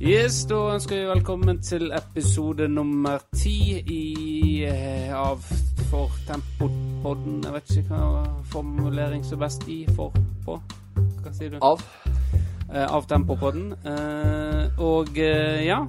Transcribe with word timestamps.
Yes, 0.00 0.44
da 0.46 0.56
ønsker 0.76 0.94
vi 1.00 1.06
velkommen 1.08 1.58
til 1.62 1.90
episode 1.96 2.68
nummer 2.70 3.18
ti 3.34 3.80
i, 3.80 4.64
eh, 4.64 5.10
av 5.16 5.40
For 5.90 6.12
Tempopodden. 6.28 7.40
Jeg 7.44 7.52
vet 7.56 7.72
ikke 7.80 7.98
hva 7.98 8.22
formulering 8.52 9.24
som 9.26 9.40
best 9.42 9.66
i 9.68 9.80
for 9.96 10.14
på. 10.44 10.60
Hva 11.24 11.32
sier 11.34 11.50
du? 11.50 11.58
Av. 11.62 11.82
Eh, 12.72 12.86
av 12.94 13.08
Tempopodden. 13.10 13.72
Eh, 13.72 14.78
og 14.78 15.18
eh, 15.18 15.64
ja, 15.66 15.80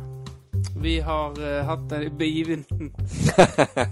vi 0.75 0.97
har 1.05 1.37
eh, 1.37 1.61
hatt 1.69 1.93
en 1.93 2.17
begivenhet. 2.17 2.91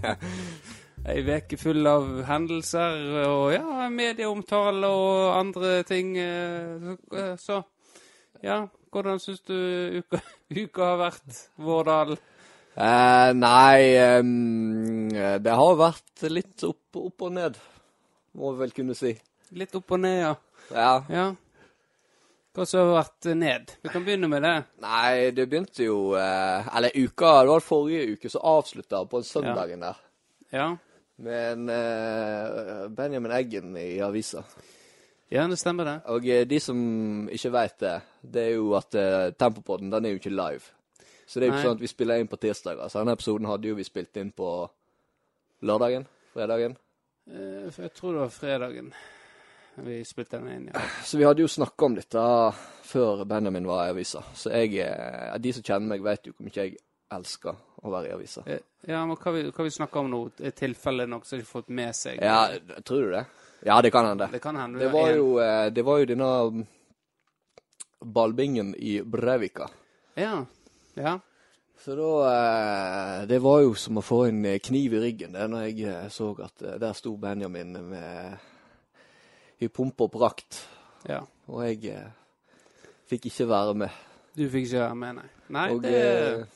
Ei 1.07 1.21
uke 1.23 1.57
full 1.61 1.86
av 1.87 2.23
hendelser 2.28 3.21
og 3.29 3.54
ja, 3.54 3.86
medieomtale 3.89 4.87
og 4.89 5.37
andre 5.39 5.84
ting. 5.84 6.18
eh, 6.18 7.36
Så 7.37 7.61
ja, 8.43 8.65
hvordan 8.97 9.21
syns 9.24 9.46
du 9.47 9.56
uka, 10.01 10.21
uka 10.64 10.92
har 10.92 11.01
vært, 11.06 11.39
Vårdal? 11.61 12.18
Eh, 12.78 13.32
nei, 13.33 13.79
um, 14.20 15.10
det 15.42 15.56
har 15.61 15.79
vært 15.79 16.28
litt 16.29 16.65
opp, 16.68 17.00
opp 17.00 17.25
og 17.29 17.33
ned, 17.39 17.57
må 18.37 18.51
vi 18.54 18.65
vel 18.65 18.75
kunne 18.75 18.97
si. 18.97 19.15
Litt 19.57 19.73
opp 19.79 19.96
og 19.96 20.01
ned, 20.04 20.18
ja. 20.20 20.33
Ja. 20.75 20.93
ja. 21.10 21.28
Hva 22.57 22.65
som 22.65 22.82
har 22.82 22.96
vært 23.04 23.28
ned? 23.37 23.71
Vi 23.86 23.92
kan 23.93 24.01
begynne 24.06 24.28
med 24.32 24.42
det. 24.42 24.56
Nei, 24.82 25.29
det 25.37 25.43
begynte 25.45 25.86
jo 25.86 26.15
eh, 26.18 26.70
Eller 26.75 26.95
uka, 26.98 27.36
det 27.45 27.51
var 27.54 27.61
forrige 27.61 28.15
uke, 28.15 28.32
som 28.34 28.48
avslutta 28.50 29.04
på 29.06 29.21
søndagen 29.23 29.86
der. 29.86 30.00
Ja, 30.56 30.71
Med 31.21 31.51
en 31.51 31.70
eh, 31.70 32.88
Benjamin 32.98 33.31
Eggen 33.38 33.78
i 33.78 34.00
avisa. 34.02 34.42
ja 35.30 35.45
det 35.48 35.59
stemmer 35.62 35.86
det. 35.86 35.95
Og 36.14 36.25
eh, 36.30 36.48
de 36.50 36.59
som 36.59 36.80
ikke 37.30 37.53
veit 37.53 37.78
det, 37.86 37.95
det 38.31 38.44
er 38.44 38.56
jo 38.58 38.73
at 38.78 38.95
uh, 38.95 39.30
Tempopodden 39.39 39.89
den 39.94 40.06
er 40.06 40.16
jo 40.16 40.22
ikke 40.22 40.33
live. 40.36 40.72
Så 41.28 41.39
det 41.39 41.47
er 41.47 41.50
jo 41.50 41.53
Nei. 41.53 41.59
ikke 41.59 41.67
sånn 41.67 41.78
at 41.78 41.83
vi 41.83 41.92
spiller 41.92 42.22
inn 42.23 42.30
på 42.31 42.39
tirsdager. 42.39 42.88
Så 42.89 43.02
denne 43.02 43.16
episoden 43.17 43.50
hadde 43.50 43.67
jo 43.67 43.75
vi 43.75 43.84
spilt 43.88 44.17
inn 44.22 44.31
på 44.31 44.50
lørdagen. 45.67 46.06
Fredagen. 46.34 46.78
Eh, 47.28 47.69
for 47.72 47.84
Jeg 47.88 47.94
tror 47.97 48.14
det 48.14 48.22
var 48.25 48.30
fredagen 48.36 48.92
vi 49.78 50.00
spilte 50.06 50.39
den 50.39 50.47
inn, 50.52 50.69
ja. 50.73 50.81
Så 51.06 51.17
vi 51.19 51.25
hadde 51.28 51.44
jo 51.44 51.47
snakka 51.52 51.86
om 51.86 51.95
dette 51.97 52.22
før 52.88 53.25
Benjamin 53.30 53.67
var 53.69 53.86
i 53.86 53.92
avisa. 53.92 54.23
Så 54.34 54.50
jeg, 54.50 54.80
eh, 54.81 55.36
de 55.38 55.52
som 55.53 55.64
kjenner 55.64 55.91
meg, 55.91 56.02
vet 56.02 56.25
jo 56.25 56.34
hvor 56.34 56.47
mye 56.47 56.56
jeg 56.64 56.78
elsker 57.14 57.59
å 57.84 57.91
være 57.94 58.09
i 58.09 58.16
avisa. 58.16 58.44
Eh, 58.47 58.64
Ja, 58.88 59.02
men 59.06 59.17
hva 59.19 59.34
vi, 59.36 59.44
hva 59.52 59.64
vi 59.67 59.73
snakker 59.75 60.00
om 60.00 60.09
nå? 60.09 60.22
Er 60.41 60.53
tilfellet 60.56 61.09
noe 61.12 61.25
som 61.28 61.38
ikke 61.38 61.45
har 61.45 61.62
fått 61.62 61.69
med 61.69 61.95
seg? 61.95 62.22
Ja, 62.23 62.47
tror 62.88 63.02
du 63.06 63.12
det? 63.12 63.25
Ja, 63.67 63.81
det 63.81 63.91
kan 63.91 64.06
hende. 64.06 64.30
Det 64.31 64.41
kan 64.41 64.56
hende. 64.56 64.80
Det 64.80 64.89
var 64.94 65.09
jo, 65.12 65.38
eh, 65.44 65.69
det 65.69 65.84
var 65.86 66.00
jo 66.00 66.06
denne 66.06 66.30
ballbingen 68.00 68.76
i 68.76 69.02
Breivika. 69.02 69.70
Ja. 70.16 70.45
Ja. 70.94 71.20
Så 71.80 71.95
da 71.95 72.12
eh, 73.22 73.28
Det 73.28 73.40
var 73.40 73.62
jo 73.62 73.73
som 73.78 74.00
å 74.00 74.06
få 74.06 74.23
en 74.28 74.45
eh, 74.45 74.59
kniv 74.59 74.98
i 74.98 75.02
ryggen 75.02 75.36
det 75.38 75.45
når 75.52 75.67
jeg 75.67 75.86
eh, 75.86 76.08
så 76.09 76.31
at 76.44 76.64
der 76.81 76.95
sto 76.98 77.14
Benjamin 77.22 77.75
med 77.92 78.38
i 79.62 79.70
pumpe 79.70 80.06
og 80.06 80.12
prakt. 80.14 80.66
ja. 81.08 81.23
Og 81.48 81.64
jeg 81.64 81.94
fikk 83.08 83.30
ikke 83.30 83.45
være 83.48 83.73
med. 83.73 84.00
Du 84.36 84.44
fikk 84.52 84.66
ikke 84.68 84.81
være 84.81 84.95
med, 85.00 85.14
nei. 85.16 85.30
Nei, 85.48 85.68
Og 85.72 85.81
det 85.81 86.48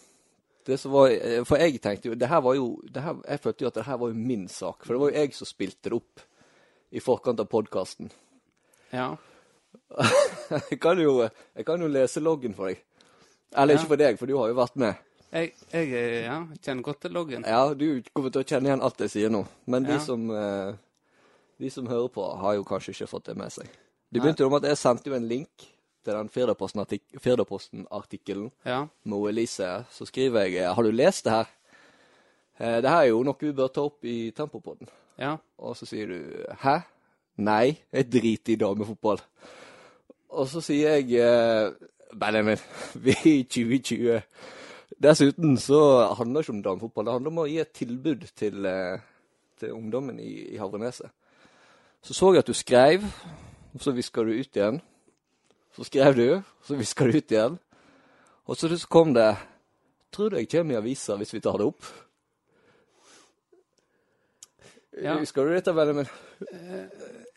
det 0.67 0.75
som 0.78 0.92
var 0.92 1.09
For 1.47 1.58
jeg 1.58 1.80
tenkte 1.81 2.09
jo 2.09 2.17
det 2.19 2.28
her 2.28 2.42
var 2.44 2.58
jo 2.58 2.66
det 2.84 3.02
her, 3.02 3.16
Jeg 3.23 3.39
følte 3.39 3.64
jo 3.64 3.69
at 3.72 3.78
det 3.80 3.86
her 3.88 3.97
var 3.97 4.12
jo 4.12 4.19
min 4.19 4.47
sak. 4.52 4.84
For 4.84 4.94
det 4.94 5.00
var 5.00 5.09
jo 5.14 5.22
jeg 5.22 5.34
som 5.34 5.47
spilte 5.47 5.89
det 5.89 5.95
opp 5.95 6.25
i 6.92 7.00
forkant 7.00 7.39
av 7.39 7.47
podkasten. 7.47 8.12
Ja. 8.92 9.16
Jeg 10.72 10.79
kan 10.81 11.00
jo 11.00 11.29
jeg 11.56 11.66
kan 11.66 11.81
jo 11.81 11.88
lese 11.88 12.19
loggen 12.23 12.53
for 12.56 12.68
deg. 12.72 12.81
Eller 13.56 13.73
Ja. 13.75 13.79
ikke 13.79 13.88
for 13.88 13.97
deg, 14.00 14.19
for 14.19 14.25
du 14.28 14.38
har 14.38 14.47
jo 14.51 14.56
vært 14.56 14.75
med. 14.75 14.96
Jeg, 15.31 15.53
jeg 15.72 15.91
eh, 15.96 16.23
ja, 16.25 16.38
kjenner 16.63 16.84
godt 16.84 17.01
til 17.01 17.12
loggen. 17.16 17.44
Ja, 17.47 17.73
du 17.73 18.01
kommer 18.13 18.31
til 18.31 18.41
å 18.44 18.47
kjenne 18.47 18.68
igjen 18.69 18.81
alt 18.84 19.00
jeg 19.00 19.09
sier 19.13 19.29
nå. 19.31 19.46
Men 19.66 19.84
de 19.88 19.94
Ja. 19.94 20.00
som 20.00 20.29
eh, 20.31 20.73
de 21.59 21.69
som 21.69 21.88
hører 21.88 22.09
på, 22.09 22.23
har 22.41 22.56
jo 22.57 22.63
kanskje 22.63 22.91
ikke 22.96 23.07
fått 23.12 23.25
det 23.29 23.38
med 23.38 23.51
seg. 23.51 23.68
Det 24.12 24.19
begynte 24.22 24.44
jo 24.44 24.50
med 24.50 24.63
at 24.66 24.69
jeg 24.73 24.78
sendte 24.81 25.07
jo 25.12 25.16
en 25.16 25.28
link 25.28 25.68
til 26.03 26.13
den 26.17 26.29
Firdaposten-artik- 26.29 27.19
Firdaposten-artikkelen 27.22 28.51
Ja. 28.66 28.88
med 29.06 29.28
Elise. 29.29 29.85
Så 29.91 30.06
skriver 30.07 30.47
jeg 30.47 30.56
eh, 30.63 30.73
Har 30.75 30.84
du 30.84 30.91
lest 30.91 31.23
det 31.25 31.31
her? 31.31 31.47
Eh, 32.59 32.81
det 32.81 32.90
her 32.90 33.01
er 33.03 33.09
jo 33.12 33.23
noe 33.23 33.35
vi 33.40 33.51
bør 33.53 33.67
ta 33.72 33.81
opp 33.88 34.03
i 34.03 34.31
Tempopodden. 34.31 34.88
Ja. 35.19 35.38
Og 35.59 35.75
så 35.78 35.85
sier 35.85 36.07
du 36.07 36.46
Hæ? 36.63 36.79
Nei, 37.41 37.74
jeg 37.94 38.09
driter 38.12 38.53
i 38.53 38.59
damefotball. 38.62 39.22
Og 40.31 40.47
så 40.47 40.62
sier 40.63 41.00
jeg 41.00 41.16
eh, 41.19 41.72
Benjamin, 42.19 42.59
vi 43.03 43.16
er 43.16 43.29
i 43.31 43.44
2020. 43.44 44.19
Dessuten 45.02 45.57
så 45.57 45.81
handler 46.18 46.41
det 46.41 46.46
ikke 46.46 46.57
om 46.57 46.63
damefotball. 46.63 47.07
Det 47.07 47.16
handler 47.16 47.34
om 47.34 47.41
å 47.41 47.47
gi 47.50 47.57
et 47.63 47.74
tilbud 47.75 48.28
til, 48.38 48.68
eh, 48.69 49.02
til 49.59 49.74
ungdommen 49.74 50.19
i, 50.22 50.31
i 50.53 50.62
Havreneset. 50.62 51.09
Så 52.02 52.13
så 52.18 52.31
jeg 52.34 52.41
at 52.41 52.50
du 52.50 52.57
skrev, 52.57 53.03
og 53.73 53.81
så 53.81 53.94
viska 53.94 54.23
du 54.25 54.34
ut 54.34 54.58
igjen. 54.58 54.79
Så 55.75 55.85
skrev 55.88 56.16
du, 56.18 56.28
og 56.35 56.66
så 56.68 56.78
viska 56.78 57.06
du 57.08 57.18
ut 57.18 57.34
igjen. 57.34 57.58
Og 58.46 58.58
så 58.58 58.69
kom 58.90 59.13
det 59.13 59.35
Tror 60.12 60.29
du 60.29 60.35
jeg 60.35 60.50
kommer 60.52 60.75
i 60.75 60.78
avisa 60.81 61.16
hvis 61.16 61.31
vi 61.31 61.40
tar 61.40 61.56
det 61.56 61.69
opp? 61.69 61.85
Ja. 65.00 65.13
Husker 65.19 65.46
du 65.47 65.53
dette, 65.56 65.72
Benjamin? 65.74 66.06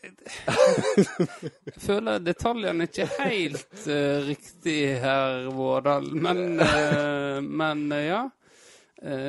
Jeg 0.05 1.81
føler 1.81 2.19
detaljene 2.21 2.85
ikke 2.89 3.05
helt 3.19 3.85
uh, 3.87 4.25
riktig 4.27 4.79
her, 5.01 5.47
Vårdal. 5.55 6.09
Men, 6.13 6.59
uh, 6.61 7.39
men 7.41 7.85
uh, 7.93 8.01
ja. 8.05 8.23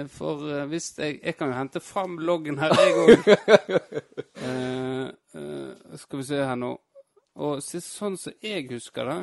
For 0.08 0.40
hvis 0.70 0.92
jeg 0.96 1.18
Jeg 1.26 1.34
kan 1.36 1.50
jo 1.50 1.56
hente 1.58 1.80
fram 1.84 2.14
loggen 2.22 2.56
her, 2.62 2.70
jeg 2.80 2.94
òg. 3.02 3.16
skal 6.00 6.18
vi 6.22 6.24
se 6.28 6.38
her 6.38 6.56
nå. 6.56 6.70
Og 7.36 7.58
så- 7.62 7.82
sånn 7.84 8.16
som 8.16 8.32
jeg 8.40 8.68
husker 8.70 9.04
det 9.04 9.18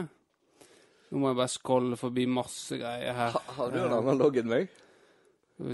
Nå 1.09 1.17
må 1.21 1.29
jeg 1.31 1.37
bare 1.39 1.49
skrolle 1.49 1.97
forbi 1.97 2.25
masse 2.29 2.77
greier 2.77 3.13
her. 3.17 3.31
Ha- 3.33 3.53
Har 3.57 3.71
du 3.71 3.77
en 3.79 3.93
annen 3.97 4.17
logg 4.19 4.37
enn 4.41 4.47
meg? 4.51 4.67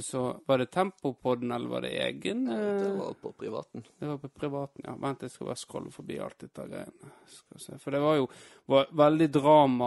Så, 0.01 0.41
var 0.45 0.57
det 0.57 0.65
Tempopodden, 0.65 1.51
eller 1.51 1.69
var 1.69 1.81
det 1.81 1.89
egen? 2.03 2.45
Det 2.45 2.87
eh, 2.87 2.97
var 2.97 3.13
på 3.21 3.31
privaten. 3.31 3.83
Det 3.99 4.07
var 4.07 4.17
på 4.17 4.29
privaten, 4.29 4.83
ja. 4.85 4.95
Vent, 4.99 5.21
jeg 5.23 5.31
skal 5.31 5.47
bare 5.47 5.55
scrolle 5.55 5.91
forbi 5.91 6.19
alt 6.19 6.39
dette 6.43 6.67
greiene. 6.67 7.11
Skal 7.31 7.59
se. 7.63 7.77
For 7.79 7.91
det 7.95 7.99
var 8.03 8.15
jo 8.19 8.27
var 8.69 8.87
veldig 8.91 9.29
dramatisk 9.39 9.79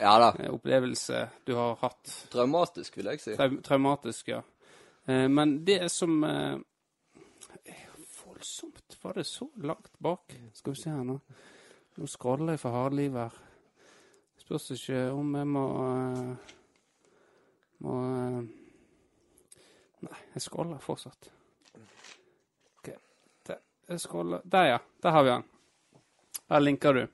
Ja 0.00 0.18
da. 0.20 0.32
eh, 0.42 0.50
opplevelse 0.50 1.28
du 1.46 1.54
har 1.54 1.78
hatt. 1.84 2.26
Traumatisk, 2.34 2.96
vil 2.98 3.06
jeg 3.12 3.20
si. 3.22 3.36
Trau 3.38 3.56
traumatisk, 3.62 4.28
ja. 4.34 4.42
Eh, 5.06 5.28
men 5.30 5.64
det 5.64 5.88
som 5.94 6.24
Voldsomt. 8.38 8.96
Var 9.02 9.14
det 9.14 9.24
så 9.24 9.48
langt 9.56 9.98
bak? 9.98 10.34
Skal 10.54 10.72
vi 10.72 10.80
se 10.80 10.90
her 10.90 11.04
nå. 11.04 11.20
Nå 11.98 12.06
scroller 12.06 12.54
jeg 12.54 12.60
for 12.62 12.70
hardlivet 12.70 13.18
her. 13.18 13.34
Spørs 14.38 14.70
ikke 14.76 15.00
om 15.10 15.34
jeg 15.34 15.46
må 15.50 15.64
Må 17.84 17.98
eh, 18.14 18.40
Nei, 19.98 20.18
jeg 20.34 20.42
scroller 20.44 20.78
fortsatt. 20.78 21.30
Ok. 22.78 22.90
Der, 23.48 23.62
jeg 23.90 24.00
scroller 24.00 24.44
Der, 24.44 24.64
ja. 24.74 24.78
Der 25.02 25.10
har 25.16 25.24
vi 25.26 25.30
den. 25.32 25.46
Her 26.48 26.62
linker 26.62 26.92
du. 26.92 27.06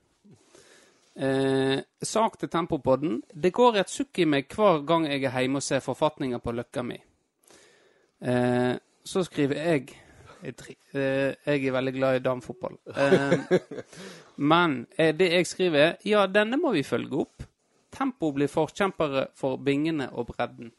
Eh, 1.15 1.79
sak 2.01 2.37
til 2.39 2.49
Tempopodden. 2.49 3.21
Det 3.33 3.53
går 3.53 3.81
et 3.81 3.89
sukk 3.89 4.19
i 4.19 4.27
meg 4.29 4.51
hver 4.51 4.83
gang 4.87 5.07
jeg 5.07 5.23
er 5.23 5.39
hjemme 5.39 5.61
og 5.61 5.65
ser 5.65 5.83
forfatninger 5.83 6.43
på 6.43 6.53
løkka 6.53 6.83
mi. 6.83 6.99
Eh, 8.21 8.75
så 9.05 9.23
skriver 9.23 9.55
jeg 9.55 10.01
jeg, 10.45 10.75
eh, 10.93 11.33
er 11.45 11.71
veldig 11.71 11.93
glad 11.93 12.15
i 12.15 12.23
damefotball. 12.23 12.77
Eh, 12.87 13.59
men 14.51 14.85
det 14.93 15.31
jeg 15.31 15.47
skriver, 15.47 15.79
er 15.79 15.95
ja, 16.05 16.25
denne 16.27 16.59
må 16.61 16.71
vi 16.75 16.83
følge 16.83 17.23
opp. 17.25 17.47
Tempo 17.95 18.31
blir 18.35 18.51
forkjempere 18.51 19.29
for 19.39 19.57
bingene 19.63 20.09
og 20.13 20.33
bredden. 20.33 20.73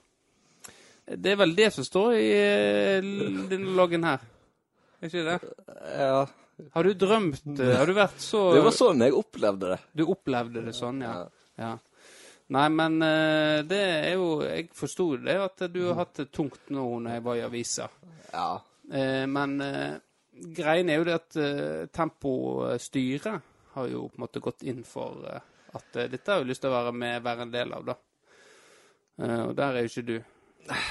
Det 1.07 1.33
er 1.33 1.39
vel 1.39 1.55
det 1.55 1.69
som 1.75 1.87
står 1.87 2.17
i 2.19 2.31
eh, 2.35 3.05
denne 3.47 3.75
loggen 3.79 4.07
her. 4.07 4.25
Er 4.99 5.11
ikke 5.11 5.27
det? 5.27 5.37
Ja. 5.95 6.25
Har 6.73 6.89
du 6.89 6.95
drømt 6.97 7.61
eh, 7.61 7.75
Har 7.77 7.87
du 7.87 7.93
vært 7.95 8.23
så 8.25 8.41
Det 8.57 8.63
var 8.65 8.75
sånn 8.75 9.05
jeg 9.05 9.15
opplevde 9.15 9.75
det. 9.75 9.79
Du 9.93 10.07
opplevde 10.09 10.65
det 10.67 10.75
sånn, 10.75 11.05
ja. 11.05 11.21
ja. 11.61 11.75
Nei, 12.57 12.67
men 12.75 12.97
eh, 13.05 13.61
det 13.69 13.83
er 13.85 14.17
jo 14.17 14.41
Jeg 14.43 14.71
forsto 14.75 15.13
det, 15.23 15.37
at 15.45 15.67
du 15.71 15.83
har 15.85 16.01
hatt 16.01 16.23
det 16.25 16.31
tungt 16.35 16.73
nå 16.75 16.89
når 17.05 17.19
jeg 17.19 17.27
var 17.29 17.39
i 17.39 17.45
avisa. 17.47 17.91
Ja. 18.33 18.49
Men 18.87 19.57
greien 20.55 20.91
er 20.93 21.01
jo 21.01 21.07
det 21.09 21.15
at 21.17 21.37
Tempostyret 21.91 23.47
har 23.75 23.89
jo 23.91 24.05
på 24.07 24.21
en 24.21 24.23
måte 24.23 24.43
gått 24.45 24.63
inn 24.63 24.85
for 24.87 25.25
at 25.76 26.00
eh, 26.00 26.11
dette 26.12 26.32
har 26.32 26.43
jeg 26.43 26.50
lyst 26.50 26.64
til 26.64 26.73
å 26.73 26.78
være 26.78 26.94
med, 26.96 27.23
være 27.25 27.46
en 27.46 27.52
del 27.52 27.76
av, 27.76 27.84
da. 27.87 27.96
Eh, 29.23 29.43
og 29.49 29.55
der 29.56 29.76
er 29.76 29.87
jo 29.87 29.93
ikke 29.93 30.08
du. 30.08 30.17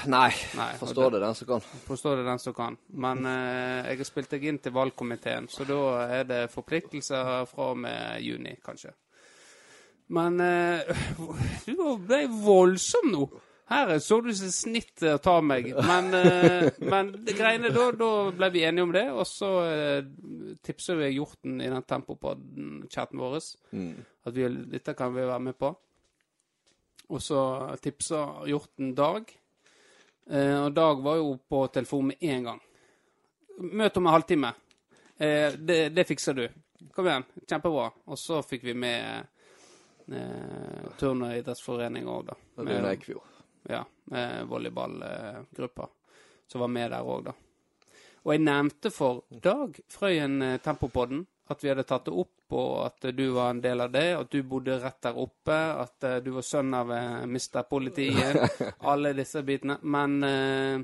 Nei. 0.08 0.30
Nei, 0.56 0.70
Forstår 0.80 1.10
det, 1.10 1.20
den 1.20 1.34
som 1.36 1.48
kan. 1.50 1.64
Forstår 1.86 2.20
det 2.20 2.28
den 2.28 2.38
som 2.40 2.54
kan. 2.56 2.76
Men 2.88 3.26
eh, 3.28 3.90
jeg 3.90 4.00
har 4.00 4.08
spilt 4.08 4.30
deg 4.32 4.46
inn 4.48 4.60
til 4.64 4.74
valgkomiteen, 4.76 5.50
så 5.52 5.66
da 5.68 5.80
er 6.18 6.24
det 6.28 6.40
forpliktelser 6.52 7.44
fra 7.50 7.72
og 7.74 7.82
med 7.84 8.22
juni, 8.24 8.56
kanskje. 8.64 8.94
Men 10.16 10.40
eh, 10.40 11.04
du 11.66 11.82
ble 12.06 12.24
voldsom 12.30 13.12
nå. 13.12 13.26
Her 13.68 13.96
så 13.98 14.20
du 14.22 14.28
som 14.38 14.50
snitt 14.54 15.02
å 15.02 15.16
ta 15.18 15.40
meg. 15.42 15.72
Men, 15.88 16.12
eh, 16.14 16.68
men 16.86 17.08
det 17.26 17.34
greiene 17.34 17.72
da, 17.74 17.88
da 17.98 18.10
ble 18.30 18.50
vi 18.54 18.62
enige 18.68 18.84
om 18.86 18.92
det, 18.94 19.02
og 19.10 19.26
så 19.26 19.48
eh, 19.66 20.04
tipset 20.62 20.98
vi 21.00 21.08
Hjorten 21.16 21.58
i 21.64 21.66
den 21.72 21.82
Tempopodden-chatten 21.82 23.18
vår 23.18 23.34
at 24.26 24.34
vi, 24.36 24.46
dette 24.70 24.94
kan 24.94 25.10
vi 25.14 25.26
være 25.26 25.42
med 25.48 25.58
på. 25.58 25.72
Og 27.10 27.22
så 27.22 27.40
tipsa 27.82 28.22
Hjorten 28.46 28.94
Dag. 28.98 29.28
Eh, 30.30 30.56
og 30.64 30.72
Dag 30.74 31.02
var 31.02 31.16
jo 31.20 31.36
på 31.48 31.66
telefon 31.74 32.08
med 32.12 32.22
en 32.22 32.44
gang. 32.52 32.62
Møt 33.58 33.96
om 33.98 34.06
en 34.06 34.12
halvtime. 34.14 34.54
Eh, 35.18 35.52
det, 35.58 35.88
det 35.94 36.06
fikser 36.08 36.34
du. 36.38 36.46
Kom 36.94 37.06
igjen. 37.06 37.24
Kjempebra. 37.48 37.90
Og 38.10 38.18
så 38.18 38.42
fikk 38.46 38.62
vi 38.66 38.74
med 38.78 39.26
eh, 40.12 40.90
Turn- 40.98 41.22
og 41.26 41.34
idrettsforening 41.38 42.06
òg, 42.10 42.26
da. 42.30 42.38
Med- 42.62 42.90
Eikfjord. 42.94 43.32
Ja, 43.68 43.84
med 44.12 44.46
volleyballgruppa 44.50 45.88
som 46.46 46.60
var 46.60 46.68
med 46.70 46.90
der 46.94 47.06
òg, 47.06 47.24
da. 47.26 47.34
Og 48.26 48.34
jeg 48.34 48.42
nevnte 48.42 48.90
for 48.90 49.24
Dag 49.42 49.78
Frøyen 49.90 50.40
eh, 50.42 50.60
Tempopodden 50.62 51.24
at 51.46 51.62
vi 51.62 51.70
hadde 51.70 51.84
tatt 51.86 52.08
det 52.08 52.14
opp, 52.14 52.32
og 52.58 52.72
at 52.86 53.06
du 53.14 53.28
var 53.34 53.52
en 53.52 53.60
del 53.62 53.82
av 53.84 53.92
det, 53.94 54.06
at 54.18 54.30
du 54.30 54.40
bodde 54.46 54.78
rett 54.82 54.98
der 55.02 55.18
oppe, 55.22 55.54
at 55.54 56.06
eh, 56.06 56.18
du 56.24 56.32
var 56.34 56.46
sønn 56.46 56.74
av 56.74 56.90
Mr. 56.90 57.62
Politiet, 57.70 58.58
alle 58.90 59.14
disse 59.14 59.42
bitene. 59.46 59.78
Men 59.82 60.16
eh, 60.26 60.80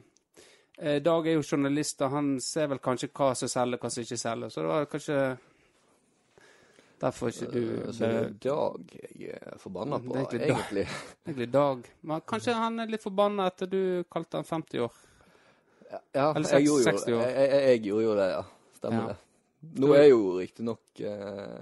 eh, 0.79 1.01
Dag 1.03 1.27
er 1.27 1.39
jo 1.39 1.47
journalist, 1.47 2.03
og 2.07 2.15
han 2.15 2.37
ser 2.43 2.71
vel 2.71 2.83
kanskje 2.83 3.11
hva 3.11 3.33
som 3.39 3.51
selger, 3.51 3.83
hva 3.83 3.91
som 3.91 4.07
ikke 4.07 4.21
selger. 4.23 4.55
Så 4.55 4.63
det 4.63 4.71
var 4.71 4.91
kanskje 4.93 5.19
derfor 7.03 7.33
ikke 7.33 7.49
du 7.53 7.93
Så 7.93 8.07
det 8.09 8.11
er 8.23 8.31
Dag 8.47 8.93
jeg 9.19 9.39
er 9.43 9.59
forbanna 9.61 9.99
på, 10.03 10.15
Det 10.15 10.21
er 10.21 10.25
egentlig 10.25 10.41
Dag. 10.49 10.57
egentlig. 10.57 10.87
Egentlig 11.27 11.49
Dag. 11.53 11.91
Men 12.03 12.25
kanskje 12.33 12.55
han 12.59 12.79
er 12.85 12.93
litt 12.95 13.03
forbanna 13.05 13.47
etter 13.53 13.71
du 13.73 13.81
kalte 14.13 14.41
han 14.41 14.49
50 14.49 14.87
år. 14.87 14.95
Ja, 16.15 16.31
Eller 16.33 16.49
jeg 16.57 16.65
gjorde, 16.71 16.85
60 16.97 17.13
år. 17.13 17.21
jeg, 17.27 17.51
jeg, 17.51 17.63
jeg 17.69 17.83
gjorde 17.91 18.05
jo 18.07 18.15
det, 18.17 18.29
ja. 18.33 18.43
Stemmer 18.79 19.03
Ja. 19.03 19.13
det. 19.13 19.19
Nå 19.79 19.93
er 19.95 20.07
jo 20.09 20.23
riktignok 20.41 21.01
eh, 21.07 21.61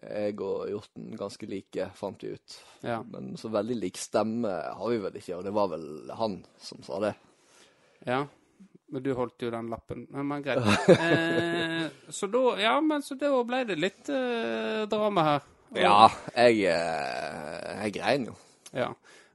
jeg 0.00 0.40
og 0.40 0.62
Hjorten 0.72 1.10
ganske 1.20 1.46
like, 1.46 1.84
fant 1.94 2.22
vi 2.24 2.32
ut. 2.34 2.54
Ja. 2.82 3.02
Men 3.06 3.34
så 3.38 3.50
veldig 3.52 3.76
lik 3.76 4.00
stemme 4.00 4.48
har 4.48 4.88
vi 4.90 4.96
vel 5.04 5.18
ikke, 5.20 5.36
og 5.36 5.44
det 5.44 5.52
var 5.54 5.68
vel 5.74 5.84
han 6.16 6.40
som 6.58 6.80
sa 6.86 6.98
det. 7.04 7.12
ja. 8.08 8.24
Men 8.90 9.02
du 9.04 9.12
holdt 9.14 9.42
jo 9.44 9.50
den 9.54 9.68
lappen. 9.70 10.06
Men, 10.10 10.42
greit. 10.42 10.58
Eh, 10.90 11.86
så 12.10 12.26
da 12.30 12.40
Ja, 12.58 12.72
men 12.82 13.02
så 13.06 13.14
da 13.18 13.30
ble 13.46 13.64
det 13.68 13.76
litt 13.78 14.08
eh, 14.10 14.84
drama 14.90 15.22
her. 15.28 15.40
Og- 15.70 15.78
Ja, 15.78 16.08
jeg, 16.34 16.64
eh, 16.66 17.84
jeg 17.84 17.92
grein 17.94 18.24
jo. 18.26 18.34
ja. 18.74 18.88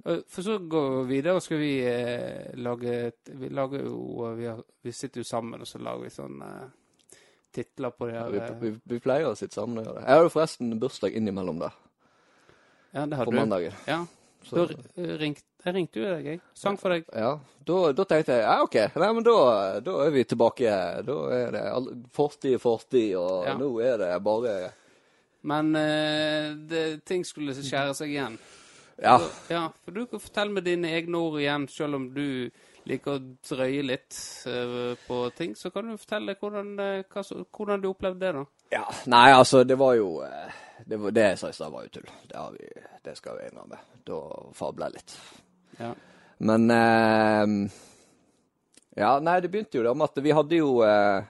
Eh, 0.05 0.19
For 0.29 0.43
så 0.45 0.57
går 0.69 0.89
vi 1.07 1.15
videre, 1.15 1.35
og 1.39 1.41
skal 1.41 1.57
vi 1.57 1.71
eh, 1.87 2.51
lage 2.61 3.13
Vi 3.31 3.47
lager 3.49 3.85
jo 3.87 4.33
vi, 4.37 4.45
har, 4.51 4.59
vi 4.83 4.91
sitter 4.91 5.23
jo 5.23 5.29
sammen, 5.29 5.61
og 5.63 5.67
så 5.67 5.79
lager 5.81 6.03
vi 6.03 6.11
sånn 6.13 6.41
eh, 6.45 6.67
titler 7.55 7.89
på 7.95 8.05
det 8.11 8.19
her. 8.19 8.29
Vi, 8.35 8.37
eh, 8.43 8.51
vi, 8.61 8.73
vi 8.91 8.99
pleier 8.99 9.31
å 9.31 9.35
sitte 9.39 9.55
sammen 9.55 9.79
og 9.79 9.85
gjøre 9.87 10.01
det. 10.01 10.05
Jeg 10.09 10.19
har 10.19 10.27
jo 10.27 10.33
forresten 10.35 10.75
bursdag 10.83 11.15
innimellom 11.15 11.63
der, 11.63 11.73
ja, 12.93 13.05
det 13.07 13.17
på 13.17 13.31
du. 13.31 13.31
På 13.31 13.39
mandagen. 13.39 13.73
Ja. 13.87 14.01
Så, 14.45 14.67
Da 14.67 14.75
eh, 15.01 15.15
ringte 15.23 15.41
jeg 15.65 15.73
ringte 15.75 16.01
jo 16.01 16.09
deg, 16.13 16.25
jeg. 16.29 16.41
Sang 16.53 16.77
for 16.77 16.93
deg. 16.93 17.07
ja, 17.09 17.31
da, 17.65 17.77
da 17.97 18.05
tenkte 18.05 18.35
jeg 18.37 18.43
ja, 18.45 18.57
OK, 18.61 18.75
nei, 19.01 19.11
men 19.17 19.25
da, 19.25 19.37
da 19.85 19.95
er 20.05 20.11
vi 20.13 20.25
tilbake. 20.29 20.75
Da 21.07 21.15
er 21.33 21.55
det 21.55 21.63
fortid, 22.13 22.59
fortid, 22.61 23.15
og 23.17 23.47
Ja. 23.47 23.55
nå 23.57 23.71
er 23.81 23.97
det 24.03 24.11
bare 24.23 24.53
Men 25.45 25.75
eh, 25.75 26.53
det, 26.69 27.05
ting 27.05 27.25
skulle 27.25 27.53
skjære 27.53 27.93
seg 27.97 28.13
igjen. 28.13 28.37
Ja. 28.97 29.19
Ja, 29.49 29.69
for 29.83 29.91
du 29.91 30.05
kan 30.05 30.19
fortelle 30.19 30.51
med 30.51 30.63
dine 30.63 30.93
egne 30.95 31.19
ord 31.19 31.39
igjen, 31.41 31.67
selv 31.67 31.99
om 31.99 32.07
du 32.13 32.49
liker 32.85 33.17
å 33.17 33.23
drøye 33.49 33.83
litt 33.85 34.17
uh, 34.47 34.93
på 35.07 35.21
ting. 35.37 35.55
Så 35.57 35.71
kan 35.73 35.89
du 35.89 35.97
fortelle 35.99 36.37
hvordan, 36.39 36.75
uh, 36.79 37.01
hva, 37.09 37.23
hvordan 37.57 37.81
du 37.83 37.89
opplevde 37.91 38.21
det, 38.21 38.33
da. 38.37 38.45
Ja, 38.75 38.85
Nei, 39.11 39.29
altså, 39.33 39.63
det 39.67 39.77
var 39.77 39.93
jo 39.97 40.21
uh, 40.25 40.61
Det, 40.85 40.97
var, 40.97 41.13
det 41.15 41.25
jeg 41.31 41.41
sa 41.41 41.49
i 41.49 41.57
stad, 41.57 41.73
var 41.73 41.87
jo 41.87 41.95
tull. 41.97 42.13
Det, 42.29 42.37
har 42.37 42.53
vi, 42.55 42.69
det 43.05 43.17
skal 43.17 43.39
vi 43.39 43.49
innrømme. 43.49 43.81
Da 44.05 44.21
fabler 44.57 44.91
jeg 44.91 45.01
litt. 45.01 45.17
Ja. 45.77 45.93
Men 46.37 46.71
eh, 46.71 47.71
Ja, 48.95 49.19
nei, 49.19 49.39
det 49.41 49.51
begynte 49.51 49.79
jo 49.79 49.85
da 49.85 49.93
med 49.95 50.11
at 50.11 50.21
vi 50.23 50.33
hadde 50.35 50.59
jo 50.59 50.81
eh, 50.83 51.23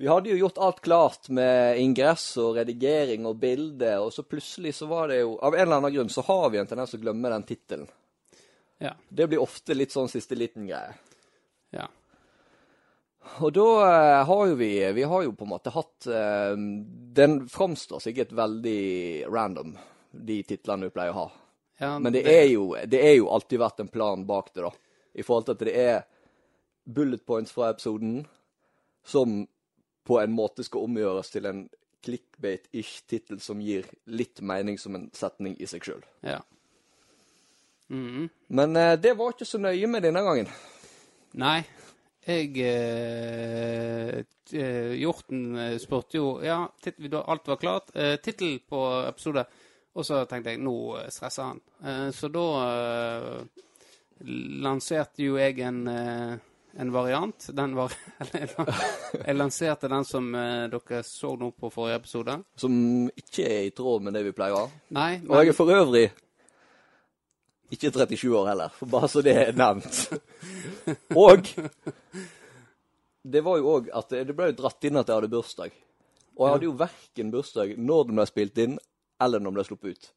Vi 0.00 0.08
hadde 0.10 0.32
jo 0.32 0.38
gjort 0.42 0.58
alt 0.58 0.80
klart 0.84 1.28
med 1.28 1.80
ingress 1.80 2.26
og 2.42 2.58
redigering 2.58 3.26
og 3.28 3.38
bilde, 3.40 3.96
og 4.00 4.12
så 4.12 4.24
plutselig 4.26 4.74
så 4.78 4.88
var 4.90 5.12
det 5.12 5.22
jo 5.22 5.36
Av 5.38 5.54
en 5.54 5.66
eller 5.66 5.80
annen 5.80 5.96
grunn 5.96 6.12
så 6.12 6.24
har 6.26 6.48
vi 6.50 6.60
en 6.60 6.70
tendens 6.70 6.92
til 6.92 7.02
å 7.02 7.06
glemme 7.06 7.32
den 7.32 7.46
tittelen. 7.48 7.90
Ja. 8.82 8.94
Det 9.08 9.28
blir 9.30 9.42
ofte 9.42 9.76
litt 9.76 9.94
sånn 9.94 10.10
siste 10.12 10.36
liten-greie. 10.38 10.96
ja. 11.76 11.88
Og 13.40 13.54
da 13.56 13.68
eh, 13.86 14.22
har 14.28 14.42
jo 14.50 14.56
vi 14.58 14.72
Vi 14.92 15.06
har 15.08 15.22
jo 15.24 15.32
på 15.32 15.46
en 15.46 15.54
måte 15.54 15.72
hatt 15.72 16.06
eh, 16.06 16.52
Den 17.16 17.38
framstår 17.48 18.02
sikkert 18.04 18.34
veldig 18.36 19.24
random, 19.32 19.72
de 20.12 20.42
titlene 20.44 20.90
vi 20.90 20.94
pleier 20.94 21.14
å 21.14 21.22
ha. 21.22 21.43
Ja 21.84 21.92
Men 22.00 22.16
det 22.16 22.24
er 22.30 22.48
jo 22.48 22.72
Det 22.88 23.00
er 23.04 23.14
jo 23.18 23.30
alltid 23.34 23.60
vært 23.62 23.84
en 23.84 23.92
plan 23.92 24.26
bak 24.26 24.52
det, 24.54 24.64
da. 24.66 24.72
I 25.14 25.22
forhold 25.22 25.48
til 25.48 25.56
at 25.56 25.64
det 25.68 25.74
er 25.78 26.02
bullet 26.84 27.24
points 27.26 27.52
fra 27.54 27.70
episoden 27.72 28.24
som 29.04 29.44
på 30.04 30.18
en 30.20 30.32
måte 30.36 30.64
skal 30.64 30.84
omgjøres 30.84 31.30
til 31.32 31.46
en 31.48 31.62
clickbait-ish 32.04 33.04
tittel 33.08 33.40
som 33.40 33.62
gir 33.64 33.86
litt 34.04 34.42
mening 34.44 34.76
som 34.80 34.96
en 34.98 35.06
setning 35.16 35.56
i 35.60 35.68
seg 35.68 35.86
sjøl. 35.86 36.02
Ja. 36.24 36.42
Mhm. 37.88 38.28
Men 38.48 38.76
eh, 38.76 38.96
det 39.00 39.14
var 39.16 39.32
ikke 39.32 39.48
så 39.48 39.60
nøye 39.60 39.88
med 39.88 40.04
denne 40.04 40.24
gangen. 40.24 40.50
Nei. 41.40 41.62
Jeg 42.24 42.54
eh, 42.64 44.22
eh, 44.56 44.92
Hjorten 44.96 45.42
eh, 45.60 45.74
spurte 45.82 46.16
jo 46.16 46.28
Ja, 46.44 46.62
alt 46.64 47.48
var 47.48 47.60
klart. 47.60 47.92
Eh, 47.94 48.16
Tittel 48.24 48.60
på 48.68 48.80
episode. 49.08 49.44
Og 49.94 50.06
så 50.06 50.24
tenkte 50.26 50.54
jeg 50.54 50.62
nå 50.62 50.74
stresser 51.12 51.52
han. 51.52 51.60
Eh, 51.84 52.08
så 52.14 52.30
da 52.32 52.48
eh, 52.64 53.62
lanserte 54.64 55.22
jo 55.22 55.38
jeg 55.38 55.60
en, 55.62 55.80
eh, 55.90 56.34
en 56.82 56.90
variant. 56.94 57.46
Den 57.54 57.76
var 57.78 57.94
Jeg 59.14 59.36
lanserte 59.38 59.90
den 59.92 60.06
som 60.08 60.32
dere 60.34 61.02
så 61.06 61.34
nå 61.38 61.52
på 61.54 61.70
forrige 61.70 62.00
episode. 62.02 62.40
Som 62.58 62.74
ikke 63.14 63.46
er 63.46 63.68
i 63.68 63.74
tråd 63.76 64.02
med 64.06 64.18
det 64.18 64.24
vi 64.26 64.34
pleier 64.34 64.58
å 64.58 64.64
ha. 64.64 64.72
Nei, 64.98 65.10
Og 65.28 65.38
jeg 65.38 65.54
er 65.54 65.58
for 65.58 65.74
øvrig 65.74 66.08
ikke 67.74 67.90
37 67.90 68.28
år 68.38 68.48
heller, 68.52 68.74
bare 68.86 69.08
så 69.10 69.22
det 69.24 69.32
er 69.40 69.56
nevnt. 69.56 70.12
Og 71.24 71.48
det 73.24 73.40
var 73.42 73.58
jo 73.58 73.70
òg 73.78 73.88
at 73.96 74.12
det 74.12 74.36
ble 74.36 74.50
jo 74.50 74.58
dratt 74.58 74.86
inn 74.86 75.00
at 75.00 75.08
jeg 75.08 75.16
hadde 75.16 75.30
bursdag. 75.32 75.78
Og 76.34 76.44
jeg 76.44 76.54
hadde 76.54 76.68
jo 76.68 76.74
verken 76.78 77.32
bursdag 77.32 77.72
når 77.80 78.10
den 78.10 78.20
ble 78.20 78.26
spilt 78.28 78.60
inn, 78.62 78.76
eller 79.20 79.42
når 79.42 79.50
den 79.50 79.58
ble 79.58 79.66
sluppet 79.68 79.96
ut. 79.96 80.08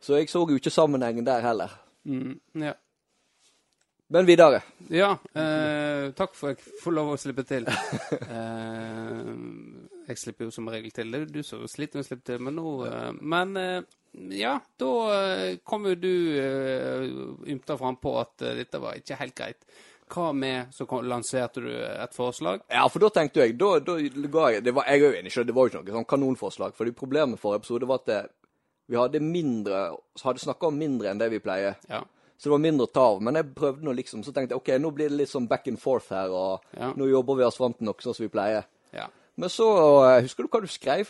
Så 0.00 0.18
jeg 0.18 0.30
så 0.30 0.44
jo 0.46 0.58
ikke 0.58 0.70
sammenhengen 0.70 1.26
der 1.26 1.42
heller. 1.42 1.74
mm, 2.04 2.62
ja. 2.62 2.74
Men 4.08 4.24
videre. 4.24 4.62
Ja, 4.88 5.10
eh, 5.36 6.08
takk 6.16 6.32
for 6.32 6.54
at 6.54 6.62
jeg 6.62 6.78
får 6.80 6.94
lov 6.96 7.10
å 7.12 7.20
slippe 7.20 7.44
til. 7.48 7.68
Eh, 8.28 9.28
jeg 10.08 10.20
slipper 10.20 10.46
jo 10.46 10.52
som 10.54 10.68
regel 10.72 10.92
til. 10.94 11.16
Du 11.28 11.42
som 11.44 11.66
sliter 11.68 11.98
med 11.98 12.06
å 12.06 12.08
slippe 12.08 12.24
til, 12.24 12.40
men 12.40 12.56
nå 12.56 12.70
eh, 12.88 13.18
Men 13.20 13.56
eh, 13.60 13.96
ja, 14.38 14.54
da 14.80 14.92
eh, 15.12 15.58
kom 15.64 15.84
jo 15.90 15.94
du 16.00 16.12
ymta 16.38 17.50
ymta 17.52 17.76
frampå 17.80 18.14
at 18.22 18.46
eh, 18.46 18.56
dette 18.62 18.80
var 18.80 18.96
ikke 18.96 19.18
helt 19.20 19.36
greit. 19.36 19.66
Hva 20.08 20.32
med 20.34 20.72
Så 20.74 20.86
lanserte 21.02 21.60
du 21.60 21.68
et 21.70 22.14
forslag. 22.16 22.60
Ja, 22.70 22.86
for 22.88 22.98
da 23.04 23.08
tenkte 23.14 23.40
jeg 23.44 23.56
da, 23.58 23.78
da 23.80 23.96
ga 24.00 24.48
jeg, 24.54 24.64
det 24.64 24.74
var, 24.74 24.84
Jeg 24.88 25.00
er 25.02 25.04
jo 25.06 25.16
enig, 25.20 25.32
det 25.46 25.54
var 25.54 25.68
jo 25.68 25.72
ikke 25.72 25.84
noe 25.84 25.98
sånn 26.00 26.08
kanonforslag. 26.14 26.74
fordi 26.74 26.92
problemet 26.92 27.38
forrige 27.40 27.62
episode 27.62 27.86
var 27.88 28.00
at 28.02 28.06
det, 28.06 28.20
vi 28.88 28.96
hadde 28.96 29.20
mindre 29.20 29.82
hadde 30.24 30.40
snakka 30.40 30.66
om 30.70 30.78
mindre 30.78 31.10
enn 31.10 31.18
det 31.20 31.30
vi 31.30 31.38
pleier. 31.44 31.76
Ja. 31.88 32.02
Så 32.38 32.48
det 32.48 32.54
var 32.54 32.58
mindre 32.62 32.86
å 32.86 32.92
ta 32.94 33.02
av. 33.02 33.20
Men 33.22 33.34
jeg 33.34 33.54
prøvde 33.54 33.82
nå 33.84 33.92
liksom, 33.98 34.22
så 34.24 34.32
tenkte 34.32 34.54
jeg 34.54 34.60
OK, 34.62 34.68
nå 34.80 34.90
blir 34.94 35.08
det 35.10 35.16
litt 35.18 35.28
sånn 35.32 35.48
back 35.50 35.66
and 35.68 35.78
forth 35.82 36.08
her, 36.14 36.30
og 36.30 36.60
Ja. 36.78 36.92
nå 36.96 37.08
jobber 37.10 37.34
vi 37.36 37.44
oss 37.44 37.56
fram 37.58 37.74
til 37.74 37.84
noe 37.86 37.94
sånn 38.00 38.14
som 38.14 38.24
vi 38.24 38.28
pleier. 38.30 38.64
ja. 38.92 39.08
Men 39.36 39.48
så 39.48 39.66
eh, 40.16 40.22
Husker 40.22 40.42
du 40.42 40.48
hva 40.48 40.60
du 40.60 40.66
skrev? 40.66 41.08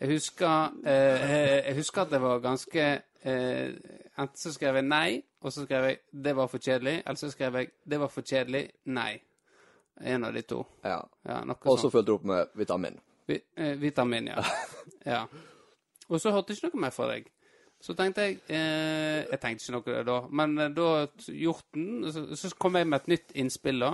Jeg 0.00 0.08
husker, 0.10 0.72
eh, 0.84 1.62
jeg 1.68 1.76
husker 1.76 2.02
at 2.02 2.10
det 2.10 2.20
var 2.20 2.40
ganske 2.40 3.02
eh, 3.24 3.70
Enten 4.18 4.36
så 4.36 4.52
skrev 4.52 4.74
jeg 4.74 4.84
nei, 4.84 5.22
og 5.42 5.52
så 5.52 5.64
skrev 5.64 5.84
jeg 5.84 5.98
'det 6.12 6.36
var 6.36 6.46
for 6.46 6.58
kjedelig', 6.58 7.02
eller 7.06 7.16
så 7.16 7.30
skrev 7.30 7.56
jeg 7.56 7.70
'det 7.90 8.00
var 8.00 8.08
for 8.08 8.22
kjedelig', 8.22 8.70
nei. 8.84 9.20
En 10.00 10.24
av 10.24 10.32
de 10.32 10.42
to. 10.42 10.66
Ja. 10.84 11.00
Ja, 11.24 11.42
Og 11.66 11.78
så 11.78 11.90
fulgte 11.90 12.06
du 12.06 12.14
opp 12.14 12.24
med 12.24 12.46
vitamin. 12.54 13.00
Vi, 13.26 13.40
eh, 13.56 13.80
vitamin, 13.80 14.26
ja. 14.26 14.42
ja. 15.06 15.26
Og 16.08 16.20
så 16.20 16.30
hørte 16.30 16.52
jeg 16.52 16.56
ikke 16.56 16.76
noe 16.76 16.80
mer 16.80 16.90
fra 16.90 17.08
deg. 17.12 17.28
Så 17.82 17.94
tenkte 17.98 18.26
jeg 18.26 18.38
eh, 18.48 19.24
Jeg 19.30 19.40
tenkte 19.42 19.64
ikke 19.64 19.92
noe 19.92 20.04
da, 20.06 20.18
men 20.30 20.58
eh, 20.58 20.70
da 20.70 21.06
Hjorten 21.26 22.12
så, 22.12 22.36
så 22.36 22.52
kom 22.58 22.78
jeg 22.78 22.86
med 22.86 23.00
et 23.00 23.08
nytt 23.08 23.34
innspill, 23.42 23.82
da. 23.82 23.92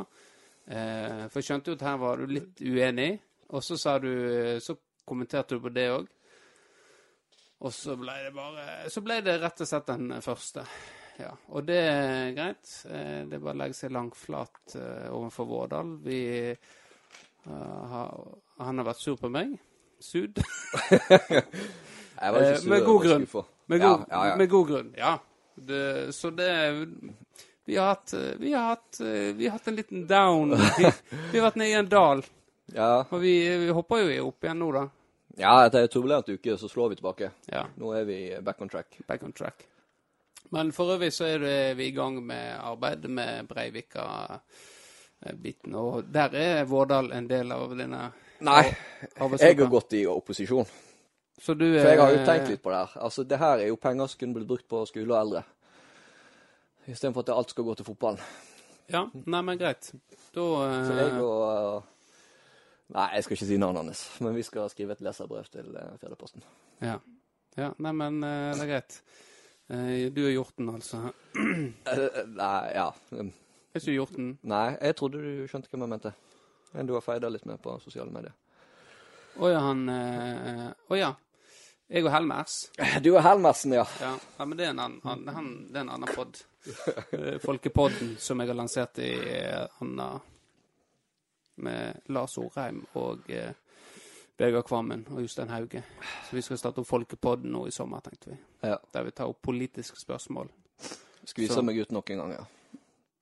Eh, 0.68 1.24
for 1.28 1.40
jeg 1.40 1.48
skjønte 1.48 1.72
jo 1.72 1.78
at 1.78 1.86
her 1.88 1.96
var 2.02 2.20
du 2.20 2.26
litt 2.26 2.60
uenig, 2.60 3.18
og 3.48 3.64
så 3.64 3.78
sa 3.80 3.98
du 3.98 4.10
Så 4.60 4.76
kommenterte 5.08 5.56
du 5.56 5.64
på 5.64 5.72
det 5.72 5.88
òg. 5.94 6.08
Og 7.64 7.72
så 7.72 7.96
ble 7.96 8.12
det 8.26 8.34
bare 8.36 8.90
Så 8.92 9.00
ble 9.02 9.22
det 9.24 9.38
rett 9.40 9.64
og 9.64 9.70
slett 9.70 9.88
den 9.88 10.12
første. 10.22 10.66
Ja, 11.18 11.32
og 11.50 11.64
det 11.66 11.78
er 11.82 12.32
greit. 12.37 12.72
Eh, 12.87 13.25
Det 13.26 13.38
er 13.38 13.42
bare 13.42 13.54
å 13.56 13.58
legge 13.58 13.75
seg 13.75 13.90
langflat 13.94 14.75
eh, 14.78 15.08
overfor 15.10 15.48
Vårdal. 15.50 15.96
Vi 16.04 16.20
uh, 16.52 17.82
har, 17.92 18.12
Han 18.62 18.78
har 18.78 18.87
vært 18.87 19.02
sur 19.02 19.16
på 19.18 19.30
meg. 19.34 19.56
Sud. 19.98 20.38
Jeg 22.18 22.34
var 22.34 22.42
ikke 22.44 22.60
sur, 22.62 22.70
med 22.70 22.84
god 22.87 23.02
grunn. 23.06 23.26
Med 23.68 23.80
god, 23.82 24.04
ja, 24.10 24.20
ja. 24.30 24.37
Med 24.38 24.50
god 24.50 24.68
grunn, 24.68 24.92
ja. 24.98 25.16
Det, 25.54 26.14
så 26.14 26.30
det 26.30 26.52
Vi 27.66 27.76
har 27.76 27.88
hatt 27.96 28.14
Vi 28.38 28.52
har 28.54 28.68
hatt, 28.76 29.00
vi 29.34 29.46
har 29.48 29.56
hatt 29.58 29.68
en 29.68 29.75
liten 29.78 30.06
down. 30.06 30.54
Vi, 30.78 30.87
vi 31.32 31.38
har 31.40 31.48
vært 31.48 31.58
nede 31.58 31.72
i 31.75 31.78
en 31.80 31.90
dal. 31.90 32.22
Ja. 32.75 32.92
Og 33.10 33.20
vi, 33.22 33.34
vi 33.64 33.75
hopper 33.75 34.04
jo 34.04 34.28
opp 34.28 34.44
igjen 34.44 34.58
nå, 34.60 34.68
da. 34.76 34.84
ja, 35.40 35.54
etter 35.66 35.87
en 35.87 35.88
turbulent 35.92 36.28
uke 36.28 36.56
så 36.60 36.68
slår 36.68 36.90
vi 36.92 36.98
tilbake. 37.00 37.30
Ja, 37.48 37.64
Nå 37.80 37.92
er 37.96 38.04
vi 38.04 38.18
back 38.44 38.60
on 38.62 38.68
track. 38.68 38.98
back 39.08 39.22
on 39.25 39.32
track. 39.32 39.64
Men 40.50 40.72
for 40.72 40.94
øvrig 40.94 41.12
så 41.12 41.24
er 41.28 41.38
det, 41.42 41.76
vi 41.76 41.86
i 41.88 41.96
gang 41.96 42.26
med 42.26 42.58
arbeidet 42.60 43.10
med 43.10 43.48
Breivika-biten. 43.48 45.74
Og 45.74 46.04
der 46.14 46.28
er 46.34 46.64
Vårdal 46.64 47.12
en 47.12 47.30
del 47.30 47.52
av 47.52 47.76
denne 47.76 48.12
Nei, 48.38 48.74
jeg 49.18 49.58
har 49.58 49.66
gått 49.66 49.92
i 49.98 50.06
opposisjon. 50.06 50.66
Så 51.42 51.54
du 51.58 51.64
er 51.66 51.82
For 51.82 51.88
jeg 51.90 52.00
har 52.00 52.10
jo 52.12 52.18
eh, 52.20 52.26
tenkt 52.26 52.48
litt 52.52 52.62
på 52.62 52.70
det 52.70 52.78
her. 52.78 52.92
Altså, 53.02 53.24
det 53.26 53.38
her 53.38 53.58
er 53.62 53.68
jo 53.70 53.76
penger 53.82 54.06
som 54.10 54.18
kunne 54.20 54.34
blitt 54.36 54.48
brukt 54.48 54.68
på 54.70 54.86
skole 54.86 55.10
og 55.10 55.20
eldre. 55.20 55.42
Istedenfor 56.86 57.20
at 57.26 57.34
alt 57.34 57.50
skal 57.50 57.64
gå 57.66 57.74
til 57.78 57.86
fotballen. 57.86 58.20
Ja, 58.88 59.02
nei, 59.12 59.42
men 59.44 59.58
greit. 59.60 59.92
Da 60.34 60.42
Så 60.86 60.92
jeg 60.96 61.08
eh, 61.12 61.22
og 61.22 61.82
Nei, 62.88 63.10
jeg 63.18 63.24
skal 63.24 63.34
ikke 63.36 63.50
si 63.50 63.56
navnet 63.60 63.82
hans, 63.82 64.02
men 64.24 64.32
vi 64.32 64.42
skal 64.46 64.70
skrive 64.72 64.94
et 64.96 65.02
leserbrev 65.04 65.44
til 65.52 65.66
Fjerdeposten. 66.00 66.40
Ja. 66.80 66.96
ja. 67.58 67.68
Nei, 67.84 67.92
men 67.92 68.24
eh, 68.24 68.56
det 68.56 68.64
er 68.64 68.70
greit. 68.70 68.92
Eh, 69.68 70.12
du 70.12 70.22
er 70.25 70.32
hjorten, 70.32 70.70
altså. 70.72 71.12
Eh, 71.38 72.25
nei, 72.26 72.72
ja. 72.75 72.88
Um, 73.12 73.32
Er 73.75 73.82
ikke 73.82 73.94
hjorten? 73.94 74.30
Nei, 74.48 74.72
jeg 74.80 74.96
trodde 74.96 75.20
du 75.20 75.46
skjønte 75.48 75.68
hva 75.68 75.82
jeg 75.82 75.92
mente. 75.92 76.12
Men 76.72 76.88
du 76.88 76.94
har 76.96 77.04
feida 77.04 77.28
litt 77.32 77.44
med 77.48 77.60
på 77.60 77.75
sosiale 77.82 78.12
medier. 78.12 78.32
Å 79.38 79.50
ja, 79.52 79.60
han 79.68 79.82
eh, 79.92 80.68
Å 80.88 80.98
ja. 80.98 81.10
Jeg 81.88 82.04
og 82.04 82.12
Helmers. 82.12 82.56
Du 83.04 83.14
er 83.14 83.25
Helmersen, 83.25 83.76
ja. 83.76 83.84
Ja, 84.00 84.14
ja 84.38 84.46
men 84.48 84.58
det 84.58 84.66
er 84.66 84.72
en 84.75 84.82
annen, 84.84 85.28
han, 85.37 85.52
det 85.68 85.80
er 85.80 85.87
en 85.87 85.94
annen 85.96 86.16
pod. 86.16 86.40
Folkepodden 87.44 88.16
som 88.20 88.40
jeg 88.40 88.50
har 88.50 88.58
lansert 88.58 89.00
i 89.00 89.12
Anna 89.84 90.10
med 91.64 92.10
Lars 92.12 92.37
Orheim 92.40 92.82
og 93.00 93.25
Vegard 94.38 94.64
Kvammen 94.68 95.07
og 95.11 95.21
Jostein 95.25 95.49
Hauge. 95.50 95.83
Så 96.28 96.37
vi 96.37 96.42
skal 96.47 96.59
starte 96.61 96.78
opp 96.83 96.87
Folkepodden 96.87 97.50
nå 97.52 97.64
i 97.66 97.73
sommer, 97.75 98.00
tenkte 98.04 98.30
vi. 98.30 98.37
ja. 98.62 98.76
Der 98.95 99.02
vi 99.04 99.11
tar 99.11 99.26
opp 99.33 99.40
politiske 99.42 99.99
spørsmål. 100.00 100.49
Skviser 101.26 101.54
Så- 101.54 101.62
meg 101.64 101.78
ut 101.80 101.92
nok 101.92 102.11
en 102.11 102.16
gang, 102.23 102.33
ja. 102.33 102.45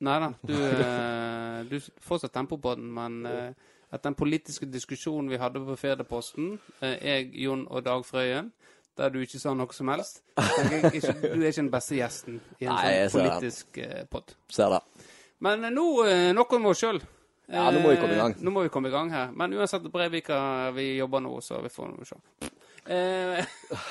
Nei 0.01 0.19
da, 0.21 0.29
du, 0.45 0.53
eh, 0.85 1.63
du 1.71 1.81
fortsatt 2.05 2.33
tempo 2.35 2.59
på 2.61 2.75
den, 2.77 2.91
men 2.93 3.25
eh, 3.27 3.53
etter 3.93 4.11
den 4.11 4.15
politiske 4.15 4.67
diskusjonen 4.69 5.31
vi 5.31 5.39
hadde 5.41 5.63
på 5.65 5.77
Ferdeposten, 5.81 6.59
eh, 6.83 6.99
jeg, 7.01 7.31
Jon 7.47 7.67
og 7.71 7.83
Dag 7.87 8.05
Frøyen, 8.05 8.53
der 8.97 9.09
du 9.09 9.19
ikke 9.21 9.39
sa 9.41 9.55
noe 9.55 9.73
som 9.73 9.89
helst 9.93 10.23
jeg 10.37 10.85
ikke, 11.01 11.13
Du 11.35 11.41
er 11.43 11.49
ikke 11.49 11.63
den 11.63 11.71
beste 11.73 11.97
gjesten 11.97 12.39
i 12.61 12.65
en 12.69 12.73
Nei, 12.77 13.09
sånn 13.09 13.25
politisk 13.31 13.79
eh, 13.79 14.05
pod. 14.09 14.35
Ser 14.53 14.69
det. 14.77 14.83
Men 15.41 15.65
eh, 15.65 15.71
nå 15.73 15.87
eh, 16.05 16.33
nok 16.37 16.53
om 16.61 16.67
oss 16.67 16.81
sjøl. 16.85 17.01
Ja, 17.47 17.71
nå 17.71 17.81
må 17.81 17.93
vi 17.93 17.97
komme 18.01 18.15
i 18.15 18.19
gang. 18.19 18.35
Nå 18.43 18.51
må 18.51 18.63
vi 18.65 18.71
komme 18.75 18.89
i 18.89 18.93
gang 18.95 19.11
her. 19.15 19.31
Men 19.33 19.53
uansett, 19.55 19.83
Breivika, 19.93 20.71
vi 20.75 20.97
jobber 20.97 21.21
nå, 21.23 21.37
så 21.41 21.61
vi 21.63 21.69
får 21.71 21.93
nå 21.93 22.05
se. 22.09 22.17
Eh, 22.93 23.47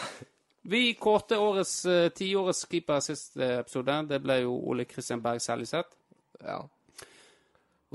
vi 0.74 0.81
kårte 1.00 1.38
årets 1.39 1.75
eh, 1.85 2.09
tiårets 2.15 2.65
keeper 2.71 3.00
siste 3.05 3.47
episode. 3.62 3.95
Det 4.09 4.19
ble 4.24 4.41
jo 4.43 4.57
Ole 4.71 4.85
Kristian 4.89 5.21
Berg 5.24 5.39
Seljeseth. 5.43 5.95
Ja. 6.43 6.57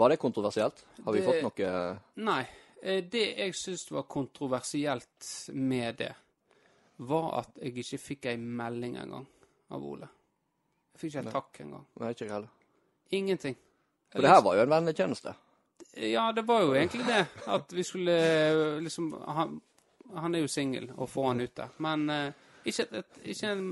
Var 0.00 0.08
det 0.08 0.16
kontroversielt? 0.22 0.84
Har 1.04 1.12
vi 1.12 1.20
Det- 1.20 1.26
fått 1.42 1.42
noe 1.60 1.98
Nei. 2.24 2.40
eh, 2.82 3.02
Det 3.04 3.26
jeg 3.36 3.54
syns 3.54 3.90
var 3.92 4.02
kontroversielt 4.08 5.50
med 5.52 5.96
det, 6.00 6.14
var 6.96 7.38
at 7.40 7.50
jeg 7.60 7.76
ikke 7.84 7.98
fikk 7.98 8.26
ei 8.32 8.36
melding 8.36 8.96
engang 8.96 9.26
av 9.70 9.84
Ole. 9.84 10.08
Jeg 10.94 11.00
fikk 11.00 11.10
ikke 11.14 11.26
en 11.26 11.32
takk 11.32 11.60
engang. 11.60 11.84
Nei, 12.00 12.10
ikke 12.14 12.24
jeg 12.26 12.32
heller. 12.32 12.48
Ingenting. 13.12 13.56
For 14.12 14.20
det 14.24 14.30
her 14.30 14.40
var 14.42 14.56
jo 14.56 14.62
en 14.62 14.72
vennetjeneste. 14.72 15.34
Ja, 16.10 16.32
det 16.32 16.42
var 16.48 16.62
jo 16.64 16.74
egentlig 16.74 17.06
det. 17.08 17.24
At 17.50 17.72
vi 17.72 17.84
skulle 17.86 18.14
eh, 18.14 18.80
liksom 18.84 19.12
Han, 19.26 19.60
han 20.14 20.34
er 20.34 20.44
jo 20.44 20.50
singel, 20.50 20.90
og 20.96 21.08
få 21.10 21.26
han 21.28 21.40
ut 21.40 21.54
der. 21.56 21.74
Men 21.78 22.08
eh, 22.10 22.32
ikke, 22.64 22.86
et, 23.00 23.20
ikke 23.34 23.52
en, 23.54 23.66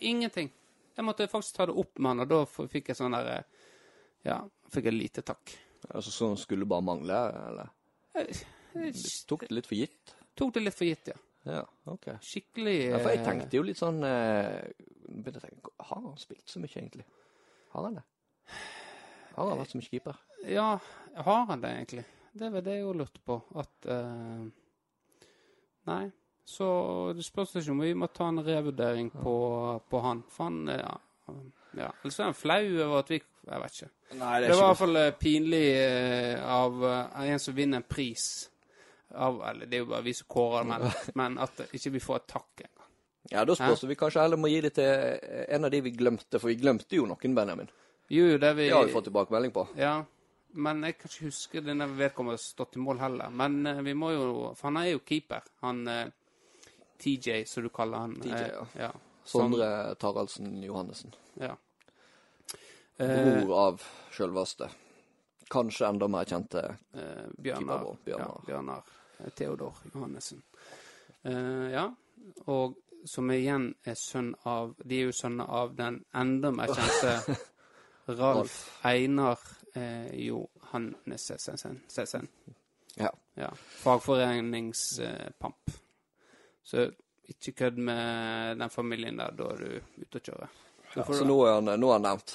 ingenting. 0.00 0.50
Jeg 0.94 1.04
måtte 1.04 1.28
faktisk 1.30 1.56
ta 1.56 1.66
det 1.66 1.76
opp 1.78 1.98
med 1.98 2.14
han, 2.14 2.24
og 2.24 2.30
da 2.30 2.66
fikk 2.70 2.92
jeg 2.92 2.98
sånn 2.98 3.16
der 3.16 3.30
eh, 3.36 3.70
Ja, 4.30 4.40
fikk 4.72 4.90
jeg 4.90 4.98
lite 4.98 5.24
takk. 5.26 5.54
Altså 5.90 6.12
Sånn 6.14 6.38
skulle 6.40 6.68
bare 6.68 6.86
mangle, 6.86 7.20
eller? 7.50 7.72
Jeg, 8.14 8.44
jeg 8.74 8.94
Tok 9.28 9.44
det 9.48 9.56
litt 9.58 9.68
for 9.68 9.78
gitt? 9.78 10.14
tok 10.34 10.54
det 10.54 10.64
litt 10.64 10.74
for 10.74 10.88
gitt, 10.88 11.12
ja. 11.12 11.18
Ja, 11.44 11.60
OK. 11.92 12.08
Skikkelig 12.24 12.76
Ja, 12.88 12.98
for 12.98 13.12
jeg 13.12 13.20
eh, 13.20 13.26
tenkte 13.26 13.58
jo 13.58 13.64
litt 13.66 13.78
sånn 13.78 14.00
eh, 14.08 14.64
begynte 15.04 15.42
å 15.42 15.44
tenke, 15.44 15.72
Har 15.90 16.00
han 16.00 16.16
spilt 16.18 16.48
så 16.48 16.62
mye, 16.62 16.72
egentlig? 16.72 17.04
Har 17.74 17.84
han 17.86 17.98
det? 18.00 18.04
Har 19.34 19.50
han 19.50 19.60
vært 19.60 19.74
så 19.74 19.80
mye 19.80 19.90
keeper? 19.90 20.22
Ja, 20.48 20.78
har 21.14 21.46
han 21.46 21.60
det 21.62 21.70
egentlig? 21.70 22.04
Det 22.34 22.50
var 22.50 22.64
det 22.66 22.76
jeg 22.78 22.86
òg 22.88 22.96
lurte 22.98 23.20
på. 23.24 23.38
At 23.60 23.88
uh, 23.88 24.46
Nei. 25.90 26.04
Så 26.44 26.66
det 27.16 27.24
spørs 27.24 27.54
ikke 27.56 27.72
om 27.72 27.82
vi 27.84 27.92
må 27.96 28.08
ta 28.12 28.26
en 28.28 28.42
revurdering 28.44 29.10
på, 29.12 29.36
på 29.88 30.00
han. 30.04 30.20
For 30.28 30.50
han 30.50 30.68
eh, 30.68 30.80
ja, 30.82 31.36
ja. 31.78 31.86
Eller 32.02 32.12
så 32.12 32.22
er 32.24 32.28
han 32.28 32.36
flau 32.36 32.66
over 32.84 32.98
at 32.98 33.12
vi 33.14 33.20
Jeg 33.20 33.60
vet 33.62 33.78
ikke. 33.78 33.88
Nei, 34.20 34.34
Det 34.44 34.50
var 34.50 34.58
i 34.58 34.66
hvert 34.66 34.80
fall 34.80 34.98
eh, 35.00 35.14
pinlig 35.20 35.62
av 36.44 36.84
en 37.24 37.40
som 37.40 37.56
vinner 37.56 37.80
en 37.80 37.88
pris. 37.88 38.26
Av, 39.14 39.40
eller 39.48 39.70
det 39.70 39.78
er 39.78 39.84
jo 39.84 39.90
bare 39.94 40.04
vi 40.04 40.14
som 40.16 40.28
kårer 40.28 40.64
den, 40.64 40.74
men, 40.74 41.14
men 41.20 41.40
at 41.44 41.64
ikke 41.70 41.94
vi 41.96 42.02
får 42.04 42.20
et 42.20 42.28
takk 42.34 42.64
engang. 42.66 42.88
Ja, 43.32 43.44
da 43.48 43.56
spørs 43.56 43.80
det. 43.80 43.88
Vi 43.94 43.96
kanskje 43.96 44.24
heller 44.26 44.40
må 44.40 44.50
gi 44.52 44.60
det 44.66 44.74
til 44.76 44.90
en 45.56 45.64
av 45.64 45.72
de 45.72 45.80
vi 45.86 45.94
glemte, 45.96 46.36
for 46.36 46.52
vi 46.52 46.58
glemte 46.60 46.98
jo 46.98 47.06
noen, 47.08 47.36
Benjamin. 47.36 47.70
Jo, 48.12 48.34
det 48.36 48.50
vi 48.58 48.68
Det 48.68 48.74
har 48.76 48.84
vi 48.84 48.92
fått 48.92 49.08
tilbakemelding 49.08 49.52
på. 49.54 49.64
Ja, 49.80 50.02
men 50.54 50.84
jeg 50.86 50.96
kan 50.98 51.10
ikke 51.10 51.28
huske 51.28 51.62
denne 51.64 51.86
vedkommende 51.98 52.38
stått 52.40 52.76
i 52.78 52.82
mål 52.82 53.00
heller. 53.02 53.32
Men 53.34 53.66
eh, 53.66 53.80
vi 53.86 53.94
må 53.98 54.12
jo 54.14 54.26
For 54.54 54.68
han 54.70 54.80
er 54.82 54.92
jo 54.92 55.02
keeper. 55.06 55.42
Han 55.64 55.82
eh, 55.90 56.06
TJ, 57.02 57.44
som 57.50 57.66
du 57.66 57.70
kaller 57.74 58.04
han. 58.06 58.14
TJ, 58.22 58.32
eh, 58.38 58.48
ja. 58.54 58.66
ja. 58.86 58.92
Sondre 59.24 59.68
Taraldsen 60.00 60.62
Johannessen. 60.62 61.14
ja. 61.40 61.56
Eh, 62.96 63.42
Bror 63.42 63.54
av 63.58 63.82
sjølveste. 64.14 64.68
Kanskje 65.50 65.88
enda 65.88 66.06
mer 66.08 66.24
kjente. 66.30 66.62
eh, 66.94 67.24
Bjørnar. 67.42 67.88
Bjørnar. 68.04 68.36
Ja, 68.38 68.44
Bjørnar 68.46 68.82
eh, 69.18 69.30
Theodor 69.34 69.80
Johannessen. 69.92 70.42
Eh, 71.22 71.72
ja, 71.72 71.88
og 72.46 72.76
som 73.04 73.30
igjen 73.34 73.72
er 73.84 73.98
sønn 74.00 74.30
av 74.48 74.76
De 74.80 75.00
er 75.00 75.10
jo 75.10 75.12
sønner 75.16 75.50
av 75.50 75.74
den 75.76 75.98
enda 76.16 76.52
mer 76.54 76.70
kjente 76.72 77.34
Ralf 78.06 78.80
Einar 78.84 79.38
eh, 79.74 80.10
Johannessen. 80.26 81.38
Sessen. 81.88 82.28
Ja. 82.96 83.10
Ja. 83.34 83.48
Fagforeningspamp. 83.82 85.70
Så 86.62 86.90
ikke 87.28 87.52
kødd 87.52 87.78
med 87.80 88.58
den 88.60 88.70
familien 88.70 89.16
der, 89.18 89.32
da 89.36 89.48
er 89.54 89.56
du 89.64 90.02
ute 90.04 90.20
og 90.20 90.28
kjører. 90.28 90.52
Får 90.94 91.16
Så 91.18 91.24
nå 91.26 91.38
er 91.48 91.56
han, 91.58 91.72
nå 91.80 91.88
er 91.90 91.96
han 91.98 92.04
nevnt. 92.06 92.34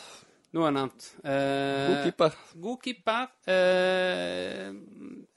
nå 0.52 0.66
er 0.66 0.74
nevnt. 0.76 1.10
Eh, 1.24 1.88
God 1.88 2.04
keeper. 2.04 2.38
God 2.66 2.80
keeper. 2.84 3.28
Eh, 3.48 4.68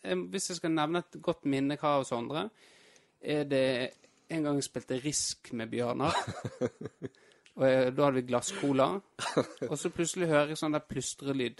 eh, 0.02 0.22
hvis 0.32 0.50
jeg 0.50 0.56
skal 0.58 0.72
nevne 0.74 1.04
et 1.04 1.20
godt 1.22 1.44
minne 1.44 1.76
jeg 1.76 1.84
har 1.84 2.04
Sondre, 2.08 2.48
er 3.20 3.44
det 3.44 3.64
en 4.32 4.42
gang 4.48 4.56
jeg 4.58 4.64
spilte 4.64 5.00
Risk 5.04 5.52
med 5.52 5.70
Bjørnar. 5.70 6.16
Og 7.60 7.64
jeg, 7.68 7.92
da 7.94 8.04
hadde 8.06 8.16
vi 8.20 8.26
glasscola. 8.30 8.86
Og 9.68 9.74
så 9.78 9.90
plutselig 9.92 10.28
hører 10.30 10.52
jeg 10.54 10.60
sånn 10.62 10.72
der 10.76 10.84
plystrelyd. 10.88 11.58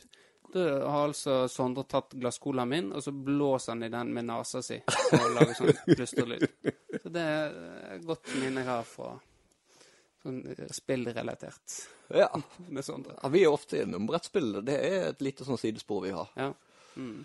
Da 0.52 0.62
har 0.88 1.06
altså 1.08 1.34
Sondre 1.49 1.84
tatt 1.88 2.12
glasscolaen 2.20 2.68
min, 2.68 2.88
og 2.92 3.00
så 3.04 3.12
blåser 3.12 3.72
han 3.75 3.84
i 3.87 3.90
den 3.92 4.11
med 4.12 4.26
nesa 4.28 4.61
si. 4.64 4.78
Og 5.16 5.26
lager 5.37 5.54
sånn 5.56 5.72
plystrelyd. 5.94 6.46
Så 7.02 7.12
det 7.12 7.22
er 7.25 7.54
et 7.96 8.06
godt 8.08 8.32
minne 8.40 8.61
jeg 8.64 8.68
har 8.68 8.84
fra 8.88 9.12
sånn 10.22 10.42
eh, 10.52 10.66
spillrelatert 10.72 11.76
Ja. 12.14 12.28
med 12.68 12.84
Sondre. 12.84 13.16
ja. 13.22 13.28
Vi 13.32 13.44
er 13.44 13.52
ofte 13.52 13.80
innom 13.82 14.04
brettspill. 14.08 14.61
Det 14.64 14.76
er 14.76 15.08
et 15.11 15.25
lite 15.25 15.44
sånn 15.49 15.58
sidespor 15.61 16.04
vi 16.04 16.12
har. 16.16 16.28
Ja. 16.37 16.50
Mm. 16.96 17.25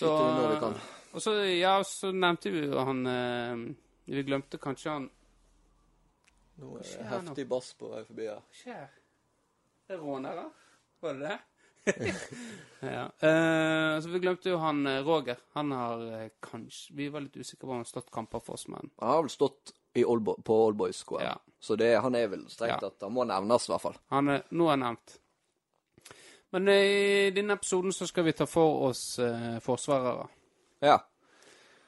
Kan. 0.00 0.74
Og 1.14 1.22
så, 1.22 1.36
ja, 1.54 1.76
så 1.86 2.10
nevnte 2.14 2.50
vi 2.50 2.64
jo 2.66 2.80
han 2.82 3.06
eh, 3.06 3.60
Vi 4.10 4.22
glemte 4.26 4.58
kanskje 4.62 4.90
han 4.90 5.04
Nå 6.56 6.76
heftig 6.80 7.44
nå? 7.44 7.50
bass 7.50 7.74
på 7.76 7.90
vei 7.92 8.04
forbi 8.06 8.28
her. 8.30 8.40
Skjer. 8.56 8.86
Det 9.86 9.94
er 9.94 10.00
rånere? 10.02 10.46
Var 11.04 11.14
det 11.14 11.28
det? 11.28 11.38
ja. 12.80 13.04
Uh, 13.22 14.00
så 14.02 14.08
vi 14.10 14.18
glemte 14.18 14.50
jo 14.50 14.56
han 14.58 14.86
eh, 14.90 15.02
Roger. 15.06 15.38
Han 15.54 15.70
har 15.70 16.00
uh, 16.02 16.28
kanskje 16.42 16.96
Vi 16.98 17.08
var 17.14 17.22
litt 17.22 17.36
usikre 17.36 17.60
på 17.60 17.68
om 17.68 17.76
han 17.76 17.84
har 17.84 17.90
stått 17.90 18.10
kamper 18.10 18.42
for 18.42 18.58
oss, 18.58 18.66
men 18.68 18.90
Han 18.98 19.12
har 19.12 19.22
vel 19.22 19.30
stått 19.30 19.74
i 19.94 20.02
Oldbo 20.04 20.34
på 20.42 20.56
Oldboys 20.64 21.04
KM, 21.04 21.22
Ja. 21.22 21.36
Så 21.60 21.76
det, 21.76 21.92
han 22.02 22.14
er 22.14 22.26
vel 22.28 22.42
strengt 22.50 22.82
Ja. 22.82 22.90
at 22.90 23.06
Han 23.06 23.14
må 23.14 23.24
nevnes, 23.24 23.68
i 23.68 23.72
hvert 23.72 23.84
fall. 23.84 23.94
Han 24.10 24.28
er, 24.28 24.42
nå 24.50 24.66
er 24.72 24.80
nevnt. 24.82 25.18
Men 26.50 26.68
uh, 26.68 26.74
i 26.74 27.30
denne 27.36 27.54
episoden 27.54 27.92
så 27.92 28.06
skal 28.06 28.26
vi 28.26 28.34
ta 28.36 28.46
for 28.50 28.88
oss 28.90 29.18
eh, 29.18 29.56
forsvarere. 29.62 30.26
Ja. 30.84 30.98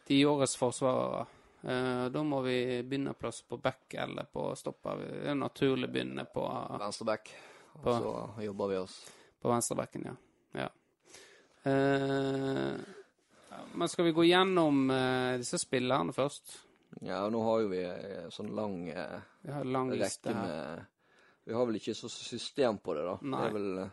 Tiårets 0.09 0.57
forsvarere. 0.57 1.27
Eh, 1.63 2.05
da 2.15 2.23
må 2.23 2.41
vi 2.45 2.83
begynne 2.87 3.17
plass 3.19 3.43
på 3.43 3.59
back 3.63 3.95
eller 3.95 4.29
på 4.33 4.51
stopper. 4.57 5.03
Det 5.25 5.31
er 5.33 5.39
naturlig 5.39 5.91
begynne 5.91 6.25
på, 6.31 6.45
Venstreback. 6.79 7.33
Og 7.79 7.83
På- 7.85 7.97
så 7.99 8.43
jobber 8.43 8.69
vi 8.69 8.77
oss 8.77 8.99
på 9.41 9.49
venstrebacken, 9.49 10.05
ja. 10.05 10.15
ja. 10.61 10.69
Eh, 11.71 12.77
men 13.75 13.89
skal 13.89 14.05
vi 14.05 14.13
gå 14.13 14.25
gjennom 14.25 14.91
eh, 14.91 15.37
disse 15.39 15.59
spillerne 15.59 16.15
først? 16.15 16.57
Ja, 17.05 17.21
og 17.27 17.33
nå 17.35 17.43
har 17.45 17.63
jo 17.63 17.71
vi 17.71 17.83
eh, 17.85 18.29
sånn 18.35 18.51
lang 18.57 18.81
Vi 18.89 19.53
har 19.53 19.61
en 19.61 19.73
lang 19.73 19.93
rekke 19.93 20.35
med 20.35 20.85
Vi 21.45 21.55
har 21.55 21.69
vel 21.69 21.79
ikke 21.79 21.95
så 21.95 22.11
system 22.11 22.81
på 22.83 22.97
det, 22.97 23.05
da. 23.07 23.17
Nei. 23.23 23.43
Det 23.43 23.49
er 23.49 23.57
vel 23.59 23.91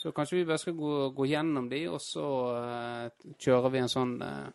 Så 0.00 0.12
kanskje 0.16 0.40
vi 0.40 0.48
bare 0.48 0.62
skal 0.62 0.76
gå, 0.78 0.94
gå 1.16 1.26
gjennom 1.28 1.68
de, 1.70 1.82
og 1.88 2.00
så 2.02 2.26
uh, 2.56 3.32
kjører 3.42 3.72
vi 3.74 3.80
en 3.80 3.90
sånn 3.90 4.16
eh, 4.22 4.48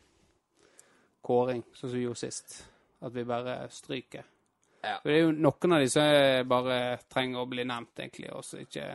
kåring, 1.21 1.63
sånn 1.73 1.89
som 1.89 1.97
vi 1.97 2.05
gjorde 2.05 2.21
sist. 2.23 2.55
At 3.01 3.13
vi 3.13 3.23
bare 3.25 3.55
stryker. 3.73 4.25
Ja. 4.81 4.97
For 5.01 5.09
det 5.09 5.17
er 5.17 5.27
jo 5.27 5.33
noen 5.37 5.75
av 5.75 5.83
de 5.83 5.89
som 5.93 6.47
bare 6.49 6.77
trenger 7.11 7.43
å 7.43 7.49
bli 7.49 7.65
nevnt, 7.69 7.93
egentlig, 8.01 8.31
og 8.33 8.45
så 8.45 8.63
ikke 8.63 8.87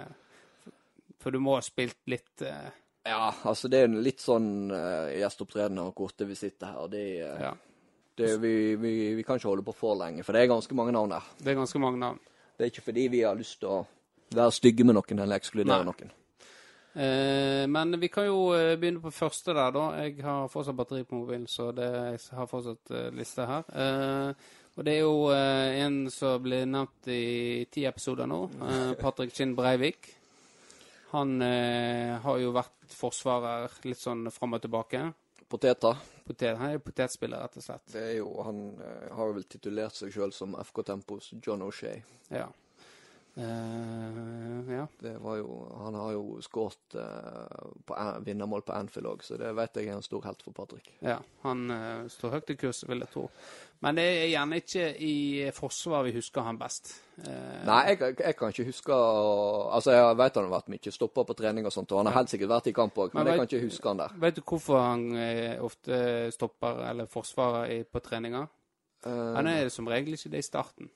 For 1.23 1.35
du 1.35 1.39
må 1.43 1.57
ha 1.57 1.63
spilt 1.65 1.99
litt 2.11 2.43
uh... 2.47 2.69
Ja, 3.07 3.31
altså 3.47 3.71
det 3.71 3.81
er 3.83 3.95
litt 4.03 4.23
sånn 4.23 4.71
uh, 4.71 5.07
gjesteopptredener 5.15 5.89
og 5.91 5.95
korte 5.95 6.27
visitter 6.27 6.73
her. 6.73 6.85
og 6.85 6.91
Det, 6.91 7.05
eh, 7.23 7.43
Ja. 7.43 7.53
det, 8.19 8.33
vi, 8.43 8.53
vi, 8.79 8.93
vi 9.15 9.25
kan 9.27 9.39
ikke 9.39 9.49
holde 9.49 9.67
på 9.67 9.75
for 9.79 9.99
lenge, 9.99 10.25
for 10.27 10.35
det 10.35 10.43
er 10.43 10.51
ganske 10.51 10.75
mange 10.75 10.95
navn 10.95 11.15
der. 11.15 11.29
Det 11.39 11.53
er 11.53 11.59
ganske 11.59 11.83
mange 11.83 12.03
navn. 12.03 12.19
Det 12.57 12.67
er 12.67 12.73
ikke 12.73 12.87
fordi 12.89 13.09
vi 13.13 13.23
har 13.23 13.39
lyst 13.39 13.61
til 13.63 13.71
å 13.71 13.81
være 14.35 14.55
stygge 14.55 14.87
med 14.87 14.99
noen 14.99 15.23
eller 15.23 15.39
ekskludere 15.39 15.85
Nei. 15.85 15.91
noen. 15.93 16.15
Eh, 16.97 17.67
men 17.69 18.01
vi 18.01 18.09
kan 18.09 18.25
jo 18.25 18.55
eh, 18.57 18.75
begynne 18.81 19.03
på 19.05 19.13
første 19.13 19.53
der, 19.53 19.73
da. 19.75 19.85
Jeg 20.01 20.23
har 20.25 20.49
fortsatt 20.49 20.79
batteri 20.79 21.05
på 21.05 21.19
mobilen, 21.19 21.45
så 21.51 21.69
det, 21.77 21.89
jeg 22.15 22.39
har 22.39 22.49
fortsatt 22.49 22.93
eh, 22.97 23.11
liste 23.17 23.45
her. 23.45 23.67
Eh, 23.69 24.55
og 24.77 24.85
det 24.85 24.95
er 24.95 25.03
jo 25.05 25.29
en 25.33 25.95
som 26.13 26.41
blir 26.45 26.67
nevnt 26.69 27.07
i 27.09 27.65
ti 27.73 27.87
episoder 27.89 28.29
nå. 28.29 28.43
Patrick 29.01 29.33
Kinn 29.33 29.55
Breivik. 29.57 30.11
Han 31.15 31.41
har 31.41 32.43
jo 32.43 32.51
vært 32.53 32.93
forsvarer 32.93 33.73
litt 33.89 34.03
sånn 34.03 34.29
fram 34.29 34.59
og 34.59 34.61
tilbake. 34.67 35.01
Poteter. 35.49 35.97
Potet, 36.29 36.59
han 36.61 36.75
er 36.75 36.85
potetspiller, 36.85 37.41
rett 37.41 37.57
og 37.57 37.65
slett. 37.65 37.87
Det 37.95 38.03
er 38.03 38.15
jo, 38.19 38.29
Han 38.45 38.61
har 39.17 39.33
vel 39.39 39.49
titulert 39.49 39.97
seg 39.97 40.13
sjøl 40.13 40.37
som 40.37 40.53
FK 40.61 40.85
Tempos 40.93 41.33
John 41.41 41.65
O'Shay. 41.65 42.05
Ja. 42.29 42.51
Eh, 43.39 44.75
ja. 44.75 44.87
Det 44.99 45.19
var 45.19 45.37
jo, 45.37 45.73
Han 45.85 45.95
har 45.95 46.13
jo 46.13 46.39
skåret 46.41 46.95
uh, 46.97 48.19
vinnermål 48.25 48.63
på 48.65 48.73
Anfield 48.73 49.11
òg, 49.11 49.25
så 49.27 49.37
det 49.37 49.51
vet 49.59 49.77
jeg 49.77 49.91
er 49.91 49.99
en 49.99 50.05
stor 50.05 50.25
helt 50.25 50.41
for 50.41 50.57
Patrick. 50.57 50.89
Ja, 51.05 51.19
han 51.45 51.67
uh, 51.69 52.07
står 52.09 52.39
høyt 52.39 52.55
i 52.55 52.57
kurs, 52.63 52.81
vil 52.89 53.05
jeg 53.05 53.13
tro. 53.13 53.27
Men 53.85 54.01
det 54.01 54.07
er 54.09 54.31
gjerne 54.31 54.63
ikke 54.63 54.87
i 55.05 55.17
forsvar 55.53 56.07
vi 56.09 56.15
husker 56.17 56.47
han 56.49 56.57
best. 56.57 56.95
Nei, 57.21 57.83
jeg, 57.91 58.17
jeg 58.21 58.37
kan 58.37 58.53
ikke 58.53 58.65
huske 58.69 58.97
Altså, 58.97 59.93
jeg 59.93 60.17
vet 60.21 60.37
han 60.37 60.49
har 60.49 60.55
vært 60.55 60.73
mye 60.73 60.93
stopper 60.93 61.29
på 61.29 61.37
trening 61.37 61.69
og 61.69 61.75
sånt, 61.77 61.93
og 61.93 62.01
han 62.01 62.09
har 62.09 62.17
helt 62.23 62.33
sikkert 62.33 62.55
vært 62.55 62.73
i 62.73 62.75
kamp 62.77 62.97
òg, 62.97 63.13
men, 63.13 63.21
Men 63.21 63.33
jeg 63.35 63.43
kan 63.43 63.51
ikke 63.51 63.69
huske 63.69 63.93
han 63.93 64.01
der. 64.01 64.17
Vet 64.25 64.41
du 64.41 64.43
hvorfor 64.49 64.81
han 64.81 65.07
ofte 65.65 66.01
stopper 66.33 66.83
eller 66.89 67.13
forsvarer 67.13 67.77
i, 67.77 67.79
på 67.85 68.01
treninger? 68.05 68.49
Han 69.05 69.49
er 69.53 69.69
som 69.73 69.89
regel 69.93 70.17
ikke 70.17 70.33
det 70.33 70.41
i 70.41 70.49
starten. 70.49 70.89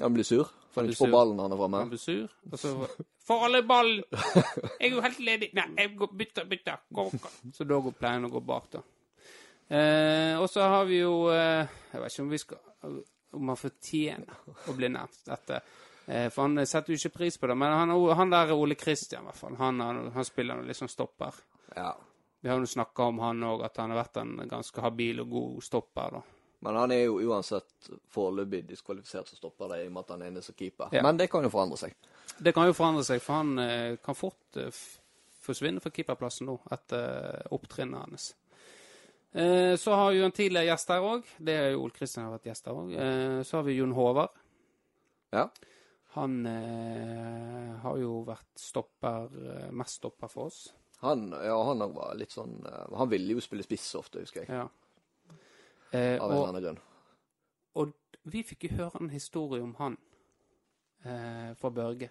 han 0.00 0.16
blir 0.16 0.24
sur, 0.24 0.48
for 0.74 0.82
han 0.82 0.90
ikke 0.90 1.04
får 1.04 1.12
ballen 1.12 1.36
ballen 1.38 1.44
han 1.44 1.54
er 1.54 1.60
framme. 1.60 1.82
Han 1.84 1.92
blir 1.92 2.02
sur, 2.02 2.32
og 2.50 2.58
så 2.58 3.36
alle 3.46 3.62
ballen! 3.62 4.02
Jeg 4.80 4.90
er 4.90 4.92
jo 4.92 5.04
helt 5.04 5.20
ledig. 5.24 5.50
Nei, 5.56 5.68
jeg 5.78 5.94
går, 6.00 6.10
bytter, 6.18 6.48
bytter. 6.50 6.82
Gå, 6.98 7.06
gå. 7.14 7.30
Så 7.54 7.66
da 7.68 7.78
går 7.86 7.96
pleien 7.98 8.26
å 8.26 8.32
gå 8.32 8.42
bak, 8.44 8.68
da. 8.74 8.82
Eh, 9.68 10.34
og 10.40 10.48
så 10.50 10.66
har 10.68 10.84
vi 10.84 10.98
jo 10.98 11.30
eh, 11.32 11.64
Jeg 11.94 12.00
vet 12.02 12.12
ikke 12.12 12.22
om 12.26 12.32
vi 12.34 12.38
skal 12.42 12.98
Om 13.32 13.48
han 13.48 13.56
fortjener 13.56 14.42
å 14.68 14.74
bli 14.76 14.90
nevnt, 14.92 15.22
dette. 15.24 15.62
Eh, 16.04 16.26
for 16.28 16.44
han 16.44 16.66
setter 16.68 16.92
jo 16.92 16.98
ikke 17.00 17.16
pris 17.16 17.38
på 17.40 17.48
det. 17.48 17.56
Men 17.58 17.72
han, 17.72 17.94
han 18.18 18.34
der 18.34 18.52
Ole 18.54 18.76
Kristian, 18.78 19.24
i 19.24 19.30
hvert 19.30 19.40
fall. 19.40 19.56
Han, 19.58 19.80
han, 19.80 20.02
han 20.14 20.28
spiller 20.28 20.60
nå 20.60 20.68
litt 20.68 20.78
sånn 20.78 20.92
stopper. 20.92 21.40
Ja. 21.74 21.94
Vi 22.44 22.50
har 22.52 22.60
jo 22.60 22.68
snakka 22.68 23.08
om 23.08 23.22
han 23.24 23.40
òg, 23.48 23.64
at 23.64 23.80
han 23.80 23.94
har 23.94 24.02
vært 24.02 24.20
en 24.20 24.36
ganske 24.50 24.84
habil 24.84 25.24
og 25.24 25.30
god 25.32 25.64
stopper. 25.64 26.18
da. 26.18 26.33
Men 26.64 26.78
han 26.80 26.92
er 26.94 27.02
jo 27.04 27.18
uansett 27.28 27.90
foreløpig 28.14 28.62
diskvalifisert 28.70 29.28
som 29.28 29.36
stopper 29.36 29.74
det, 29.74 29.82
i 29.84 29.88
og 29.90 29.96
med 29.96 30.06
at 30.06 30.12
han 30.14 30.22
er 30.24 30.30
inne 30.32 30.42
som 30.44 30.56
keeper. 30.56 30.94
Ja. 30.96 31.02
Men 31.04 31.18
det 31.20 31.28
kan 31.32 31.44
jo 31.44 31.50
forandre 31.52 31.76
seg. 31.76 31.96
Det 32.38 32.54
kan 32.56 32.70
jo 32.70 32.76
forandre 32.76 33.04
seg, 33.04 33.20
for 33.22 33.42
han 33.42 33.58
eh, 33.60 33.96
kan 34.04 34.16
fort 34.16 34.58
eh, 34.60 34.84
forsvinne 35.44 35.82
fra 35.84 35.92
keeperplassen 35.92 36.48
nå, 36.48 36.56
etter 36.72 37.04
eh, 37.04 37.52
opptrinnet 37.52 38.00
hans. 38.06 38.30
Eh, 39.34 39.74
så 39.76 39.98
har 39.98 40.12
vi 40.12 40.22
jo 40.22 40.28
en 40.28 40.34
tidligere 40.34 40.70
gjest 40.70 40.94
her 40.94 41.04
òg. 41.04 41.28
Det 41.36 41.56
er 41.58 41.68
jo 41.74 41.82
Ole 41.84 41.96
Kristian 41.96 42.28
har 42.28 42.36
vært 42.36 42.48
gjest 42.48 42.70
her 42.70 42.80
òg. 42.80 42.94
Eh, 43.04 43.40
så 43.44 43.58
har 43.58 43.66
vi 43.66 43.76
Jon 43.76 43.92
Håvard. 43.98 44.40
Ja. 45.34 45.48
Han 46.14 46.38
eh, 46.46 47.74
har 47.82 47.98
jo 47.98 48.22
vært 48.24 48.52
stopper, 48.62 49.28
mest 49.74 49.98
stopper 50.00 50.30
for 50.32 50.48
oss. 50.48 50.62
Han, 51.02 51.28
ja, 51.44 51.56
han 51.68 51.82
var 51.92 52.14
litt 52.16 52.32
sånn 52.32 52.54
Han 52.96 53.10
ville 53.10 53.34
jo 53.34 53.42
spille 53.44 53.66
spiss 53.66 53.90
ofte, 53.98 54.22
husker 54.22 54.46
jeg. 54.46 54.62
Ja. 54.62 54.68
Eh, 55.94 56.18
Av 56.20 56.30
en 56.30 56.36
eller 56.36 56.48
annen 56.50 56.62
grunn. 56.64 56.78
og 57.80 57.92
vi 58.24 58.42
fikk 58.42 58.64
jo 58.68 58.76
høre 58.78 59.00
en 59.00 59.10
historie 59.12 59.62
om 59.62 59.74
han 59.78 59.96
eh, 61.04 61.54
fra 61.60 61.70
Børge. 61.70 62.08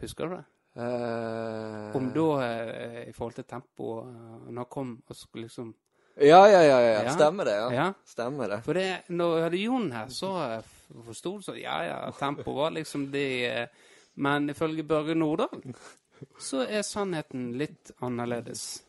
Husker 0.00 0.28
du 0.28 0.34
det? 0.36 0.44
Eh, 0.80 1.96
Om 1.96 2.10
da, 2.14 2.26
eh, 2.46 3.08
i 3.08 3.12
forhold 3.12 3.34
til 3.40 3.44
tempo, 3.50 4.00
eh, 4.04 4.50
når 4.50 4.60
han 4.62 4.68
kom 4.70 4.92
og 5.08 5.16
skulle 5.16 5.48
liksom 5.48 5.72
Ja, 6.20 6.42
ja, 6.46 6.60
ja, 6.62 6.78
ja. 6.80 7.02
Ja. 7.06 7.12
Stemmer 7.14 7.44
det. 7.48 7.54
ja. 7.56 7.70
Ja. 7.72 7.92
Stemmer 8.04 8.48
det. 8.48 8.60
For 8.64 8.72
det, 8.74 9.02
når 9.08 9.34
jeg 9.36 9.44
hadde 9.48 9.62
Jon 9.64 9.90
her, 9.92 10.06
så 10.08 10.30
eh, 10.58 10.70
forsto 11.06 11.36
du 11.38 11.42
sånn 11.48 11.60
Ja, 11.62 11.78
ja, 11.86 11.98
tempo 12.18 12.52
var 12.54 12.70
liksom 12.76 13.08
det 13.10 13.26
eh, 13.48 13.66
Men 14.16 14.50
ifølge 14.50 14.84
Børge 14.84 15.14
Nordahl 15.14 15.62
så 16.38 16.66
er 16.68 16.82
sannheten 16.84 17.54
litt 17.56 17.92
annerledes. 18.04 18.82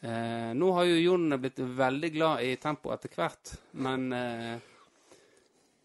Eh, 0.00 0.50
nå 0.56 0.72
har 0.72 0.84
jo 0.88 0.96
Jon 0.96 1.40
blitt 1.40 1.58
veldig 1.58 2.10
glad 2.14 2.42
i 2.42 2.54
tempo 2.56 2.92
etter 2.94 3.12
hvert, 3.12 3.54
men 3.72 4.12
eh, 4.16 4.58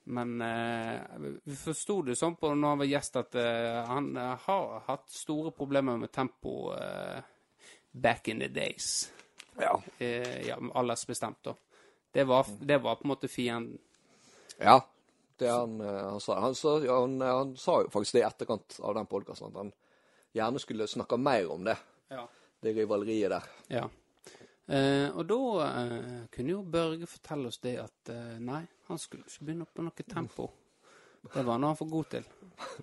Men 0.07 0.41
eh, 0.41 1.01
vi 1.43 1.55
forsto 1.57 2.01
det 2.05 2.13
sånn 2.15 2.35
på 2.37 2.51
når 2.53 2.69
han 2.69 2.81
var 2.83 2.85
gjest, 2.85 3.15
at 3.17 3.35
eh, 3.41 3.79
han 3.89 4.11
eh, 4.21 4.35
har 4.43 4.83
hatt 4.85 5.09
store 5.09 5.49
problemer 5.51 5.97
med 5.97 6.11
tempo 6.13 6.75
eh, 6.75 7.23
back 7.91 8.27
in 8.27 8.39
the 8.39 8.47
days. 8.47 9.11
Ja. 9.57 9.81
Eh, 9.97 10.45
ja, 10.45 10.59
aldersbestemt, 10.73 11.41
da. 11.41 11.55
Det 12.13 12.23
var, 12.29 12.45
det 12.61 12.77
var 12.83 12.99
på 12.99 13.07
en 13.07 13.13
måte 13.15 13.27
fienden. 13.27 13.79
ja. 14.59 14.81
Det 15.37 15.49
han, 15.51 15.79
han 15.81 16.21
sa. 16.23 16.37
Han, 16.39 16.53
sa 16.55 16.77
ja, 16.79 16.99
han, 17.01 17.17
han 17.21 17.57
sa 17.57 17.81
jo 17.81 17.89
faktisk 17.91 18.13
det 18.15 18.21
i 18.21 18.27
etterkant 18.29 18.77
av 18.79 18.93
den 18.95 19.09
podkasten, 19.09 19.49
at 19.49 19.57
han 19.57 19.71
gjerne 20.37 20.61
skulle 20.63 20.87
snakke 20.87 21.17
mer 21.19 21.49
om 21.51 21.65
det. 21.65 21.75
Ja. 22.13 22.23
Det 22.61 22.71
rivaleriet 22.77 23.33
der. 23.33 23.49
ja. 23.67 23.89
Eh, 24.65 25.07
og 25.13 25.25
da 25.29 25.39
eh, 25.69 26.21
kunne 26.33 26.55
jo 26.55 26.61
Børge 26.65 27.05
fortelle 27.09 27.51
oss 27.51 27.61
det 27.61 27.75
at 27.83 28.09
eh, 28.13 28.37
nei, 28.41 28.63
han 28.89 29.01
skulle 29.01 29.27
ikke 29.27 29.45
begynne 29.49 29.67
på 29.69 29.85
noe 29.85 30.05
tempo. 30.09 30.49
Det 31.33 31.43
var 31.45 31.57
noe 31.57 31.73
han 31.73 31.79
for 31.79 31.89
god 31.89 32.09
til. 32.15 32.25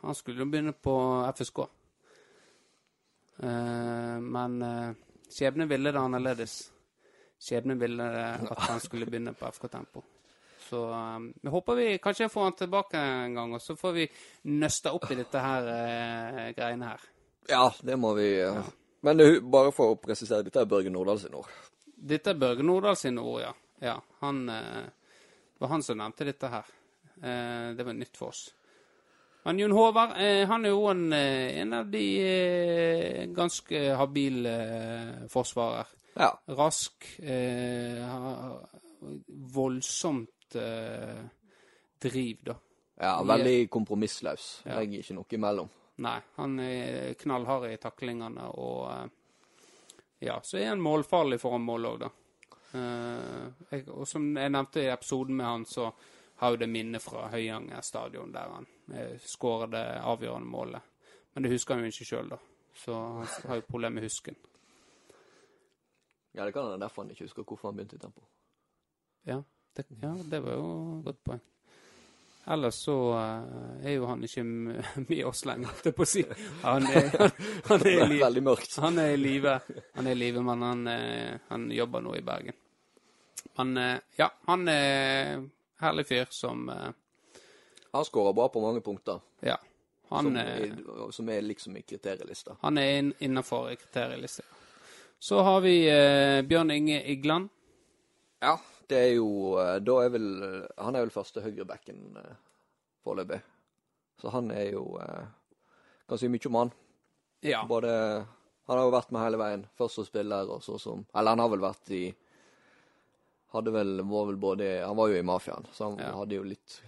Han 0.02 0.14
skulle 0.18 0.42
jo 0.42 0.50
begynne 0.50 0.74
på 0.74 0.94
FSK. 1.36 1.62
Eh, 3.42 4.20
men 4.20 4.62
eh, 4.62 4.90
skjebnen 5.30 5.68
ville 5.68 5.92
det 5.92 6.00
annerledes. 6.00 6.56
Skjebnen 7.42 7.78
ville 7.78 8.08
det 8.14 8.26
at 8.50 8.66
han 8.68 8.82
skulle 8.82 9.06
begynne 9.10 9.34
på 9.34 9.50
FK 9.50 9.68
Tempo. 9.72 10.02
Så 10.68 10.84
eh, 10.90 11.18
vi 11.42 11.54
håper 11.54 11.78
vi 11.78 11.88
kanskje 12.02 12.30
får 12.30 12.48
han 12.48 12.58
tilbake 12.58 12.98
en 12.98 13.34
gang, 13.34 13.54
og 13.54 13.62
så 13.62 13.76
får 13.76 13.96
vi 13.98 14.06
nøsta 14.50 14.94
opp 14.94 15.10
i 15.10 15.18
dette 15.18 15.42
her 15.42 16.52
greiene 16.54 16.92
her. 16.92 17.10
Ja, 17.50 17.66
det 17.82 17.98
må 17.98 18.14
vi 18.18 18.28
Ja. 18.38 18.62
Men 19.02 19.18
det, 19.18 19.24
bare 19.42 19.72
for 19.74 19.96
å 19.96 19.98
presisere, 19.98 20.44
dette 20.46 20.60
er 20.62 20.68
Børge 20.70 20.90
Nordahl 20.94 21.18
sin 21.18 21.32
ord. 21.34 21.48
Dette 22.02 22.32
er 22.34 22.40
Børge 22.40 22.64
Nordahl 22.66 22.96
sine 22.98 23.22
ord, 23.22 23.40
ja. 23.44 23.52
ja 23.86 23.96
han 24.20 24.44
det 25.62 25.66
var 25.66 25.76
han 25.76 25.82
som 25.86 25.98
nevnte 25.98 26.24
dette 26.26 26.48
her. 26.50 26.70
Eh, 27.22 27.68
det 27.78 27.84
var 27.86 27.94
nytt 27.94 28.16
for 28.18 28.32
oss. 28.32 28.48
Men 29.44 29.58
Jon 29.58 29.74
Håvard 29.76 30.16
eh, 30.18 30.42
han 30.50 30.64
er 30.66 30.72
jo 30.72 30.88
en, 30.90 31.04
eh, 31.14 31.60
en 31.62 31.76
av 31.78 31.86
de 31.90 32.02
eh, 32.18 33.28
ganske 33.30 33.82
habile 33.94 34.54
eh, 34.62 35.20
forsvarer. 35.30 35.92
Ja. 36.18 36.32
Rask. 36.58 37.06
Eh, 37.22 38.02
voldsomt 39.54 40.58
eh, 40.58 41.22
driv, 42.02 42.42
da. 42.50 42.58
ja 43.06 43.14
veldig 43.22 43.70
kompromissløs. 43.70 44.50
Ja. 44.66 44.80
Legger 44.80 45.06
ikke 45.06 45.18
noe 45.20 45.38
imellom. 45.38 45.70
Nei, 46.02 46.18
han 46.42 46.58
er 46.66 47.14
knallhard 47.22 47.70
i 47.70 47.78
taklingene 47.78 48.50
og 48.50 48.88
eh, 48.90 49.06
Ja, 50.22 50.40
så 50.42 50.58
er 50.58 50.68
han 50.68 50.82
målfarlig 50.82 51.40
foran 51.42 51.64
mål 51.66 51.86
òg, 51.88 51.96
da. 52.04 52.10
Eh, 52.78 53.64
jeg, 53.72 53.88
og 53.90 54.06
som 54.08 54.28
jeg 54.38 54.52
nevnte 54.54 54.84
i 54.84 54.90
episoden 54.92 55.34
med 55.36 55.46
han, 55.48 55.64
så 55.66 55.88
har 56.42 56.54
jo 56.54 56.60
det 56.62 56.68
minnet 56.70 57.02
fra 57.02 57.24
Høyanger 57.32 57.82
stadion 57.82 58.30
der 58.34 58.52
han 58.54 58.68
eh, 58.94 59.16
skårer 59.18 59.72
det 59.74 59.82
avgjørende 59.98 60.48
målet. 60.52 60.92
Men 61.32 61.42
det 61.42 61.50
husker 61.52 61.74
han 61.74 61.82
jo 61.82 61.90
ikke 61.90 62.06
sjøl, 62.06 62.30
da. 62.30 62.38
Så 62.84 62.94
han 62.94 63.50
har 63.50 63.58
jo 63.58 63.66
problemer 63.66 63.98
med 63.98 64.06
husken. 64.06 64.38
Ja, 66.32 66.44
det 66.46 66.54
kan 66.54 66.70
være 66.70 66.80
derfor 66.80 67.02
han 67.02 67.10
ikke 67.10 67.26
husker 67.26 67.42
hvorfor 67.42 67.72
han 67.72 67.80
begynte 67.80 67.98
i 67.98 68.04
tempo. 68.06 68.24
Ja, 69.26 69.40
det, 69.76 69.86
ja, 70.02 70.14
det 70.30 70.42
var 70.44 70.54
jo 70.54 70.68
et 71.00 71.04
godt 71.10 71.24
poeng. 71.26 71.42
Ellers 72.44 72.74
så 72.74 73.12
eh, 73.12 73.86
er 73.86 73.96
jo 73.96 74.06
han 74.06 74.24
ikke 74.26 74.42
med 75.08 75.24
oss 75.28 75.44
lenger, 75.46 75.70
holdt 75.70 75.88
jeg 75.90 75.96
på 75.96 76.06
å 76.06 76.10
si. 76.10 76.24
Han 76.64 76.86
er, 76.90 77.10
han, 77.18 77.34
han 77.70 77.84
er 77.86 77.92
i 77.92 78.08
live. 78.10 78.20
Veldig 78.24 78.44
mørkt. 78.48 78.78
Han 78.82 78.98
er 78.98 79.14
i 79.14 79.20
live, 79.20 79.58
han 79.94 80.10
er 80.10 80.16
i 80.16 80.20
live, 80.20 80.42
men 80.46 80.64
han, 80.66 80.86
eh, 80.90 81.34
han 81.52 81.68
jobber 81.70 82.02
nå 82.02 82.16
i 82.18 82.24
Bergen. 82.26 82.58
Men 83.58 83.76
eh, 83.78 83.98
ja, 84.18 84.30
han 84.48 84.66
er 84.70 85.44
herlig 85.82 86.06
fyr 86.08 86.30
som 86.30 86.68
Han 87.92 88.04
skårer 88.06 88.32
bra 88.32 88.48
på 88.48 88.62
mange 88.62 88.80
punkter, 88.80 89.20
Ja. 89.44 89.58
Han, 90.12 90.24
som, 90.24 90.36
er, 90.36 91.10
som 91.12 91.28
er 91.32 91.40
liksom 91.40 91.76
i 91.76 91.82
kriterielista. 91.88 92.56
han 92.60 92.78
er 92.78 92.98
inn, 92.98 93.14
innenfor 93.18 93.70
kriterielista. 93.80 94.42
Så 95.18 95.40
har 95.40 95.60
vi 95.64 95.76
eh, 95.88 96.42
Bjørn 96.44 96.70
Inge 96.70 96.98
Igland. 97.08 97.48
Ja, 98.40 98.58
det 98.88 98.98
er 98.98 99.14
jo 99.16 99.58
eh, 99.60 99.78
Da 99.84 99.96
er 100.04 100.10
vel 100.14 100.26
Han 100.78 100.96
er 100.96 101.04
vel 101.04 101.10
første 101.14 101.42
høyrebacken 101.44 102.16
eh, 102.16 102.34
foreløpig. 103.04 103.40
Så 104.20 104.30
han 104.34 104.50
er 104.50 104.72
jo 104.72 104.98
eh, 105.02 105.26
Kan 106.08 106.18
si 106.18 106.28
mye 106.28 106.46
om 106.50 106.54
han. 106.60 106.72
Ja. 107.42 107.64
Både 107.66 107.90
Han 108.68 108.78
har 108.78 108.84
jo 108.86 108.92
vært 108.94 109.10
med 109.12 109.22
hele 109.24 109.38
veien. 109.40 109.66
Først 109.78 109.94
som 109.98 110.04
spiller, 110.06 110.48
og 110.50 110.62
så 110.62 110.78
som 110.80 111.06
Eller 111.14 111.30
han 111.36 111.38
har 111.42 111.48
vel 111.54 111.64
vært 111.64 111.90
i 111.90 112.04
Hadde 113.52 113.72
vel 113.74 113.98
Var 114.08 114.26
vel 114.30 114.36
både 114.40 114.68
Han 114.86 114.96
var 114.96 115.08
jo 115.12 115.18
i 115.18 115.26
mafiaen, 115.26 115.66
så 115.72 115.90
han 115.90 115.98
Ja. 116.00 116.12
hadde 116.16 116.34
jo 116.38 116.42
litt 116.46 116.80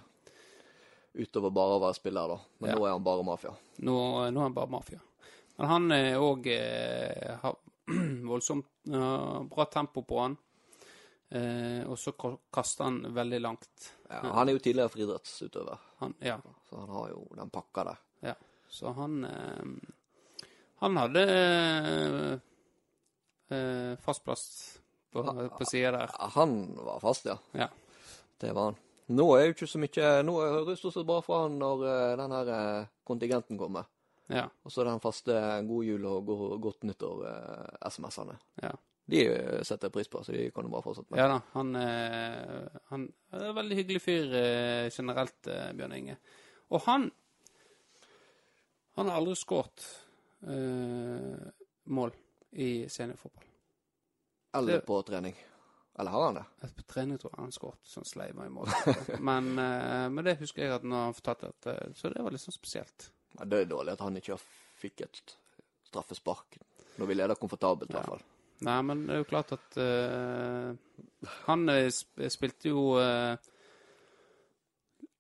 utover 1.14 1.50
bare 1.54 1.76
å 1.76 1.83
være 1.83 1.94
spiller, 1.94 2.26
da. 2.28 2.38
Men 2.59 2.70
Ja. 2.70 2.76
nå 2.76 2.87
er 2.87 2.90
han 2.96 3.04
bare 3.04 3.22
mafia. 3.22 3.52
Nå, 3.87 3.92
nå 4.33 4.40
er 4.40 4.42
han 4.48 4.54
bare 4.57 4.66
mafia. 4.72 4.98
Men 5.59 5.68
han 5.70 5.92
er 5.92 6.16
òg 6.18 6.46
eh, 6.50 7.37
har 7.38 7.54
voldsomt 8.30 8.66
eh, 8.88 9.42
bra 9.46 9.64
tempo 9.70 10.02
på 10.02 10.18
han. 10.24 10.35
Eh, 11.34 11.82
og 11.90 11.96
så 11.98 12.12
ka- 12.14 12.36
kaster 12.54 12.84
han 12.86 13.00
veldig 13.14 13.40
langt. 13.42 13.88
Ja, 14.08 14.20
han 14.36 14.48
er 14.48 14.54
jo 14.54 14.60
tidligere 14.62 14.92
friidrettsutøver, 14.92 15.78
Han, 15.98 16.14
ja, 16.22 16.36
så 16.68 16.78
han 16.84 16.92
har 16.94 17.08
jo 17.10 17.24
den 17.34 17.50
pakka 17.50 17.84
der. 17.90 17.98
ja. 18.28 18.34
Så 18.70 18.92
han 18.94 19.24
eh, 19.24 19.90
Han 20.82 20.96
hadde 20.96 21.22
eh, 21.24 22.38
eh, 23.56 23.96
fast 24.02 24.24
plass 24.24 24.44
på, 25.12 25.22
på 25.58 25.64
sida 25.66 25.90
der. 25.94 26.10
Han 26.36 26.74
var 26.76 27.00
fast, 27.00 27.24
ja. 27.26 27.36
Ja. 27.52 27.68
Det 28.38 28.52
var 28.54 28.64
han. 28.72 28.78
Nå 29.14 29.26
er 29.36 29.44
jo 29.46 29.52
ikke 29.54 29.66
så 29.68 29.78
mye 29.82 30.06
Nå 30.24 30.32
høres 30.40 30.80
det 30.80 30.90
så 30.94 31.02
bra 31.04 31.18
fra 31.22 31.42
han 31.44 31.58
når 31.60 31.82
eh, 31.90 32.14
den 32.22 32.32
her 32.38 32.50
eh, 32.54 32.86
kontingenten 33.06 33.58
kommer. 33.60 33.84
Ja. 34.32 34.46
Og 34.64 34.72
så 34.72 34.84
den 34.86 35.00
faste 35.04 35.34
god 35.68 35.84
jul 35.84 36.06
og 36.08 36.30
godt 36.64 36.86
nyttår-SMS-ene. 36.88 38.38
Ja. 38.62 38.70
De 39.04 39.20
eh, 39.28 39.62
setter 39.62 39.92
pris 39.92 40.08
på, 40.08 40.22
så 40.24 40.32
de 40.32 40.46
kan 40.54 40.64
du 40.64 40.70
bare 40.72 40.84
fortsette 40.84 41.12
med. 41.12 41.20
Ja 41.20 41.28
da, 41.28 41.40
han, 41.52 41.74
eh, 41.76 42.78
han 42.90 43.08
er 43.34 43.48
en 43.50 43.58
veldig 43.58 43.78
hyggelig 43.82 44.00
fyr 44.00 44.36
eh, 44.38 44.90
generelt, 44.92 45.50
Bjørn 45.76 45.96
Inge. 45.98 46.16
Og 46.72 46.80
han 46.88 47.10
Han 48.94 49.08
har 49.10 49.18
aldri 49.18 49.34
skåret 49.34 49.82
eh, 50.46 51.48
mål 51.90 52.12
i 52.52 52.86
seniorfotball. 52.88 53.48
Eller 54.54 54.84
på 54.86 55.00
trening. 55.02 55.34
Eller 55.98 56.10
har 56.10 56.24
han 56.24 56.34
det? 56.38 56.68
På 56.76 56.82
trening 56.82 57.18
tror 57.18 57.32
jeg 57.34 57.42
han 57.42 57.54
skåret 57.54 57.90
sånn 57.90 58.06
sleiva 58.06 58.46
i 58.46 58.52
mål. 58.54 58.70
men, 59.28 59.50
men 59.58 60.22
det 60.26 60.36
husker 60.38 60.62
jeg 60.62 60.76
at 60.76 60.86
når 60.86 61.08
han 61.08 61.16
fortalte 61.18 61.50
eh, 61.72 61.90
Så 61.98 62.10
det 62.14 62.22
var 62.22 62.34
litt 62.34 62.42
sånn 62.42 62.54
spesielt. 62.54 63.08
Ja, 63.34 63.48
det 63.50 63.64
er 63.64 63.72
dårlig 63.74 63.96
at 63.96 64.06
han 64.06 64.18
ikke 64.18 64.38
fikk 64.78 65.04
et 65.08 65.36
straffespark. 65.90 66.58
Når 67.02 67.10
vi 67.10 67.18
leder 67.18 67.38
komfortabelt, 67.38 67.90
i 67.90 67.98
hvert 67.98 68.12
fall. 68.14 68.22
Nei, 68.62 68.76
men 68.86 69.06
det 69.08 69.16
er 69.16 69.22
jo 69.22 69.26
klart 69.28 69.50
at 69.56 69.76
uh, 69.82 70.70
Han 71.48 71.68
eh, 71.72 71.88
sp 71.90 72.22
spilte 72.30 72.70
jo 72.70 72.94
uh, 72.96 73.34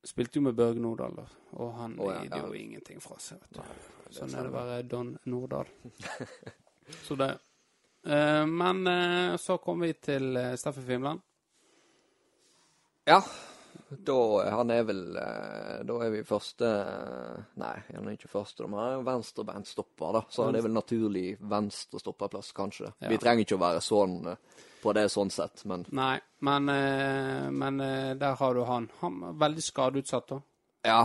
Spilte 0.04 0.38
jo 0.38 0.44
med 0.46 0.54
Børge 0.54 0.82
Nordahl, 0.84 1.16
da. 1.16 1.24
Og 1.58 1.72
han 1.78 1.96
oh, 1.98 2.12
ja, 2.12 2.22
ja. 2.28 2.42
jo 2.44 2.52
ingenting 2.54 3.00
fra 3.02 3.16
seg, 3.22 3.40
vet 3.40 3.56
du. 3.56 3.60
Nei, 3.64 4.12
sånn 4.12 4.34
er 4.36 4.44
det 4.44 4.52
å 4.52 4.54
være 4.54 4.86
Don 4.88 5.14
Nordahl. 5.32 5.70
Så 7.06 7.16
det 7.18 7.32
Uh, 8.04 8.44
Men 8.44 8.82
eh, 8.84 9.36
så 9.40 9.54
kom 9.64 9.80
vi 9.80 9.94
til 9.96 10.36
Steffen 10.60 10.84
Fimland. 10.84 11.22
Ja. 13.08 13.22
Da 14.04 14.50
Han 14.56 14.70
er 14.70 14.82
vel 14.88 15.16
eh, 15.16 15.82
Da 15.86 15.96
er 16.04 16.10
vi 16.10 16.22
første 16.26 16.68
eh, 16.68 17.42
Nei, 17.60 17.74
han 17.94 18.08
er 18.08 18.16
ikke 18.16 18.30
første, 18.32 18.66
men 18.66 18.78
han 18.80 18.88
er 18.88 18.94
jo 18.98 19.04
venstrebeinstopper, 19.08 20.12
da. 20.18 20.22
Så 20.30 20.46
det 20.52 20.60
er 20.60 20.66
vel 20.66 20.74
naturlig 20.76 21.26
venstrestopperplass, 21.40 22.52
kanskje. 22.56 22.92
Ja. 22.98 23.08
Vi 23.12 23.18
trenger 23.22 23.44
ikke 23.46 23.58
å 23.58 23.62
være 23.64 23.82
sånn 23.84 24.16
eh, 24.32 24.62
på 24.82 24.92
det 24.96 25.06
sånn 25.12 25.30
sett, 25.32 25.62
men 25.64 25.86
Nei, 25.96 26.18
men, 26.44 26.66
men 27.56 27.78
der 28.20 28.34
har 28.36 28.54
du 28.54 28.64
han. 28.68 28.90
Han 29.00 29.14
er 29.30 29.38
veldig 29.40 29.62
skadeutsatt, 29.64 30.26
da. 30.34 30.40
ja. 30.84 31.02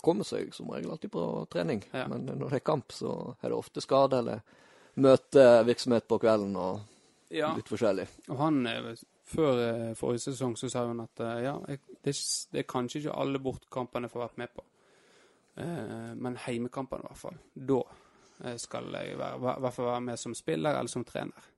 Kommer 0.00 0.24
seg 0.24 0.54
som 0.56 0.70
regel 0.72 0.94
alltid 0.94 1.10
på 1.12 1.22
trening. 1.52 1.82
Ja. 1.92 2.06
Men 2.08 2.22
når 2.24 2.46
det 2.54 2.60
er 2.62 2.64
kamp, 2.64 2.88
så 2.96 3.34
er 3.42 3.50
det 3.50 3.56
ofte 3.58 3.82
skade 3.84 4.22
eller 4.22 4.38
møtevirksomhet 4.96 6.06
på 6.08 6.18
kvelden 6.22 6.54
og 6.56 6.80
Ja. 7.30 7.50
litt 7.54 7.68
forskjellig. 7.68 8.06
Og 8.30 8.38
han, 8.38 8.66
eh, 8.66 8.94
før 9.30 9.62
eh, 9.64 9.92
forrige 9.98 10.26
sesong, 10.28 10.56
så 10.58 10.70
sa 10.72 10.84
hun 10.88 11.02
at 11.04 11.22
eh, 11.24 11.40
ja, 11.46 11.54
det, 11.68 12.12
er 12.12 12.20
det 12.56 12.66
kanskje 12.70 13.02
ikke 13.02 13.16
alle 13.22 13.42
bortkampene 13.42 14.08
jeg 14.08 14.14
får 14.14 14.24
vært 14.26 14.42
med 14.42 14.54
på. 14.56 14.66
Eh, 15.62 16.12
men 16.16 16.38
heimekampene, 16.46 17.06
i 17.06 17.10
hvert 17.10 17.24
fall. 17.24 17.40
Da 17.54 17.82
skal 18.56 18.86
jeg 18.96 19.18
være, 19.20 19.36
i 19.36 19.60
hvert 19.60 19.74
fall 19.76 19.90
være 19.90 20.04
med 20.06 20.20
som 20.20 20.34
spiller 20.34 20.78
eller 20.78 20.88
som 20.88 21.04
trener. 21.04 21.48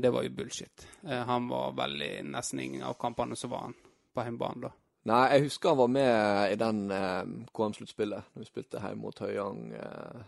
Det 0.00 0.10
var 0.12 0.24
jo 0.24 0.32
bullshit. 0.36 0.84
Han 1.28 1.46
var 1.48 1.72
veldig 1.76 2.10
Nesten 2.32 2.60
ingen 2.60 2.84
av 2.84 2.98
kampene 3.00 3.36
så 3.36 3.48
var 3.48 3.66
han 3.66 3.74
på 4.12 4.24
hjemmebane 4.24 4.66
da. 4.66 4.70
Nei, 5.08 5.22
jeg 5.32 5.46
husker 5.46 5.72
han 5.72 5.78
var 5.80 5.92
med 5.94 6.52
i 6.52 6.56
den 6.60 6.80
eh, 6.92 7.30
KM-sluttspillet, 7.56 8.32
når 8.34 8.42
vi 8.42 8.48
spilte 8.48 8.82
hjemme 8.82 9.00
mot 9.00 9.22
Høyang, 9.24 9.62
eh, 9.72 10.26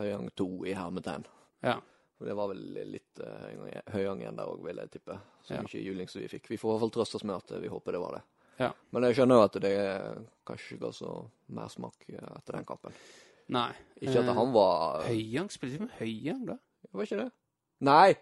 Høyang 0.00 0.26
2 0.34 0.48
i 0.66 0.74
hermetegn. 0.74 1.26
Ja. 1.62 1.76
Det 2.18 2.34
var 2.34 2.48
vel 2.50 2.62
litt 2.90 3.20
uh, 3.22 3.44
Høyang- 3.46 3.92
Høyang 3.94 4.20
igjen 4.24 4.36
der 4.40 4.48
òg, 4.50 4.62
vil 4.66 4.76
jeg 4.82 4.90
tippe. 4.90 5.18
Så 5.46 5.54
Ja. 5.54 5.62
mye 5.62 5.82
juling 5.84 6.08
som 6.10 6.20
vi 6.22 6.28
fikk. 6.28 6.48
Vi 6.50 6.56
får 6.58 6.70
i 6.70 6.72
hvert 6.74 6.80
fall 6.86 6.90
trøste 6.96 7.16
oss 7.20 7.24
med 7.24 7.36
at 7.36 7.52
eh, 7.52 7.60
vi 7.62 7.68
håper 7.70 7.92
det 7.94 8.00
var 8.02 8.16
det. 8.18 8.22
Ja. 8.58 8.72
Men 8.90 9.02
jeg 9.06 9.14
skjønner 9.14 9.38
jo 9.38 9.44
at 9.46 9.58
det 9.62 9.74
kanskje 10.48 10.78
kanskje 10.78 10.78
ga 10.82 10.90
så 10.92 11.12
mersmak 11.54 12.08
eh, 12.08 12.32
etter 12.38 12.56
den 12.58 12.64
kampen. 12.66 12.92
Nei. 13.48 13.70
Ikke 14.00 14.18
at 14.18 14.28
Eh, 14.28 14.34
han 14.34 14.52
var 14.52 15.04
Høyang? 15.06 15.48
Spilte 15.54 15.78
vi 15.78 15.84
med 15.86 15.94
Høyang, 16.00 16.42
da? 16.46 16.56
Det 16.82 16.90
Var 16.92 17.02
ikke 17.06 17.20
det? 17.22 17.30
Nei! 17.80 18.16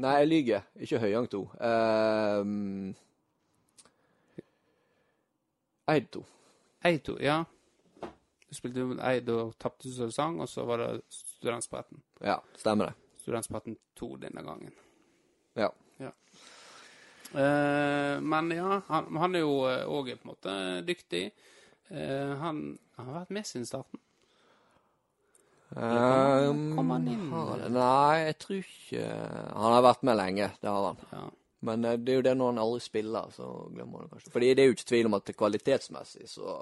Nei, 0.00 0.12
jeg 0.20 0.28
lyver. 0.28 0.62
Ikke 0.80 0.98
Høyang 1.00 1.26
2. 1.28 1.40
Um, 1.60 2.94
Eid 5.90 6.06
2. 6.14 6.22
Eid, 6.84 7.00
2, 7.04 7.16
ja. 7.20 7.40
Du 8.50 8.54
spilte 8.56 8.84
med 8.86 9.00
Eid 9.04 9.28
og 9.34 9.54
tapte 9.60 9.90
så 9.92 10.08
sang, 10.14 10.38
og 10.40 10.48
så 10.48 10.64
var 10.68 10.80
det 10.82 10.90
Studentspretten. 11.40 12.02
Ja, 12.20 12.38
stemmer 12.60 12.90
det. 12.90 13.20
Studentspretten 13.24 13.78
2 13.96 14.14
denne 14.20 14.44
gangen. 14.44 14.74
Ja. 15.56 15.72
Eh, 17.32 18.20
men 18.20 18.50
ja, 18.50 18.80
han, 18.86 19.16
han 19.16 19.34
er 19.38 19.44
jo 19.44 19.54
òg 19.64 20.12
på 20.18 20.26
en 20.26 20.30
måte 20.32 20.54
dyktig. 20.86 21.30
Eh, 21.88 22.32
han, 22.42 22.62
han 22.98 23.10
har 23.10 23.20
vært 23.22 23.34
med 23.34 23.48
siden 23.48 23.68
starten. 23.68 24.02
Um, 25.70 26.72
kom 26.74 26.90
han 26.90 27.06
inn? 27.06 27.28
har? 27.30 27.60
Nei, 27.70 28.14
jeg 28.24 28.36
tror 28.42 28.56
ikke 28.58 29.02
Han 29.06 29.74
har 29.76 29.84
vært 29.86 30.00
med 30.08 30.16
lenge, 30.18 30.48
det 30.58 30.66
har 30.66 30.86
han. 30.88 31.04
Ja. 31.14 31.20
Men 31.68 31.86
eh, 31.86 31.98
det 32.00 32.12
er 32.12 32.18
jo 32.18 32.24
det 32.26 32.32
når 32.40 32.50
han 32.50 32.62
aldri 32.64 32.82
spiller, 32.82 33.30
så 33.36 33.50
glemmer 33.70 34.00
han 34.00 34.08
det 34.08 34.16
kanskje. 34.16 34.32
Fordi 34.34 34.48
det 34.50 34.64
er 34.64 34.70
jo 34.72 34.76
ikke 34.78 34.90
tvil 34.90 35.10
om 35.10 35.18
at 35.20 35.36
kvalitetsmessig 35.44 36.26
så 36.32 36.56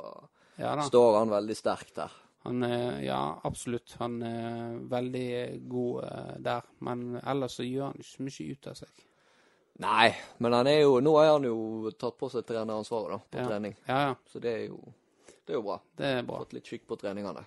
ja 0.59 0.75
står 0.83 1.21
han 1.21 1.33
veldig 1.33 1.57
sterkt 1.57 1.95
der. 1.97 2.14
Han 2.49 2.65
er, 2.65 3.01
ja, 3.05 3.21
absolutt. 3.45 3.95
Han 4.01 4.19
er 4.25 4.79
veldig 4.91 5.29
god 5.69 6.05
eh, 6.09 6.33
der. 6.49 6.69
Men 6.89 7.05
ellers 7.21 7.59
så 7.61 7.67
gjør 7.67 7.91
han 7.91 8.01
ikke 8.01 8.11
så 8.15 8.27
mye 8.27 8.49
ut 8.57 8.71
av 8.73 8.79
seg. 8.81 9.05
Nei, 9.79 10.09
men 10.43 10.57
han 10.57 10.67
er 10.67 10.81
jo 10.81 10.97
Nå 11.05 11.13
har 11.21 11.29
han 11.37 11.45
jo 11.47 11.91
tatt 11.95 12.17
på 12.19 12.27
seg 12.33 12.43
treneransvaret 12.49 13.13
da, 13.15 13.19
på 13.31 13.39
Ja. 13.39 13.47
trening. 13.53 13.77
Ja, 13.87 14.01
ja. 14.09 14.17
Så 14.33 14.41
det 14.43 14.55
er 14.57 14.65
jo 14.73 14.81
Det 15.47 15.55
er 15.55 15.61
jo 15.61 15.63
bra. 15.69 15.79
Det 15.97 16.11
er 16.17 16.27
bra. 16.27 16.41
Fått 16.43 16.57
litt 16.57 16.67
skikk 16.67 16.89
på 16.91 16.99
treningene. 16.99 17.45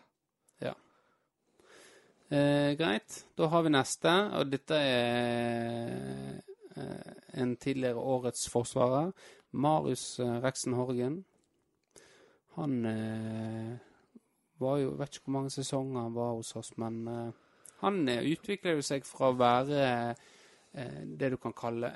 Eh, 2.31 2.71
greit. 2.79 3.25
Da 3.35 3.47
har 3.51 3.63
vi 3.65 3.69
neste, 3.73 4.11
og 4.39 4.47
dette 4.53 4.77
er 4.79 6.37
eh, 6.79 7.09
en 7.43 7.57
tidligere 7.59 7.99
årets 7.99 8.45
forsvarer. 8.47 9.09
Marius 9.51 10.05
eh, 10.23 10.37
Reksen 10.39 10.77
Horgen. 10.79 11.17
Han 12.55 12.77
eh, 12.87 13.75
var 14.61 14.77
jo 14.81 14.93
Vet 14.99 15.17
ikke 15.17 15.29
hvor 15.29 15.37
mange 15.39 15.53
sesonger 15.53 16.05
han 16.05 16.15
var 16.15 16.35
hos 16.37 16.53
oss, 16.59 16.71
men 16.81 17.01
uh, 17.07 17.31
han 17.81 18.03
eh, 18.09 18.21
utvikler 18.29 18.77
jo 18.77 18.85
seg 18.85 19.05
fra 19.09 19.31
å 19.31 19.37
være 19.37 19.81
uh, 20.13 21.01
det 21.17 21.31
du 21.33 21.37
kan 21.41 21.55
kalle 21.57 21.89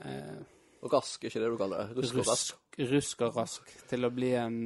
Og 0.81 0.93
Rask, 0.93 1.23
ikke 1.27 1.41
det 1.43 1.51
du 1.53 1.57
kaller 1.59 1.85
det? 1.85 2.01
Rusk 2.01 2.19
og 2.19 2.27
rask. 2.29 2.65
rusk, 2.91 3.21
og 3.25 3.37
rask 3.39 3.71
til 3.89 4.05
å 4.05 4.11
bli 4.13 4.33
en 4.37 4.57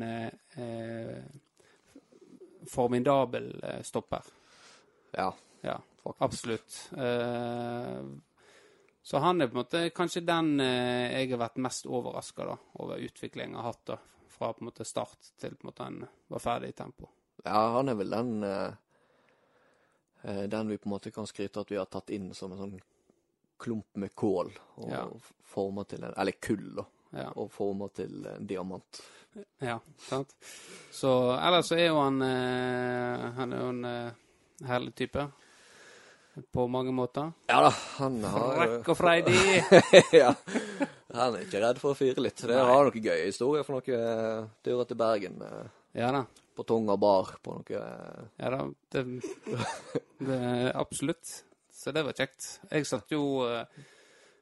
formidabel 2.68 3.54
stopper. 3.88 4.26
Ja, 5.16 5.30
Ja, 5.64 5.78
absolutt. 6.18 6.76
Så 9.10 9.22
han 9.24 9.42
er 9.42 9.48
på 9.48 9.56
en 9.56 9.62
måte 9.62 9.84
kanskje 9.96 10.26
den 10.28 10.60
jeg 10.60 11.32
har 11.32 11.40
vært 11.46 11.62
mest 11.64 11.88
overraska 11.88 12.50
over 12.84 13.00
utviklingen 13.00 13.56
jeg 13.56 13.62
har 13.62 13.72
hatt. 13.72 13.86
da, 13.94 13.98
Fra 14.36 14.52
på 14.52 14.66
en 14.66 14.72
måte 14.74 14.88
start 14.88 15.32
til 15.40 15.56
på 15.56 15.64
en 15.64 15.72
måte 15.72 15.88
han 15.88 16.04
var 16.28 16.44
ferdig 16.44 16.74
i 16.74 16.78
tempo. 16.82 17.14
Ja, 17.46 17.62
han 17.78 17.90
er 17.90 17.96
vel 18.00 18.10
den 18.14 18.44
eh, 18.44 18.72
eh, 20.24 20.44
Den 20.52 20.68
vi 20.70 20.78
på 20.78 20.90
en 20.90 20.96
måte 20.98 21.12
kan 21.16 21.28
skryte 21.30 21.62
at 21.64 21.72
vi 21.72 21.78
har 21.80 21.86
tatt 21.92 22.10
inn 22.16 22.32
som 22.36 22.52
en 22.52 22.58
sånn 22.64 22.80
klump 23.60 23.88
med 24.00 24.14
kål. 24.16 24.52
Og 24.80 24.90
Ja. 24.92 25.06
forma 25.50 25.84
til 25.86 26.04
en 26.04 26.14
Eller 26.18 26.32
kull, 26.40 26.76
da. 26.76 26.86
Ja. 27.12 27.30
Og 27.36 27.50
forma 27.52 27.88
til 27.96 28.26
en 28.28 28.46
diamant. 28.48 29.02
Ja, 29.62 29.80
sant. 29.98 30.32
Så 30.92 31.10
ellers 31.38 31.68
så 31.70 31.76
er 31.78 31.88
jo 31.92 32.00
han 32.02 32.22
eh, 32.22 33.32
Han 33.38 33.54
er 33.54 33.60
jo 33.64 33.70
en 33.70 33.86
eh, 33.86 34.12
herlig 34.68 34.96
type. 34.96 35.28
På 36.54 36.68
mange 36.72 36.92
måter. 36.96 37.34
Ja 37.50 37.62
da, 37.66 37.70
han 37.98 38.22
har 38.24 38.54
Frekk 38.56 38.90
og 38.94 38.98
freidig. 38.98 39.36
ja. 40.22 40.34
Han 41.12 41.36
er 41.36 41.42
ikke 41.44 41.60
redd 41.60 41.80
for 41.82 41.92
å 41.92 41.98
fyre 41.98 42.22
litt. 42.24 42.38
Det 42.46 42.54
Nei. 42.56 42.64
var 42.70 42.86
noen 42.88 43.04
gøye 43.04 43.26
historier 43.26 43.66
for 43.68 43.80
noen 43.80 43.98
eh, 43.98 44.46
turer 44.64 44.88
til 44.88 45.00
Bergen. 45.02 45.42
eh, 45.42 45.68
Ja 46.00 46.12
da. 46.16 46.22
På 46.60 46.66
Tunga 46.68 46.98
bar. 47.00 47.38
På 47.40 47.54
noe 47.56 47.84
eh, 47.84 48.26
Ja 48.42 48.50
da. 48.52 48.66
Det, 48.92 49.06
det, 50.20 50.40
absolutt. 50.76 51.32
Så 51.72 51.94
det 51.96 52.04
var 52.04 52.18
kjekt. 52.18 52.50
Jeg 52.68 52.90
satt 52.90 53.16
jo 53.16 53.22
eh, 53.48 53.64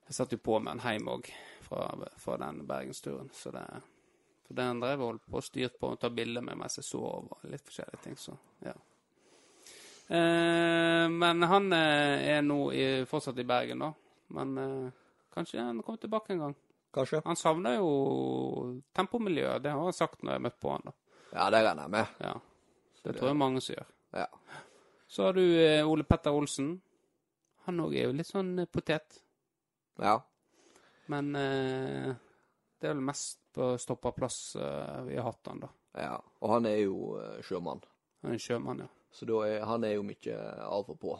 Jeg 0.08 0.18
satt 0.18 0.34
jo 0.34 0.40
på 0.42 0.58
med 0.58 0.74
en 0.80 0.82
heim 0.88 1.12
òg 1.14 1.30
fra, 1.68 1.92
fra 2.18 2.40
den 2.42 2.64
bergensturen. 2.66 3.30
Så 3.38 3.54
det 3.54 3.68
for 4.48 4.56
den 4.56 4.80
drev 4.80 5.02
og 5.02 5.12
holdt 5.12 5.26
på 5.28 5.40
og 5.42 5.46
styrte 5.46 5.80
på 5.82 5.90
å 5.92 5.98
ta 6.00 6.10
bilder 6.10 6.46
med 6.46 6.58
mens 6.60 6.80
jeg 6.80 6.88
sov 6.88 7.28
og 7.28 7.48
litt 7.52 7.66
forskjellige 7.68 8.04
ting. 8.06 8.16
Så 8.18 8.34
ja. 8.64 8.74
Eh, 10.08 11.08
men 11.12 11.50
han 11.52 11.74
eh, 11.76 12.30
er 12.38 12.46
nå 12.46 12.62
i, 12.72 12.86
fortsatt 13.10 13.44
i 13.44 13.46
Bergen, 13.48 13.84
da. 13.84 13.92
Men 14.38 14.62
eh, 14.64 15.02
kanskje 15.36 15.60
han 15.60 15.84
kommer 15.84 16.00
tilbake 16.00 16.34
en 16.34 16.46
gang. 16.46 16.56
Kanskje? 16.96 17.22
Han 17.26 17.38
savner 17.38 17.76
jo 17.78 17.92
tempomiljøet. 18.96 19.62
Det 19.66 19.76
har 19.76 19.84
han 19.84 19.94
sagt 19.94 20.24
når 20.24 20.38
jeg 20.38 20.46
møtte 20.48 20.64
på 20.64 20.72
han. 20.72 20.88
da. 20.88 20.96
Ja, 21.34 21.50
det 21.54 21.62
regner 21.64 21.84
jeg 21.88 21.94
med. 21.94 22.14
Ja. 22.24 22.34
Det 23.04 23.16
tror 23.18 23.30
jeg 23.32 23.40
mange 23.40 23.62
som 23.64 23.76
gjør. 23.76 23.90
Ja. 24.18 24.28
Så 25.08 25.24
har 25.28 25.34
du 25.38 25.44
eh, 25.44 25.88
Ole 25.88 26.04
Petter 26.04 26.36
Olsen. 26.36 26.74
Han 27.68 27.80
òg 27.84 27.96
er 27.96 28.10
jo 28.10 28.16
litt 28.16 28.30
sånn 28.30 28.58
eh, 28.64 28.70
potet. 28.72 29.22
ja. 30.02 30.18
Men 31.08 31.30
eh, 31.40 32.10
det 32.82 32.90
er 32.90 32.92
vel 32.98 33.06
mest 33.08 33.40
på 33.56 33.70
stopperplass 33.80 34.56
eh, 34.60 34.98
vi 35.08 35.16
har 35.16 35.24
hatt 35.30 35.48
han, 35.48 35.62
da. 35.64 35.70
ja. 36.04 36.18
Og 36.44 36.52
han 36.52 36.68
er 36.68 36.82
jo 36.82 37.14
eh, 37.22 37.38
sjømann. 37.48 37.80
Han 38.26 38.36
er 38.36 38.42
sjømann, 38.44 38.82
ja. 38.84 38.90
Så 39.16 39.24
er, 39.46 39.62
han 39.64 39.86
er 39.88 39.96
jo 39.96 40.04
mye 40.04 40.36
av 40.68 40.92
og 40.92 41.00
på. 41.00 41.16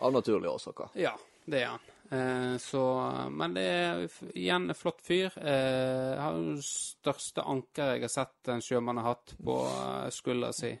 Av 0.00 0.14
naturlige 0.14 0.54
årsaker. 0.56 0.96
Ja, 0.96 1.12
det 1.44 1.60
er 1.60 1.74
han. 1.74 1.84
Eh, 2.10 2.56
så, 2.56 2.82
men 3.30 3.54
det 3.54 3.64
er 3.68 4.06
igjen 4.32 4.70
en 4.70 4.76
flott 4.76 5.02
fyr. 5.04 5.34
Eh, 5.36 6.14
har 6.16 6.38
jo 6.38 6.56
største 6.64 7.44
ankeret 7.44 7.98
jeg 7.98 8.06
har 8.06 8.14
sett 8.14 8.52
en 8.52 8.64
sjømann 8.64 9.00
har 9.02 9.12
hatt 9.12 9.34
på 9.44 9.58
eh, 9.68 10.08
skuldra 10.14 10.52
si. 10.56 10.72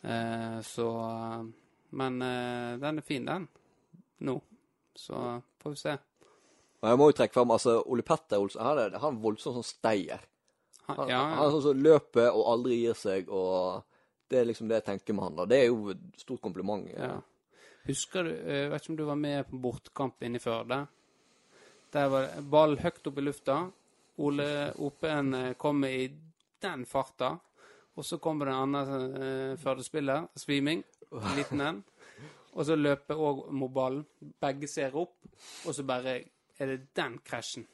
Eh, 0.00 0.60
så 0.64 0.88
Men 1.96 2.22
eh, 2.22 2.78
den 2.80 2.98
er 2.98 3.04
fin, 3.04 3.26
den. 3.26 3.48
Nå. 4.24 4.40
Så 4.96 5.42
får 5.60 5.74
vi 5.74 5.76
se. 5.76 5.98
Og 6.80 6.88
jeg 6.88 6.98
må 7.00 7.10
jo 7.10 7.18
trekke 7.18 7.36
frem 7.36 7.52
altså, 7.52 7.76
Ole 7.84 8.04
Petter 8.06 8.40
Olsen. 8.40 8.64
Han 8.64 8.80
er, 8.80 8.96
han 9.00 9.16
er 9.16 9.22
voldsomt 9.22 9.58
sånn 9.58 9.66
steier. 9.66 10.24
Han, 10.86 11.08
ja, 11.10 11.18
ja, 11.18 11.22
han 11.34 11.46
er 11.46 11.52
sånn 11.52 11.64
som 11.66 11.84
løper 11.84 12.30
og 12.30 12.48
aldri 12.52 12.76
gir 12.84 12.96
seg, 12.96 13.28
og 13.32 13.82
det 14.30 14.38
er 14.38 14.46
liksom 14.46 14.68
det 14.70 14.78
jeg 14.78 14.86
tenker 14.86 15.16
med 15.16 15.26
han. 15.26 15.38
da. 15.40 15.46
Det 15.50 15.58
er 15.58 15.66
jo 15.66 15.90
et 15.92 16.20
stort 16.22 16.40
kompliment. 16.44 16.88
ja. 16.96 17.16
Husker 17.86 18.26
du 18.26 18.32
eh, 18.34 18.64
Jeg 18.64 18.70
vet 18.72 18.82
ikke 18.82 18.92
om 18.92 18.98
du 18.98 19.06
var 19.06 19.18
med 19.20 19.48
på 19.50 19.58
bortkamp 19.62 20.24
inne 20.26 20.40
i 20.40 20.42
Førde? 20.42 20.80
Der 21.94 22.08
var 22.10 22.32
ball 22.42 22.74
høyt 22.82 23.06
opp 23.06 23.20
i 23.20 23.22
lufta. 23.22 23.58
Ole 24.26 24.48
Open 24.82 25.34
eh, 25.38 25.52
kommer 25.60 25.94
i 25.94 26.08
den 26.62 26.82
farta. 26.88 27.36
Og 27.96 28.04
så 28.04 28.18
kommer 28.18 28.48
det 28.48 28.56
en 28.56 28.64
annen 28.64 29.20
eh, 29.22 29.52
Førde-spiller, 29.62 30.26
sviming, 30.34 30.82
liten 31.36 31.62
en. 31.62 31.78
Og 32.56 32.66
så 32.66 32.74
løper 32.74 33.22
òg 33.22 33.46
mot 33.54 33.70
ballen. 33.72 34.02
Begge 34.42 34.68
ser 34.68 34.96
opp, 34.98 35.20
og 35.68 35.76
så 35.76 35.86
bare 35.86 36.18
er 36.58 36.72
det 36.72 36.80
den 36.96 37.20
krasjen. 37.24 37.68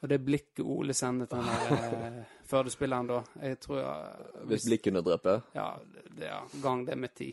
Og 0.00 0.08
det 0.08 0.16
blikket 0.24 0.62
Ole 0.64 0.94
sender 0.96 1.28
til 1.28 1.42
han 1.44 1.74
eh, 1.76 2.14
Førde-spilleren 2.48 3.10
da 3.10 3.18
Jeg 3.44 3.58
tror 3.60 3.80
jeg, 3.82 4.30
Hvis 4.48 4.64
blikk 4.70 4.86
kunne 4.86 5.02
drepe. 5.04 5.34
ja, 5.54 5.66
det, 5.84 6.24
ja, 6.24 6.40
gang 6.62 6.86
det 6.86 6.96
med 6.98 7.14
ti. 7.14 7.28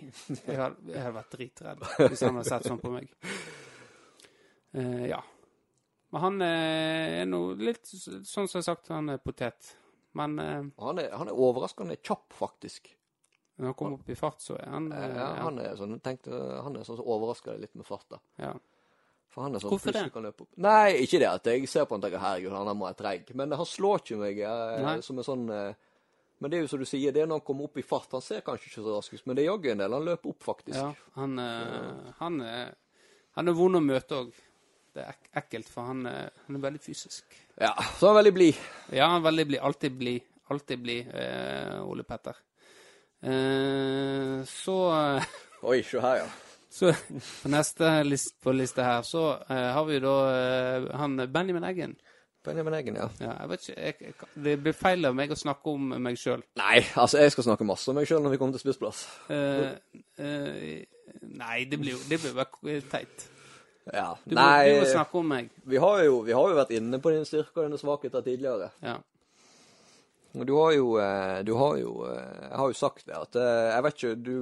Jeg 0.47 0.59
hadde, 0.59 1.07
vært 1.15 1.31
dritredd 1.37 1.87
hvis 2.03 2.25
han 2.27 2.35
hadde 2.35 2.49
sett 2.49 2.67
sånn 2.67 2.81
på 2.83 2.91
meg. 2.91 3.09
Uh, 4.75 5.07
ja. 5.07 5.21
Men 6.11 6.23
han 6.23 6.43
uh, 6.43 7.17
er 7.23 7.25
nå 7.27 7.41
litt 7.59 7.87
sånn 7.87 8.21
som 8.27 8.45
jeg 8.51 8.61
har 8.61 8.67
sagt, 8.67 8.91
han 8.93 9.15
er 9.15 9.23
potet. 9.23 9.73
Men 10.17 10.37
uh, 10.39 10.61
Han 10.83 11.01
er, 11.01 11.11
han 11.17 11.31
er 11.31 11.39
overraskende 11.47 11.97
kjapp, 12.03 12.35
faktisk. 12.35 12.91
når 13.57 13.71
han 13.71 13.77
kommer 13.79 13.97
opp 13.97 14.09
i 14.09 14.15
fart, 14.15 14.41
så 14.43 14.55
er 14.59 14.69
han 14.69 14.91
eh, 14.93 15.15
Ja, 15.17 15.31
han 15.47 15.59
er 15.63 15.75
sånn, 15.79 15.97
tenkte, 16.03 16.35
han 16.61 16.75
er 16.77 16.85
sånn 16.85 16.99
som 16.99 17.09
overrasker 17.09 17.55
deg 17.55 17.65
litt 17.65 17.79
med 17.79 17.87
farta. 17.87 18.19
ja. 18.43 18.53
For 19.33 19.43
han 19.45 19.55
er 19.55 19.61
sånn 19.61 19.69
Hvorfor 19.73 19.93
det? 19.93 20.05
kan 20.13 20.23
løpe 20.25 20.45
opp. 20.45 20.53
Nei, 20.63 20.93
ikke 21.03 21.19
det 21.21 21.27
at 21.29 21.45
jeg 21.51 21.67
ser 21.69 21.85
på 21.85 21.93
han 21.95 22.01
og 22.01 22.07
tenker 22.07 22.23
herregud, 22.23 22.55
han 22.55 22.67
er 22.71 22.77
må 22.79 22.87
være 22.87 22.97
treig. 23.01 23.33
Men 23.37 23.51
han 23.59 23.67
slår 23.69 23.99
ikke 24.01 24.17
meg 24.21 24.39
eh, 24.39 25.01
som 25.05 25.19
en 25.19 25.27
sånn 25.27 25.43
eh, 25.53 25.73
Men 26.39 26.51
det 26.51 26.57
er 26.57 26.61
jo 26.65 26.69
som 26.71 26.79
du 26.79 26.85
sier, 26.85 27.11
det 27.11 27.21
er 27.23 27.29
når 27.29 27.39
han 27.41 27.45
kommer 27.47 27.65
opp 27.69 27.77
i 27.81 27.85
fart. 27.85 28.11
Han 28.13 28.21
ser 28.21 28.41
kanskje 28.45 28.69
ikke 28.71 28.83
så 28.85 28.95
rask 28.97 29.13
ut, 29.17 29.23
men 29.25 29.35
det 29.37 29.43
er 29.43 29.49
jaggu 29.51 29.71
en 29.73 29.79
del. 29.83 29.93
Han 29.97 30.05
løper 30.05 30.29
opp, 30.33 30.43
faktisk. 30.45 30.77
ja 30.77 30.91
han, 31.17 31.37
eh, 31.41 32.11
han, 32.19 32.41
er, 32.45 32.73
han 33.39 33.47
er 33.51 33.57
vond 33.57 33.79
å 33.79 33.81
møte 33.81 34.19
òg. 34.23 34.31
Det 34.97 35.03
er 35.03 35.09
ek 35.13 35.27
ekkelt, 35.43 35.67
for 35.69 35.89
han, 35.91 36.05
er- 36.09 36.31
han 36.47 36.55
er 36.57 36.61
veldig 36.63 36.81
fysisk. 36.81 37.35
Ja, 37.61 37.71
så 37.97 38.07
er 38.07 38.13
han 38.13 38.19
veldig 38.23 38.33
blid. 38.37 38.61
Ja, 38.93 39.09
han 39.11 39.19
er 39.21 39.25
veldig 39.31 39.47
blid. 39.51 39.59
Alltid 39.69 39.97
blid. 39.99 40.29
Alltid 40.49 40.79
blid, 40.85 41.09
eh, 41.13 41.81
Ole 41.83 42.05
Petter. 42.07 42.37
Eh, 43.21 44.43
så 44.45 44.77
Oi, 45.67 45.81
se 45.83 45.99
her, 45.99 46.21
ja. 46.21 46.27
Så 46.77 46.91
på 47.43 47.51
neste 47.51 47.91
list 48.05 48.35
på 48.43 48.53
liste 48.53 48.85
her, 48.85 49.01
så 49.07 49.31
uh, 49.49 49.55
har 49.73 49.87
vi 49.87 50.01
da 50.03 50.15
uh, 50.27 50.91
han 51.01 51.17
Benjamin 51.33 51.65
Eggen. 51.65 51.95
Benjamin 52.45 52.77
Eggen, 52.77 52.99
ja. 53.01 53.07
Ja, 53.19 53.31
jeg 53.41 53.49
vet 53.51 53.63
ikke, 53.65 53.79
jeg, 53.81 53.95
jeg, 54.05 54.27
Det 54.45 54.53
blir 54.63 54.75
feil 54.77 55.09
av 55.09 55.15
meg 55.17 55.33
å 55.33 55.39
snakke 55.39 55.73
om 55.73 55.89
meg 55.99 56.19
sjøl. 56.21 56.45
Nei, 56.61 56.77
altså, 56.95 57.19
jeg 57.23 57.33
skal 57.33 57.49
snakke 57.49 57.67
masse 57.67 57.89
om 57.91 57.97
meg 57.97 58.07
sjøl 58.07 58.21
når 58.23 58.35
vi 58.35 58.39
kommer 58.39 58.55
til 58.55 58.63
spissplass. 58.63 59.01
Eh, 59.33 60.85
nei, 61.27 61.57
det 61.67 61.81
blir 61.81 61.97
jo 61.97 61.99
det 62.07 62.21
blir 62.23 62.37
bare 62.37 62.77
teit. 62.93 63.25
Ja. 63.93 64.13
Du, 64.23 64.35
Nei, 64.35 64.69
du 64.69 64.81
må 64.81 64.87
snakke 64.91 65.19
om 65.19 65.29
meg. 65.31 65.51
vi 65.63 65.79
har, 65.79 66.01
jo, 66.03 66.21
vi 66.27 66.35
har 66.35 66.49
jo 66.51 66.57
vært 66.57 66.73
inne 66.75 66.99
på 67.03 67.13
dine 67.13 67.27
styrker 67.27 67.63
og 67.63 67.69
dine 67.69 67.79
svakheter 67.79 68.23
tidligere. 68.25 68.69
Ja. 68.83 68.97
Du 70.45 70.53
har 70.57 70.71
jo, 70.71 70.99
eh, 70.99 71.43
du 71.43 71.53
har 71.53 71.77
jo 71.77 72.05
eh, 72.05 72.43
Jeg 72.49 72.57
har 72.59 72.69
jo 72.69 72.77
sagt 72.77 73.05
det 73.07 73.15
at 73.17 73.35
eh, 73.39 73.69
Jeg 73.71 73.83
vet 73.85 73.97
ikke, 73.97 74.15
du, 74.15 74.35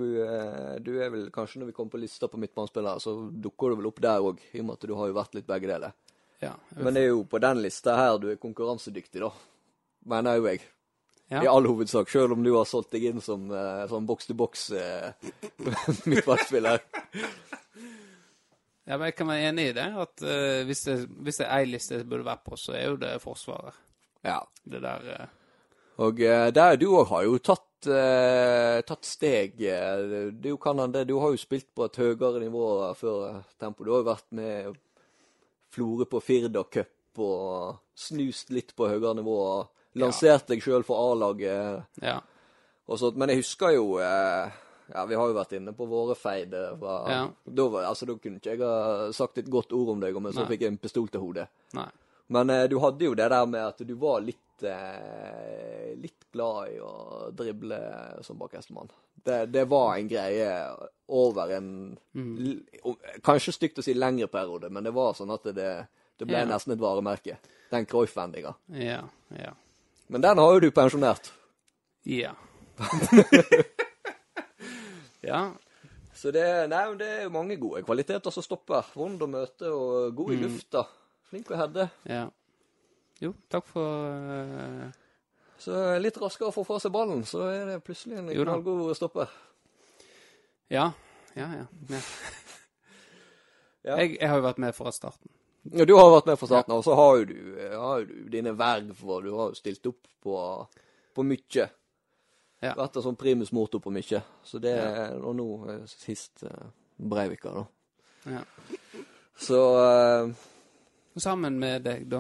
du 0.84 0.92
er 1.00 1.12
vel 1.14 1.26
kanskje 1.34 1.62
når 1.62 1.72
vi 1.72 1.76
kommer 1.78 1.96
på 1.96 2.02
lista 2.02 2.28
på 2.28 2.40
midtbanespillere, 2.42 3.00
så 3.00 3.16
dukker 3.30 3.72
du 3.72 3.80
vel 3.80 3.90
opp 3.92 4.02
der 4.04 4.24
òg, 4.24 4.42
i 4.54 4.62
og 4.64 4.68
med 4.68 4.80
at 4.80 4.88
du 4.90 4.96
har 4.98 5.12
jo 5.12 5.18
vært 5.18 5.38
litt 5.38 5.48
begge 5.48 5.70
deler. 5.72 5.96
ja. 6.44 6.54
Men 6.76 6.96
det 6.96 7.06
er 7.06 7.14
jo 7.14 7.26
på 7.30 7.42
den 7.44 7.62
lista 7.64 7.96
her 8.00 8.18
du 8.20 8.32
er 8.32 8.42
konkurransedyktig, 8.42 9.22
da. 9.24 9.32
Mener 10.12 10.40
jo 10.40 10.50
jeg. 10.50 10.66
ja. 11.32 11.44
I 11.44 11.50
all 11.50 11.70
hovedsak, 11.70 12.10
sjøl 12.12 12.36
om 12.36 12.44
du 12.44 12.52
har 12.56 12.68
solgt 12.70 12.92
deg 12.96 13.08
inn 13.12 13.24
som 13.24 13.48
sånn 13.90 14.10
boks-til-boks 14.10 14.68
eh, 14.76 15.32
midtbanespiller. 16.12 16.84
ja, 18.86 18.98
men 18.98 19.08
jeg 19.10 19.18
kan 19.18 19.32
være 19.32 19.50
enig 19.54 19.72
i 19.72 19.78
det. 19.80 19.88
At 20.06 20.28
uh, 20.28 20.62
hvis 20.68 20.86
det 20.90 21.00
hvis 21.08 21.42
det 21.42 21.48
er 21.48 21.56
ei 21.58 21.72
liste 21.72 22.00
jeg 22.00 22.10
burde 22.10 22.28
være 22.28 22.46
på, 22.46 22.60
så 22.60 22.78
er 22.78 22.90
jo 22.90 23.02
det 23.02 23.16
Forsvaret. 23.24 23.86
Ja. 24.26 24.42
Det 24.64 24.82
der 24.82 25.10
eh, 25.14 25.28
Og 26.04 26.20
eh, 26.20 26.50
der 26.52 26.76
du 26.80 26.90
òg 26.92 27.08
har 27.14 27.24
jo 27.24 27.38
tatt, 27.40 27.88
eh, 27.88 28.82
tatt 28.88 29.06
steg. 29.08 29.62
eh, 29.62 30.32
jo 30.44 30.58
kan. 30.58 30.82
Du 30.92 31.20
har 31.20 31.32
jo 31.32 31.40
spilt 31.40 31.70
på 31.76 31.86
et 31.88 31.96
høyere 32.02 32.42
nivå 32.44 32.94
før 33.00 33.44
tempo. 33.60 33.84
Du 33.86 33.92
har 33.94 34.04
jo 34.04 34.10
vært 34.10 34.28
med 34.32 34.76
Florø 35.72 36.06
på 36.10 36.22
Firda 36.24 36.64
Cup 36.64 36.92
og 37.20 37.78
snust 37.96 38.52
litt 38.52 38.76
på 38.76 38.90
høyere 38.92 39.16
nivå. 39.22 39.68
Lansert 39.96 40.48
deg 40.52 40.60
sjøl 40.64 40.84
for 40.84 41.00
A-laget 41.14 41.86
Ja. 42.04 42.20
Men 43.16 43.30
jeg 43.32 43.38
husker 43.40 43.72
jo 43.74 43.98
Ja, 43.98 45.06
vi 45.08 45.16
har 45.16 45.28
jo 45.32 45.34
vært 45.34 45.54
inne 45.58 45.72
på 45.74 45.88
våre 45.90 46.14
feid. 46.16 46.52
Fra, 46.80 46.98
Ja. 47.10 47.30
da, 47.48 47.68
var, 47.70 47.84
altså, 47.90 48.06
da 48.06 48.14
kunne 48.22 48.38
ikke 48.38 48.52
jeg 48.52 48.60
ha 48.60 49.12
sagt 49.12 49.38
et 49.40 49.50
godt 49.50 49.72
ord 49.74 49.90
om 49.96 50.00
deg, 50.00 50.14
men 50.22 50.32
så 50.32 50.44
Nei. 50.44 50.50
fikk 50.52 50.62
jeg 50.62 50.68
en 50.68 50.78
pistol 50.78 51.08
til 51.08 51.22
hodet. 51.22 51.48
Nei. 51.74 51.88
Men 52.28 52.50
eh, 52.50 52.64
du 52.72 52.80
hadde 52.82 53.06
jo 53.06 53.14
det 53.18 53.30
der 53.30 53.46
med 53.46 53.62
at 53.68 53.84
du 53.86 53.94
var 54.02 54.22
litt 54.26 54.64
eh, 54.66 55.92
litt 56.00 56.26
glad 56.34 56.72
i 56.74 56.80
å 56.82 57.30
drible 57.36 57.78
som 58.26 58.38
bakhestemann. 58.40 58.90
Det, 59.26 59.46
det 59.54 59.66
var 59.70 59.96
en 59.98 60.08
greie 60.10 60.50
over 61.08 61.52
en 61.58 61.70
Mm. 62.16 62.64
Kanskje 63.26 63.52
stygt 63.54 63.80
å 63.80 63.84
si 63.84 63.94
lengre 63.94 64.28
periode, 64.32 64.70
men 64.72 64.84
det 64.88 64.94
var 64.96 65.14
sånn 65.18 65.34
at 65.34 65.44
det, 65.56 65.70
det 66.18 66.26
ble 66.28 66.40
Ja. 66.42 66.46
nesten 66.50 66.74
et 66.74 66.80
varemerke. 66.82 67.38
Den 67.72 67.86
Cruyff-vendinga. 67.86 68.54
Ja. 68.72 69.02
Ja. 69.36 69.52
Men 70.08 70.22
den 70.22 70.38
har 70.38 70.54
jo 70.54 70.60
du 70.64 70.72
pensjonert. 70.72 71.32
Ja. 72.06 72.32
ja. 75.22 75.52
Så 76.16 76.32
det, 76.32 76.46
nei, 76.72 76.84
det 77.00 77.08
er 77.26 77.30
mange 77.34 77.58
gode 77.60 77.84
kvaliteter 77.86 78.32
som 78.34 78.44
stopper. 78.46 78.86
Vond 78.96 79.22
å 79.26 79.28
møte 79.30 79.70
og 79.74 80.16
god 80.16 80.34
i 80.34 80.38
Mm. 80.38 80.46
Flink 81.30 81.50
å 81.52 81.60
hedde. 81.60 81.88
Ja. 82.10 82.28
Jo, 83.24 83.34
takk 83.52 83.68
for 83.70 84.10
uh... 84.12 84.90
Så 85.62 85.74
litt 86.04 86.18
raskere 86.20 86.52
å 86.52 86.54
få 86.54 86.66
fra 86.68 86.82
seg 86.84 86.92
ballen, 86.94 87.24
så 87.26 87.46
er 87.48 87.64
det 87.70 87.84
plutselig 87.86 88.20
en 88.20 88.28
knallgod 88.30 88.92
stopper. 88.98 89.32
Ja. 90.68 90.90
Ja, 91.36 91.48
ja. 91.62 91.66
ja. 91.90 92.02
Ja. 93.86 94.00
Jeg, 94.02 94.16
jeg 94.18 94.30
har 94.32 94.40
jo 94.40 94.46
vært 94.48 94.60
med 94.64 94.74
fra 94.74 94.90
starten. 94.90 95.30
Ja, 95.70 95.86
du 95.86 95.92
har 95.94 96.08
vært 96.10 96.30
med 96.30 96.40
fra 96.42 96.48
starten 96.50 96.74
og 96.74 96.80
så 96.86 96.96
har 96.98 97.20
jo 97.20 97.28
du, 97.30 97.36
har 97.70 98.06
du 98.06 98.16
dine 98.34 98.56
verv, 98.58 98.96
og 99.06 99.26
du 99.26 99.30
har 99.36 99.52
jo 99.52 99.58
stilt 99.60 99.86
opp 99.90 100.08
på, 100.26 100.38
på 101.14 101.26
mye. 101.26 101.68
Ja. 102.66 102.72
Vært 102.72 102.98
en 102.98 103.06
sånn 103.06 103.20
primus 103.20 103.52
motor 103.54 103.84
på 103.84 103.94
mye. 103.94 104.24
Så 104.46 104.62
det 104.64 104.74
Ja. 104.74 105.12
Og 105.22 105.38
nå 105.38 105.48
eh, 105.70 105.84
sist 105.90 106.46
eh, 106.50 106.66
Breivika, 106.98 107.54
da. 107.54 107.66
Ja. 108.34 108.42
Så 109.38 109.62
eh, 109.84 110.34
Sammen 111.18 111.56
med 111.60 111.84
deg, 111.86 112.10
da. 112.12 112.20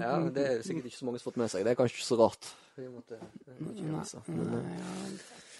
Ja, 0.00 0.12
det 0.32 0.44
er 0.48 0.62
sikkert 0.64 0.86
ikke 0.88 0.96
så 0.96 1.04
mange 1.04 1.18
som 1.20 1.26
har 1.28 1.32
fått 1.32 1.40
med 1.42 1.50
seg. 1.52 1.64
Det 1.66 1.74
er 1.74 1.76
kanskje 1.76 1.98
ikke 1.98 2.06
så 2.08 2.16
rart. 2.22 2.46
Nei. 2.78 2.86
Men, 2.88 3.02
eh, 3.12 4.62
nei, 4.64 4.78
ja. 4.78 4.94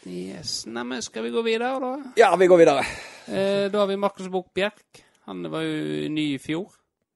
Yes. 0.04 0.54
Neimen, 0.68 1.02
skal 1.04 1.24
vi 1.26 1.30
gå 1.32 1.42
videre, 1.44 1.74
da? 1.80 1.90
Ja, 2.20 2.30
vi 2.40 2.48
går 2.48 2.60
videre. 2.60 2.84
Eh, 3.28 3.66
da 3.72 3.78
har 3.82 3.86
vi 3.88 3.96
Markus 4.00 4.28
Buch 4.32 4.48
Bjerk. 4.56 5.02
Han 5.28 5.44
var 5.52 5.62
jo 5.64 6.08
ny 6.12 6.24
i 6.34 6.38
fjor. 6.40 6.72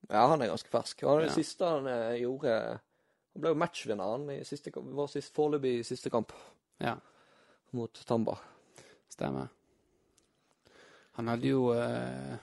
Ja, 0.09 0.27
han 0.31 0.41
er 0.43 0.49
ganske 0.53 0.71
fersk. 0.73 1.03
Han 1.05 1.19
er 1.19 1.27
det 1.27 1.33
Ja. 1.33 1.35
siste 1.41 1.65
han 1.69 1.87
eh, 1.87 2.21
gjorde 2.23 2.55
Han 3.35 3.43
ble 3.43 3.51
jo 3.53 3.59
matchvinneren 3.61 4.31
i 4.35 4.45
siste, 4.45 4.73
vår 4.75 5.09
sist, 5.13 5.33
foreløpig 5.35 5.85
siste 5.87 6.11
kamp 6.11 6.33
Ja, 6.81 6.97
mot 7.73 7.93
Tamba. 8.07 8.37
stemmer. 9.09 9.49
Han 11.19 11.27
hadde 11.29 11.49
jo 11.49 11.73
eh, 11.73 12.37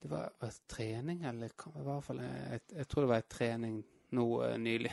Det 0.00 0.08
var, 0.10 0.30
var 0.38 0.52
det 0.52 0.66
trening, 0.70 1.24
eller 1.26 1.50
i 1.50 1.86
hvert 1.86 2.04
fall 2.06 2.20
eh, 2.22 2.42
jeg, 2.52 2.60
jeg 2.76 2.88
tror 2.88 3.04
det 3.04 3.10
var 3.10 3.22
et 3.24 3.32
trening 3.32 3.78
nå 4.14 4.26
eh, 4.46 4.58
nylig. 4.62 4.92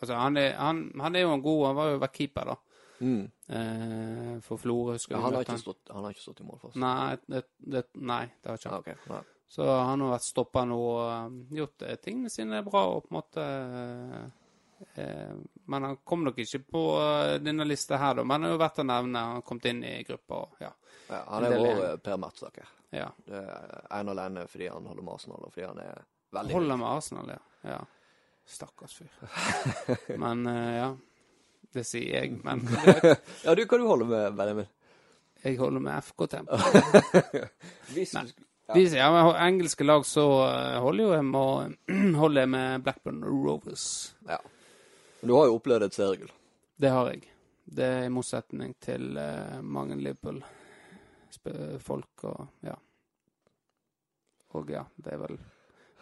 Altså, 0.00 0.14
han 0.14 0.40
er, 0.40 0.54
han, 0.56 0.86
han 0.98 1.16
er 1.16 1.26
jo 1.26 1.34
en 1.36 1.42
god 1.44 1.60
Han 1.68 1.76
var 1.78 1.90
jo 1.92 2.00
vært 2.02 2.16
keeper, 2.16 2.52
da. 2.52 2.56
Mm. 2.98 3.24
Eh, 3.46 4.32
for 4.42 4.58
Florø. 4.58 4.96
Ja, 4.96 5.20
han, 5.22 5.36
har 5.36 5.44
ikke 5.44 5.58
stått, 5.60 5.92
han 5.92 6.06
har 6.06 6.16
ikke 6.16 6.24
stått 6.24 6.40
i 6.42 6.46
mål 6.48 6.62
for 6.62 6.72
oss. 6.72 6.78
Nei, 6.80 7.18
det, 7.26 7.44
det, 7.58 7.84
nei, 8.00 8.24
det 8.40 8.50
har 8.50 8.60
ikke 8.60 8.72
han. 8.72 8.86
Okay, 8.86 9.02
Nei. 9.12 9.20
Så 9.48 9.64
han 9.64 10.02
har 10.04 10.10
vært 10.12 10.26
stoppa 10.26 10.64
nå 10.68 10.76
og 10.76 11.04
um, 11.08 11.38
gjort 11.56 11.80
ting 11.80 12.00
tingene 12.04 12.32
sine 12.32 12.60
bra 12.66 12.82
og 12.92 13.06
på 13.06 13.08
en 13.08 13.16
måte 13.16 13.44
eh, 15.00 15.30
Men 15.72 15.86
han 15.86 15.96
kom 16.04 16.26
nok 16.26 16.42
ikke 16.44 16.60
på 16.68 16.82
eh, 17.00 17.36
denne 17.40 17.64
lista 17.64 17.96
her, 17.96 18.18
da. 18.18 18.26
Men 18.26 18.34
han 18.36 18.48
har 18.48 18.56
jo 18.56 18.60
vært 18.60 18.82
å 18.82 18.86
nevne. 18.90 19.22
Han 19.24 19.38
har 19.38 19.46
kommet 19.48 19.70
inn 19.70 19.80
i 19.88 19.94
gruppa 20.08 20.42
og 20.42 20.60
ja. 20.66 20.72
Ja, 21.08 21.22
han 21.30 21.48
er 21.48 21.56
vår 21.56 21.84
eh, 21.86 21.96
Per 22.04 22.20
Mertsaker. 22.20 22.74
Ja. 22.94 23.10
Det 23.26 23.42
er 23.42 24.00
en 24.00 24.12
alene 24.14 24.46
fordi 24.48 24.70
han 24.72 24.86
holder 24.88 25.04
med 25.04 25.14
Arsenal, 25.14 25.44
og 25.44 25.52
fordi 25.52 25.66
han 25.66 25.82
er 25.82 26.02
veldig 26.36 26.56
Holder 26.56 26.80
med 26.80 26.88
Arsenal, 26.88 27.30
ja. 27.34 27.70
ja. 27.70 27.78
Stakkars 28.48 28.96
fyr. 28.96 30.16
Men 30.16 30.46
uh, 30.46 30.72
ja. 30.76 30.88
Det 31.74 31.84
sier 31.84 32.22
jeg. 32.22 32.38
Men 32.44 32.64
Ja, 33.44 33.54
du, 33.54 33.64
hva 33.68 33.78
du 33.78 33.86
holder 33.86 34.08
med, 34.08 34.36
Benjamin? 34.38 34.68
jeg 35.42 35.58
holder 35.60 35.82
med 35.84 36.02
FK 36.02 36.26
Tempo. 36.26 36.56
Hvis 37.94 38.14
du 38.16 38.44
Ja. 38.68 38.74
Hvis 38.76 38.92
jeg 38.92 39.00
har 39.00 39.38
engelske 39.46 39.84
lag, 39.84 40.02
så 40.04 40.22
eh, 40.44 40.74
holder 40.84 41.04
jo 41.06 41.12
jeg 41.14 41.24
med, 41.24 41.76
holder 42.20 42.42
jeg 42.42 42.50
med 42.52 42.82
Blackburn 42.84 43.22
Rovers. 43.24 44.14
Ja. 44.28 44.36
Men 45.20 45.30
du 45.30 45.34
har 45.38 45.46
jo 45.48 45.54
opplevd 45.56 45.86
et 45.86 45.96
seriegull. 45.96 46.34
Det 46.76 46.90
har 46.92 47.08
jeg. 47.08 47.22
Det 47.64 47.86
er 47.86 48.04
i 48.04 48.12
motsetning 48.12 48.74
til 48.84 49.16
uh, 49.16 49.62
mange 49.64 49.96
Liverpool-folk 51.44 52.24
og 52.24 52.46
ja. 52.66 52.74
Og 54.56 54.70
ja, 54.72 54.84
det 54.96 55.12
er 55.12 55.18
vel 55.20 55.38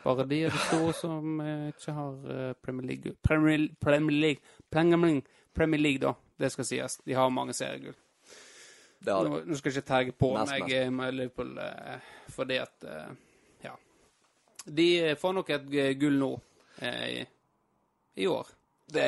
bare 0.07 0.23
de 0.31 0.37
er 0.47 0.53
det 0.55 0.61
store 0.69 0.93
som 0.95 1.41
eh, 1.43 1.69
ikke 1.73 1.93
har 1.97 2.27
eh, 2.31 2.51
Premier 2.63 2.87
League 2.93 3.15
Premier, 3.27 3.65
Premier 3.83 4.15
League 4.21 4.43
Premier 4.71 5.01
League, 5.03 5.23
Premier 5.55 5.81
League, 5.81 5.99
da. 6.05 6.13
Det 6.39 6.51
skal 6.53 6.65
sies. 6.69 6.99
De 7.03 7.15
har 7.17 7.31
mange 7.33 7.53
seriegull. 7.57 7.97
Nå, 9.07 9.17
nå 9.47 9.57
skal 9.59 9.73
jeg 9.73 9.81
ikke 9.81 9.89
terge 9.89 10.13
på 10.17 10.31
Mest, 10.37 10.53
meg 10.53 10.63
mest. 10.63 10.75
eh, 10.77 10.91
med 10.95 11.15
Liverpool 11.17 11.59
eh, 11.59 12.07
fordi 12.37 12.61
at 12.63 12.87
Ja. 13.65 13.73
De 14.67 14.87
får 15.19 15.35
nok 15.41 15.51
et 15.57 15.67
gull 15.99 16.17
nå 16.21 16.31
i, 16.83 17.21
i 18.23 18.27
år. 18.31 18.49
Det 18.87 19.05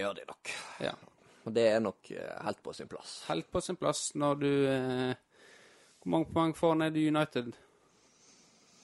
gjør 0.00 0.14
de 0.18 0.26
nok. 0.28 0.52
Ja. 0.82 0.92
Og 1.46 1.54
det 1.54 1.64
er 1.68 1.80
nok 1.82 2.10
helt 2.10 2.62
på 2.62 2.72
sin 2.74 2.88
plass. 2.90 3.20
helt 3.28 3.46
på 3.50 3.60
sin 3.62 3.76
plass 3.78 4.10
når 4.14 4.34
du 4.42 4.50
Hvor 6.00 6.10
mange 6.14 6.32
poeng 6.32 6.54
får 6.56 6.74
ned 6.80 6.96
United? 6.96 7.52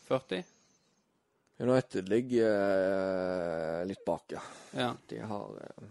40? 0.08 0.42
United 1.58 2.08
ligger 2.08 2.50
eh, 3.80 3.86
litt 3.88 4.04
bak, 4.04 4.24
ja. 4.28 4.42
Ja. 4.76 4.90
De 5.08 5.18
har 5.18 5.54
eh, 5.62 5.86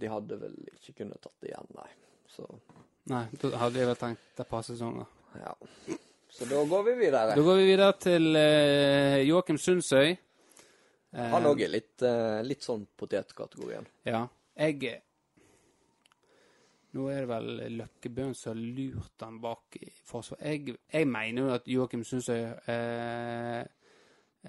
De 0.00 0.08
hadde 0.08 0.38
vel 0.40 0.54
ikke 0.72 0.94
kunnet 1.02 1.20
tatt 1.20 1.36
det 1.44 1.52
igjen, 1.52 1.68
nei. 1.76 1.90
Så 2.30 2.46
Nei, 3.10 3.24
da 3.42 3.50
hadde 3.58 3.80
jeg 3.80 3.88
vel 3.90 3.98
tenkt 4.00 4.40
et 4.40 4.48
par 4.48 4.64
sesonger. 4.64 5.06
ja. 5.40 5.52
Så 6.30 6.46
da 6.46 6.60
går 6.64 6.82
vi 6.86 6.92
videre. 6.94 7.34
Da 7.34 7.42
går 7.42 7.56
vi 7.58 7.64
videre 7.66 7.92
til 7.98 8.28
uh, 8.36 9.16
Joakim 9.26 9.56
Sundsøy. 9.58 10.12
Han 11.34 11.48
òg 11.50 11.64
er 11.66 11.72
litt, 11.72 12.04
uh, 12.06 12.38
litt 12.46 12.62
sånn 12.62 12.84
potetkategorien. 12.96 13.88
Ja. 14.06 14.22
Jeg 14.54 15.00
Nå 16.96 17.06
er 17.06 17.22
det 17.22 17.30
vel 17.30 17.50
Løkkebøen 17.78 18.32
som 18.34 18.50
har 18.50 18.62
lurt 18.78 19.22
han 19.22 19.36
bak 19.42 19.76
i 19.78 19.90
forsvar. 20.06 20.40
Jeg, 20.42 20.74
jeg 20.90 21.06
mener 21.06 21.44
jo 21.44 21.52
at 21.54 21.68
Joakim 21.70 22.02
Sundsøy 22.06 22.40
eh, 22.42 23.60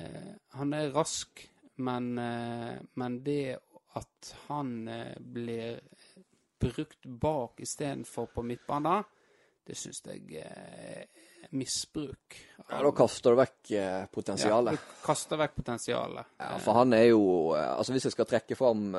eh, 0.02 0.32
Han 0.58 0.74
er 0.74 0.90
rask, 0.96 1.44
men, 1.86 2.16
eh, 2.18 2.80
men 2.98 3.20
det 3.26 3.60
at 4.00 4.32
han 4.48 4.88
eh, 4.90 5.18
blir 5.20 5.82
brukt 6.62 7.06
bak 7.06 7.62
istedenfor 7.62 8.32
på 8.34 8.44
midtbanen, 8.46 9.04
det 9.68 9.78
syns 9.78 10.02
jeg 10.06 10.42
er 10.42 11.06
misbruk. 11.58 12.38
Ja, 12.70 12.80
Da 12.82 12.92
kaster 12.96 13.36
du 13.36 13.42
vekk 13.42 13.72
eh, 13.78 14.06
potensialet. 14.14 14.78
Ja, 14.78 14.82
du 14.82 15.06
kaster 15.06 15.38
vekk 15.42 15.56
potensialet. 15.62 16.34
Ja, 16.42 16.56
for 16.64 16.80
han 16.82 16.98
er 16.98 17.12
jo 17.12 17.22
eh, 17.54 17.70
Altså, 17.76 17.94
hvis 17.94 18.10
jeg 18.10 18.16
skal 18.18 18.30
trekke 18.30 18.58
fram 18.58 18.90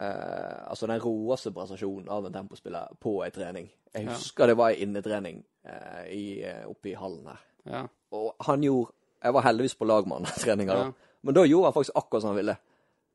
eh, 0.00 0.70
Altså 0.70 0.86
den 0.90 1.00
råeste 1.00 1.52
prestasjonen 1.54 2.08
av 2.08 2.26
en 2.26 2.32
tempospiller 2.32 2.94
på 3.00 3.22
ei 3.24 3.30
trening. 3.30 3.68
Jeg 3.94 4.04
Ja. 4.04 4.10
husker 4.12 4.46
det 4.46 4.56
var 4.56 4.70
ei 4.70 4.82
innetrening 4.82 5.44
uh, 5.66 6.04
i, 6.10 6.42
eh, 6.42 6.64
oppe 6.68 6.90
i 6.90 6.94
hallen 6.94 7.26
her. 7.26 7.40
Ja. 7.64 7.86
Og 8.12 8.34
han 8.40 8.62
gjorde 8.62 8.92
Jeg 9.24 9.32
var 9.32 9.42
heldigvis 9.42 9.74
på 9.74 9.86
lag 9.86 10.06
med 10.06 10.18
han 10.18 10.24
treninga, 10.26 10.74
Ja. 10.74 10.92
Men 11.22 11.34
da 11.34 11.44
gjorde 11.46 11.64
han 11.64 11.72
faktisk 11.72 11.96
akkurat 11.96 12.22
som 12.22 12.28
han 12.34 12.36
ville. 12.36 12.56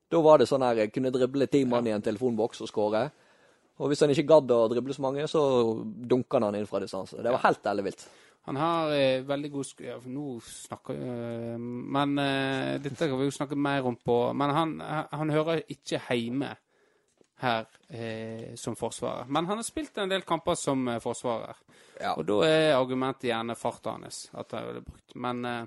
Da 0.09 0.21
var 0.21 0.37
det 0.37 0.47
sånn 0.47 0.63
her 0.65 0.75
Jeg 0.75 0.91
kunne 0.93 1.11
drible 1.11 1.47
ti 1.47 1.65
mann 1.65 1.85
i 1.87 1.91
en 1.91 2.01
telefonboks 2.01 2.61
og 2.61 2.67
skåre. 2.67 3.11
Og 3.79 3.87
hvis 3.87 3.99
han 4.01 4.09
ikke 4.09 4.27
gadd 4.27 4.49
å 4.51 4.67
drible 4.67 4.93
så 4.93 5.01
mange, 5.01 5.27
så 5.27 5.41
dunka 5.85 6.39
han 6.41 6.55
inn 6.55 6.65
fra 6.67 6.79
distanse. 6.79 7.21
Det 7.21 7.31
var 7.31 7.39
helt 7.45 7.63
ellevilt. 7.65 8.07
Han 8.47 8.55
har 8.55 8.91
eh, 8.91 9.21
veldig 9.21 9.51
god 9.51 9.65
sk... 9.67 9.81
Ja, 9.85 9.97
nå 10.09 10.39
snakker 10.41 10.95
eh, 10.95 11.57
Men 11.59 12.17
eh, 12.17 12.79
dette 12.81 13.07
kan 13.07 13.19
vi 13.19 13.27
jo 13.27 13.35
snakke 13.35 13.55
mer 13.55 13.85
om 13.85 13.95
på 13.95 14.33
Men 14.33 14.49
han, 14.55 14.73
han 15.11 15.29
hører 15.29 15.61
ikke 15.69 15.99
hjemme 16.09 16.55
her 17.41 17.65
eh, 17.89 18.55
som 18.55 18.75
forsvarer. 18.75 19.25
Men 19.31 19.45
han 19.47 19.57
har 19.61 19.63
spilt 19.67 19.97
en 19.97 20.09
del 20.11 20.21
kamper 20.27 20.55
som 20.59 20.87
eh, 20.87 20.99
forsvarer. 21.03 21.55
Ja. 21.99 22.13
Og 22.17 22.25
da 22.27 22.39
er 22.47 22.73
argumentet 22.77 23.29
gjerne 23.29 23.55
farta 23.59 23.95
hans. 23.97 24.25
At 24.33 24.51
han 24.55 24.67
ville 24.67 24.81
brukt. 24.87 25.15
Men, 25.15 25.45
eh, 25.45 25.65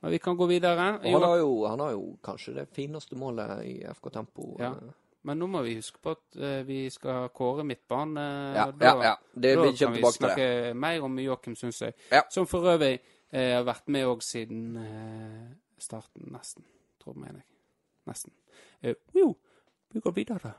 men 0.00 0.10
vi 0.12 0.18
kan 0.18 0.36
gå 0.36 0.46
videre. 0.46 0.98
Jo, 1.04 1.12
han 1.18 1.22
har, 1.28 1.36
jo, 1.40 1.52
han 1.66 1.80
har 1.80 1.90
jo 1.96 2.04
kanskje 2.24 2.54
det 2.58 2.66
fineste 2.76 3.16
målet 3.16 3.62
i 3.64 3.74
FK 3.94 4.10
Tempo. 4.12 4.50
Ja. 4.60 4.72
eh. 4.74 4.92
Men 5.24 5.38
nå 5.40 5.46
må 5.48 5.62
vi 5.64 5.78
huske 5.78 5.96
på 6.04 6.12
at 6.12 6.36
eh, 6.36 6.58
vi 6.68 6.82
skal 6.92 7.30
kåre 7.32 7.64
midtbane. 7.64 8.24
Ja, 8.56 8.66
da- 8.70 8.86
ja, 8.90 9.04
ja. 9.06 9.14
Det, 9.32 9.54
da 9.56 9.62
vi 9.64 9.76
kan 9.78 9.94
vi 9.96 10.02
snakke 10.12 10.48
mer 10.76 11.02
om 11.06 11.16
Joakim 11.22 11.54
Sundsøy. 11.56 11.92
Ja. 12.12 12.20
Som 12.30 12.44
for 12.46 12.66
øvrig 12.74 12.98
eh, 13.32 13.54
har 13.56 13.64
vært 13.64 13.88
med 13.88 14.04
òg 14.10 14.20
siden 14.22 14.76
eh, 14.76 15.46
starten, 15.80 16.28
nesten. 16.34 16.66
Tror 17.00 17.16
mener 17.16 17.40
jeg. 17.40 17.48
Nesten. 18.10 18.34
Eh, 18.84 18.94
jo, 19.16 19.30
vi 19.94 20.00
går 20.00 20.12
videre. 20.16 20.52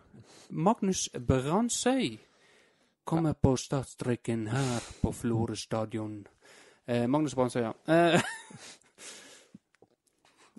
Magnus 0.49 1.09
Brandsøy 1.27 2.17
kommer 3.05 3.33
på 3.33 3.55
startstreken 3.57 4.47
her 4.47 4.81
på 5.01 5.11
Florø 5.13 5.55
stadion. 5.55 6.27
Eh, 6.87 7.07
Magnus 7.09 7.35
Brandsøy, 7.35 7.61
ja. 7.61 7.73
Eh, 7.87 8.21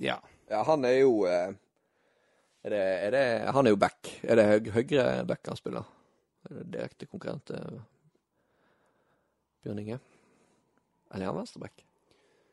ja. 0.09 0.19
Ja, 0.51 0.63
han 0.63 0.85
er 0.85 0.99
jo 1.01 1.25
eh, 1.27 1.55
Er 2.67 2.71
det, 2.71 2.81
er 3.07 3.11
det, 3.15 3.25
han 3.55 3.67
er 3.67 3.71
jo 3.71 3.77
back. 3.79 4.09
Er 4.23 4.35
det 4.39 4.45
høy, 4.51 4.71
høyre 4.75 5.25
back 5.27 5.47
han 5.49 5.57
spiller? 5.59 5.85
Er 6.51 6.55
det 6.61 6.67
direkte 6.73 7.07
konkurrent 7.07 7.45
til 7.47 7.81
Bjørn 9.63 9.79
Inge? 9.83 9.99
Eller 11.15 11.27
er 11.27 11.31
han 11.31 11.39
venstreback? 11.41 11.85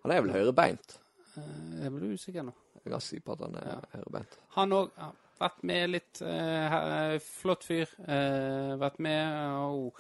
Han 0.03 0.11
er 0.13 0.21
vel 0.21 0.33
høyrebeint? 0.35 0.99
Eh, 1.37 1.81
Jeg 1.83 1.91
blir 1.95 2.13
usikker 2.13 2.45
nå. 2.45 2.53
Jeg 2.75 2.85
er 2.85 2.93
ganske 2.95 3.09
sikker 3.09 3.25
på 3.25 3.33
at 3.37 3.45
han 3.47 3.55
er 3.61 3.67
Ja. 3.73 3.79
høyrebeint. 3.97 4.37
Han 4.57 4.73
òg 4.77 4.91
vært 5.39 5.63
med 5.63 5.89
litt. 5.89 6.21
eh, 6.21 7.17
flott 7.19 7.63
fyr. 7.63 7.87
Eh, 8.07 8.73
vært 8.79 8.99
med. 8.99 9.53
og 9.63 9.93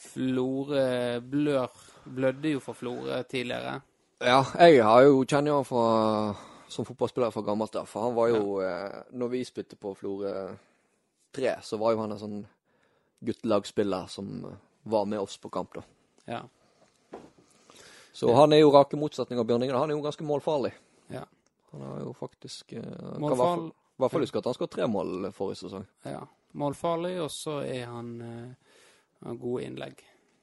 Florø 0.00 1.20
blør 1.20 1.70
Blødde 2.04 2.54
jo 2.54 2.60
for 2.64 2.72
Florø 2.74 3.22
tidligere. 3.28 3.80
Ja, 4.20 4.42
jeg 4.58 4.82
har 4.84 5.02
jo 5.04 5.24
kjenner 5.24 5.58
han 5.58 5.64
fra, 5.64 6.34
som 6.68 6.84
fotballspiller 6.88 7.32
fra 7.32 7.42
gammelt 7.44 7.76
av. 7.76 7.86
For 7.88 8.06
han 8.08 8.14
var 8.16 8.28
jo 8.32 8.60
eh, 8.64 9.02
Når 9.12 9.28
vi 9.28 9.44
spilte 9.44 9.76
på 9.76 9.94
Florø 9.96 10.32
3, 11.36 11.56
så 11.62 11.78
var 11.78 11.92
jo 11.92 12.00
han 12.00 12.12
en 12.12 12.18
sånn 12.18 12.40
guttelagsspiller 13.24 14.08
som 14.08 14.56
var 14.82 15.04
med 15.04 15.20
oss 15.20 15.36
på 15.36 15.50
kamp, 15.52 15.74
da. 15.76 15.82
Ja. 16.26 16.40
Så 18.12 18.32
han 18.34 18.52
er 18.52 18.62
jo 18.64 18.72
rake 18.74 18.96
motsetning 18.98 19.38
av 19.38 19.46
Bjørn 19.46 19.62
Inge. 19.62 19.76
Han 19.76 19.92
er 19.92 19.94
jo 19.94 20.02
ganske 20.04 20.24
målfarlig. 20.26 20.72
ja. 21.12 21.26
Han 21.70 21.84
har 21.86 22.00
jo 22.02 22.12
faktisk 22.18 22.72
Målfarlig 23.22 23.36
kan 23.38 23.68
i 24.00 24.04
hvert 24.04 24.14
fall- 24.14 24.24
huske 24.26 24.40
at 24.40 24.48
han 24.50 24.56
skåret 24.56 24.74
tre 24.76 24.86
mål 24.90 25.28
forrige 25.36 25.62
sesong. 25.64 25.86
ja. 26.08 26.22
Målfarlig, 26.58 27.12
og 27.22 27.28
så 27.30 27.60
er 27.62 27.84
han 27.86 28.08
uh, 28.18 29.34
gode 29.38 29.62
innlegg. 29.68 30.00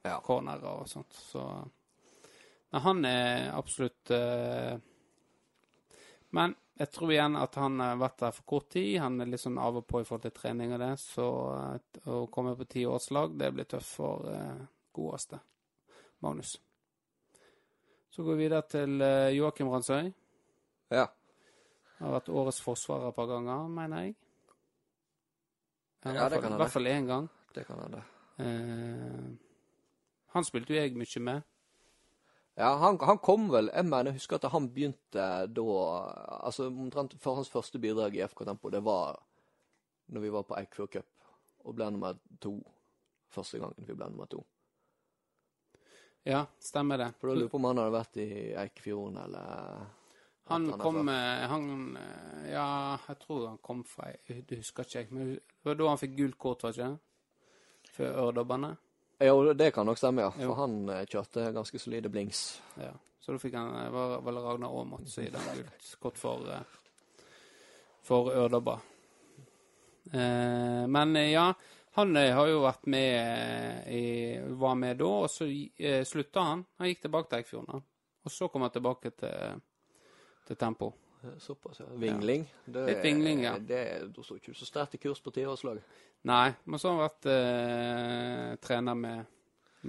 Ja. 0.08 0.22
Cornerer 0.24 0.70
og 0.80 0.88
sånt. 0.88 1.12
Så 1.12 1.42
Men 2.72 2.82
han 2.82 3.06
er 3.10 3.50
absolutt 3.58 4.12
uh, 4.16 4.80
Men 6.32 6.56
jeg 6.78 6.92
tror 6.94 7.12
igjen 7.12 7.36
at 7.40 7.56
han 7.58 7.80
har 7.82 7.98
vært 7.98 8.20
der 8.22 8.34
for 8.36 8.46
kort 8.52 8.70
tid. 8.76 9.00
Han 9.02 9.18
er 9.22 9.30
litt 9.32 9.42
sånn 9.42 9.58
av 9.62 9.80
og 9.80 9.86
på 9.90 10.02
i 10.02 10.06
forhold 10.06 10.28
til 10.28 10.36
trening 10.36 10.76
og 10.76 10.82
det. 10.84 10.92
Så 11.02 11.26
eh, 11.58 12.10
å 12.14 12.28
komme 12.34 12.54
på 12.60 12.68
ti 12.70 12.86
års 12.86 13.10
lag, 13.16 13.34
det 13.34 13.50
blir 13.56 13.66
tøft 13.70 13.96
for 13.98 14.28
eh, 14.30 14.60
godeste 14.94 15.40
Magnus. 16.26 16.54
Så 18.14 18.26
går 18.26 18.38
vi 18.38 18.46
videre 18.46 18.68
til 18.70 19.02
eh, 19.02 19.34
Joakim 19.38 19.72
Ransøy. 19.74 20.12
Ja. 20.94 21.08
Har 21.98 22.14
vært 22.14 22.30
årets 22.30 22.62
forsvarer 22.62 23.10
et 23.10 23.16
par 23.18 23.28
ganger, 23.32 23.68
mener 23.74 24.06
jeg. 24.06 24.16
Ja, 26.06 26.14
Ja, 26.14 26.30
det 26.30 26.42
kan 26.42 26.54
I 26.54 26.58
hvert 26.62 26.72
fall 26.72 26.88
én 26.88 27.08
gang. 27.10 27.30
Det 27.56 27.66
kan 27.66 27.80
hende. 27.82 28.04
Eh, 28.38 29.30
han 30.36 30.44
spilte 30.46 30.74
jo 30.76 30.80
jeg 30.82 30.94
mye 30.96 31.24
med. 31.26 31.42
Ja, 32.58 32.76
han, 32.82 32.98
han 33.02 33.18
kom 33.22 33.50
vel 33.54 33.70
Jeg 33.74 33.86
mener, 33.86 34.12
jeg 34.12 34.18
husker 34.18 34.40
at 34.40 34.50
han 34.50 34.70
begynte 34.74 35.26
da 35.54 35.66
Altså 36.42 36.68
omtrent 36.72 37.14
for 37.22 37.38
hans 37.38 37.50
første 37.54 37.78
bidrag 37.80 38.16
i 38.18 38.24
FK 38.26 38.46
Tempo, 38.46 38.70
det 38.74 38.82
var 38.86 39.20
når 40.08 40.22
vi 40.24 40.30
var 40.34 40.46
på 40.48 40.56
Eikfjord 40.58 40.90
Cup 40.90 41.06
og 41.68 41.76
ble 41.76 41.90
nummer 41.92 42.16
to. 42.40 42.54
Første 43.28 43.60
gangen 43.60 43.84
vi 43.86 43.94
ble 43.94 44.08
nummer 44.08 44.30
to. 44.32 44.40
Ja, 46.24 46.46
stemmer 46.64 46.98
det. 46.98 47.10
For 47.20 47.28
da 47.28 47.34
lurer 47.36 47.46
jeg 47.46 47.52
på 47.52 47.60
om 47.60 47.68
han 47.68 47.82
hadde 47.82 47.96
vært 47.98 48.20
i 48.24 48.28
Eikfjorden 48.64 49.18
eller 49.26 49.90
Han 50.50 50.70
han 50.70 50.80
kom 50.80 51.00
før. 51.08 51.14
eh, 51.14 51.48
Han 51.52 51.98
eh, 51.98 52.52
Ja, 52.54 52.98
jeg 53.08 53.20
tror 53.20 53.48
han 53.48 53.58
kom 53.62 53.84
fra 53.84 54.12
Det 54.28 54.58
husker 54.62 54.84
ikke 54.88 55.00
jeg. 55.00 55.12
Men 55.12 55.34
det 55.36 55.68
var 55.68 55.76
da 55.76 55.88
han 55.92 55.98
fikk 56.02 56.16
gult 56.18 56.38
kort, 56.40 56.64
var 56.64 56.72
ikke 56.76 56.88
det? 56.88 57.92
For 57.98 58.22
ørdobbene. 58.28 58.76
Ja, 59.20 59.34
det 59.54 59.72
kan 59.74 59.86
nok 59.90 59.98
stemme, 59.98 60.22
ja. 60.22 60.32
Jo. 60.38 60.52
For 60.52 60.62
han 60.62 60.90
eh, 60.94 61.06
kjørte 61.10 61.48
ganske 61.56 61.80
solide 61.82 62.10
blings. 62.14 62.62
Ja. 62.80 62.92
Så 63.20 63.34
da 63.36 63.42
fikk 63.42 63.56
han 63.58 63.74
var 63.92 64.22
vel 64.24 64.38
Ragnar 64.40 64.72
Aamodt 64.72 65.18
i 65.20 65.30
den 65.34 65.48
gult 65.56 65.96
kort 66.00 66.18
for 66.22 66.46
For 68.08 68.30
ørdobber. 68.32 68.80
Eh, 70.14 70.86
men 70.88 71.16
ja, 71.28 71.50
han 71.98 72.16
har 72.16 72.48
jo 72.48 72.62
vært 72.64 72.86
med 72.88 73.88
i 73.92 74.04
Var 74.62 74.76
med 74.80 74.98
da, 75.02 75.10
og 75.26 75.30
så 75.34 75.48
slutta 76.08 76.44
han. 76.52 76.62
Han 76.78 76.88
gikk 76.92 77.02
tilbake 77.08 77.30
til 77.32 77.42
Eikfjorden. 77.42 77.82
Og 78.28 78.32
så 78.32 78.48
kom 78.52 78.62
han 78.64 78.72
tilbake 78.72 79.12
til, 79.18 79.60
til 80.48 80.60
Tempo. 80.60 80.92
Såpass, 81.42 81.80
ja. 81.82 81.88
Vingling. 82.00 82.46
Det, 82.66 82.86
Litt 82.88 83.04
vingling, 83.04 83.44
ja. 83.44 83.58
Det, 83.60 83.82
da 84.16 84.24
står 84.24 84.40
ikke 84.40 84.54
du 84.54 84.60
så 84.60 84.68
sterkt 84.70 84.96
i 84.96 85.02
kurs 85.02 85.20
på 85.24 85.34
tiårslag. 85.36 85.82
Nei, 86.30 86.54
men 86.64 86.80
så 86.80 86.92
har 86.92 86.96
han 86.96 87.04
vært 87.04 87.28
eh, 87.34 88.56
trener 88.64 88.98
med, 88.98 89.36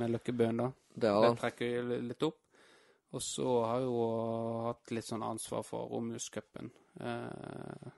med 0.01 0.13
Løkkebøen, 0.15 0.63
da. 0.65 0.69
Det 0.99 1.15
Det 1.25 1.33
trekker 1.43 1.91
litt 2.09 2.27
opp. 2.27 2.41
Og 3.17 3.23
så 3.25 3.47
har 3.65 3.81
jeg 3.81 3.89
jo 3.89 4.03
hatt 4.67 4.91
litt 4.93 5.07
sånn 5.09 5.25
ansvar 5.25 5.63
for 5.65 5.89
Romjuscupen. 5.93 6.73
Eh, 7.01 7.89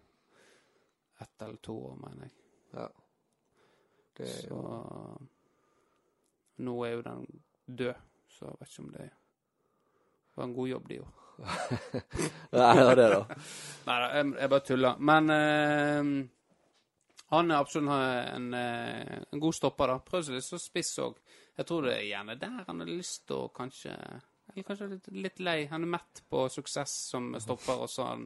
ett 1.24 1.42
eller 1.46 1.58
to 1.64 1.74
år, 1.88 1.96
mener 2.04 2.28
jeg. 2.28 2.36
Ja. 2.76 2.88
Det 4.20 4.28
er 4.28 4.40
Så 4.44 4.48
jo 4.52 5.28
nå 6.60 6.76
er 6.84 6.92
jo 6.92 7.02
den 7.02 7.26
død, 7.66 7.94
så 8.28 8.50
jeg 8.50 8.60
vet 8.60 8.70
ikke 8.72 8.82
om 8.84 8.92
det 8.92 9.08
var 10.36 10.44
en 10.44 10.54
god 10.54 10.68
jobb 10.68 10.88
de 10.88 10.98
gjorde. 11.00 11.16
Nei, 12.56 12.74
det 12.76 12.86
er 12.86 12.98
det, 12.98 13.08
da. 13.14 13.38
Nei 13.86 13.96
da, 14.02 14.08
jeg, 14.16 14.32
jeg 14.42 14.52
bare 14.52 14.66
tuller. 14.66 15.02
Men 15.10 15.32
eh, 15.34 16.10
han 17.30 17.50
er 17.50 17.60
absolutt 17.62 17.94
en, 18.34 18.48
eh, 18.58 19.14
en 19.30 19.42
god 19.42 19.56
stopper, 19.56 19.94
da. 19.94 20.00
Prøv 20.10 20.26
seg 20.26 20.38
litt 20.38 20.48
så 20.48 20.60
spiss 20.60 20.92
òg. 21.02 21.20
Jeg 21.60 21.68
tror 21.68 21.86
det 21.86 21.96
er 21.96 22.08
gjerne 22.08 22.36
der 22.40 22.64
han 22.66 22.82
har 22.82 22.90
lyst 22.90 23.26
til 23.28 23.44
å 23.44 23.48
kanskje 23.54 23.92
Eller 24.50 24.66
kanskje 24.66 24.88
litt, 24.90 25.10
litt 25.14 25.42
lei. 25.46 25.58
Han 25.70 25.84
er 25.86 25.92
mett 25.98 26.22
på 26.28 26.46
suksess 26.50 26.94
som 27.12 27.32
stopper, 27.38 27.84
og 27.84 27.90
så 27.90 28.08
han 28.08 28.24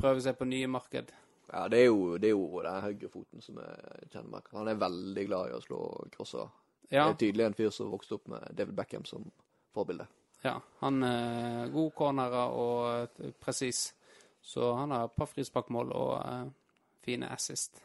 prøver 0.00 0.22
seg 0.24 0.38
på 0.38 0.48
nye 0.50 0.70
marked. 0.70 1.12
Ja, 1.50 1.66
det 1.70 1.84
er 1.84 1.86
jo, 1.90 2.16
det 2.18 2.30
er 2.30 2.34
jo 2.34 2.62
den 2.62 2.82
høyrefoten 2.84 3.42
som 3.42 3.58
er 3.62 3.78
kjennemerket. 4.10 4.54
Han 4.58 4.70
er 4.70 4.80
veldig 4.80 5.24
glad 5.28 5.50
i 5.50 5.54
å 5.56 5.62
slå 5.62 5.80
crosser. 6.14 6.50
Ja, 6.90 7.04
Det 7.06 7.12
er 7.12 7.20
tydelig 7.22 7.46
en 7.46 7.58
fyr 7.58 7.70
som 7.74 7.90
vokste 7.90 8.16
opp 8.18 8.26
med 8.30 8.48
David 8.58 8.74
Beckham 8.78 9.06
som 9.06 9.28
forbilde. 9.74 10.06
Ja 10.44 10.56
han 10.80 11.02
er 11.04 11.68
god 11.72 11.90
cornerer 11.96 12.56
og 12.56 13.10
eh, 13.20 13.32
presis. 13.40 13.94
Så 14.40 14.72
han 14.74 14.90
har 14.90 15.04
et 15.04 15.16
par 15.16 15.28
frisparkmål 15.28 15.92
og 15.92 16.12
eh, 16.20 16.48
fine 17.04 17.28
assist. 17.32 17.82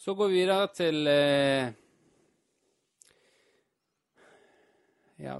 Så 0.00 0.14
går 0.14 0.28
vi 0.28 0.40
videre 0.40 0.66
til 0.72 1.06
eh, 1.06 1.72
Ja 5.20 5.36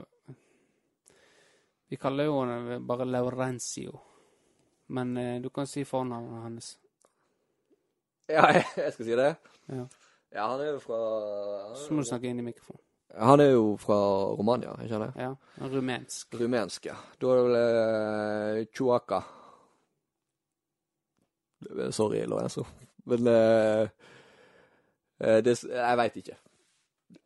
Vi 1.89 1.97
kaller 1.97 2.29
jo 2.29 2.43
han 2.45 2.87
bare 2.87 3.09
Laurencio. 3.09 4.01
Men 4.87 5.17
eh, 5.17 5.41
du 5.41 5.49
kan 5.51 5.67
si 5.67 5.85
fornavnet 5.85 6.43
hans. 6.43 6.79
Ja, 8.29 8.47
jeg 8.77 8.93
skal 8.93 9.05
si 9.05 9.17
det? 9.17 9.35
Ja. 9.69 9.87
Ja, 10.31 10.47
han 10.53 10.61
er 10.61 10.75
jo 10.75 10.79
fra 10.79 11.01
Så 11.75 11.95
må 11.95 12.05
du 12.05 12.07
snakke 12.07 12.31
inn 12.31 12.39
i 12.39 12.47
mikrofonen. 12.47 12.85
Han 13.19 13.41
er 13.41 13.51
jo 13.51 13.77
fra 13.81 13.97
Romania, 14.39 14.75
ikke 14.83 14.95
sant? 14.95 15.17
Ja, 15.19 15.33
rumensk. 15.73 16.35
Rumensk, 16.41 16.87
ja. 16.87 16.95
Da 17.21 17.33
er 17.33 17.41
det 17.41 17.47
vel 17.49 17.57
eh, 17.61 18.67
Chuaka. 18.77 19.21
Sorry, 21.91 22.23
Lorenzo. 22.25 22.65
Men 23.05 23.27
uh, 23.27 23.89
det, 25.45 25.57
Jeg 25.65 25.97
veit 25.97 26.17
ikke. 26.17 26.37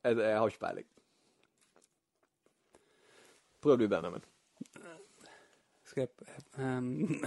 Jeg, 0.04 0.16
jeg 0.16 0.38
har 0.38 0.46
ikke 0.48 0.58
peiling. 0.66 0.86
Prøv 3.62 3.78
du, 3.78 3.88
Benjamin. 3.88 4.24
Skal 5.84 6.08
jeg 6.08 6.08
um, 6.58 7.24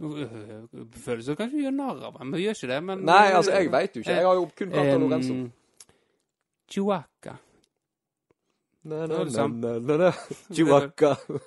føles 1.04 1.26
det 1.26 1.36
kanskje 1.36 1.56
vi 1.56 1.62
gjør 1.64 1.74
narr 1.76 2.02
av 2.08 2.18
ham, 2.18 2.26
men 2.26 2.36
vi 2.38 2.44
gjør 2.46 2.58
ikke 2.58 2.72
det. 2.72 2.80
Men, 2.84 3.04
Nei, 3.08 3.26
altså, 3.36 3.52
jeg 3.52 3.72
veit 3.72 3.96
jo 3.96 4.02
ikke. 4.04 4.16
Jeg 4.16 4.26
har 4.26 4.34
jo 4.34 4.48
kun 4.58 4.74
kalt 4.74 4.90
han 4.90 5.00
Lorenzo. 5.04 5.38
Chihuahua. 6.70 7.36
Nei. 8.82 9.06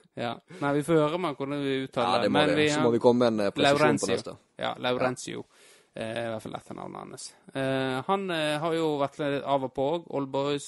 Ja. 0.13 0.35
Nei, 0.61 0.73
vi 0.77 0.83
får 0.85 0.99
høre 0.99 1.17
med 1.17 1.35
hvordan 1.39 1.63
vi 1.65 1.73
Ja, 1.73 1.83
uttaler 1.87 2.21
det 2.21 2.29
må 2.29 2.39
men 2.39 2.55
vi. 2.57 2.67
Så 2.69 2.81
må 2.85 2.91
vi 2.93 2.99
komme 3.01 3.25
med 3.25 3.33
en 3.33 3.45
eh, 3.47 3.53
presisjon 3.55 3.97
på 4.03 4.09
neste. 4.11 4.35
Ja, 4.61 4.73
Laurentio. 4.77 5.45
Eh, 5.95 6.19
I 6.25 6.27
hvert 6.29 6.43
fall 6.45 6.57
etternavnet 6.59 6.99
hans. 7.01 7.25
Eh, 7.53 7.99
han 8.07 8.29
eh, 8.33 8.57
har 8.61 8.75
jo 8.77 8.91
vært 9.01 9.17
litt 9.21 9.47
av 9.49 9.65
og 9.65 9.73
på 9.73 9.87
òg. 9.95 10.05
Oldboys. 10.19 10.67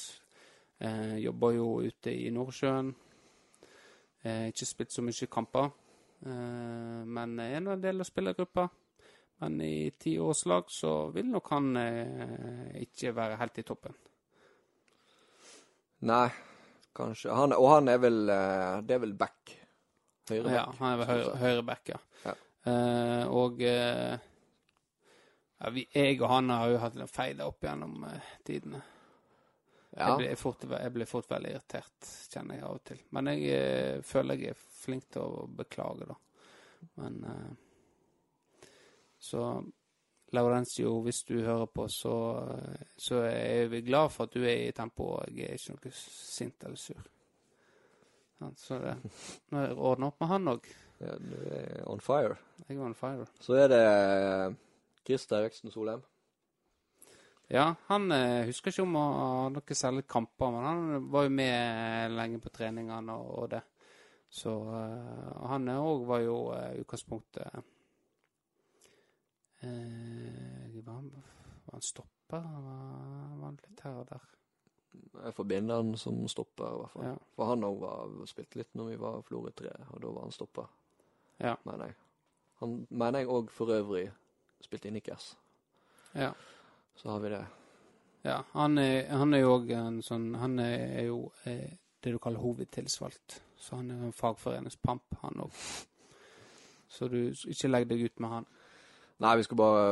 Eh, 0.81 1.17
jobber 1.21 1.53
jo 1.55 1.67
ute 1.85 2.13
i 2.13 2.31
Nordsjøen. 2.33 2.89
Eh, 4.25 4.47
ikke 4.49 4.65
spilt 4.65 4.95
så 4.95 5.05
mye 5.05 5.29
kamper. 5.29 5.69
Eh, 6.25 7.05
men 7.05 7.37
er 7.45 7.61
nå 7.61 7.75
en 7.75 7.85
del 7.85 8.01
av 8.01 8.09
spillergruppa. 8.09 8.65
Men 9.43 9.59
i 9.61 9.91
ti 9.99 10.15
års 10.17 10.45
lag 10.49 10.69
så 10.71 11.11
vil 11.13 11.29
nok 11.29 11.49
han 11.53 11.71
eh, 11.77 12.81
ikke 12.85 13.13
være 13.17 13.37
helt 13.41 13.61
i 13.61 13.67
toppen. 13.67 13.95
Nei, 16.05 16.27
kanskje. 16.95 17.33
Han, 17.35 17.53
og 17.55 17.69
han 17.73 17.91
er 17.91 18.01
vel 18.01 18.29
eh, 18.31 18.79
Det 18.85 18.95
er 18.95 19.03
vel 19.03 19.13
back. 19.19 19.53
Høyre 20.29 20.43
back. 20.47 20.55
Ja, 20.55 20.63
han 20.79 20.93
er 20.93 21.01
vel 21.01 21.27
høyre, 21.41 21.65
back, 21.67 21.91
ja. 21.93 21.99
Ja. 22.25 22.33
Uh, 22.65 23.23
og 23.29 23.59
uh, 23.61 24.15
ja, 25.59 25.69
vi, 25.75 25.83
jeg 25.93 26.17
og 26.17 26.31
han 26.31 26.49
har 26.49 26.71
jo 26.71 26.79
hatt 26.81 26.97
litt 26.97 27.13
feil 27.13 27.43
opp 27.45 27.67
gjennom 27.67 28.07
uh, 28.09 28.31
tidene. 28.47 28.81
Ja. 29.91 30.09
Jeg, 30.09 30.17
blir 30.23 30.39
fort, 30.39 30.65
jeg 30.67 30.93
blir 30.95 31.07
fort 31.07 31.29
veldig 31.29 31.51
irritert, 31.53 32.09
kjenner 32.33 32.57
jeg 32.57 32.65
av 32.67 32.79
og 32.79 32.81
til. 32.89 33.03
Men 33.15 33.29
jeg 33.31 34.01
føler 34.03 34.41
jeg 34.41 34.55
er 34.55 34.65
flink 34.81 35.05
til 35.13 35.23
å 35.23 35.45
beklage, 35.61 36.09
da. 36.09 36.17
Men 36.99 37.21
Så 39.23 39.45
Laurencio, 40.33 40.97
hvis 41.05 41.21
du 41.27 41.35
hører 41.45 41.67
på, 41.69 41.87
så, 41.91 42.15
eh, 42.55 42.87
så 42.97 43.21
er 43.27 43.67
vi 43.71 43.83
glad 43.85 44.09
for 44.13 44.25
at 44.25 44.33
du 44.33 44.41
er 44.43 44.67
i 44.67 44.71
tempo, 44.75 45.11
og 45.19 45.29
jeg 45.29 45.49
er 45.49 45.59
ikke 45.59 45.75
noe 45.77 45.93
sint 45.99 46.65
eller 46.65 46.81
sur. 46.81 47.11
Så 48.59 48.79
det, 48.81 48.95
nå 49.51 49.61
ordner 49.61 49.69
jeg 49.69 49.77
ordna 49.89 50.09
opp 50.11 50.19
med 50.21 50.29
han 50.29 50.51
òg. 50.51 50.67
Ja, 50.99 51.13
du 51.19 51.31
er 51.51 51.85
on 51.91 52.03
fire. 52.03 52.35
Jeg 52.67 52.77
er 52.77 52.83
on 52.83 52.97
fire. 52.97 53.27
Så 53.43 53.55
er 53.59 53.71
det 53.71 53.79
eh, 53.85 54.57
Christer 55.07 55.43
Eriksen 55.43 55.73
Solheim. 55.73 56.03
Ja, 57.51 57.75
han 57.87 58.09
eh, 58.11 58.47
husker 58.47 58.73
ikke 58.73 58.85
om 58.87 58.97
å 58.97 59.05
ha 59.05 59.49
noen 59.53 59.77
særlig 59.77 60.05
kamper, 60.09 60.51
men 60.53 60.65
han 60.65 61.09
var 61.13 61.27
jo 61.27 61.33
med 61.37 62.15
lenge 62.17 62.41
på 62.41 62.51
treningene 62.53 63.17
og, 63.21 63.31
og 63.43 63.49
det. 63.53 63.61
Så 64.33 64.53
eh, 64.73 65.33
han 65.51 65.69
òg 65.75 66.07
var 66.09 66.23
jo 66.25 66.39
eh, 66.55 66.79
utgangspunktet 66.81 67.61
eh, 69.65 70.79
var, 70.85 70.93
han, 70.93 71.09
var 71.65 71.73
han 71.77 71.81
stopper? 71.81 72.41
Var, 72.41 73.35
var 73.39 73.45
han 73.49 73.59
litt 73.63 73.83
her 73.85 73.99
og 74.01 74.07
der? 74.09 74.31
Jeg 75.25 75.33
forbinder 75.35 75.75
han 75.81 75.97
som 75.99 76.21
stopper, 76.31 76.69
i 76.71 76.77
hvert 76.79 76.91
fall. 76.93 77.03
Ja. 77.09 77.15
For 77.35 77.49
han 77.51 77.63
òg 77.67 77.81
spilte 78.31 78.61
litt 78.61 78.75
når 78.79 78.89
vi 78.93 78.99
var 79.01 79.21
Florø 79.27 79.51
3, 79.51 79.73
og 79.91 80.01
da 80.03 80.11
var 80.15 80.21
han 80.27 80.31
stopper, 80.35 80.69
Ja. 81.43 81.55
mener 81.67 81.85
jeg. 81.89 81.95
Han 82.61 82.87
mener 82.89 83.19
jeg 83.19 83.27
òg 83.27 83.49
for 83.51 83.71
øvrig 83.75 84.05
spilte 84.63 84.87
i 84.87 84.91
Nickers. 84.95 85.33
ja. 86.15 86.31
Så 86.95 87.09
har 87.11 87.19
vi 87.19 87.29
det. 87.29 87.41
Ja, 88.23 88.37
han 88.53 88.77
er, 88.77 89.09
han 89.11 89.33
er 89.33 89.41
jo 89.43 89.49
òg 89.57 89.69
en 89.75 89.97
sånn 90.01 90.29
Han 90.39 90.59
er 90.63 91.03
jo 91.09 91.31
eh, 91.45 91.73
det 92.01 92.13
du 92.13 92.17
kaller 92.23 92.39
hovedtilsvalgt. 92.39 93.41
Så 93.57 93.75
han 93.75 93.91
er 93.91 94.05
en 94.07 94.13
fagforeningspamp, 94.15 95.03
han 95.21 95.41
òg. 95.43 95.51
Så 96.87 97.07
du 97.11 97.17
ikke 97.51 97.67
legg 97.67 97.89
deg 97.89 98.05
ut 98.07 98.19
med 98.23 98.29
han. 98.29 98.47
Nei, 99.23 99.35
vi 99.39 99.43
skal 99.47 99.57
bare 99.57 99.83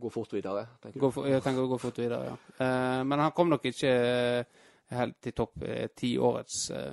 gå 0.00 0.10
fort 0.14 0.32
videre, 0.32 0.66
tenker 0.82 1.00
Gå 1.02 1.08
for, 1.10 1.26
jeg 1.26 1.42
tenker 1.42 1.64
å 1.64 1.70
gå 1.72 1.78
fort 1.82 1.96
videre, 1.98 2.28
ja. 2.30 2.34
Eh, 2.62 3.00
men 3.04 3.18
han 3.18 3.32
kom 3.34 3.48
nok 3.50 3.64
ikke 3.66 3.90
eh, 3.90 4.60
helt 4.94 5.16
til 5.26 5.34
topp 5.34 5.64
eh, 5.66 5.88
ti 5.98 6.12
årets 6.22 6.58
eh, 6.76 6.92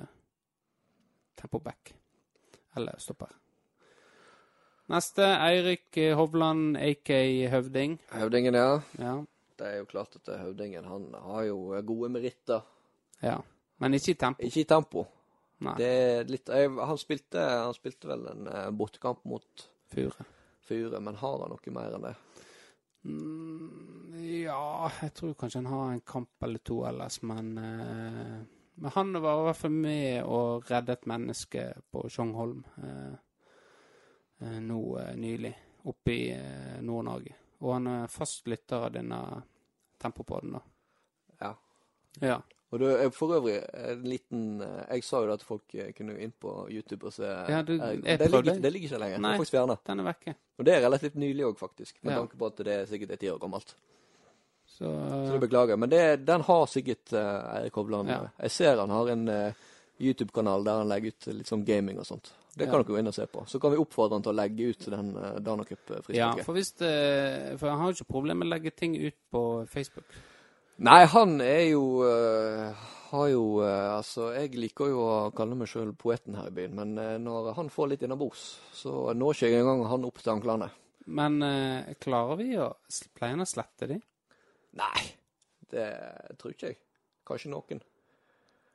tempoback. 1.38 1.92
Eller 2.76 2.98
stopper. 2.98 3.30
Neste, 4.90 5.22
Eirik 5.44 5.96
eh, 6.00 6.16
Hovland, 6.18 6.78
AK 6.80 7.12
Høvding. 7.52 7.98
Høvdingen, 8.16 8.56
ja. 8.58 8.80
Ja. 8.98 9.14
Det 9.58 9.66
er 9.66 9.76
jo 9.80 9.86
klart 9.90 10.14
at 10.18 10.28
Høvdingen 10.38 10.84
han 10.86 11.06
har 11.18 11.44
jo 11.48 11.60
gode 11.86 12.10
meritter. 12.14 12.66
ja. 13.22 13.38
Men 13.78 13.94
ikke 13.94 14.10
i 14.10 14.14
tempo. 14.18 14.42
Ikke 14.42 14.60
i 14.64 14.66
tempo. 14.66 15.02
Nei. 15.62 15.72
Det 15.78 15.86
er 15.86 16.24
litt 16.26 16.50
jeg, 16.50 16.70
han, 16.82 16.98
spilte, 16.98 17.38
han 17.62 17.74
spilte 17.76 18.08
vel 18.10 18.24
en 18.26 18.48
eh, 18.50 18.64
bortekamp 18.74 19.20
mot 19.30 19.62
Fure. 19.94 20.26
Fure, 20.68 21.00
men 21.00 21.16
har 21.16 21.40
han 21.42 21.54
noe 21.54 21.74
mer 21.74 21.96
enn 21.96 22.06
det? 22.10 22.14
Mm, 23.08 24.14
ja, 24.42 24.90
jeg 25.00 25.14
tror 25.16 25.34
kanskje 25.38 25.62
han 25.62 25.72
har 25.72 25.92
en 25.94 26.04
kamp 26.04 26.44
eller 26.44 26.60
to 26.66 26.82
ellers, 26.88 27.22
men 27.22 27.52
eh, 27.58 28.38
Men 28.78 28.92
han 28.94 29.12
var 29.22 29.40
i 29.40 29.44
hvert 29.48 29.58
fall 29.58 29.74
med 29.74 30.22
og 30.22 30.68
redde 30.70 30.94
et 30.94 31.06
menneske 31.10 31.62
på 31.90 32.04
Tjongholm 32.14 32.60
eh, 32.78 33.14
eh, 34.44 34.58
nå 34.62 34.82
eh, 35.00 35.16
nylig, 35.18 35.50
oppe 35.90 36.14
i 36.14 36.28
eh, 36.30 36.76
Nord-Norge. 36.86 37.34
Og 37.58 37.72
han 37.74 37.88
er 37.90 38.12
fast 38.12 38.46
lytter 38.46 38.86
av 38.86 38.92
denne 38.94 39.18
Tempopodden, 39.98 40.54
da. 40.54 40.60
Ja. 41.40 41.50
Ja. 42.22 42.38
Og 42.70 42.78
det 42.82 42.88
er 43.00 43.10
for 43.16 43.32
øvrig 43.32 43.54
en 43.72 44.02
liten 44.04 44.60
eh, 44.60 44.82
Jeg 44.96 45.04
sa 45.04 45.22
jo 45.22 45.28
da 45.30 45.36
at 45.38 45.42
folk 45.46 45.74
eh, 45.74 45.92
kunne 45.96 46.18
inn 46.20 46.32
på 46.36 46.68
YouTube 46.68 47.06
og 47.08 47.12
se 47.16 47.24
Ja, 47.24 47.62
du- 47.62 47.78
eh, 47.80 47.94
jeg 48.04 48.18
det, 48.18 48.28
prøvde. 48.30 48.42
ligger, 48.44 48.60
det 48.62 48.72
ligger 48.72 48.88
ikke 48.90 49.00
lenger. 49.04 49.18
Nei. 49.24 49.36
faktisk 49.38 49.54
fjernet. 49.56 49.78
Den 49.86 50.00
er 50.00 50.04
vekke. 50.10 50.34
Og 50.58 50.64
det 50.68 50.74
er 50.74 50.82
relativt 50.84 51.14
nylig 51.16 51.44
òg, 51.48 51.56
faktisk. 51.58 51.96
Med 52.02 52.12
Ja. 52.12 52.18
tanke 52.20 52.36
på 52.36 52.46
at 52.46 52.56
det 52.56 52.66
er 52.74 52.84
sikkert 52.86 53.10
er 53.12 53.16
ti 53.16 53.30
år 53.30 53.38
gammelt. 53.40 53.74
Så, 54.66 54.84
Så 54.84 55.32
det 55.32 55.40
beklager. 55.48 55.76
Men 55.78 55.88
det, 55.90 56.26
den 56.26 56.40
har 56.42 56.66
sikkert 56.66 57.12
uh, 57.12 57.56
Eirik 57.56 57.72
Hovland. 57.74 58.08
Ja. 58.08 58.20
Jeg 58.42 58.50
ser 58.50 58.76
han 58.76 58.90
har 58.90 59.08
en 59.08 59.28
uh, 59.28 59.52
YouTube-kanal 59.98 60.64
der 60.64 60.82
han 60.82 60.88
legger 60.88 61.08
ut 61.16 61.26
litt 61.34 61.48
sånn 61.48 61.64
gaming 61.64 61.98
og 61.98 62.06
sånt. 62.06 62.32
Det 62.54 62.66
kan 62.66 62.74
Ja. 62.74 62.82
dere 62.82 62.92
gå 62.92 62.98
inn 62.98 63.06
og 63.08 63.14
se 63.14 63.26
på. 63.26 63.46
Så 63.48 63.58
kan 63.60 63.70
vi 63.72 63.78
oppfordre 63.78 64.12
han 64.18 64.22
til 64.22 64.32
å 64.32 64.36
legge 64.36 64.68
ut 64.70 64.78
den 64.90 65.16
uh, 65.16 65.38
Dana 65.40 65.64
ja, 66.10 66.32
for 66.44 66.52
hvis 66.54 66.72
det, 66.76 67.58
For 67.58 67.68
han 67.70 67.78
har 67.78 67.92
jo 67.92 67.96
ikke 67.96 68.12
problemer 68.12 68.44
med 68.44 68.48
å 68.48 68.54
legge 68.58 68.70
ting 68.76 68.94
ut 68.96 69.14
på 69.32 69.66
Facebook. 69.68 70.04
Nei, 70.78 71.08
han 71.10 71.40
er 71.42 71.72
jo 71.72 72.06
uh, 72.06 72.70
Har 73.10 73.28
jo 73.32 73.58
uh, 73.58 73.96
Altså, 73.96 74.28
jeg 74.36 74.52
liker 74.54 74.92
jo 74.92 75.00
å 75.02 75.30
kalle 75.34 75.56
meg 75.58 75.66
sjøl 75.70 75.90
poeten 75.98 76.36
her 76.38 76.52
i 76.52 76.54
byen, 76.54 76.76
men 76.78 76.92
uh, 77.00 77.16
når 77.18 77.50
han 77.56 77.70
får 77.74 77.90
litt 77.90 78.04
innabords, 78.06 78.44
så 78.78 79.10
når 79.10 79.34
ikke 79.34 79.50
jeg 79.50 79.64
engang 79.64 79.82
han 79.90 80.06
opp 80.06 80.20
til 80.22 80.32
anklene. 80.36 80.68
Men 81.18 81.40
klarer 82.04 82.36
vi 82.36 82.50
å 82.60 82.66
Pleier 83.16 83.32
han 83.32 83.42
å 83.42 83.48
slette 83.48 83.88
de? 83.88 83.96
Nei, 84.78 85.00
det 85.72 85.86
tror 86.38 86.52
ikke 86.52 86.70
jeg. 86.70 86.78
Kanskje 87.26 87.52
noen. 87.54 87.80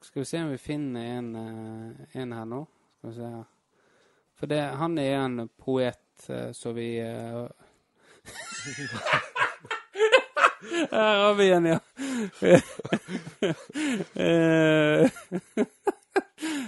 Skal 0.04 0.24
vi 0.24 0.28
se 0.28 0.42
om 0.42 0.52
vi 0.52 0.60
finner 0.60 1.20
en, 1.20 1.30
en 2.12 2.34
her 2.36 2.48
nå. 2.50 2.64
Skal 2.98 3.12
vi 3.12 3.16
se 3.20 3.30
her. 3.36 3.46
For 4.42 4.50
det, 4.50 4.64
han 4.82 4.98
er 5.00 5.14
en 5.22 5.46
poet, 5.62 6.26
så 6.58 6.74
vi 6.76 6.90
Her 10.74 11.18
har 11.24 11.34
vi 11.38 11.50
en, 11.54 11.66
ja. 11.66 11.80
Eh, 14.16 15.10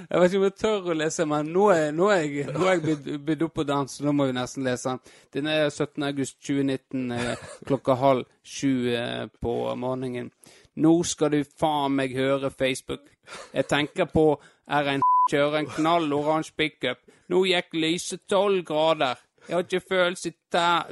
Jeg 0.09 0.21
vet 0.21 0.31
ikke 0.31 0.39
om 0.39 0.45
jeg 0.45 0.55
tør 0.59 0.89
å 0.91 0.95
lese, 0.95 1.25
men 1.27 1.49
nå 1.53 1.65
er, 1.73 1.89
nå 1.95 2.07
er 2.13 2.21
jeg, 2.23 2.45
nå 2.53 2.67
jeg 2.69 3.19
bydd, 3.25 3.43
opp 3.47 3.55
på 3.59 3.65
dans, 3.67 3.91
så 3.91 4.05
nå 4.05 4.13
må 4.15 4.27
vi 4.29 4.35
nesten 4.37 4.65
lese 4.65 4.93
den. 4.93 5.15
Den 5.35 5.49
er 5.51 5.65
17. 5.69 6.05
august 6.07 6.37
2019 6.45 7.11
eh, 7.15 7.45
klokka 7.67 7.97
halv 7.99 8.29
sju 8.45 8.93
eh, 8.93 9.25
på 9.41 9.55
morgenen. 9.81 10.31
Nå 10.79 10.93
skal 11.07 11.33
du 11.33 11.41
faen 11.43 11.95
meg 11.97 12.15
høre 12.15 12.51
Facebook. 12.53 13.07
Jeg 13.55 13.67
tenker 13.71 14.09
på 14.11 14.27
er 14.67 14.93
en 14.95 15.05
kjører 15.31 15.61
en 15.61 15.71
knall 15.73 16.13
oransje 16.13 16.55
pickup. 16.57 17.01
Nå 17.33 17.45
gikk 17.49 17.75
lyset 17.75 18.25
tolv 18.29 18.63
grader. 18.67 19.19
Jeg 19.45 19.57
har 19.57 19.65
ikke 19.65 19.89
følelse 19.89 20.31
i 20.31 20.37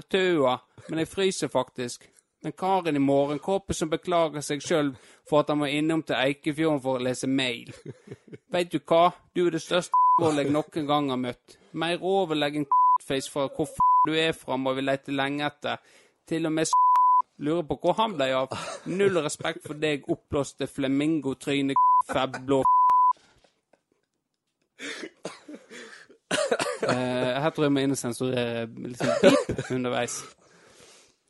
tøa, 0.09 0.57
men 0.89 1.01
jeg 1.01 1.09
fryser 1.09 1.49
faktisk. 1.53 2.09
Den 2.43 2.51
karen 2.51 2.95
i 2.95 2.99
morgenkåpe 2.99 3.73
som 3.73 3.91
beklager 3.91 4.43
seg 4.43 4.63
sjøl 4.63 4.89
for 5.29 5.39
at 5.39 5.51
han 5.53 5.61
var 5.63 5.71
innom 5.71 6.01
til 6.03 6.17
Eikefjorden 6.19 6.81
for 6.83 6.99
å 6.99 7.03
lese 7.07 7.29
mail. 7.31 7.71
Veit 8.53 8.73
du 8.73 8.81
hva? 8.83 9.13
Du 9.31 9.45
er 9.45 9.55
det 9.55 9.63
største 9.63 9.95
jeg 10.37 10.51
noen 10.51 10.87
gang 10.89 11.09
har 11.13 11.21
møtt. 11.21 11.57
Mer 11.71 12.03
overlegen 12.03 12.67
face 13.07 13.31
fra 13.31 13.47
hvor 13.47 13.69
f 13.71 13.79
du 14.03 14.11
er 14.19 14.33
fra, 14.35 14.57
må 14.59 14.73
vi 14.75 14.83
lete 14.83 15.15
lenge 15.15 15.47
etter. 15.47 15.79
Til 16.27 16.49
og 16.49 16.51
med 16.51 16.67
lurer 17.39 17.63
på 17.67 17.79
hvor 17.79 17.95
han 18.01 18.17
ble 18.17 18.29
av. 18.35 18.51
Null 18.91 19.23
respekt 19.23 19.63
for 19.63 19.79
deg, 19.79 20.03
oppblåste 20.11 20.67
flamingo-tryne 20.67 21.79
fabblå 22.09 22.59
eh, 26.91 27.39
Her 27.39 27.49
tror 27.49 27.63
jeg 27.63 27.71
vi 27.71 27.75
må 27.77 27.83
inn 27.85 27.95
og 27.95 27.99
sensurere 27.99 28.67
litt 28.67 28.99
sånn 28.99 29.77
underveis. 29.79 30.19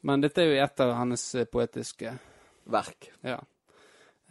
Men 0.03 0.21
dette 0.23 0.41
er 0.43 0.49
jo 0.51 0.61
et 0.63 0.81
av 0.83 0.93
hans 0.99 1.23
eh, 1.39 1.45
poetiske 1.47 2.11
Verk. 2.73 3.09
Ja. 3.23 3.37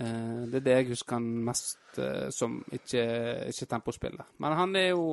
Eh, 0.01 0.45
det 0.53 0.61
er 0.61 0.65
det 0.67 0.77
jeg 0.77 0.89
husker 0.93 1.17
han 1.19 1.27
mest 1.47 1.99
eh, 2.01 2.29
som, 2.33 2.59
ikke, 2.73 3.03
ikke 3.53 3.69
tempospiller. 3.71 4.29
Men 4.41 4.57
han 4.59 4.77
er 4.77 4.91
jo 4.93 5.05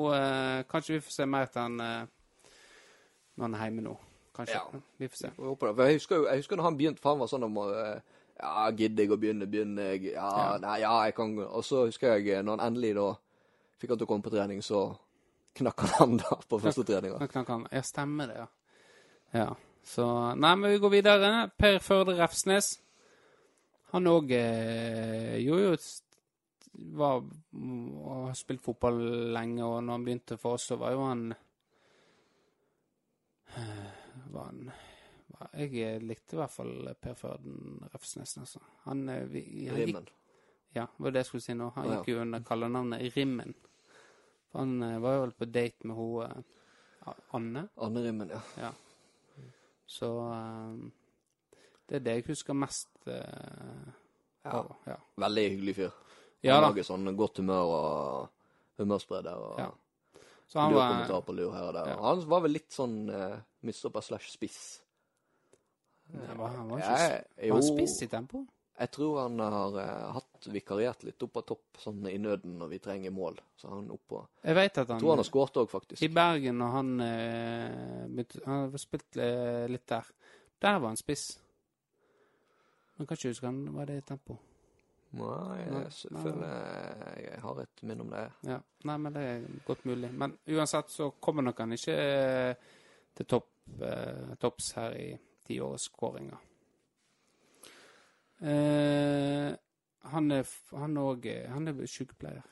Kanskje 0.72 0.98
vi 0.98 1.02
får 1.06 1.16
se 1.16 1.28
mer 1.28 1.50
til 1.52 1.62
han 1.66 1.78
når 1.80 3.46
han 3.46 3.56
er 3.56 3.66
hjemme 3.70 3.84
nå. 3.86 3.94
Kanskje. 4.36 4.56
Ja. 4.60 4.80
Vi 5.00 5.08
får 5.08 5.18
se. 5.22 5.30
Jeg 5.32 5.46
håper 5.48 5.68
det. 5.70 5.76
For 5.78 5.84
jeg 5.88 6.00
husker 6.00 6.16
jo 6.20 6.26
jeg 6.28 6.42
husker 6.44 6.60
når 6.60 6.68
han 6.68 6.78
begynte, 6.80 7.02
for 7.04 7.14
han 7.16 7.22
var 7.24 7.32
sånn 7.32 7.48
om 7.48 7.60
Ja, 8.40 8.66
gidder 8.72 9.04
jeg 9.04 9.12
å 9.12 9.20
begynne, 9.20 9.48
begynner 9.52 9.94
jeg. 9.94 10.14
Ja, 10.14 10.28
Ja. 10.28 10.58
nei, 10.64 10.78
ja, 10.82 10.92
jeg 11.08 11.16
kan. 11.16 11.38
Og 11.44 11.64
så 11.64 11.86
husker 11.86 12.18
jeg 12.20 12.44
når 12.44 12.58
han 12.60 12.68
endelig 12.74 12.94
da 12.96 13.08
fikk 13.80 13.90
han 13.94 14.00
til 14.00 14.08
å 14.08 14.12
komme 14.12 14.24
på 14.28 14.32
trening, 14.36 14.60
så 14.64 14.84
knakk 15.60 15.84
han 16.00 16.18
da 16.20 16.36
på 16.52 16.60
første 16.60 16.84
treninga. 16.88 17.20
Ja, 17.72 17.82
stemmer 17.84 18.28
det, 18.32 18.38
ja. 18.44 18.48
Ja. 19.34 19.50
Så 19.90 20.06
Nei, 20.38 20.54
men 20.56 20.70
vi 20.70 20.82
går 20.82 20.94
videre. 20.94 21.32
Per 21.58 21.80
Førde 21.82 22.14
Refsnes. 22.20 22.76
Han 23.90 24.06
òg 24.10 24.30
eh, 24.38 25.40
gjorde 25.42 25.64
jo 25.64 25.78
var, 26.94 27.24
har 28.06 28.34
spilt 28.38 28.62
fotball 28.62 29.00
lenge, 29.34 29.64
og 29.66 29.82
når 29.84 29.98
han 29.98 30.06
begynte 30.06 30.38
for 30.40 30.58
oss, 30.58 30.68
så 30.70 30.78
var 30.80 30.94
jo 30.94 31.08
han 31.08 31.24
eh, 33.58 33.88
var 34.30 34.52
han 34.52 34.70
var, 35.34 35.50
Jeg 35.58 36.04
likte 36.04 36.38
i 36.38 36.40
hvert 36.40 36.54
fall 36.54 36.92
Per 37.02 37.18
Førden 37.18 37.82
Refsnes, 37.94 38.38
altså. 38.44 38.62
Han, 38.86 39.08
eh, 39.10 39.26
vi, 39.32 39.44
han 39.70 39.80
gikk, 39.82 39.88
Rimmen. 39.88 40.12
ja, 40.76 40.86
det 40.86 41.06
var 41.06 41.16
det 41.16 41.24
jeg 41.24 41.32
skulle 41.32 41.48
si 41.48 41.58
nå. 41.58 41.72
Han 41.80 41.90
ja. 41.90 41.98
gikk 41.98 42.14
jo 42.14 42.22
under 42.28 42.46
kallenavnet 42.46 43.18
Rimmen. 43.18 43.56
For 44.52 44.62
han 44.64 44.84
eh, 44.86 45.00
var 45.02 45.18
jo 45.18 45.26
vel 45.26 45.36
på 45.42 45.50
date 45.50 45.90
med 45.90 45.98
hun 45.98 46.28
eh, 46.28 47.18
Anne. 47.40 47.66
Anne 47.82 48.06
Rimmen, 48.06 48.38
ja. 48.38 48.44
Ja. 48.68 48.72
Så 49.90 50.10
eh, 50.30 51.60
det 51.90 51.98
er 52.00 52.04
det 52.06 52.14
jeg 52.20 52.28
husker 52.30 52.54
mest. 52.58 52.90
eh, 53.10 53.96
Ja. 54.46 54.64
ja. 54.88 54.96
Veldig 55.20 55.46
hyggelig 55.52 55.76
fyr. 55.76 55.96
ja 56.46 56.56
han 56.56 56.64
lager 56.70 56.86
sånn 56.88 57.10
godt 57.18 57.42
humør 57.42 57.72
og 57.76 58.30
humørspreder 58.80 59.36
og 59.36 59.60
Ja. 59.60 59.70
Så 60.50 60.60
han 60.64 60.72
lur 60.72 60.80
var 60.80 60.88
kommentar 60.94 61.22
på 61.28 61.34
lur 61.38 61.52
her 61.54 61.68
og 61.68 61.74
der. 61.76 61.90
ja. 61.92 61.98
Han 62.02 62.22
var 62.30 62.40
vel 62.42 62.52
litt 62.56 62.72
sånn 62.74 62.96
uh, 63.10 63.36
midtstopper 63.62 64.02
slash 64.02 64.32
spiss. 64.34 64.62
Nei, 66.10 66.34
var, 66.40 66.56
han 66.56 66.70
var 66.72 66.80
ikke 66.80 66.96
Jeg, 66.98 67.26
var 67.38 67.48
jo, 67.48 67.54
han 67.54 67.68
spiss 67.68 68.02
i 68.02 68.08
tempo? 68.10 68.46
Jeg 68.80 68.92
tror 68.96 69.18
han 69.22 69.40
har 69.44 69.76
eh, 69.82 70.12
hatt 70.16 70.48
vikariert 70.54 71.04
litt 71.04 71.24
opp 71.26 71.38
av 71.42 71.44
topp, 71.50 71.80
sånn 71.84 72.06
i 72.08 72.18
nøden 72.18 72.58
når 72.62 72.70
vi 72.72 72.80
trenger 72.80 73.12
mål. 73.12 73.40
Så 73.60 73.68
han 73.74 73.90
oppå 73.92 74.22
Jeg 74.46 74.56
vet 74.56 74.78
at 74.78 74.88
han, 74.94 75.00
tror 75.02 75.12
han 75.16 75.20
har 75.24 75.28
skåret 75.28 75.58
òg, 75.60 75.70
faktisk. 75.72 76.02
I 76.04 76.10
Bergen, 76.16 76.58
når 76.62 76.74
han 76.78 76.94
eh, 77.04 78.06
begynte 78.08 78.42
Han 78.46 78.66
har 78.72 78.78
spilt 78.80 79.18
eh, 79.20 79.66
litt 79.68 79.88
der. 79.92 80.08
Der 80.64 80.80
var 80.80 80.88
han 80.94 80.98
spiss. 81.00 81.26
Men 82.98 83.08
kan 83.08 83.16
ikke 83.20 83.32
huske 83.34 83.48
han 83.48 83.60
var 83.76 83.86
det 83.88 83.98
i 84.02 84.06
tempo. 84.08 84.38
Nei, 85.10 85.26
Nei, 85.26 85.80
jeg 85.84 85.92
s- 85.92 86.06
nei. 86.12 86.22
føler 86.22 87.22
jeg 87.24 87.40
har 87.42 87.62
et 87.64 87.82
minne 87.90 88.04
om 88.06 88.10
det. 88.14 88.26
Ja. 88.46 88.60
Nei, 88.86 88.98
men 89.02 89.14
det 89.16 89.22
er 89.26 89.46
godt 89.66 89.86
mulig. 89.90 90.12
Men 90.14 90.36
uansett 90.54 90.92
så 90.94 91.08
kommer 91.20 91.42
nok 91.48 91.58
han 91.64 91.74
ikke 91.74 91.96
eh, 91.96 92.68
til 93.18 93.26
topp, 93.26 93.48
eh, 93.82 94.36
topps 94.40 94.72
her 94.78 94.94
i 95.00 95.08
tiårsskåringa. 95.48 96.38
Eh, 98.40 99.52
han 100.10 100.32
er 100.32 100.48
han 100.72 100.98
òg 100.98 101.28
Han 101.52 101.68
er 101.68 101.86
sykepleier. 101.86 102.46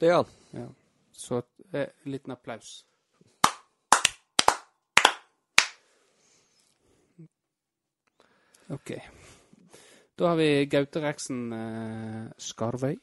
Det 0.00 0.08
er 0.08 0.22
han. 0.22 0.30
Ja. 0.52 0.68
Så 1.12 1.42
eh, 1.72 1.88
en 2.04 2.12
liten 2.12 2.32
applaus. 2.32 2.84
OK. 8.68 8.92
Da 10.16 10.28
har 10.28 10.36
vi 10.36 10.66
Gaute 10.66 11.02
Reksen 11.02 11.52
eh, 11.52 12.30
Skarvøy. 12.38 12.96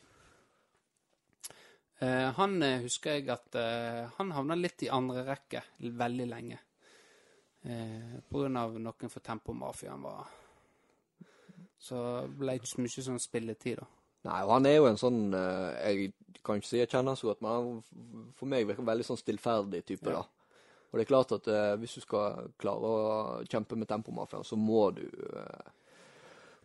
Eh, 2.01 2.27
han 2.33 2.63
eh, 2.65 2.81
husker 2.81 3.19
jeg 3.19 3.29
at 3.29 3.55
eh, 3.61 4.09
han 4.17 4.31
havna 4.33 4.57
litt 4.57 4.81
i 4.87 4.89
andre 4.89 5.21
rekke 5.27 5.61
veldig 6.01 6.27
lenge. 6.31 6.57
Eh, 7.61 8.15
på 8.25 8.41
grunn 8.41 8.57
av 8.57 8.79
noen 8.81 9.11
for 9.13 9.21
Tempomafiaen 9.21 10.01
var 10.01 10.31
Så 11.81 11.97
ble 12.37 12.59
ikke 12.59 12.69
så 12.69 12.83
mye 12.83 13.03
sånn 13.07 13.21
spilletid, 13.21 13.81
da. 13.81 13.87
Nei, 14.27 14.39
og 14.45 14.51
han 14.53 14.67
er 14.69 14.75
jo 14.75 14.85
en 14.85 14.99
sånn 15.01 15.33
eh, 15.33 15.93
Jeg 15.95 16.41
kan 16.45 16.59
ikke 16.59 16.67
si 16.69 16.77
jeg 16.77 16.91
kjenner 16.91 17.17
så 17.17 17.31
godt, 17.31 17.41
men 17.41 17.51
han 17.55 18.31
for 18.37 18.49
meg 18.51 18.67
virker 18.69 18.85
veldig 18.85 19.07
sånn 19.07 19.17
stillferdig 19.17 19.81
type, 19.87 20.09
Ja. 20.13 20.21
da. 20.21 20.51
Og 20.91 20.99
det 20.99 21.05
er 21.05 21.09
klart 21.09 21.31
at 21.31 21.47
eh, 21.47 21.75
hvis 21.81 21.95
du 21.97 22.01
skal 22.03 22.49
klare 22.59 22.89
å 22.91 23.05
kjempe 23.49 23.77
med 23.79 23.89
tempomafiaen, 23.89 24.45
så 24.45 24.57
må 24.59 24.89
du 24.93 25.05
eh, 25.07 25.69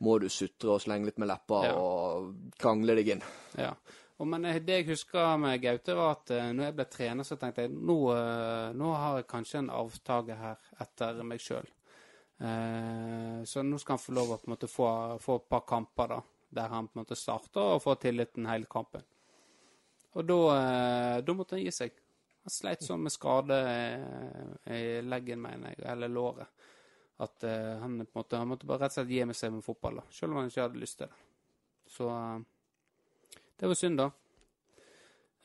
må 0.04 0.18
du 0.20 0.26
sutre 0.28 0.74
og 0.74 0.82
slenge 0.84 1.08
litt 1.08 1.20
med 1.22 1.30
lepper 1.30 1.70
Ja. 1.70 1.76
og 1.80 2.34
krangle 2.60 2.98
deg 2.98 3.14
inn. 3.14 3.22
Ja. 3.56 3.70
Og 4.18 4.28
men 4.28 4.44
eh, 4.48 4.58
det 4.64 4.80
jeg 4.82 4.88
husker 4.90 5.36
med 5.40 5.60
Gaute, 5.62 5.94
var 5.96 6.16
at 6.16 6.30
uh, 6.32 6.52
når 6.52 6.64
jeg 6.70 6.76
ble 6.76 6.86
trener, 6.92 7.24
så 7.28 7.36
tenkte 7.40 7.66
jeg 7.66 7.72
nå, 7.72 7.96
uh, 8.12 8.72
nå 8.76 8.92
har 8.96 9.18
jeg 9.20 9.28
kanskje 9.32 9.58
en 9.62 9.72
avtage 9.76 10.36
her 10.36 10.56
etter 10.80 11.22
meg 11.24 11.40
sjøl. 11.44 11.68
Eh, 12.38 13.44
så 13.44 13.62
nå 13.62 13.78
skal 13.78 13.96
han 13.96 14.02
få 14.02 14.12
lov 14.12 14.32
å 14.32 14.38
på 14.40 14.48
en 14.48 14.54
måte 14.54 14.68
få, 14.68 14.88
få 15.22 15.36
et 15.40 15.48
par 15.48 15.62
kamper 15.68 16.10
da, 16.12 16.18
der 16.58 16.72
han 16.72 16.88
på 16.88 16.98
en 16.98 17.04
måte 17.04 17.16
starter 17.16 17.76
og 17.76 17.82
får 17.84 18.00
tilliten 18.04 18.48
hele 18.50 18.68
kampen. 18.70 19.04
Og 20.16 20.24
da, 20.24 20.40
eh, 20.56 21.20
da 21.24 21.36
måtte 21.36 21.56
han 21.56 21.64
gi 21.64 21.72
seg. 21.72 21.96
Han 22.46 22.54
sleit 22.54 22.84
sånn 22.84 23.02
med 23.02 23.14
skade 23.14 23.56
eh, 23.72 24.74
i 24.76 24.82
leggen, 25.02 25.40
mener 25.42 25.74
jeg, 25.74 25.84
eller 25.92 26.12
låret. 26.12 26.52
At 27.16 27.40
han 27.40 27.94
på 28.02 28.04
en 28.04 28.18
måte 28.18 28.36
han 28.36 28.50
måtte 28.50 28.68
bare 28.68 28.82
rett 28.82 28.92
og 28.92 28.98
slett 28.98 29.14
gi 29.14 29.22
med 29.24 29.36
seg 29.38 29.54
med 29.54 29.64
fotball, 29.64 30.02
da, 30.02 30.04
selv 30.12 30.34
om 30.34 30.42
han 30.42 30.50
ikke 30.50 30.66
hadde 30.66 30.82
lyst 30.82 30.98
til 31.00 31.08
det. 31.08 31.22
Så 31.88 32.10
det 33.56 33.70
var 33.70 33.78
synd, 33.80 34.02
da. 34.02 34.10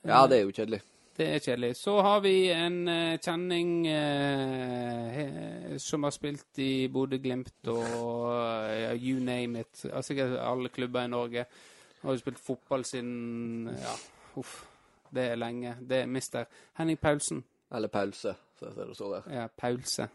Ja, 0.04 0.26
det 0.28 0.42
er 0.42 0.44
jo 0.44 0.52
kjedelig. 0.52 0.82
Det 1.18 1.26
er 1.28 1.39
kjedelig. 1.43 1.76
Så 1.76 1.97
har 2.01 2.22
vi 2.24 2.34
en 2.55 2.78
uh, 2.88 3.18
kjenning 3.22 3.72
uh, 3.88 5.09
he- 5.16 5.78
som 5.80 6.03
har 6.07 6.14
spilt 6.16 6.59
i 6.64 6.88
Bodø-Glimt 6.91 7.68
og 7.68 8.24
uh, 8.32 8.95
you 8.95 9.20
name 9.20 9.59
it. 9.59 9.86
Altså 9.91 10.14
sikkert 10.14 10.38
alle 10.39 10.70
klubber 10.70 11.03
i 11.05 11.12
Norge. 11.12 11.45
Har 12.01 12.16
jo 12.16 12.22
spilt 12.24 12.39
fotball 12.39 12.86
siden 12.88 13.68
Ja, 13.76 13.93
uff. 14.39 14.62
Det 15.12 15.26
er 15.34 15.36
lenge. 15.36 15.76
Det 15.84 15.97
er 16.01 16.07
mister 16.07 16.45
Henning 16.80 16.97
Paulsen. 16.97 17.43
Eller 17.72 17.88
pause, 17.91 18.34
som 18.59 18.72
det 18.76 18.95
står 18.95 19.14
der. 19.18 19.28
Ja, 19.36 19.47
Pause. 19.57 20.07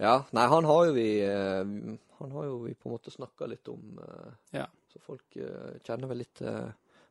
Ja, 0.00 0.14
nei, 0.32 0.46
han 0.50 0.64
har 0.64 0.84
jo 0.88 0.92
vi 0.96 1.08
Han 1.26 2.30
har 2.32 2.44
jo 2.48 2.56
vi 2.64 2.72
på 2.74 2.88
en 2.88 2.94
måte 2.94 3.10
snakka 3.10 3.46
litt 3.50 3.68
om, 3.68 3.98
Ja. 4.52 4.64
så 4.90 4.98
folk 5.04 5.36
kjenner 5.86 6.08
vel 6.10 6.18
litt 6.24 6.40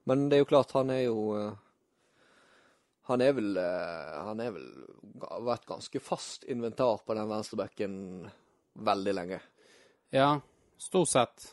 Men 0.06 0.26
det 0.30 0.38
er 0.38 0.44
jo 0.44 0.50
klart, 0.50 0.72
han 0.76 0.90
er 0.90 1.04
jo 1.06 1.16
Han 3.10 3.22
er 3.26 3.34
vel 3.34 3.58
eh, 3.58 4.18
Han 4.26 4.40
er 4.44 4.52
vel 4.56 4.68
vært 5.46 5.66
ganske 5.70 6.00
fast 6.02 6.46
inventar 6.50 7.02
på 7.06 7.16
den 7.18 7.28
venstrebacken 7.30 7.96
veldig 8.80 9.14
lenge. 9.18 9.40
Ja, 10.16 10.40
stort 10.80 11.10
sett. 11.12 11.50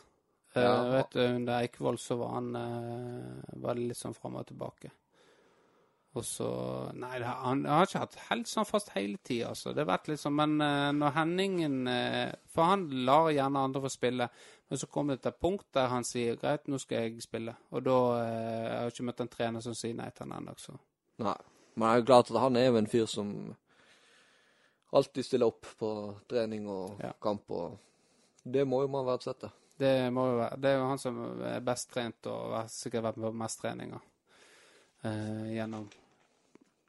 Eh, 0.55 0.61
Ja. 0.63 0.83
vet 0.91 1.11
du, 1.11 1.19
Under 1.25 1.59
Eikvoll 1.61 1.97
så 2.01 2.15
var 2.17 2.29
han 2.37 2.55
eh, 2.55 3.57
var 3.61 3.75
litt 3.75 3.97
sånn 3.99 4.15
fram 4.15 4.35
og 4.39 4.47
tilbake. 4.47 4.91
Og 6.17 6.23
så 6.25 6.47
Nei, 6.97 7.19
har- 7.21 7.43
han 7.43 7.65
har 7.65 7.85
ikke 7.85 7.99
hatt 7.99 8.15
helt 8.29 8.47
sånn 8.47 8.65
fast 8.65 8.89
hele 8.95 9.17
tida, 9.17 9.49
altså. 9.51 9.73
Det 9.73 9.83
har 9.85 9.97
vært 9.97 10.07
litt 10.07 10.19
sånn 10.19 10.33
Men 10.33 10.57
når 10.97 11.11
Henningen 11.13 11.85
For 12.49 12.63
han 12.63 12.87
lar 13.05 13.29
gjerne 13.29 13.59
andre 13.67 13.81
få 13.83 13.89
spille. 13.91 14.29
Men 14.69 14.79
så 14.79 14.87
kommer 14.89 15.13
det 15.15 15.21
til 15.23 15.29
et 15.35 15.39
punkt 15.39 15.65
der 15.73 15.87
han 15.87 16.03
sier 16.03 16.35
greit, 16.35 16.65
nå 16.67 16.79
skal 16.79 17.03
jeg 17.09 17.21
spille. 17.21 17.55
Og 17.71 17.83
da 17.83 17.91
har 17.91 18.25
Jeg 18.87 18.91
ikke 18.93 19.05
møtt 19.05 19.21
en 19.21 19.27
trener 19.27 19.61
som 19.61 19.73
sier 19.75 19.93
nei 19.93 20.09
til 20.09 20.25
han 20.31 20.41
ennå, 20.47 20.55
Nei. 21.17 21.37
Men 21.75 21.87
det 21.87 21.93
er 21.93 21.99
jo 22.01 22.05
klart 22.09 22.31
at 22.31 22.41
han 22.41 22.55
er 22.57 22.67
jo 22.71 22.77
en 22.79 22.89
fyr 22.89 23.05
som 23.09 23.31
alltid 24.97 25.25
stiller 25.25 25.49
opp 25.51 25.65
på 25.79 25.91
trening 26.29 26.67
og 26.69 26.99
Ja. 27.03 27.11
kamp, 27.21 27.49
og 27.51 27.77
det 28.43 28.65
må 28.67 28.81
jo 28.81 28.87
man 28.87 29.05
verdsette. 29.05 29.51
Det 29.77 30.11
må 30.13 30.25
jo 30.31 30.37
være 30.37 30.57
Det 30.61 30.69
er 30.69 30.77
jo 30.77 30.87
han 30.87 30.97
som 30.97 31.41
er 31.43 31.59
best 31.59 31.91
trent 31.93 32.25
og 32.25 32.53
har 32.55 32.67
sikkert 32.67 33.03
vært 33.03 33.17
med 33.17 33.29
på 33.31 33.37
mest 33.43 33.61
treninger 33.61 33.99
eh, 35.03 35.53
gjennom 35.53 35.89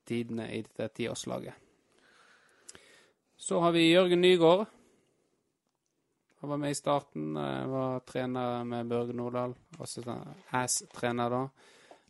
tidene 0.09 0.47
i 0.57 0.63
dette 0.63 0.89
tiårslaget. 0.97 1.53
Så 3.37 3.61
har 3.61 3.73
vi 3.73 3.93
Jørgen 3.93 4.21
Nygaard. 4.21 4.67
Han 6.41 6.51
var 6.51 6.57
med 6.57 6.71
i 6.71 6.75
starten. 6.75 7.37
eh, 7.37 7.67
var 7.67 8.01
trener 8.01 8.65
med 8.65 8.87
Børge 8.89 9.13
Nordahl. 9.13 9.55
Ass-trener, 10.51 11.31
da. 11.31 11.49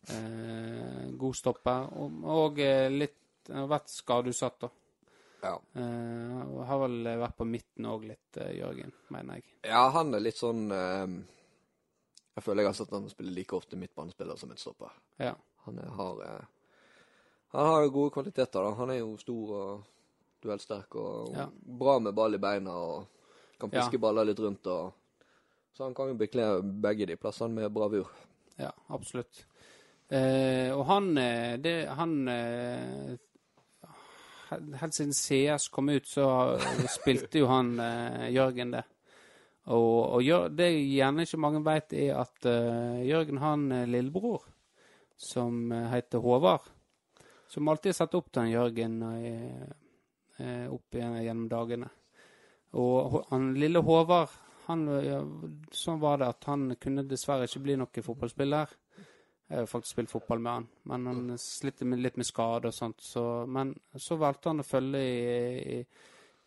Eh, 0.09 1.11
god 1.19 1.37
stopper. 1.37 1.89
Og, 1.99 2.21
og 2.25 2.61
eh, 2.65 2.89
litt 2.91 3.51
har 3.53 3.67
vært 3.71 3.89
skadeutsatt, 3.93 4.61
da. 4.61 4.71
Ja. 5.43 5.55
Eh, 5.79 6.63
har 6.69 6.81
vel 6.83 6.97
vært 7.21 7.37
på 7.39 7.47
midten 7.47 7.87
òg 7.87 8.07
litt, 8.09 8.37
eh, 8.43 8.57
Jørgen, 8.59 8.93
mener 9.15 9.39
jeg. 9.39 9.45
Ja, 9.71 9.85
han 9.95 10.15
er 10.15 10.21
litt 10.25 10.37
sånn 10.41 10.65
eh, 10.75 11.07
Jeg 12.39 12.45
føler 12.45 12.63
jeg 12.63 12.69
har 12.73 12.79
sett 12.79 12.91
han 12.95 13.09
spille 13.11 13.35
like 13.35 13.55
ofte 13.57 13.77
midtbanespiller 13.79 14.37
som 14.39 14.49
midtstopper. 14.51 14.91
stopper. 14.91 15.27
Ja. 15.27 15.35
Han 15.67 15.79
er, 15.79 15.89
har 15.99 16.23
eh, 16.27 16.47
Han 17.55 17.67
har 17.67 17.89
gode 17.89 18.13
kvaliteter, 18.15 18.63
da. 18.63 18.75
Han 18.79 18.91
er 18.91 18.99
jo 19.01 19.17
stor 19.19 19.55
og 19.59 19.85
duellsterk 20.43 20.95
og 20.97 21.33
Ja. 21.37 21.47
bra 21.51 21.99
med 21.99 22.15
ball 22.15 22.35
i 22.35 22.39
beina 22.39 22.71
og 22.77 23.07
kan 23.59 23.71
Ja. 23.73 23.81
piske 23.81 23.99
baller 23.99 24.25
litt 24.25 24.39
rundt 24.39 24.67
og 24.67 24.93
Så 25.75 25.85
han 25.85 25.95
kan 25.95 26.09
jo 26.09 26.15
bekle 26.15 26.63
begge 26.83 27.07
de 27.07 27.15
plassene 27.17 27.55
med 27.55 27.73
bravur. 27.73 28.09
Ja, 28.59 28.73
absolutt. 28.91 29.45
Eh, 30.09 30.73
og 30.73 30.87
han, 30.89 31.11
eh, 31.21 31.57
det, 31.61 31.75
han 31.93 32.29
eh, 32.29 33.17
Helt 34.49 34.95
siden 34.97 35.13
CS 35.13 35.67
kom 35.69 35.91
ut, 35.93 36.07
så 36.09 36.57
spilte 36.89 37.43
jo 37.43 37.51
han 37.51 37.75
eh, 37.85 38.31
Jørgen 38.33 38.71
det. 38.73 38.87
Og, 39.69 40.17
og 40.17 40.55
det 40.57 40.71
gjerne 40.73 41.27
ikke 41.27 41.41
mange 41.45 41.61
vet, 41.67 41.93
er 41.93 42.15
at 42.23 42.47
Jørgen 43.05 43.43
har 43.43 43.59
en 43.59 43.91
lillebror 43.93 44.47
som 45.21 45.69
heter 45.93 46.25
Håvard. 46.25 46.65
Som 47.53 47.69
alltid 47.69 47.91
har 47.91 47.99
satt 47.99 48.17
opp 48.17 48.31
til 48.33 48.55
Jørgen 48.55 48.97
opp 50.73 50.97
gjennom 50.97 51.45
dagene. 51.53 51.91
Og 52.81 53.19
han 53.29 53.51
lille 53.61 53.85
Håvard, 53.85 54.33
han, 54.71 54.89
sånn 55.77 56.01
var 56.01 56.23
det 56.23 56.33
at 56.33 56.49
han 56.49 56.71
kunne 56.81 57.05
dessverre 57.05 57.45
ikke 57.45 57.67
bli 57.69 57.77
noen 57.77 58.09
fotballspiller. 58.09 58.73
Jeg 59.49 59.63
har 59.63 59.69
faktisk 59.71 59.95
spilt 59.95 60.11
fotball 60.13 60.43
med 60.45 60.53
han, 60.53 60.67
men 60.91 61.07
han 61.09 61.39
slitt 61.41 61.81
med, 61.81 62.03
litt 62.05 62.19
med 62.21 62.27
skade 62.29 62.69
og 62.69 62.75
sånt. 62.77 63.01
Så, 63.01 63.23
men 63.49 63.73
så 63.97 64.19
valgte 64.21 64.51
han 64.53 64.61
å 64.61 64.67
følge 64.67 65.01
i, 65.01 65.79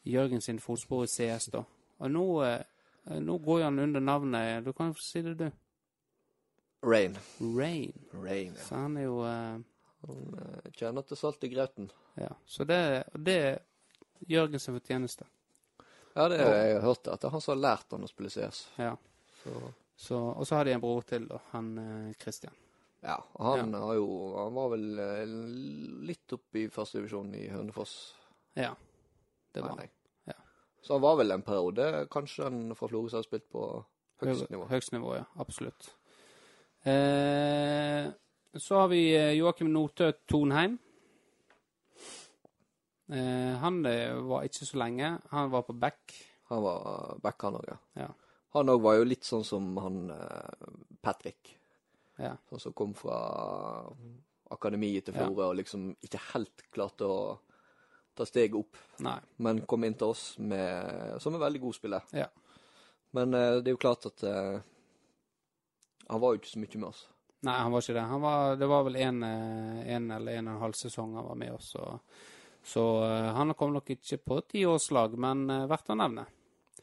i 0.06 0.14
Jørgen 0.14 0.42
sin 0.42 0.62
fotspor 0.62 1.08
i 1.08 1.10
CS, 1.10 1.50
da. 1.56 1.64
Og 2.02 2.14
nå, 2.14 2.26
eh, 2.46 3.18
nå 3.22 3.40
går 3.42 3.64
han 3.66 3.82
under 3.82 4.02
navnet 4.02 4.66
Du 4.66 4.72
kan 4.74 4.94
jo 4.94 5.02
si 5.02 5.22
det, 5.26 5.34
du. 5.40 5.50
Rain. 6.86 7.18
Rain. 7.40 7.98
Rain, 8.14 8.54
ja. 8.54 8.68
Så 8.68 8.76
han 8.84 8.98
er 8.98 9.06
jo 9.06 9.20
eh, 9.26 9.58
Han 10.06 10.40
eh, 10.42 10.72
kjenner 10.78 11.06
til 11.06 11.18
salt 11.18 11.44
i 11.46 11.52
grauten. 11.54 11.90
Ja. 12.22 12.32
Så 12.46 12.66
det, 12.70 13.04
det 13.18 13.38
er 13.42 13.60
Jørgens 14.30 14.70
fortjeneste. 14.70 15.26
Ja, 16.14 16.28
det 16.30 16.42
har 16.42 16.54
jeg 16.54 16.82
hørt, 16.84 17.08
at 17.08 17.22
det 17.22 17.30
er 17.30 17.34
han 17.34 17.42
som 17.42 17.56
har 17.56 17.62
lært 17.66 17.94
han 17.94 18.06
å 18.06 18.10
spille 18.10 18.30
CS. 18.34 18.66
Ja. 18.78 18.96
Så, 19.42 19.62
Så, 20.02 20.18
og 20.18 20.48
så 20.50 20.58
har 20.58 20.66
de 20.66 20.74
en 20.74 20.82
bror 20.82 21.02
til, 21.06 21.28
da. 21.30 21.38
Han 21.54 21.78
eh, 21.78 22.14
Christian. 22.22 22.54
Ja, 23.02 23.18
han 23.40 23.60
han 23.60 23.74
har 23.82 23.96
jo 23.98 24.08
Han 24.38 24.54
var 24.54 24.70
vel 24.76 25.00
eh, 25.02 25.32
litt 26.08 26.34
oppe 26.36 26.62
i 26.62 26.68
første 26.70 27.00
divisjon 27.00 27.34
i 27.36 27.48
Hønefoss, 27.50 27.96
Ja. 28.56 28.76
Det 29.54 29.64
var 29.64 29.76
han. 29.76 29.90
Ja. 30.30 30.38
Så 30.82 30.94
han 30.96 31.02
var 31.04 31.18
vel 31.20 31.32
en 31.32 31.42
periode 31.44 32.08
kanskje 32.12 32.46
han 32.48 32.76
fra 32.76 32.88
Florø 32.88 33.10
har 33.12 33.26
spilt 33.26 33.50
på 33.52 33.66
høyest 34.22 34.50
nivå. 34.54 34.68
Høyest 34.70 34.94
nivå, 34.94 35.16
ja. 35.18 35.26
Absolutt. 35.44 35.90
Eh, 36.88 38.08
så 38.56 38.80
har 38.80 38.88
vi 38.94 39.02
eh, 39.18 39.34
Joakim 39.38 39.74
Notø 39.74 40.12
Tonheim. 40.30 40.78
Eh, 43.12 43.56
han 43.60 43.86
eh, 43.86 44.16
var 44.24 44.48
ikke 44.48 44.66
så 44.66 44.80
lenge. 44.80 45.18
Han 45.34 45.52
var 45.52 45.66
på 45.68 45.74
back. 45.74 46.16
Han 46.52 46.64
var 46.64 47.18
back, 47.24 47.42
han 47.44 47.60
òg, 47.60 47.68
ja. 47.68 47.78
Ja. 48.06 48.08
Han 48.56 48.72
òg 48.72 48.82
var 48.84 48.98
jo 49.00 49.08
litt 49.08 49.28
sånn 49.28 49.44
som 49.48 49.68
han 49.84 50.06
eh, 50.16 50.72
Patrick. 51.04 51.58
Ja. 52.20 52.36
Som 52.58 52.74
kom 52.78 52.94
fra 52.98 53.18
akademiet 54.52 55.08
til 55.08 55.16
Florø 55.16 55.52
og 55.52 55.58
liksom 55.62 55.94
ikke 56.04 56.20
helt 56.34 56.66
klarte 56.74 57.08
å 57.08 57.22
ta 58.18 58.28
steget 58.28 58.58
opp, 58.60 58.78
Nei. 59.06 59.18
men 59.44 59.64
kom 59.68 59.86
inn 59.88 59.96
til 59.96 60.12
oss 60.12 60.26
med, 60.44 61.16
som 61.24 61.36
en 61.36 61.44
veldig 61.44 61.62
god 61.64 61.78
spiller. 61.78 62.10
Ja. 62.16 62.28
Men 63.16 63.34
uh, 63.34 63.58
det 63.60 63.72
er 63.72 63.76
jo 63.76 63.82
klart 63.82 64.08
at 64.08 64.24
uh, 64.24 64.60
han 66.08 66.22
var 66.22 66.34
jo 66.34 66.42
ikke 66.42 66.52
så 66.52 66.62
mye 66.62 66.82
med 66.82 66.90
oss. 66.92 67.06
Nei, 67.48 67.56
han 67.58 67.74
var 67.74 67.84
ikke 67.84 67.96
det. 67.98 68.06
Han 68.12 68.22
var, 68.22 68.60
det 68.60 68.68
var 68.70 68.84
vel 68.86 68.98
en, 69.02 69.24
eh, 69.26 69.78
en 69.96 70.12
eller 70.14 70.36
en 70.38 70.50
og 70.52 70.54
en 70.54 70.62
halv 70.62 70.76
sesong 70.78 71.16
han 71.18 71.26
var 71.26 71.40
med 71.40 71.56
oss. 71.56 71.72
Så, 71.74 71.86
så 72.62 72.84
uh, 73.02 73.32
han 73.34 73.56
kom 73.58 73.74
nok 73.74 73.90
ikke 73.96 74.20
på 74.22 74.38
tiårslag, 74.54 75.16
men 75.18 75.48
verdt 75.72 75.90
å 75.90 75.98
nevne. 75.98 76.28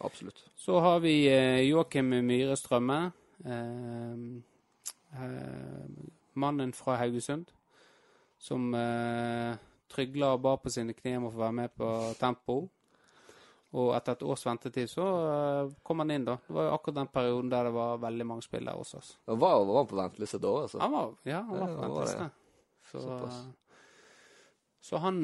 Absolutt. 0.03 0.43
Så 0.59 0.81
har 0.83 0.99
vi 1.05 1.15
Joakim 1.69 2.11
Myhre 2.27 2.57
Strømme. 2.59 2.99
Eh, 5.13 5.85
mannen 6.33 6.73
fra 6.73 6.97
Haugesund. 6.97 7.53
Som 8.39 8.75
eh, 8.75 9.57
trygla 9.91 10.35
og 10.37 10.43
ba 10.45 10.57
på 10.61 10.71
sine 10.71 10.95
kne 10.95 11.17
om 11.19 11.29
å 11.29 11.33
få 11.35 11.43
være 11.43 11.57
med 11.63 11.75
på 11.77 11.93
tempo. 12.21 12.59
Og 13.79 13.93
etter 13.93 14.17
et 14.17 14.25
års 14.25 14.47
ventetid 14.47 14.89
så 14.89 15.07
eh, 15.29 15.73
kom 15.85 16.05
han 16.05 16.15
inn, 16.15 16.27
da. 16.29 16.39
Det 16.47 16.57
var 16.57 16.69
jo 16.69 16.75
akkurat 16.77 17.01
den 17.03 17.13
perioden 17.13 17.53
der 17.53 17.69
det 17.69 17.75
var 17.77 18.03
veldig 18.05 18.27
mange 18.31 18.47
spillere 18.47 18.79
hos 18.79 18.95
oss. 18.97 19.15
Han 19.29 19.41
var, 19.43 19.65
var 19.69 19.83
han 19.83 19.91
på 19.91 19.99
venteliste 19.99 20.41
da, 20.41 20.53
altså? 20.65 20.83
Han 20.85 20.95
var, 20.95 21.17
ja, 21.29 21.43
han 21.49 21.65
var 21.65 21.75
på 21.75 21.87
venteliste. 21.87 22.29
Så, 22.89 23.03
så 24.81 24.97
han 25.05 25.19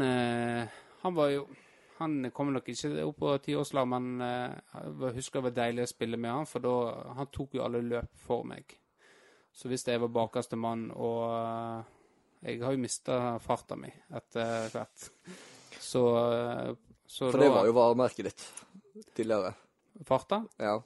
Han 1.00 1.14
var 1.16 1.28
jo 1.32 1.46
Han 1.96 2.30
kom 2.34 2.50
nok 2.52 2.66
ikke 2.68 2.90
opp 3.06 3.16
på 3.22 3.30
tiårslag, 3.46 3.88
men 3.88 4.20
jeg 4.20 5.14
husker 5.16 5.40
det 5.40 5.46
var 5.46 5.54
deilig 5.62 5.86
å 5.86 5.92
spille 5.94 6.18
med 6.20 6.34
han, 6.34 6.48
for 6.50 6.60
da 6.60 6.74
Han 7.16 7.30
tok 7.32 7.54
jo 7.56 7.62
alle 7.64 7.80
løp 7.80 8.10
for 8.26 8.44
meg. 8.44 8.76
Så 9.54 9.70
hvis 9.70 9.86
jeg 9.86 10.00
var 10.02 10.10
bakerste 10.10 10.58
mann, 10.58 10.88
og 10.90 11.20
eh, 11.30 11.92
jeg 12.50 12.62
har 12.64 12.74
jo 12.74 12.80
mista 12.82 13.18
farta 13.42 13.76
mi 13.78 13.90
etter 14.18 14.66
hvert, 14.74 15.04
så, 15.78 16.02
eh, 16.34 16.72
så 17.06 17.30
For 17.30 17.38
det 17.40 17.52
var 17.54 17.68
jo 17.68 17.76
varemerket 17.76 18.30
ditt 18.30 18.42
tidligere. 19.14 19.54
Farta? 20.04 20.42
Ja. 20.58 20.80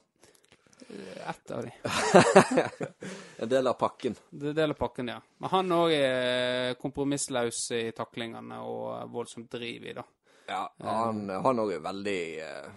Ett 1.29 1.51
av 1.51 1.65
de. 1.65 1.71
En 3.39 3.49
del 3.49 3.67
av 3.67 3.73
pakken. 3.79 4.15
Det 4.29 4.51
er 4.51 4.55
del 4.57 4.73
av 4.73 4.77
pakken, 4.77 5.09
ja. 5.13 5.17
Men 5.39 5.51
han 5.53 5.71
òg 5.71 5.93
er 5.95 6.73
kompromissløs 6.81 7.59
i 7.77 7.83
taklingene 7.95 8.61
og 8.67 9.09
voldsomt 9.13 9.51
driv 9.53 9.85
i, 9.89 9.93
da. 9.95 10.03
Ja, 10.49 10.63
han 10.81 11.61
òg 11.61 11.75
er 11.75 11.83
veldig 11.85 12.21
eh, 12.43 12.69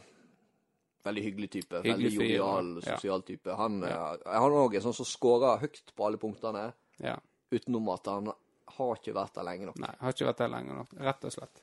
Veldig 1.02 1.22
hyggelig 1.24 1.50
type. 1.50 1.80
Hyggelig 1.82 2.12
veldig 2.12 2.30
jovial, 2.30 2.70
sosial 2.84 3.18
ja. 3.18 3.26
type. 3.26 3.56
Han 3.58 3.82
eh, 3.88 4.28
han 4.30 4.56
òg 4.60 4.76
er 4.78 4.84
sånn 4.84 4.94
som 4.94 5.08
scorer 5.08 5.58
høyt 5.64 5.92
på 5.96 6.06
alle 6.06 6.20
punktene, 6.22 6.68
Ja. 7.02 7.16
utenom 7.50 7.88
at 7.94 8.06
han 8.06 8.30
har 8.76 9.00
ikke 9.00 9.14
vært 9.16 9.34
der 9.34 9.46
lenge 9.48 9.66
nok. 9.68 9.80
Nei, 9.82 9.92
har 10.00 10.14
ikke 10.14 10.28
vært 10.30 10.44
der 10.44 10.52
lenge 10.52 10.78
nok, 10.78 10.94
rett 11.02 11.26
og 11.28 11.34
slett. 11.34 11.62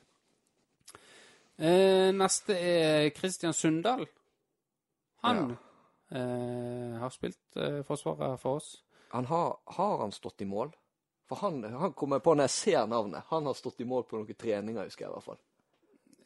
Eh, 1.60 2.10
neste 2.16 2.56
er 2.56 3.10
Kristian 3.16 3.56
Sundal. 3.56 4.06
Han 5.24 5.56
eh, 6.12 7.00
har 7.00 7.12
spilt 7.12 7.58
eh, 7.60 7.82
forsvaret 7.88 8.40
for 8.40 8.60
oss. 8.62 8.70
Han 9.12 9.26
har, 9.26 9.58
har 9.76 9.98
han 10.04 10.14
stått 10.16 10.46
i 10.46 10.48
mål? 10.48 10.72
For 11.30 11.42
han, 11.44 11.64
han 11.64 11.94
kommer 11.94 12.22
på 12.24 12.34
når 12.36 12.48
jeg 12.48 12.56
ser 12.56 12.88
navnet. 12.90 13.28
Han 13.30 13.50
har 13.50 13.58
stått 13.58 13.82
i 13.84 13.88
mål 13.88 14.06
på 14.10 14.20
noen 14.20 14.38
treninger, 14.40 14.88
husker 14.88 15.06
jeg 15.06 15.12
i 15.12 15.16
hvert 15.18 15.28
fall. 15.28 15.42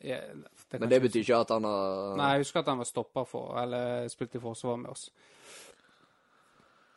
Det 0.03 0.79
Men 0.79 0.89
det 0.89 0.99
betyr 1.01 1.21
ikke 1.21 1.37
at 1.45 1.51
han 1.55 1.63
har 1.63 2.17
Nei, 2.19 2.31
jeg 2.33 2.43
husker 2.43 2.59
at 2.59 2.71
han 2.73 2.81
var 2.81 2.87
stoppa 2.89 3.23
for, 3.27 3.53
eller 3.61 4.07
spilte 4.11 4.37
i 4.37 4.43
forsvar 4.43 4.75
med 4.81 4.91
oss. 4.91 5.05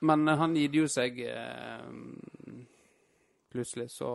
Men 0.07 0.27
han 0.29 0.57
gitt 0.59 0.75
jo 0.75 0.89
seg 0.91 1.21
eh, 1.23 1.85
plutselig, 3.53 3.91
så 3.95 4.11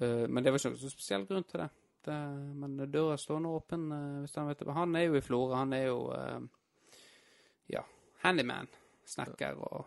eh, 0.00 0.26
Men 0.28 0.42
det 0.42 0.52
var 0.52 0.58
ikke 0.58 0.74
noen 0.74 0.82
så 0.82 0.92
spesiell 0.92 1.28
grunn 1.30 1.46
til 1.48 1.62
det. 1.62 1.70
det 2.08 2.18
men 2.58 2.76
døra 2.90 3.16
står 3.20 3.40
nå 3.44 3.54
åpen 3.60 3.86
eh, 3.94 4.18
hvis 4.24 4.36
han 4.40 4.50
vet 4.50 4.64
det. 4.64 4.76
Han 4.76 4.98
er 4.98 5.06
jo 5.06 5.16
i 5.16 5.24
Florø. 5.24 5.54
Han 5.56 5.72
er 5.78 5.86
jo 5.86 6.02
eh, 6.16 6.40
ja, 7.76 7.86
handyman. 8.26 8.70
Snekker 9.06 9.58
og 9.62 9.84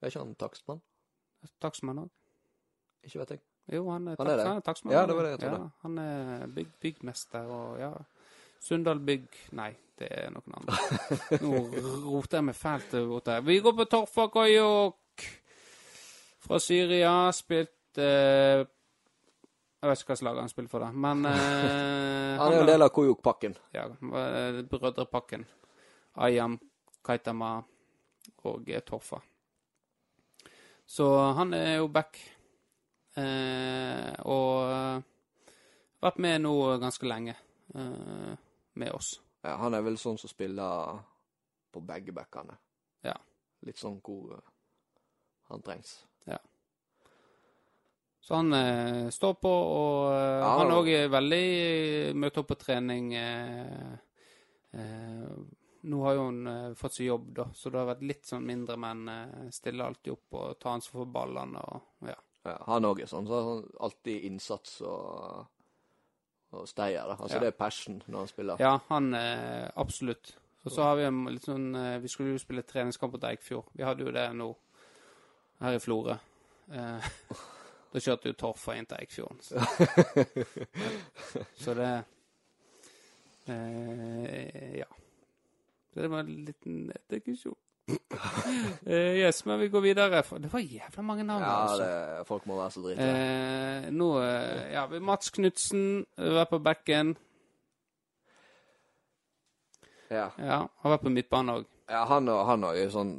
Er 0.00 0.10
ikke 0.10 0.20
han 0.20 0.34
takstmann? 0.36 0.82
takstmann 1.60 2.04
òg. 2.04 2.10
Ikke 3.04 3.20
vet 3.22 3.36
jeg. 3.36 3.40
Jo, 3.72 3.86
han 3.90 4.08
er, 4.08 4.16
Han 4.18 4.28
er 4.28 4.42
er 4.44 4.60
takstmann. 4.60 4.92
Ja, 4.92 5.06
det 5.08 5.14
var 5.16 5.24
det 5.24 5.30
jeg 5.36 5.40
trodde. 5.40 5.60
Ja, 5.62 5.70
han 5.86 5.98
er 5.98 6.46
bygg, 6.52 6.74
byggmester 6.82 7.46
og 7.48 7.78
ja. 7.80 7.92
Sundal 8.64 9.00
Bygg 9.04 9.26
Nei, 9.56 9.70
det 10.00 10.08
er 10.10 10.30
noen 10.32 10.54
andre. 10.58 10.76
Nå 11.44 11.62
roter 12.04 12.38
jeg 12.40 12.46
meg 12.50 12.56
fælt 12.56 12.94
bort 13.08 13.28
her. 13.32 13.42
Vi 13.44 13.58
går 13.64 13.74
på 13.76 13.84
Torfa 13.92 14.28
Koyok 14.32 15.26
fra 16.44 16.60
Syria. 16.60 17.12
Spilt 17.36 18.00
eh, 18.00 18.62
Jeg 18.64 19.90
vet 19.90 20.00
ikke 20.00 20.14
hva 20.14 20.20
slag 20.20 20.40
han 20.40 20.52
spiller 20.52 20.72
for, 20.72 20.84
da, 20.84 20.92
men 20.92 21.24
eh, 21.32 22.40
Han 22.40 22.52
er 22.52 22.56
jo 22.58 22.64
en 22.64 22.72
del 22.72 22.86
av 22.88 22.92
Kojok-pakken. 22.96 23.56
ja, 23.76 23.84
eh, 23.88 24.62
Brødrepakken. 24.68 25.44
Ayam, 26.24 26.58
Kaitama 27.04 27.56
og 28.44 28.68
eh, 28.72 28.80
Torfa. 28.84 29.20
Så 30.86 31.08
han 31.36 31.52
er 31.56 31.78
jo 31.82 31.88
back. 31.88 32.16
Eh, 33.14 34.12
og 34.26 34.70
eh, 34.70 35.02
vært 36.02 36.22
med 36.24 36.42
nå 36.42 36.54
ganske 36.82 37.06
lenge 37.08 37.36
eh, 37.74 38.32
med 38.74 38.90
oss. 38.94 39.14
Ja, 39.44 39.58
han 39.60 39.76
er 39.76 39.84
vel 39.86 40.00
sånn 40.00 40.18
som 40.18 40.32
spiller 40.32 40.98
på 41.74 41.82
begge 41.84 42.14
backene. 42.16 42.56
Ja. 43.04 43.14
Litt 43.66 43.78
sånn 43.80 44.00
hvor 44.04 44.40
han 45.50 45.62
trengs. 45.62 45.98
Så 48.24 48.34
han 48.34 48.52
eh, 48.52 49.08
står 49.08 49.34
på, 49.34 49.50
og 49.52 50.14
eh, 50.14 50.38
Ja, 50.40 50.52
han 50.62 50.70
òg 50.72 50.86
er 50.88 51.10
veldig 51.12 52.14
møtt 52.16 52.38
opp 52.40 52.46
på 52.54 52.56
trening. 52.56 53.10
Eh, 53.20 53.90
nå 55.84 55.98
har 56.06 56.16
jo 56.16 56.22
han 56.30 56.72
fått 56.80 56.96
seg 56.96 57.10
jobb, 57.10 57.26
da, 57.36 57.44
så 57.52 57.68
det 57.68 57.82
har 57.82 57.90
vært 57.90 58.06
litt 58.08 58.24
sånn 58.24 58.46
mindre, 58.48 58.78
men 58.80 59.04
stiller 59.52 59.84
alltid 59.90 60.14
opp 60.14 60.38
og 60.40 60.56
tar 60.56 60.78
ansvar 60.78 61.02
for 61.02 61.12
ballene. 61.18 61.60
og 61.68 62.08
ja. 62.08 62.16
Ja, 62.44 62.56
han 62.66 62.84
òg 62.84 63.00
er 63.00 63.08
sånn. 63.08 63.26
Så 63.26 63.38
alltid 63.80 64.24
innsats 64.28 64.80
og, 64.84 65.46
og 66.52 66.68
steier. 66.68 67.06
da. 67.08 67.16
Altså 67.18 67.36
Ja. 67.38 67.40
det 67.40 67.48
er 67.54 67.58
passion 67.58 68.02
når 68.06 68.18
han 68.18 68.28
spiller. 68.28 68.56
Ja, 68.60 68.78
han 68.90 69.14
eh, 69.14 69.70
absolutt. 69.80 70.34
Og 70.64 70.72
så 70.72 70.82
har 70.86 70.96
vi 70.96 71.02
en 71.04 71.24
litt 71.28 71.44
sånn 71.44 71.74
eh, 71.76 71.98
Vi 72.00 72.08
skulle 72.08 72.32
jo 72.32 72.38
spille 72.40 72.62
treningskamp 72.64 73.12
mot 73.12 73.24
Eikfjord. 73.28 73.66
Vi 73.76 73.84
hadde 73.84 74.04
jo 74.06 74.12
det 74.12 74.28
nå 74.36 74.50
her 75.60 75.76
i 75.76 75.80
Florø. 75.82 76.14
Eh, 76.72 77.08
da 77.92 78.00
kjørte 78.00 78.28
jo 78.32 78.36
Torfa 78.40 78.74
inn 78.76 78.86
til 78.88 78.96
Eikfjorden. 79.00 79.40
Så, 79.44 79.60
så 81.64 81.74
det 81.80 81.90
eh, 83.46 84.78
Ja. 84.78 84.86
Så 85.94 86.00
det 86.02 86.08
var 86.10 86.24
en 86.24 86.44
liten 86.44 86.92
digresjon. 87.12 87.54
eh, 88.86 89.18
yes, 89.20 89.42
men 89.44 89.60
vi 89.60 89.68
går 89.68 89.80
videre. 89.84 90.22
Det 90.38 90.52
var 90.52 90.60
jævla 90.60 91.02
mange 91.02 91.24
navn. 91.24 91.42
Ja, 91.42 91.56
altså. 91.62 91.84
det, 91.84 92.26
folk 92.26 92.46
må 92.46 92.56
være 92.56 92.70
så 92.70 92.84
drita. 92.84 93.08
Uh, 93.10 93.90
nå 93.92 94.08
uh, 94.18 94.72
Ja, 94.72 94.86
Mats 95.00 95.30
Knutsen 95.30 96.06
var 96.16 96.48
på 96.50 96.58
bekken. 96.64 97.16
Ja. 100.10 100.30
Ja, 100.38 100.60
har 100.80 100.94
vært 100.94 101.04
på 101.04 101.12
midtbanen 101.12 101.58
òg. 101.58 101.64
ja, 101.90 102.04
han 102.08 102.28
han 102.28 102.64
er 102.64 102.76
jo 102.84 102.90
sånn 102.92 103.14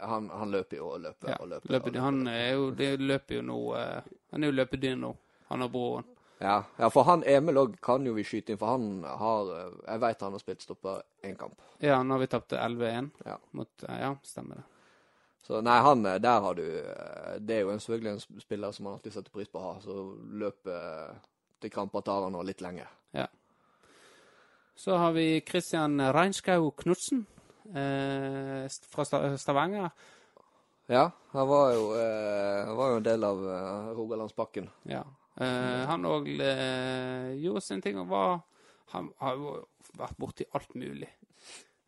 han, 0.00 0.28
han 0.30 0.50
løper 0.52 0.76
jo 0.76 0.88
og 0.92 1.00
løper 1.00 1.30
Ja, 1.30 1.36
og 1.40 1.48
løper. 1.48 1.70
løper, 1.72 1.88
og 1.88 1.94
løper. 1.94 2.04
han 2.04 2.26
er 2.28 2.48
jo, 2.52 2.70
det 2.76 2.90
løper 3.00 3.38
jo 3.38 3.42
nå 3.42 3.58
eh, 3.78 4.10
Han 4.32 4.42
er 4.42 4.50
jo 4.50 4.56
løpedyr 4.56 4.96
nå, 4.96 5.12
han 5.48 5.62
og 5.62 5.72
broren. 5.72 6.04
Ja, 6.42 6.56
ja, 6.80 6.88
for 6.90 7.06
han 7.06 7.22
Emil 7.28 7.60
òg 7.60 7.76
kan 7.84 8.02
jo 8.06 8.16
vi 8.16 8.24
skyte 8.26 8.52
inn, 8.54 8.58
for 8.58 8.72
han 8.74 9.04
har 9.06 9.50
eh, 9.56 9.74
Jeg 9.92 10.00
vet 10.02 10.24
han 10.26 10.34
har 10.34 10.42
spilt 10.42 10.64
stopper 10.64 11.02
én 11.22 11.36
kamp. 11.38 11.60
Ja, 11.78 12.00
nå 12.02 12.16
har 12.16 12.22
vi 12.24 12.30
tapt 12.32 12.52
11-1 12.58 13.10
Ja. 13.28 13.36
mot 13.54 13.84
eh, 13.88 13.98
Ja, 14.00 14.14
stemmer 14.26 14.58
det. 14.62 14.64
Så 15.46 15.60
nei, 15.62 15.76
han 15.82 16.06
eh, 16.06 16.18
der 16.22 16.40
har 16.42 16.54
du 16.58 16.64
Det 17.42 17.56
er 17.56 17.62
jo 17.62 17.70
en 17.74 17.80
selvfølgelig 17.82 18.12
en 18.16 18.42
spiller 18.42 18.74
som 18.74 18.88
man 18.88 18.98
alltid 18.98 19.14
setter 19.14 19.34
pris 19.34 19.48
på 19.52 19.60
å 19.62 19.68
ha. 19.68 19.76
Så 19.84 20.00
løpet 20.42 20.72
eh, 20.74 21.14
til 21.62 21.70
kramper 21.70 22.02
tar 22.02 22.26
han 22.26 22.34
nå 22.34 22.42
litt 22.46 22.60
lenger. 22.64 22.90
Så 24.74 24.96
har 24.96 25.12
vi 25.12 25.42
Christian 25.46 26.00
Reinskau 26.00 26.70
Knutsen 26.80 27.26
eh, 27.76 28.64
fra 28.90 29.04
Stavanger. 29.38 29.90
Ja, 30.90 31.10
han 31.36 31.48
var 31.48 31.74
jo, 31.76 31.82
eh, 31.94 32.70
var 32.74 32.94
jo 32.94 32.96
en 32.96 33.04
del 33.06 33.26
av 33.28 33.42
eh, 33.52 33.90
Rogalandspakken. 33.94 34.70
Ja. 34.90 35.04
Eh, 35.40 35.82
han 35.88 36.04
òg 36.04 36.28
uh, 36.28 37.32
gjorde 37.40 37.62
sin 37.64 37.80
ting 37.80 37.96
og 38.02 38.10
var 38.10 38.42
Han 38.92 39.06
har 39.22 39.38
jo 39.40 39.52
vært 39.96 40.18
borti 40.20 40.44
alt 40.52 40.74
mulig. 40.76 41.08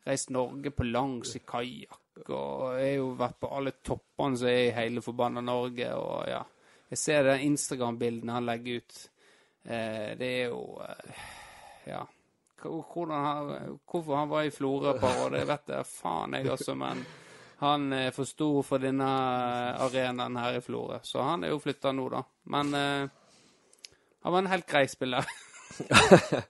Reist 0.05 0.31
Norge 0.33 0.71
på 0.73 0.85
langs 0.85 1.35
i 1.37 1.41
kajakk, 1.45 2.29
og 2.29 2.75
har 2.77 2.95
jo 2.95 3.11
vært 3.17 3.39
på 3.41 3.51
alle 3.57 3.75
toppene 3.85 4.41
som 4.41 4.49
er 4.49 4.61
i 4.67 4.75
hele 4.77 5.03
forbanna 5.05 5.43
Norge, 5.45 5.91
og 5.97 6.29
ja. 6.29 6.43
Jeg 6.91 7.01
ser 7.01 7.25
de 7.27 7.39
Instagram-bildene 7.47 8.37
han 8.37 8.47
legger 8.47 8.81
ut. 8.81 8.99
Eh, 9.65 10.13
det 10.21 10.29
er 10.29 10.53
jo 10.53 10.61
eh, 10.85 11.25
Ja. 11.89 12.05
Hvordan 12.65 13.11
han, 13.13 13.79
hvorfor 13.85 14.17
han 14.17 14.29
var 14.29 14.47
i 14.47 14.53
Florø 14.53 14.95
par 14.97 15.19
år, 15.27 15.35
det 15.35 15.43
vet 15.49 15.73
jeg 15.75 15.85
faen 15.85 16.33
jeg 16.39 16.49
også, 16.49 16.73
men 16.81 17.03
han 17.61 17.93
er 17.93 18.15
for 18.17 18.25
stor 18.25 18.63
for 18.65 18.81
denne 18.81 19.09
arenaen 19.85 20.39
her 20.41 20.57
i 20.57 20.63
Florø, 20.65 21.03
så 21.05 21.27
han 21.29 21.45
er 21.45 21.53
jo 21.53 21.61
flytta 21.61 21.93
nå, 21.93 22.07
da. 22.15 22.23
Men 22.55 22.73
eh, 22.79 23.13
han 24.25 24.33
var 24.33 24.43
en 24.43 24.51
helt 24.53 24.67
grei 24.71 24.87
spiller. 24.89 25.29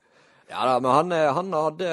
Ja 0.47 0.67
da, 0.69 0.81
men 0.81 0.91
han, 0.91 1.13
eh, 1.17 1.33
han, 1.35 1.53
hadde, 1.57 1.87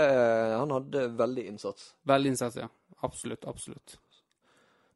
han 0.59 0.71
hadde 0.75 1.05
veldig 1.07 1.45
innsats. 1.47 1.95
Veldig 2.03 2.33
innsats, 2.33 2.57
ja. 2.59 2.67
Absolutt, 2.99 3.45
absolutt. 3.47 3.93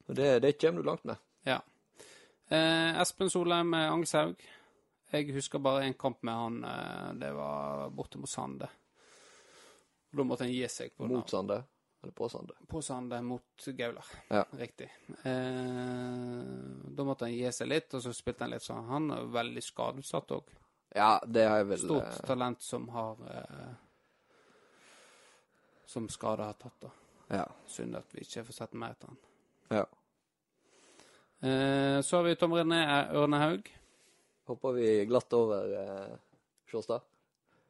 Det, 0.05 0.39
det 0.43 0.51
kommer 0.61 0.81
du 0.83 0.89
langt 0.89 1.03
med. 1.07 1.15
Ja. 1.47 1.61
Eh, 2.51 2.99
Espen 3.01 3.29
Solheim 3.31 3.69
med 3.71 3.87
Angshaug. 3.91 4.43
Jeg 5.15 5.31
husker 5.33 5.63
bare 5.63 5.85
én 5.87 5.95
kamp 5.97 6.19
med 6.27 6.35
han. 6.35 6.57
Eh, 6.67 7.13
det 7.21 7.31
var 7.33 7.89
borte 7.95 8.19
mot 8.21 8.29
Sande. 8.29 8.67
Da 10.11 10.23
måtte 10.27 10.45
han 10.45 10.53
gi 10.53 10.67
seg 10.69 10.91
på, 10.97 11.07
Mot 11.09 11.29
Sande. 11.31 11.61
Eller 12.03 12.13
på 12.13 12.29
Sande. 12.29 12.53
på 12.69 12.81
Sande 12.85 13.21
mot 13.25 13.65
Gaular. 13.79 14.11
Ja. 14.29 14.43
Riktig. 14.59 14.91
Eh, 15.23 16.43
da 16.91 17.07
måtte 17.07 17.25
han 17.25 17.33
gi 17.33 17.49
seg 17.55 17.71
litt, 17.71 17.95
og 17.97 18.03
så 18.03 18.13
spilte 18.13 18.45
han 18.45 18.53
litt 18.53 18.67
sånn. 18.67 18.85
Han 18.91 19.09
er 19.15 19.25
veldig 19.39 19.63
skadeutsatt 19.63 20.35
òg. 20.37 20.53
Ja, 20.95 21.19
det 21.27 21.43
har 21.43 21.59
jeg 21.59 21.67
vel 21.73 21.81
Stort 21.81 22.07
eh, 22.07 22.21
talent 22.27 22.63
som 22.63 22.87
har 22.95 23.19
eh, 23.31 23.73
Som 25.91 26.07
skade 26.09 26.47
har 26.47 26.55
tatt, 26.59 26.77
da. 26.81 26.91
Ja. 27.35 27.45
Synd 27.67 27.97
at 27.99 28.15
vi 28.15 28.23
ikke 28.23 28.45
får 28.47 28.59
sett 28.61 28.73
mer 28.79 28.95
etter 28.95 29.11
han. 29.11 29.21
ja. 29.81 29.85
Eh, 31.45 32.01
så 32.01 32.17
har 32.17 32.23
vi 32.23 32.35
Tom 32.35 32.53
René 32.55 32.79
Ørnehaug. 33.13 33.67
Hopper 34.47 34.71
vi 34.71 35.05
glatt 35.05 35.33
over 35.33 35.73
eh, 35.77 36.15
Sjåstad. 36.71 37.03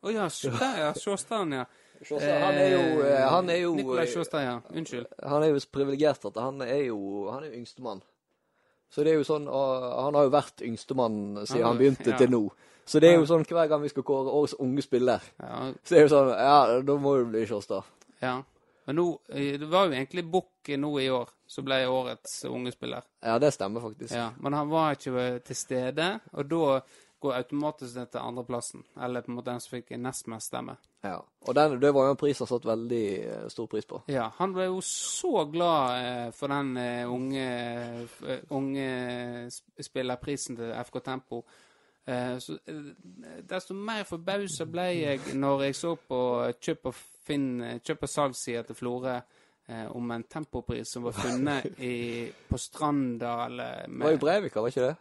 Å 0.06 0.14
ja, 0.14 0.28
der 0.30 0.80
ja. 0.80 0.92
Sjåstad, 0.94 1.56
ja. 1.56 1.66
Sjåstad, 2.02 2.42
han 2.44 2.60
er 2.60 2.70
jo, 2.76 2.84
eh, 3.08 3.24
han 3.32 3.50
er 3.50 3.62
jo 3.64 3.74
Nikolai 3.76 4.06
Sjåstad, 4.12 4.44
ja. 4.46 4.56
Unnskyld. 4.70 5.10
Han 5.24 5.44
er 5.44 5.52
jo 5.52 5.64
så 5.64 5.72
privilegert 5.74 6.28
at 6.30 6.38
han 6.40 6.62
er 6.62 6.84
jo 6.92 7.00
han 7.32 7.44
er 7.44 7.50
jo 7.50 7.62
yngstemann. 7.64 8.04
Så 8.94 9.04
det 9.04 9.12
er 9.12 9.18
jo 9.18 9.26
sånn 9.28 9.48
Han 9.50 10.16
har 10.16 10.28
jo 10.28 10.32
vært 10.32 10.62
yngstemann 10.64 11.16
siden 11.42 11.64
han, 11.66 11.72
han 11.74 11.80
begynte 11.82 12.14
ja. 12.14 12.20
til 12.22 12.32
nå. 12.32 12.44
Så 12.86 13.00
det 13.02 13.10
er 13.10 13.16
jo 13.18 13.26
sånn 13.26 13.46
hver 13.50 13.68
gang 13.72 13.82
vi 13.82 13.90
skal 13.90 14.04
kåre 14.06 14.30
årets 14.30 14.54
unge 14.62 14.84
spiller, 14.86 15.24
Ja, 15.42 15.72
så 15.84 15.96
er 15.96 15.98
det 16.00 16.04
jo 16.06 16.12
sånn 16.14 16.30
Ja, 16.38 16.82
da 16.86 16.98
må 17.02 17.16
det 17.18 17.30
bli 17.32 17.46
Kjåstad. 17.50 17.84
ja. 18.22 18.42
Men 18.86 18.96
nå 19.00 19.06
eh, 19.34 19.56
Det 19.58 19.66
var 19.66 19.88
jo 19.88 19.96
egentlig 19.96 20.24
Bukk 20.30 20.70
nå 20.78 20.92
i 21.02 21.08
år 21.10 21.30
som 21.50 21.66
ble 21.66 21.80
årets 21.90 22.44
unge 22.46 22.70
spiller. 22.72 23.02
Ja, 23.26 23.40
det 23.42 23.50
stemmer 23.56 23.82
faktisk. 23.82 24.14
Ja, 24.14 24.28
Men 24.38 24.54
han 24.54 24.70
var 24.70 24.94
ikke 24.94 25.40
til 25.46 25.56
stede, 25.58 26.20
og 26.34 26.46
da 26.50 26.82
går 27.22 27.34
automatisk 27.40 27.96
det 27.96 28.06
til 28.12 28.22
andreplassen. 28.22 28.84
Eller 29.02 29.22
på 29.26 29.32
en 29.32 29.38
måte 29.40 29.50
den 29.50 29.60
som 29.64 29.74
fikk 29.74 29.90
nest 29.98 30.28
mest 30.30 30.52
stemme. 30.52 30.78
Ja. 31.02 31.18
Og 31.48 31.56
den, 31.58 31.80
det 31.82 31.94
var 31.94 32.06
jo 32.06 32.14
en 32.14 32.22
pris 32.22 32.38
han 32.42 32.48
satt 32.50 32.66
veldig 32.66 33.04
eh, 33.26 33.48
stor 33.50 33.66
pris 33.72 33.86
på. 33.90 34.04
Ja, 34.14 34.28
han 34.38 34.54
ble 34.54 34.68
jo 34.70 34.78
så 34.86 35.46
glad 35.50 36.06
eh, 36.06 36.30
for 36.38 36.54
den 36.54 36.78
unge, 37.10 37.50
unge 38.54 39.50
spillerprisen 39.82 40.58
til 40.62 40.74
FK 40.86 41.00
Tempo. 41.06 41.42
Eh, 42.06 42.38
så, 42.38 42.58
eh, 42.66 42.92
desto 43.50 43.74
mer 43.74 44.04
forbausa 44.06 44.68
ble 44.70 44.86
jeg 44.94 45.38
når 45.42 45.64
jeg 45.68 45.78
så 45.80 45.96
på 45.98 46.20
kjøp 46.62 46.92
og, 46.92 47.00
finn, 47.26 47.48
kjøp 47.82 48.06
og 48.06 48.12
salgssida 48.12 48.62
til 48.68 48.78
Florø 48.78 49.16
eh, 49.16 49.88
om 49.90 50.12
en 50.14 50.26
tempopris 50.30 50.94
som 50.94 51.08
var 51.08 51.18
funnet 51.18 51.66
i, 51.94 52.30
på 52.50 52.60
Stranda 52.62 53.46
eller 53.48 53.88
Det 53.88 54.04
var 54.04 54.18
i 54.18 54.22
Breivika, 54.22 54.62
var 54.62 54.74
ikke 54.74 54.86
det? 54.86 54.96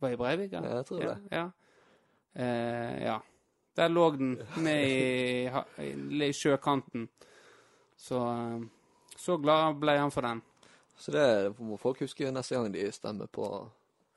Var 0.00 0.12
i 0.12 0.20
Breivika? 0.20 0.60
ja? 0.60 0.76
Jeg 0.76 0.86
tror 0.86 1.02
ja, 1.02 1.08
det. 1.14 1.38
Ja. 1.38 1.46
Eh, 2.34 3.02
ja. 3.06 3.18
Der 3.76 3.88
lå 3.88 4.10
den 4.16 4.36
ned 4.56 4.84
i, 4.88 5.48
i, 5.84 6.24
i 6.28 6.32
sjøkanten. 6.32 7.08
Så 7.96 8.20
eh, 8.32 8.66
så 9.16 9.38
glad 9.40 9.80
ble 9.80 9.96
han 9.98 10.12
for 10.12 10.26
den. 10.26 10.42
Så 10.96 11.12
det 11.12 11.56
må 11.58 11.76
folk 11.80 12.00
huske 12.04 12.30
neste 12.32 12.56
gang 12.56 12.68
de 12.72 12.92
stemmer 12.92 13.26
på 13.32 13.48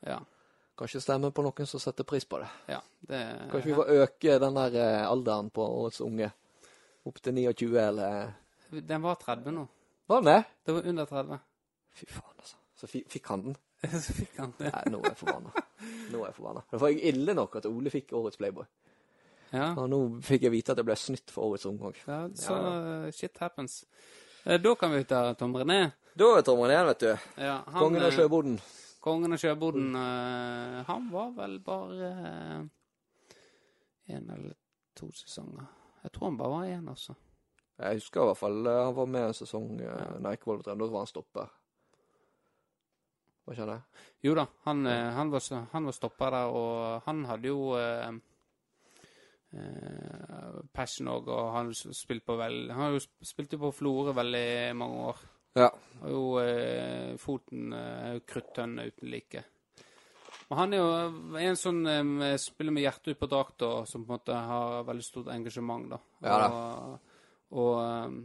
Ja. 0.06 0.18
Kanskje 0.80 1.02
stemme 1.04 1.28
på 1.36 1.42
noen 1.44 1.66
som 1.68 1.80
setter 1.82 2.06
pris 2.08 2.24
på 2.24 2.38
det. 2.40 2.46
ja 2.72 2.78
det, 3.04 3.18
Kanskje 3.50 3.68
vi 3.68 3.74
får 3.76 3.90
øke 4.00 4.38
den 4.40 4.54
der 4.56 4.76
eh, 4.80 5.02
alderen 5.10 5.50
på 5.52 5.66
årets 5.66 6.00
unge 6.00 6.30
opp 7.04 7.20
til 7.20 7.36
29, 7.36 7.74
eller 7.80 8.32
Den 8.70 9.02
var 9.04 9.18
30 9.20 9.52
nå. 9.52 9.66
Var 10.08 10.22
den 10.22 10.30
det? 10.32 10.42
Det 10.64 10.72
var 10.78 10.88
under 10.92 11.04
30. 11.10 11.38
Fy 12.00 12.06
faen, 12.08 12.36
altså. 12.38 12.56
Så 12.80 12.88
fikk 12.88 13.28
han 13.28 13.44
den? 13.44 13.56
Så 14.06 14.12
fikk 14.16 14.38
han 14.40 14.54
det. 14.58 14.72
Nei, 14.72 14.82
nå 14.94 15.02
er 15.04 15.12
jeg 15.12 15.18
forbanna. 15.20 15.52
Nå 16.12 16.22
er 16.22 16.26
jeg 16.30 16.36
forbanna. 16.38 16.64
Det 16.72 16.80
var 16.80 17.04
ille 17.12 17.34
nok 17.36 17.60
at 17.60 17.68
Ole 17.68 17.92
fikk 17.92 18.12
årets 18.16 18.40
Playboy. 18.40 18.66
Ja. 19.50 19.70
Og 19.74 19.86
nå 19.90 20.00
fikk 20.24 20.46
jeg 20.46 20.54
vite 20.54 20.72
at 20.72 20.80
jeg 20.80 20.88
ble 20.88 20.96
snytt 20.96 21.32
for 21.34 21.50
årets 21.50 21.66
ungdom. 21.68 21.92
ja 22.06 22.20
så 22.38 22.56
ja. 22.56 23.10
shit 23.12 23.36
happens. 23.42 23.84
Eh, 24.44 24.60
Da 24.60 24.74
kan 24.74 24.92
vi 24.96 25.04
ta 25.04 25.34
Tom 25.34 25.56
René. 25.56 25.90
Da 26.16 26.36
er 26.38 26.42
Tom 26.46 26.60
René, 26.64 26.84
vet 26.92 27.00
du. 27.00 27.10
Ja, 27.36 27.62
han, 27.66 27.80
Kongen 27.80 28.02
av 28.02 28.12
eh, 28.12 28.16
sjøboden. 28.16 28.60
Kongen 29.00 29.32
av 29.32 29.40
sjøboden. 29.40 29.94
uh, 29.96 30.80
han 30.88 31.08
var 31.12 31.30
vel 31.36 31.58
bare 31.64 32.10
én 34.10 34.26
eller 34.28 34.56
to 34.96 35.08
sesonger. 35.16 35.64
Jeg 36.02 36.12
tror 36.12 36.30
han 36.30 36.36
bare 36.40 36.50
var 36.50 36.68
én, 36.68 36.88
altså. 36.88 37.14
Jeg 37.80 38.00
husker 38.00 38.20
i 38.22 38.28
hvert 38.28 38.40
fall 38.40 38.66
uh, 38.66 38.84
han 38.86 38.96
var 38.96 39.08
med 39.08 39.30
en 39.30 39.36
sesong 39.36 39.80
eh, 39.80 40.18
Nei, 40.20 40.34
ikke 40.36 40.50
Volvo 40.50 40.66
3, 40.66 40.76
da 40.76 40.88
var 40.92 41.04
han 41.06 41.08
stopper. 41.08 41.48
Hva 43.50 43.56
han 43.56 43.70
det? 43.72 43.78
Jo 44.22 44.34
da, 44.38 44.44
han, 44.66 44.84
eh, 44.86 45.08
han, 45.16 45.30
var, 45.32 45.42
han 45.72 45.88
var 45.88 45.96
stopper 45.96 46.34
der, 46.34 46.52
og 46.54 47.06
han 47.06 47.24
hadde 47.26 47.50
jo 47.50 47.72
eh, 47.78 48.12
eh, 49.56 50.60
passion 50.76 51.10
òg, 51.10 51.30
og 51.34 51.50
han 51.56 51.72
spilte 51.74 52.28
på 52.28 52.36
vel 52.38 52.62
Han 52.70 52.84
har 52.84 52.94
jo 52.94 53.02
spilt 53.26 53.56
på 53.58 53.72
Florø 53.74 54.14
veldig 54.14 54.76
mange 54.78 55.06
år. 55.10 55.24
Ja. 55.58 55.70
Og 56.00 56.10
jo 56.10 56.24
eh, 56.42 57.16
foten 57.20 57.72
eh, 57.76 58.20
kruttønne 58.28 58.86
uten 58.90 59.10
like. 59.12 59.42
Og 60.50 60.58
han 60.58 60.74
er 60.74 60.80
jo 60.80 61.38
en 61.38 61.58
sånn 61.58 61.80
eh, 61.86 62.34
spiller 62.42 62.74
med 62.74 62.86
hjertet 62.86 63.14
ut 63.14 63.20
på 63.20 63.30
drakta, 63.30 63.70
som 63.86 64.04
på 64.06 64.12
en 64.12 64.18
måte 64.18 64.40
har 64.50 64.86
veldig 64.88 65.06
stort 65.06 65.30
engasjement, 65.34 65.90
da. 65.92 66.00
Ja 66.26 66.38
da. 66.42 66.48
Og, 66.50 67.16
og 67.60 67.72
eh, 67.84 68.18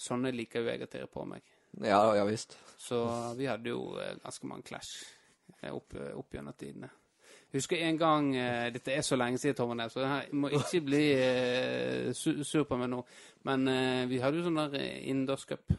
sånne 0.00 0.34
liker 0.34 0.64
jo 0.64 0.72
jeg 0.72 0.84
å 0.84 0.90
tirre 0.90 1.10
på 1.12 1.24
meg. 1.28 1.44
Ja, 1.84 2.02
ja 2.16 2.24
visst. 2.28 2.56
Så 2.80 3.04
vi 3.38 3.48
hadde 3.48 3.72
jo 3.72 3.94
eh, 4.00 4.16
ganske 4.22 4.48
mange 4.48 4.66
clash 4.68 5.04
eh, 5.60 5.70
opp, 5.70 5.94
opp 5.94 6.34
gjennom 6.34 6.56
tidene. 6.58 6.90
Jeg 7.50 7.64
husker 7.64 7.80
en 7.82 7.96
gang 7.98 8.26
eh, 8.38 8.68
Dette 8.70 8.92
er 8.94 9.02
så 9.02 9.16
lenge 9.18 9.40
siden, 9.42 9.56
Tommy, 9.58 9.88
så 9.90 10.04
det 10.04 10.10
her 10.10 10.34
må 10.38 10.50
ikke 10.54 10.80
bli 10.86 11.04
eh, 11.18 12.10
su 12.14 12.44
sur 12.46 12.66
på 12.68 12.78
meg 12.78 12.92
nå. 12.92 13.00
Men 13.48 13.66
eh, 13.70 14.04
vi 14.10 14.20
hadde 14.22 14.38
jo 14.38 14.46
sånn 14.46 14.60
der 14.60 14.76
eh, 14.78 15.00
innendørscup 15.10 15.74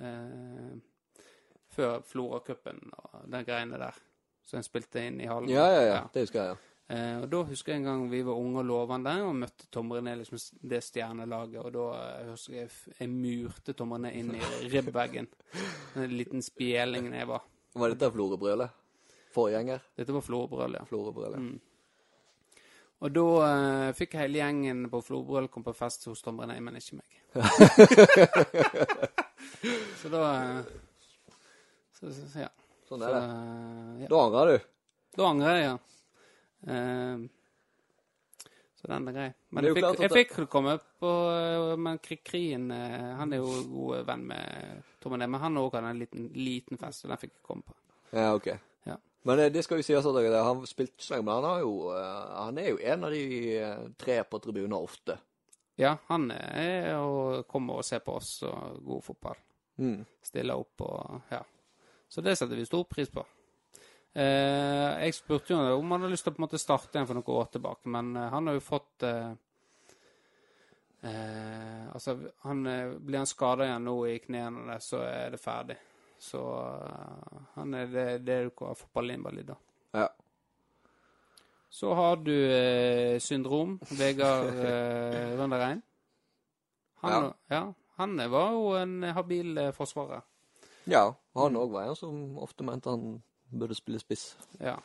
eh, 0.00 1.24
før 1.70 2.00
Flora-cupen 2.06 2.80
og 2.98 3.20
den 3.30 3.44
greiene 3.46 3.78
der. 3.78 3.94
som 4.42 4.58
en 4.58 4.66
spilte 4.66 5.04
inn 5.06 5.20
i 5.22 5.28
hallen. 5.30 5.48
Ja, 5.52 5.66
ja, 5.70 5.82
ja. 5.86 5.98
Det 6.12 6.24
husker 6.24 6.40
jeg, 6.42 6.54
ja. 6.54 6.56
Eh, 6.90 7.20
og 7.22 7.28
Da 7.30 7.42
husker 7.46 7.72
jeg 7.72 7.80
en 7.80 7.86
gang 7.86 8.00
vi 8.10 8.22
var 8.26 8.34
unge 8.34 8.58
og 8.64 8.66
lovende 8.66 9.12
og 9.22 9.36
møtte 9.38 9.68
Tom 9.70 9.92
René, 9.94 10.16
liksom 10.18 10.40
det 10.72 10.80
stjernelaget. 10.82 11.60
Og 11.62 11.70
da 11.76 11.84
eh, 12.00 12.30
husker 12.32 12.56
jeg 12.56 12.68
jeg 12.98 13.08
murte 13.12 13.76
Tom 13.78 13.94
René 13.94 14.10
inn 14.18 14.34
i 14.34 14.42
ribbveggen. 14.74 15.28
En 15.94 16.16
liten 16.16 16.42
spjeling 16.42 17.12
jeg 17.14 17.28
var. 17.30 17.46
Var 17.78 17.94
dette 17.94 18.10
Florø-brølet? 18.10 18.74
Forgjenger? 19.30 19.84
Dette 19.94 20.12
var 20.16 20.26
Florø-brøl, 20.26 20.74
ja. 20.80 20.82
Florø-brølet. 20.88 21.38
Mm. 21.38 21.60
Og 23.00 23.14
da 23.14 23.26
eh, 23.46 23.92
fikk 23.96 24.18
hele 24.18 24.42
gjengen 24.42 24.82
på 24.90 24.98
Florø-brøl 25.06 25.46
komme 25.48 25.70
på 25.70 25.78
fest 25.78 26.10
hos 26.10 26.26
Tom 26.26 26.42
René, 26.42 26.58
men 26.60 26.76
ikke 26.82 26.98
meg. 26.98 27.20
så 30.00 30.08
da 30.12 30.22
så, 31.96 32.10
så, 32.12 32.26
ja. 32.46 32.48
Sånn 32.88 33.02
Så, 33.02 33.08
er 33.08 33.14
det. 33.14 33.24
eh, 33.26 34.00
ja. 34.04 34.08
Da 34.10 34.20
angrer 34.26 34.50
du. 34.54 34.70
Da 35.18 35.26
angrer 35.28 35.58
jeg, 35.58 35.66
ja. 35.68 35.76
Eh, 36.74 37.28
så 38.80 38.88
den 38.88 39.08
er 39.10 39.16
grei. 39.18 39.28
Men 39.52 39.64
er 39.64 39.68
jeg 39.68 39.76
fikk, 39.76 40.00
jeg 40.00 40.12
fikk 40.14 40.48
komme 40.48 40.78
på 41.02 41.10
Men 41.80 41.98
Kri- 42.00 42.20
Krien 42.24 42.70
eh, 42.72 43.10
Han 43.18 43.32
er 43.36 43.42
jo 43.42 43.50
god 43.68 44.06
venn 44.08 44.22
med 44.30 44.82
Tom 45.02 45.12
René, 45.16 45.28
men 45.28 45.40
han 45.42 45.58
òg 45.60 45.76
hadde 45.76 45.92
en 45.92 46.00
liten, 46.00 46.26
liten 46.36 46.80
fest, 46.80 47.04
og 47.04 47.12
den 47.12 47.20
fikk 47.20 47.34
jeg 47.36 47.44
komme 47.46 47.64
på. 47.66 47.76
Ja, 48.16 48.30
ok. 48.36 48.48
Ja. 48.88 48.96
Men 49.28 49.42
eh, 49.44 49.50
det 49.52 49.62
skal 49.66 49.80
jo 49.80 49.84
sies 49.86 50.06
at 50.08 50.16
han 50.48 50.64
spilte 50.68 50.96
ikke 50.96 51.04
så 51.06 51.14
lenge, 51.18 51.26
men 51.28 51.44
han, 51.44 51.60
jo, 51.66 51.74
eh, 51.92 52.30
han 52.40 52.58
er 52.62 52.70
jo 52.72 52.80
en 52.94 53.04
av 53.08 53.14
de 53.14 53.24
tre 54.00 54.18
på 54.24 54.40
tribunen 54.44 54.76
ofte. 54.80 55.18
Ja, 55.80 55.94
han 56.10 56.28
er 56.34 56.94
og 56.98 57.46
kommer 57.48 57.80
og 57.80 57.86
ser 57.86 58.02
på 58.04 58.18
oss 58.20 58.34
og 58.48 58.80
god 58.84 59.04
fotball. 59.04 59.42
Mm. 59.80 60.00
Stiller 60.22 60.60
opp 60.60 60.86
og 60.86 61.32
Ja. 61.32 61.42
Så 62.10 62.24
det 62.26 62.34
setter 62.36 62.58
vi 62.58 62.66
stor 62.66 62.82
pris 62.90 63.08
på. 63.08 63.22
Eh, 64.12 65.04
jeg 65.04 65.14
spurte 65.14 65.54
jo 65.54 65.76
om 65.78 65.92
han 65.94 66.02
hadde 66.02 66.10
lyst 66.16 66.26
til 66.26 66.32
å 66.32 66.34
på 66.34 66.42
en 66.42 66.46
måte 66.48 66.58
starte 66.58 66.98
igjen 66.98 67.06
for 67.06 67.14
noen 67.14 67.36
år 67.38 67.52
tilbake, 67.54 67.92
men 67.94 68.16
eh, 68.18 68.32
han 68.32 68.50
har 68.50 68.58
jo 68.58 68.64
fått 68.66 69.06
eh, 69.06 69.30
Eh, 71.02 71.92
altså, 71.92 72.18
han, 72.38 72.66
eh, 72.66 72.90
blir 72.90 73.18
han 73.18 73.26
skada 73.26 73.64
igjen 73.64 73.86
nå 73.88 73.94
i 74.06 74.18
knærne, 74.20 74.76
så 74.84 75.00
er 75.06 75.32
det 75.32 75.40
ferdig. 75.40 75.76
Så 76.20 76.42
eh, 76.60 77.38
han 77.54 77.74
er 77.74 77.92
det, 77.94 78.06
det 78.26 78.38
du 78.44 78.50
kaller 78.56 78.76
fotballinvalid, 78.76 79.48
da. 79.48 79.56
Så 81.70 81.92
har 81.94 82.16
du 82.26 82.32
eh, 82.34 83.18
syndrom. 83.22 83.76
Vegard 83.94 84.48
eh, 84.66 85.36
Rønderein. 85.38 85.82
Han, 87.04 87.32
Ja. 87.48 87.62
han 87.96 88.16
var 88.30 88.50
jo 88.52 88.64
en 88.76 89.02
habil 89.16 89.58
eh, 89.58 89.70
forsvarer. 89.76 90.22
Ja, 90.90 91.04
han 91.36 91.56
òg 91.60 91.70
var 91.72 91.86
en 91.90 91.96
som 91.96 92.38
ofte 92.42 92.64
mente 92.66 92.90
han 92.90 93.20
burde 93.50 93.76
spille 93.78 94.00
spiss. 94.02 94.32
Ja. 94.58 94.76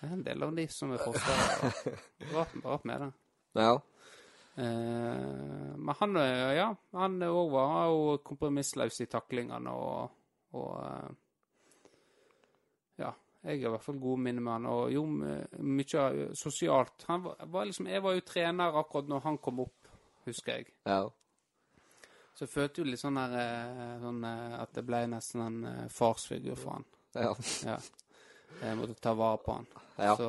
Det 0.00 0.08
er 0.08 0.12
en 0.14 0.24
del 0.24 0.42
av 0.44 0.54
de 0.56 0.64
som 0.72 0.92
er 0.92 1.00
forsvarere. 1.02 1.70
Rart, 2.34 2.56
rart 2.64 2.84
med 2.88 3.00
det. 3.04 3.10
Ja. 3.60 3.74
Eh, 4.56 5.76
men 5.76 5.94
han, 6.00 6.16
eh, 6.16 6.54
ja, 6.56 6.70
han 6.96 7.20
òg 7.26 7.50
var 7.52 7.86
jo 7.92 8.16
kompromissløs 8.24 9.00
i 9.04 9.08
taklingene 9.12 9.72
og, 9.76 10.10
og 10.56 10.72
eh, 10.84 11.10
jeg 13.46 13.60
har 13.62 13.68
i 13.68 13.74
hvert 13.76 13.84
fall 13.86 14.00
gode 14.02 14.22
minner 14.26 14.42
med 14.42 14.52
han. 14.56 14.66
Og 14.72 14.90
jo, 14.90 15.04
mye 15.06 16.06
sosialt. 16.34 17.04
Han 17.06 17.22
var, 17.28 17.36
var 17.54 17.68
liksom, 17.70 17.86
jeg 17.92 18.02
var 18.02 18.16
jo 18.18 18.24
trener 18.26 18.78
akkurat 18.80 19.08
når 19.12 19.22
han 19.28 19.38
kom 19.38 19.60
opp, 19.62 19.90
husker 20.26 20.58
jeg. 20.58 20.72
Ja. 20.84 21.04
Så 22.36 22.44
jeg 22.44 22.52
følte 22.52 22.82
jo 22.82 22.88
litt 22.90 23.00
sånn 23.00 23.16
der 23.16 23.36
eh, 23.40 23.92
sånn, 24.02 24.18
eh, 24.28 24.56
At 24.60 24.74
det 24.76 24.82
ble 24.84 24.98
nesten 25.08 25.40
en 25.46 25.60
eh, 25.70 25.84
farsfigur 25.88 26.58
for 26.60 26.76
han. 26.76 26.88
Ja. 27.16 27.30
Ja. 27.64 27.78
Jeg 28.60 28.76
måtte 28.76 28.98
ta 29.00 29.14
vare 29.16 29.38
på 29.44 29.54
han. 29.56 29.70
Ja. 29.96 30.16
Så, 30.18 30.26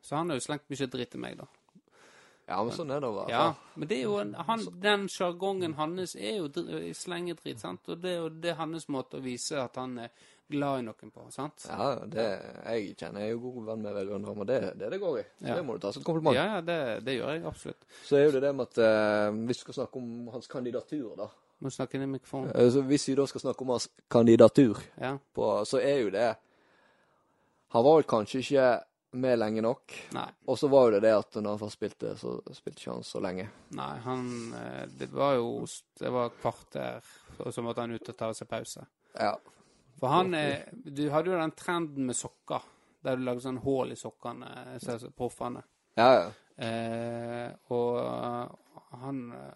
så 0.00 0.16
han 0.16 0.30
har 0.32 0.38
jo 0.40 0.44
slengt 0.46 0.70
mye 0.72 0.88
dritt 0.94 1.12
til 1.12 1.20
meg, 1.20 1.36
da. 1.42 1.46
ja, 2.48 2.56
men 2.64 2.72
sånn 2.74 2.90
er 2.90 3.02
det 3.04 3.10
være 3.12 3.30
Ja, 3.34 3.44
men 3.76 3.88
det 3.90 3.98
er 3.98 4.06
jo 4.06 4.16
en, 4.22 4.32
han, 4.48 4.64
den 4.82 5.04
sjargongen 5.12 5.76
hans 5.78 6.16
er 6.16 6.38
jo 6.40 6.48
dr- 6.52 6.88
slengedrit, 6.96 7.60
sant? 7.60 7.86
Og 7.92 8.00
det 8.02 8.14
er 8.14 8.18
jo 8.24 8.30
det 8.46 8.56
hans 8.58 8.88
måte 8.92 9.20
å 9.20 9.24
vise 9.24 9.60
at 9.62 9.76
han 9.80 9.98
er 10.06 10.24
glad 10.52 10.80
i 10.82 10.86
noen 10.86 11.10
på, 11.14 11.24
sant? 11.34 11.64
Ja, 11.68 11.88
det, 12.06 12.26
jeg 12.68 12.94
kjenner 13.00 13.24
jeg 13.24 13.32
er 13.32 13.34
jo 13.36 13.40
god 13.48 13.66
venn 13.72 13.82
med 13.86 14.12
Undrum, 14.18 14.42
og 14.44 14.48
det 14.50 14.58
er 14.62 14.74
det 14.78 14.90
det 14.94 15.00
går 15.02 15.18
i. 15.20 15.24
Så 15.40 15.48
Ja. 15.48 15.56
det 15.58 15.64
må 15.66 15.74
du 15.78 15.82
ta 15.86 15.92
som 15.92 16.02
et 16.04 16.06
kompliment. 16.06 16.36
Ja, 16.38 16.44
ja, 16.54 16.60
det, 16.60 16.78
det 17.06 17.16
gjør 17.18 17.32
jeg 17.34 17.44
absolutt. 17.50 17.88
Så 18.04 18.16
er 18.20 18.24
jo 18.28 18.34
det 18.36 18.42
det 18.46 18.54
med 18.54 18.68
at 18.70 18.78
eh, 18.86 19.30
hvis 19.48 19.62
du 19.62 19.66
skal 19.66 19.74
snakke 19.80 19.96
om 20.02 20.28
hans 20.36 20.46
kandidatur, 20.52 21.16
da. 21.16 21.28
Må 21.62 21.70
du 21.70 21.74
snakke 21.76 21.94
inn 21.98 22.02
i 22.08 22.12
mikrofonen. 22.18 22.50
Eh, 22.58 22.70
Så 22.74 22.80
hvis 22.86 23.08
vi 23.08 23.14
da 23.14 23.26
skal 23.30 23.40
snakke 23.44 23.62
om 23.62 23.68
hans 23.76 23.88
kandidatur, 24.10 24.78
Ja. 25.00 25.16
på, 25.34 25.50
så 25.66 25.78
er 25.82 26.00
jo 26.02 26.10
det 26.10 26.30
Han 27.72 27.84
var 27.84 27.94
vel 28.00 28.04
kanskje 28.04 28.40
ikke 28.42 28.64
med 29.14 29.38
lenge 29.38 29.62
nok. 29.64 29.92
Nei. 30.16 30.26
Og 30.48 30.56
så 30.58 30.68
var 30.72 30.86
jo 30.86 30.90
det 30.94 31.02
det 31.06 31.12
at 31.16 31.34
når 31.36 31.50
han 31.54 31.60
først 31.60 31.76
spilte, 31.78 32.14
så 32.20 32.34
spilte 32.56 32.80
ikke 32.80 32.92
han 32.94 33.02
så 33.04 33.20
lenge. 33.20 33.46
Nei, 33.76 33.98
han 34.04 34.26
eh, 34.56 34.86
Det 34.98 35.08
var 35.12 35.34
jo 35.36 35.66
Det 36.00 36.12
var 36.12 36.26
et 36.30 36.38
kvarter, 36.42 37.02
og 37.38 37.52
så 37.52 37.62
måtte 37.64 37.80
han 37.84 37.92
ut 37.92 38.08
og 38.08 38.16
ta 38.16 38.30
seg 38.32 38.48
pause. 38.48 38.86
Ja. 39.20 39.34
For 40.02 40.10
han 40.10 40.34
er 40.34 40.64
Du 40.82 41.04
hadde 41.14 41.30
jo 41.30 41.38
den 41.38 41.54
trenden 41.54 42.08
med 42.10 42.18
sokker, 42.18 42.64
der 43.06 43.18
du 43.18 43.22
lagde 43.22 43.44
sånn 43.44 43.60
hull 43.62 43.94
i 43.94 43.98
sokkene, 43.98 44.78
som 44.82 45.12
proffene. 45.14 45.62
Ja, 45.94 46.08
ja. 46.16 46.30
Eh, 46.62 47.52
og 47.72 47.98
eh, 48.00 48.80
han 49.02 49.20
eh, 49.32 49.52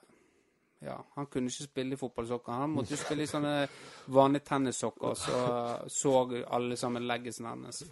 Ja, 0.87 0.97
han 1.15 1.27
kunne 1.33 1.51
ikke 1.51 1.67
spille 1.67 1.97
i 1.97 1.99
fotballsokker. 1.99 2.53
Han 2.53 2.75
måtte 2.77 2.95
jo 2.95 3.01
spille 3.01 3.25
i 3.25 3.31
sånne 3.31 3.53
vanlige 4.13 4.45
tennissokker, 4.53 5.15
så 5.19 5.41
så 5.89 6.13
alle 6.53 6.77
sammen 6.77 7.07
leggesen 7.09 7.49
hennes 7.49 7.83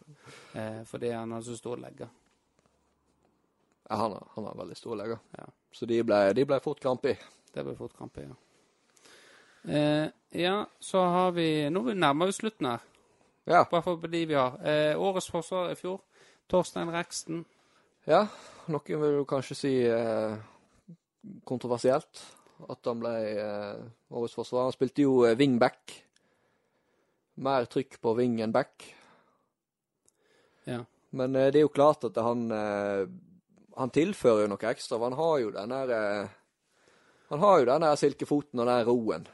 eh, 0.54 0.82
fordi 0.86 1.10
han 1.10 1.32
hadde 1.32 1.48
så 1.48 1.56
store 1.58 1.80
legger. 1.88 2.08
ja 3.88 3.96
han, 3.96 4.12
har, 4.12 4.28
han 4.34 4.44
har 4.44 4.56
veldig 4.62 4.76
store 4.76 5.00
legger. 5.02 5.18
Ja. 5.38 5.46
Så 5.72 5.86
de 5.90 6.02
ble, 6.04 6.20
de 6.32 6.44
ble 6.44 6.60
fort 6.60 6.80
krampe 6.80 7.16
i. 7.16 7.16
Det 7.54 7.64
ble 7.64 7.74
fort 7.76 7.96
krampe, 7.96 8.28
ja. 8.28 8.36
Eh, 9.68 10.08
ja, 10.36 10.66
så 10.80 10.98
har 10.98 11.30
vi 11.32 11.70
Nå 11.70 11.82
nærmer 11.94 12.26
vi 12.28 12.32
slutten 12.36 12.66
her. 12.68 12.82
Ja. 13.46 13.64
Bare 13.70 13.82
for 13.82 13.96
de 14.08 14.24
vi 14.26 14.34
har. 14.34 14.58
Eh, 14.64 14.96
årets 15.00 15.30
forsvar 15.30 15.70
i 15.72 15.76
fjor. 15.78 16.00
Torstein 16.48 16.92
Reksten. 16.92 17.44
ja. 18.06 18.26
Noen 18.66 19.00
vil 19.00 19.18
jo 19.18 19.24
kanskje 19.28 19.54
si 19.56 19.70
eh, 19.84 20.36
kontroversielt 21.44 22.22
at 22.72 22.88
han 22.88 23.00
ble 23.02 23.10
eh, 23.36 23.82
årets 24.08 24.36
forsvarer. 24.38 24.70
Han 24.70 24.72
spilte 24.72 25.04
jo 25.04 25.18
eh, 25.28 25.36
wingback. 25.36 25.92
Mer 27.44 27.66
trykk 27.68 27.98
på 28.00 28.14
wing 28.16 28.38
enn 28.40 28.54
back. 28.54 28.86
Ja. 30.64 30.78
Men 31.12 31.36
eh, 31.36 31.50
det 31.52 31.60
er 31.60 31.66
jo 31.66 31.74
klart 31.76 32.04
at 32.08 32.16
han 32.16 32.48
Han 33.76 33.90
tilfører 33.90 34.44
jo 34.46 34.48
noe 34.54 34.70
ekstra. 34.70 34.98
Han 35.02 35.18
har 35.18 35.38
jo 35.42 35.50
den 35.50 35.68
der 35.74 36.28
Han 37.28 37.40
har 37.40 37.58
jo 37.58 37.64
den 37.66 37.82
der 37.82 37.96
silkefoten 38.00 38.60
og 38.60 38.66
den 38.70 38.86
roen. 38.86 39.28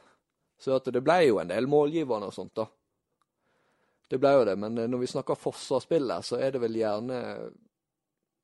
Så 0.61 0.77
det 0.85 1.01
ble 1.01 1.19
jo 1.25 1.41
en 1.41 1.49
del 1.49 1.69
målgivende 1.71 2.29
og 2.29 2.37
sånt, 2.37 2.55
da. 2.59 2.67
Det 4.11 4.19
ble 4.21 4.33
jo 4.35 4.47
det. 4.49 4.57
Men 4.61 4.79
eh, 4.79 4.89
når 4.91 5.05
vi 5.05 5.11
snakker 5.15 5.39
forsvarsspillet, 5.39 6.27
så 6.27 6.41
er 6.43 6.55
det 6.55 6.63
vel 6.63 6.79
gjerne 6.81 7.21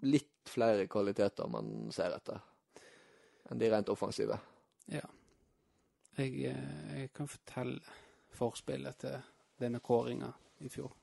litt 0.06 0.32
flere 0.48 0.86
kvaliteter 0.86 1.48
man 1.50 1.90
ser 1.92 2.14
etter 2.16 2.42
enn 3.50 3.58
de 3.58 3.70
rent 3.70 3.88
offensive. 3.88 4.38
Ja. 4.90 5.04
Jeg, 6.16 6.32
eh, 6.48 7.00
jeg 7.00 7.10
kan 7.14 7.28
fortelle 7.30 7.96
forspillet 8.36 8.98
til 9.04 9.18
denne 9.60 9.80
kåringa 9.84 10.30
i 10.64 10.70
fjor. 10.72 10.94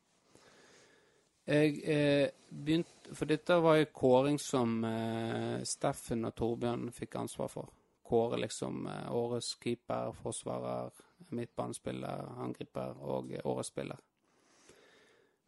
Jeg 1.43 1.79
eh, 1.91 2.29
begynte 2.47 3.15
For 3.15 3.27
dette 3.27 3.57
var 3.59 3.75
jo 3.75 3.89
kåring 3.91 4.37
som 4.39 4.77
eh, 4.87 5.63
Steffen 5.67 6.23
og 6.25 6.35
Torbjørn 6.39 6.87
fikk 6.95 7.17
ansvar 7.19 7.51
for. 7.51 7.71
Kåre 8.03 8.37
liksom 8.37 8.87
eh, 8.87 9.11
årets 9.15 9.55
keeper, 9.63 10.11
forsvarer, 10.11 10.91
midtbanespiller, 11.29 12.33
angriper 12.43 12.99
og 12.99 13.31
eh, 13.31 13.45
årets 13.47 13.71
spiller. 13.71 14.01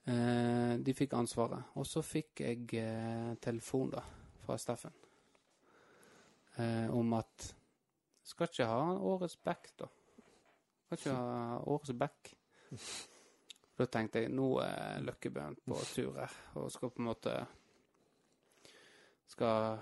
Eh, 0.05 0.75
de 0.79 0.95
fikk 0.95 1.17
ansvaret. 1.19 1.73
Og 1.75 1.87
så 1.87 2.03
fikk 2.05 2.45
jeg 2.45 2.85
telefon 3.43 3.91
da, 3.95 4.05
fra 4.45 4.57
Steffen 4.61 5.01
om 6.95 7.09
at 7.17 7.49
skal 8.23 8.47
ikke 8.47 8.67
ha 8.69 8.93
årets 8.95 9.33
back, 9.43 9.73
da. 9.75 9.89
Skal 10.85 10.99
ikke 11.01 11.15
ha 11.17 11.57
årets 11.67 11.97
back. 11.99 12.31
Da 13.75 13.89
tenkte 13.91 14.21
jeg 14.23 14.31
nå 14.31 14.45
er 14.63 15.01
Løkkebøen 15.03 15.57
på 15.67 15.75
tur 15.89 16.13
her, 16.15 16.31
og 16.55 16.69
skal 16.71 16.93
på 16.95 17.01
en 17.01 17.09
måte 17.09 17.33
skal, 19.27 19.79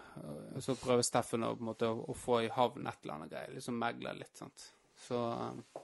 Så 0.60 0.76
prøver 0.80 1.04
Steffen 1.06 1.44
å, 1.44 1.54
måte, 1.60 1.90
å, 1.90 2.16
få 2.18 2.44
i 2.44 2.52
havn 2.54 2.88
et 2.88 3.04
eller 3.04 3.18
annet 3.18 3.34
greier. 3.34 3.54
Liksom 3.56 3.80
megle 3.80 4.16
litt, 4.18 4.36
sant. 4.38 4.68
Så 5.04 5.20
eh, 5.32 5.82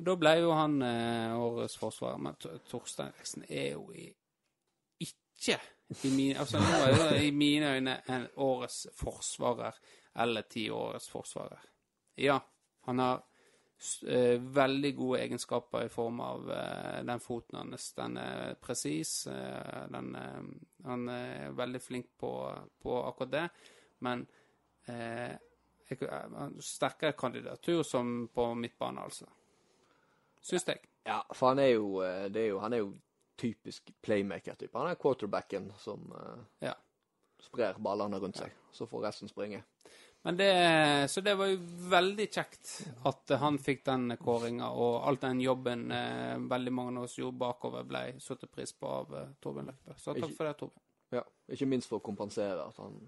da 0.00 0.16
ble 0.16 0.34
jo 0.40 0.54
han 0.56 0.80
eh, 0.82 1.36
årets 1.36 1.76
forsvarer. 1.80 2.22
Men 2.24 2.38
Torstein 2.70 3.12
Eriksen 3.12 3.44
er 3.48 3.74
jo 3.74 3.90
i, 3.92 4.08
ikke 5.04 5.58
i 6.04 6.12
mine, 6.14 6.38
altså 6.38 6.60
nå 6.62 6.76
er 6.86 6.94
det 7.00 7.24
i 7.26 7.32
mine 7.34 7.74
øyne 7.74 7.96
en 8.14 8.28
årets 8.40 8.84
forsvarer 8.96 9.76
eller 10.22 10.46
ti 10.48 10.68
årets 10.70 11.08
forsvarer. 11.10 11.66
Ja, 12.20 12.38
han 12.86 13.02
har 13.02 13.18
eh, 13.18 13.29
veldig 13.80 14.90
gode 14.96 15.20
egenskaper 15.22 15.86
i 15.86 15.88
form 15.92 16.20
av 16.20 16.50
eh, 16.52 16.98
den 17.08 17.20
foten 17.20 17.56
hans. 17.62 17.92
Den 17.96 18.16
er 18.20 18.54
presis. 18.60 19.26
Eh, 19.26 19.86
den, 19.92 20.10
eh, 20.14 20.42
han 20.84 21.08
er 21.08 21.54
veldig 21.56 21.80
flink 21.82 22.10
på, 22.20 22.32
på 22.82 22.98
akkurat 23.08 23.32
det. 23.32 23.46
Men 24.04 24.26
eh, 24.86 25.32
sterkere 26.60 27.12
kandidatur 27.18 27.82
som 27.82 28.28
på 28.34 28.50
midtbane, 28.54 29.00
altså. 29.00 29.26
Syns 30.40 30.66
jeg. 30.68 30.80
Ja, 31.04 31.22
for 31.34 31.54
han 31.54 31.58
er 31.64 31.72
jo, 31.74 32.02
eh, 32.04 32.28
det 32.32 32.44
er 32.44 32.52
jo, 32.52 32.60
han 32.60 32.72
er 32.76 32.84
jo 32.84 32.92
typisk 33.40 33.90
playmaker-type. 34.04 34.76
Han 34.78 34.92
er 34.92 35.00
quarterbacken 35.00 35.72
som 35.80 36.12
eh, 36.12 36.68
Ja. 36.68 36.74
sprer 37.40 37.78
ballene 37.80 38.18
rundt 38.20 38.36
seg. 38.36 38.52
Så 38.72 38.84
får 38.86 39.06
resten 39.08 39.28
springe. 39.28 39.62
Men 40.22 40.36
det, 40.36 40.48
så 41.10 41.20
det 41.24 41.32
var 41.38 41.46
jo 41.48 41.56
veldig 41.88 42.26
kjekt 42.28 42.70
at 43.08 43.32
han 43.40 43.56
fikk 43.58 43.84
den 43.86 44.16
kåringa, 44.20 44.66
og 44.76 45.06
alt 45.08 45.22
den 45.24 45.40
jobben 45.40 45.86
eh, 45.96 46.34
veldig 46.50 46.72
mange 46.76 46.98
av 47.00 47.06
oss 47.08 47.14
gjorde 47.16 47.38
bakover, 47.40 47.86
ble 47.88 48.02
satt 48.20 48.44
pris 48.52 48.74
på 48.76 48.90
av 48.98 49.14
eh, 49.16 49.30
Torbjørn 49.40 49.70
Løkberg. 49.70 49.96
Så 49.96 50.12
takk 50.12 50.26
Ikke- 50.26 50.36
for 50.36 50.50
det, 50.50 50.56
Torbjørn. 50.60 50.84
Ja, 51.16 51.22
Ikke 51.56 51.66
minst 51.66 51.88
for 51.88 51.98
å 51.98 52.04
kompensere 52.04 52.66
at 52.68 52.76
han 52.78 53.00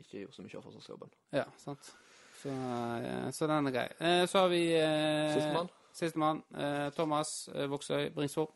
ikke 0.00 0.22
gjorde 0.24 0.34
så 0.38 0.42
mye 0.46 0.56
av 0.58 0.64
forsvarsjobben. 0.70 1.12
Ja, 1.36 1.44
sant. 1.60 1.92
Så, 2.40 2.48
eh, 2.50 3.28
så 3.36 3.46
den 3.52 3.68
er 3.70 3.76
grei. 3.76 3.86
Eh, 4.00 4.24
så 4.26 4.38
har 4.46 4.48
vi 4.50 4.62
eh, 4.80 5.34
Sistemann? 5.36 5.68
Sistemann. 5.94 6.42
Eh, 6.56 6.88
Thomas 6.96 7.34
Voksøy 7.52 8.08
Bringsvåg. 8.16 8.48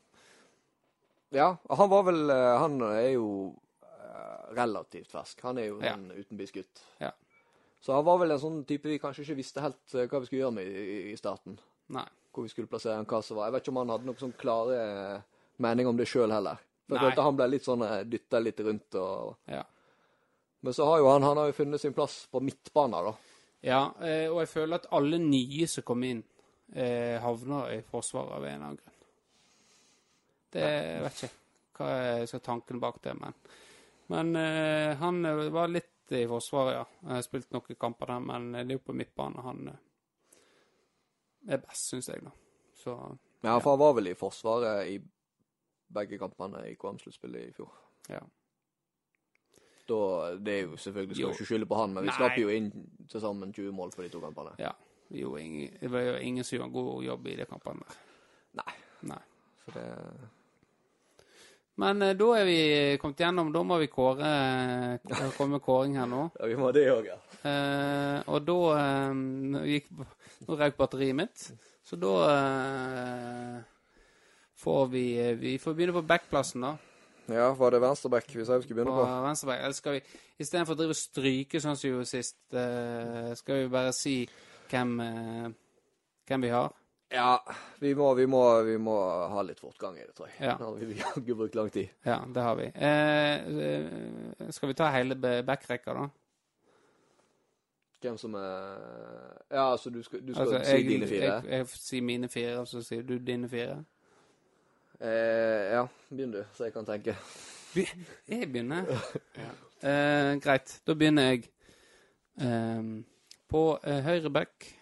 Ja, 1.36 1.52
han 1.68 1.90
var 1.92 2.02
vel 2.08 2.30
Han 2.32 2.80
er 2.88 3.10
jo 3.12 3.28
relativt 4.56 5.10
fersk. 5.12 5.42
Han 5.44 5.58
er 5.60 5.66
jo 5.68 5.80
Ja. 5.84 5.92
en 5.92 6.10
utenbysgutt. 6.16 6.80
Ja. 6.98 7.12
Så 7.80 7.94
han 7.94 8.06
var 8.06 8.18
vel 8.22 8.34
en 8.34 8.42
sånn 8.42 8.62
type 8.68 8.90
vi 8.90 9.00
kanskje 9.02 9.24
ikke 9.24 9.38
visste 9.38 9.62
helt 9.62 9.94
eh, 9.94 10.08
hva 10.10 10.20
vi 10.20 10.28
skulle 10.30 10.44
gjøre 10.44 10.56
med 10.58 10.66
i, 10.68 10.98
i 11.12 11.16
starten. 11.18 11.58
Nei. 11.94 12.06
Hvor 12.34 12.46
vi 12.46 12.52
skulle 12.52 12.70
plassere 12.70 12.98
han, 12.98 13.08
hva 13.08 13.22
som 13.24 13.38
var. 13.38 13.48
Jeg 13.48 13.56
vet 13.56 13.66
ikke 13.66 13.74
om 13.74 13.82
han 13.82 13.92
hadde 13.94 14.08
noen 14.08 14.22
sånn 14.22 14.36
klare 14.38 14.78
eh, 14.82 15.26
mening 15.64 15.90
om 15.90 15.98
det 15.98 16.08
sjøl 16.10 16.34
heller. 16.34 16.60
For 16.88 16.96
jeg 16.96 17.04
følte 17.04 17.26
han 17.26 17.38
ble 17.38 17.50
litt 17.52 17.66
sånn 17.66 17.84
dytta 18.08 18.40
litt 18.42 18.62
rundt 18.64 18.98
og 19.00 19.50
Ja. 19.50 19.64
Men 20.60 20.74
så 20.74 20.88
har 20.88 20.98
jo 20.98 21.06
han, 21.06 21.22
han 21.22 21.38
har 21.38 21.50
jo 21.52 21.54
funnet 21.54 21.80
sin 21.80 21.94
plass 21.94 22.24
på 22.32 22.40
midtbanen, 22.42 23.04
da. 23.06 23.12
Ja, 23.62 23.82
eh, 24.02 24.26
og 24.30 24.40
jeg 24.42 24.50
føler 24.50 24.80
at 24.80 24.88
alle 24.94 25.20
nye 25.22 25.66
som 25.70 25.84
kommer 25.86 26.10
inn, 26.10 26.22
eh, 26.74 27.14
havner 27.22 27.76
i 27.76 27.82
Forsvaret 27.86 28.34
av 28.34 28.44
en 28.44 28.54
eller 28.54 28.66
annen 28.66 28.80
grunn. 28.80 28.96
Det 30.54 30.64
jeg 30.64 31.04
vet 31.04 31.22
ikke 31.28 31.34
hva 31.78 31.88
er 32.24 32.42
tanken 32.42 32.82
bak 32.82 32.98
det, 33.04 33.14
men 33.14 33.34
Men 34.08 34.36
eh, 34.36 34.96
han 34.96 35.24
eh, 35.24 35.48
var 35.52 35.68
litt 35.68 35.90
i 36.12 36.26
Forsvaret, 36.30 36.74
ja. 36.74 36.84
Jeg 37.02 37.14
har 37.18 37.22
spilt 37.26 37.50
noen 37.52 37.76
kamper 37.80 38.06
der, 38.12 38.20
men 38.20 38.52
det 38.52 38.64
er 38.66 38.78
jo 38.78 38.84
på 38.86 38.94
midtbane 38.96 39.42
han 39.44 39.68
eh, 39.68 39.78
er 41.54 41.60
best, 41.62 41.88
syns 41.92 42.08
jeg, 42.08 42.22
da. 42.24 42.30
Så 42.78 42.94
Ja, 43.44 43.58
for 43.58 43.70
han 43.74 43.78
var 43.80 43.92
vel 43.98 44.08
i 44.10 44.14
Forsvaret 44.18 44.88
i 44.90 44.98
begge 45.94 46.18
kampene 46.20 46.64
i 46.68 46.74
KM-sluttspillet 46.76 47.48
i 47.48 47.52
fjor. 47.56 47.70
ja. 48.08 48.20
Da, 49.88 50.34
det 50.36 50.52
er 50.52 50.62
jo 50.66 50.76
selvfølgelig, 50.76 51.14
skal 51.16 51.22
Jo. 51.22 51.28
jo 51.28 51.32
ikke 51.38 51.44
skylde 51.48 51.66
på 51.66 51.74
han, 51.80 51.94
men 51.96 52.04
vi 52.04 52.12
slapp 52.12 52.34
jo 52.36 52.48
inn 52.52 52.66
til 53.08 53.20
sammen 53.24 53.52
20 53.56 53.72
mål 53.72 53.92
for 53.94 54.02
de 54.04 54.10
to 54.12 54.20
kampene. 54.20 54.50
ja. 54.60 54.72
Vi 55.08 55.22
gjorde 55.22 55.40
ingen, 55.42 55.78
det 55.80 55.88
var 55.90 56.00
jo 56.04 56.16
ingen 56.20 56.44
som 56.44 56.56
gjorde 56.58 56.66
en 56.68 56.72
god 56.72 57.04
jobb 57.04 57.26
i 57.26 57.36
de 57.36 57.44
kampene 57.48 57.80
der. 57.88 57.94
Nei. 58.60 58.74
Nei. 59.08 59.20
Så 59.64 59.72
det 59.72 59.84
Men 61.78 62.02
eh, 62.02 62.14
da 62.18 62.28
er 62.34 62.46
vi 62.48 62.58
kommet 63.00 63.20
gjennom. 63.22 63.52
Da 63.54 63.62
må 63.66 63.78
vi 63.78 63.90
kåre 63.92 64.28
eh, 64.98 65.22
komme 65.36 65.56
med 65.56 65.64
kåring 65.64 65.96
her 65.98 66.08
nå. 66.10 66.24
Ja, 66.38 66.48
vi 66.50 66.58
må 66.58 66.72
det 66.74 66.88
òg, 66.90 67.06
ja. 67.12 67.18
Eh, 67.46 68.18
og 68.26 68.42
da 68.48 68.58
eh, 68.80 69.20
gikk 69.76 69.92
Nå 70.48 70.54
røk 70.58 70.76
batteriet 70.78 71.16
mitt, 71.18 71.44
så 71.86 71.96
da 71.98 72.12
eh, 72.32 73.56
får 74.58 74.84
vi 74.92 75.02
Vi 75.38 75.56
får 75.62 75.74
begynne 75.78 75.96
på 75.96 76.04
backplassen, 76.06 76.62
da. 76.66 76.74
Ja, 77.28 77.50
var 77.58 77.74
det 77.74 77.82
venstreback 77.82 78.30
vi 78.32 78.46
sa 78.46 78.56
vi 78.56 78.64
skulle 78.64 78.78
begynne 78.80 78.94
på? 78.96 79.06
venstreback. 79.26 79.60
Eller 79.66 79.76
skal 79.76 79.98
vi 79.98 80.02
istedenfor 80.40 80.74
å 80.74 80.78
drive 80.78 80.94
og 80.94 81.00
stryke 81.02 81.60
sånn 81.60 81.76
som 81.76 81.84
vi 81.84 81.92
gjorde 81.92 82.08
sist, 82.08 82.38
skal 83.42 83.58
vi 83.58 83.72
bare 83.74 83.92
si 83.92 84.14
hvem, 84.70 84.94
hvem 86.30 86.46
vi 86.46 86.54
har? 86.54 86.72
Ja, 87.10 87.54
vi 87.80 87.94
må, 87.94 88.14
vi, 88.14 88.26
må, 88.26 88.62
vi 88.62 88.76
må 88.78 88.94
ha 89.32 89.42
litt 89.42 89.60
fortgang 89.60 89.96
i 89.96 90.02
det, 90.04 90.12
tror 90.16 90.28
jeg. 90.28 90.36
Ja. 90.44 90.56
Nå 90.60 90.72
har 90.74 90.88
vi 90.90 90.98
jaggu 90.98 91.34
brukt 91.38 91.54
lang 91.56 91.70
tid. 91.72 91.88
Ja, 92.04 92.18
det 92.34 92.42
har 92.44 92.56
vi. 92.58 92.66
Eh, 92.74 93.60
eh, 93.68 94.50
skal 94.52 94.68
vi 94.68 94.76
ta 94.76 94.90
hele 94.92 95.16
backrekka, 95.46 95.94
da? 95.96 96.08
Hvem 98.00 98.18
som 98.20 98.34
er 98.38 98.44
Ja, 99.50 99.72
altså 99.72 99.90
du 99.90 100.02
skal, 100.02 100.20
du 100.26 100.34
skal 100.34 100.42
Altså, 100.42 100.64
si 100.64 100.76
jeg, 100.76 100.84
dine 100.88 101.06
fire? 101.06 101.24
Jeg, 101.24 101.44
jeg 101.48 101.68
sier 101.68 102.02
mine 102.02 102.28
fire, 102.28 102.58
og 102.60 102.68
så 102.68 102.82
sier 102.84 103.02
du 103.02 103.16
dine 103.18 103.48
fire. 103.48 103.80
Eh, 105.00 105.72
ja, 105.72 105.86
begynn 106.10 106.36
du, 106.36 106.42
så 106.54 106.68
jeg 106.68 106.76
kan 106.76 106.86
tenke. 106.86 107.16
Jeg 108.28 108.52
begynner. 108.52 108.84
Ja. 109.36 109.50
Eh, 109.88 110.36
greit, 110.42 110.80
da 110.86 110.94
begynner 110.94 111.30
jeg. 111.30 111.48
Eh, 112.40 112.82
på 113.48 113.62
eh, 113.84 114.00
høyre 114.04 114.30
back 114.30 114.74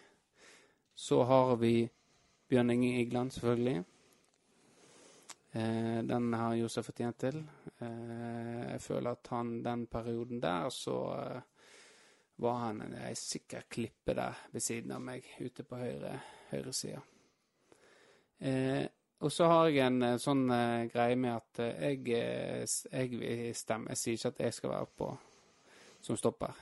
så 0.97 1.23
har 1.29 1.57
vi 1.61 1.89
Bjørn 2.49 2.71
Inge 2.71 3.01
Igland, 3.01 3.33
selvfølgelig. 3.35 3.85
Eh, 5.53 6.03
den 6.07 6.33
har 6.33 6.55
Josef 6.55 6.87
fortjent 6.91 7.19
til. 7.19 7.41
Eh, 7.81 8.63
jeg 8.73 8.83
føler 8.83 9.11
at 9.11 9.31
han 9.33 9.63
den 9.65 9.87
perioden 9.87 10.43
der, 10.43 10.69
så 10.71 10.99
eh, 11.17 11.41
var 12.37 12.61
han 12.67 12.83
en 12.85 12.99
ei 13.01 13.15
sikker 13.15 13.67
klippe 13.71 14.15
der 14.15 14.37
ved 14.53 14.61
siden 14.61 14.93
av 14.93 15.03
meg, 15.03 15.25
ute 15.41 15.65
på 15.65 15.81
høyre 15.81 16.19
høyresida. 16.51 17.01
Eh, 18.39 18.87
og 19.25 19.33
så 19.33 19.49
har 19.49 19.71
jeg 19.71 19.87
en 19.87 20.03
eh, 20.05 20.19
sånn 20.21 20.45
eh, 20.53 20.87
greie 20.93 21.17
med 21.17 21.39
at 21.39 21.61
eh, 21.65 21.87
jeg, 21.89 22.69
jeg 22.93 23.13
vil 23.17 23.55
stemme. 23.57 23.95
Jeg 23.95 24.01
sier 24.01 24.19
ikke 24.19 24.33
at 24.35 24.43
jeg 24.45 24.57
skal 24.59 24.75
være 24.75 24.91
på 25.01 25.13
som 26.07 26.19
stopper. 26.21 26.53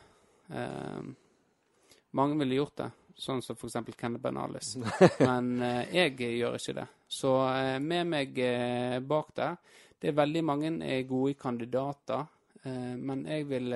Mange 2.14 2.36
ville 2.38 2.56
gjort 2.56 2.76
det, 2.78 2.86
sånn 3.16 3.42
som 3.42 3.56
f.eks. 3.56 3.76
Kenneth 3.96 4.22
Benalis. 4.22 4.74
Men 5.28 5.62
eh, 5.62 5.94
jeg 5.94 6.18
gjør 6.38 6.58
ikke 6.58 6.76
det. 6.80 6.86
Så 7.08 7.32
eh, 7.48 7.78
med 7.82 8.10
meg 8.10 8.38
eh, 8.42 8.98
bak 9.04 9.34
der 9.36 9.56
Det 9.98 10.10
er 10.10 10.18
veldig 10.18 10.44
mange 10.44 10.70
er 10.84 11.06
gode 11.08 11.34
kandidater, 11.40 12.26
men 12.64 13.26
jeg 13.28 13.44
vil 13.48 13.74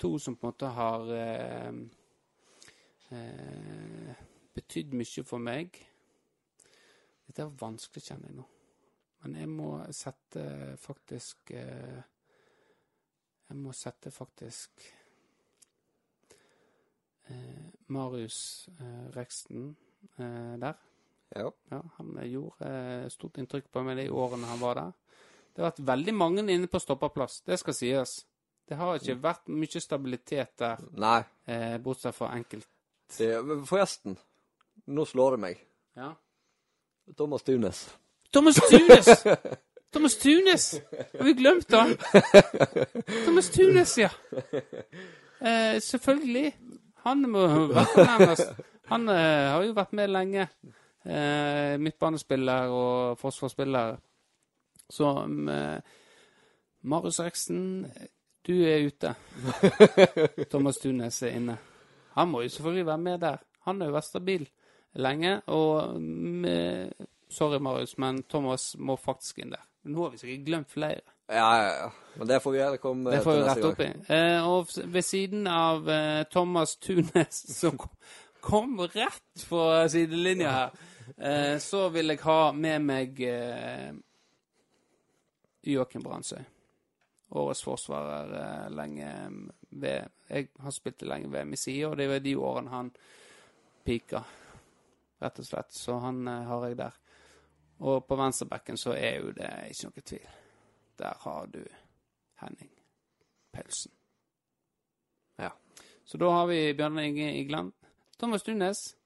to 0.00 0.18
som 0.20 0.34
på 0.36 0.46
en 0.46 0.50
måte 0.50 0.68
har 0.72 1.00
betydd 4.56 4.92
mye 4.96 5.24
for 5.28 5.38
meg. 5.40 5.76
Dette 7.26 7.44
er 7.44 7.60
vanskelig, 7.60 8.04
kjenner 8.04 8.28
jeg 8.28 8.36
nå. 8.38 8.46
Men 9.22 9.36
jeg 9.40 9.48
må 9.52 9.70
sette 9.96 10.44
faktisk 10.80 11.52
Jeg 11.52 12.00
må 13.60 13.72
sette 13.76 14.12
faktisk 14.12 14.88
Marius 17.88 18.68
eh, 18.80 19.08
Reksten 19.16 19.76
eh, 20.18 20.54
der. 20.60 20.74
Ja. 21.36 21.50
Ja, 21.70 21.82
han 21.98 22.14
eh, 22.18 22.28
gjorde 22.32 22.68
eh, 22.70 23.08
stort 23.12 23.38
inntrykk 23.42 23.68
på 23.72 23.82
meg 23.84 23.98
de 24.00 24.08
årene 24.10 24.48
han 24.48 24.60
var 24.62 24.80
der. 24.80 24.92
Det 25.52 25.62
har 25.64 25.70
vært 25.72 25.84
veldig 25.88 26.14
mange 26.14 26.44
inne 26.46 26.68
på 26.70 26.78
stopperplass, 26.80 27.40
det 27.48 27.58
skal 27.58 27.74
sies. 27.74 28.12
Det 28.68 28.76
har 28.76 28.98
ikke 29.00 29.16
vært 29.24 29.48
mye 29.48 29.80
stabilitet 29.80 30.52
der, 30.60 30.82
Nei. 31.00 31.22
eh, 31.48 31.78
bortsett 31.82 32.14
fra 32.14 32.28
enkelt. 32.36 32.68
Det, 33.16 33.30
forresten, 33.66 34.18
nå 34.92 35.04
slår 35.08 35.36
det 35.36 35.40
meg. 35.46 35.62
Ja. 35.96 36.12
Thomas 37.16 37.42
Tunes. 37.42 37.86
Thomas 38.32 38.60
Tunes! 38.68 39.08
Thomas 39.90 40.18
Tunes! 40.20 40.66
Har 41.16 41.24
vi 41.24 41.32
glemt 41.38 41.72
han? 41.72 41.94
Thomas 43.24 43.48
Tunes, 43.50 43.94
ja. 43.98 44.10
Eh, 45.40 45.78
selvfølgelig. 45.80 46.52
Han 47.04 47.24
må 47.30 47.46
nærmest. 47.46 48.52
Han 48.88 49.08
eh, 49.12 49.48
har 49.52 49.64
jo 49.64 49.76
vært 49.76 49.94
med 49.96 50.10
lenge. 50.10 50.48
Eh, 51.04 51.74
midtbanespiller 51.80 52.72
og 52.72 53.18
forsvarsspiller. 53.20 53.98
Så 54.88 55.10
mm, 55.26 55.50
Marius 56.88 57.20
Reksten, 57.20 57.86
du 58.46 58.54
er 58.64 58.86
ute. 58.88 59.12
Thomas 60.52 60.80
Tunes 60.80 61.22
er 61.22 61.36
inne. 61.36 61.58
Han 62.16 62.32
må 62.32 62.42
jo 62.42 62.54
selvfølgelig 62.54 62.86
være 62.86 63.04
med 63.04 63.20
der. 63.26 63.44
Han 63.68 63.80
har 63.80 63.90
jo 63.90 63.98
vært 63.98 64.08
stabil 64.08 64.48
lenge. 64.96 65.36
Og 65.52 66.00
mm, 66.00 66.48
sorry, 67.30 67.60
Marius, 67.60 67.98
men 67.98 68.22
Thomas 68.24 68.72
må 68.78 68.96
faktisk 68.96 69.44
inn 69.44 69.52
der. 69.52 69.64
Nå 69.88 70.02
har 70.02 70.12
vi 70.12 70.20
sikkert 70.22 70.46
glemt 70.46 70.72
flere. 70.72 71.17
Ja, 71.28 71.62
ja, 71.62 71.74
ja. 71.76 71.90
Men 72.18 72.28
det 72.28 72.40
får 72.40 72.52
vi 72.52 72.58
gjøre. 72.58 72.76
Kom 72.82 73.04
Det 73.04 73.20
får 73.22 73.36
vi 73.36 73.42
rette 73.46 73.68
opp 73.68 73.80
i. 73.84 73.88
Eh, 74.14 74.48
og 74.48 74.70
ved 74.84 75.04
siden 75.04 75.46
av 75.46 75.90
eh, 75.90 76.22
Thomas 76.32 76.76
Tunes, 76.76 77.42
som 77.60 77.76
kom, 77.78 77.92
kom 78.40 78.80
rett 78.80 79.44
fra 79.44 79.84
sidelinja 79.92 80.54
her, 80.54 80.78
eh, 81.16 81.58
så 81.62 81.88
vil 81.94 82.14
jeg 82.14 82.22
ha 82.24 82.38
med 82.56 82.86
meg 82.88 83.20
eh, 83.28 83.92
Joakim 85.68 86.02
Brandsøy. 86.02 86.40
Årets 87.28 87.62
forsvarer 87.62 88.34
eh, 88.40 88.66
lenge 88.72 89.12
ved 89.68 90.08
Jeg 90.28 90.48
har 90.64 90.72
spilt 90.72 90.98
det 91.00 91.12
lenge 91.12 91.28
ved 91.28 91.56
side, 91.56 91.86
og 91.86 91.96
det 91.96 92.08
var 92.08 92.24
de 92.24 92.36
årene 92.36 92.72
han 92.72 92.90
pika, 93.84 94.24
rett 95.20 95.38
og 95.38 95.46
slett. 95.46 95.72
Så 95.76 96.00
han 96.00 96.24
eh, 96.28 96.44
har 96.48 96.66
jeg 96.66 96.82
der. 96.82 97.00
Og 97.78 98.06
på 98.08 98.16
venstrebekken 98.16 98.80
så 98.80 98.96
er 98.96 99.20
jo 99.20 99.32
det 99.36 99.54
ikke 99.70 99.92
noe 99.92 100.08
tvil. 100.10 100.28
Der 100.98 101.14
har 101.20 101.46
du 101.46 101.64
Henning 102.40 102.70
Paulsen. 103.52 103.92
Ja. 105.38 105.50
Så 106.04 106.18
da 106.18 106.30
har 106.30 106.46
vi 106.46 106.74
Bjørn 106.74 106.98
Inge 106.98 107.40
Igland, 107.40 107.72
Thomas 108.18 108.42
Dunes, 108.42 108.96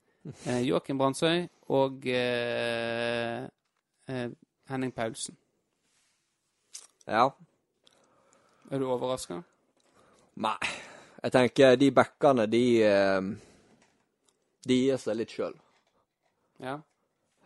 eh, 0.46 0.60
Joakim 0.68 0.98
Brandsøy 0.98 1.48
og 1.68 2.06
eh, 2.06 3.44
eh, 4.08 4.30
Henning 4.68 4.94
Paulsen. 4.94 5.36
Ja. 7.06 7.28
Er 8.70 8.78
du 8.78 8.86
overraska? 8.90 9.42
Nei. 10.34 10.56
Jeg 11.22 11.32
tenker 11.32 11.76
de 11.76 11.90
backene, 11.90 12.46
de 12.46 12.82
eh, 12.82 13.22
De 14.68 14.74
gir 14.78 14.98
seg 14.98 15.18
litt 15.18 15.34
sjøl. 15.34 15.54
Ja. 16.62 16.78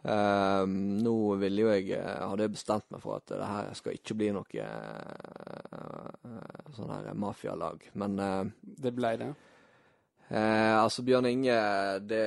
Nå 0.06 1.34
ville 1.40 1.64
jo 1.64 1.70
jeg 1.72 1.88
eh, 1.96 2.20
Hadde 2.22 2.46
jeg 2.46 2.54
bestemt 2.54 2.90
meg 2.94 3.02
for 3.02 3.18
at 3.18 3.26
det 3.32 3.48
her 3.48 3.72
skal 3.74 3.96
ikke 3.96 4.14
bli 4.18 4.28
noe 4.36 4.62
uh, 4.62 6.10
sånn 6.76 6.92
her 6.92 7.08
mafialag. 7.18 7.88
Men 7.98 8.18
uh, 8.20 8.44
Det 8.62 8.92
ble 8.94 9.10
det. 9.18 9.30
Uh, 10.30 10.76
altså, 10.82 11.02
Bjørn 11.06 11.26
Inge, 11.30 11.56
det, 12.06 12.22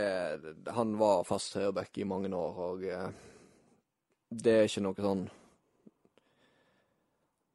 han 0.76 0.96
var 1.00 1.28
fast 1.28 1.56
høyreback 1.60 2.00
i 2.00 2.08
mange 2.08 2.32
år, 2.36 2.60
og 2.68 2.84
det 4.30 4.56
er 4.56 4.68
ikke 4.68 4.84
noe 4.86 5.04
sånn 5.04 5.24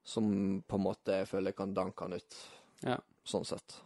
som 0.04 0.24
på 0.68 0.76
en 0.76 0.84
måte 0.84 1.20
jeg 1.20 1.28
føler 1.30 1.52
jeg 1.52 1.58
kan 1.62 1.76
danke 1.76 2.04
han 2.04 2.16
ut, 2.20 2.36
Ja. 2.84 2.98
sånn 3.24 3.46
sett. 3.48 3.78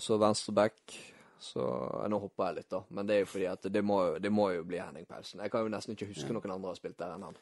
Så 0.00 0.16
venstreback, 0.20 0.96
så 1.40 1.66
eh, 2.02 2.08
Nå 2.12 2.20
hopper 2.22 2.50
jeg 2.50 2.60
litt, 2.60 2.70
da, 2.72 2.82
men 2.88 3.08
det 3.08 3.16
er 3.16 3.22
jo 3.24 3.30
fordi 3.32 3.46
at 3.50 3.68
det 3.72 3.82
må, 3.86 4.00
det 4.22 4.32
må 4.32 4.50
jo 4.54 4.66
bli 4.68 4.80
Henning 4.80 5.08
Paulsen. 5.08 5.42
Jeg 5.42 5.52
kan 5.52 5.64
jo 5.64 5.72
nesten 5.72 5.96
ikke 5.96 6.10
huske 6.12 6.34
noen 6.36 6.56
andre 6.56 6.72
har 6.72 6.80
spilt 6.80 6.98
der 7.00 7.14
enn 7.16 7.28
han. 7.30 7.40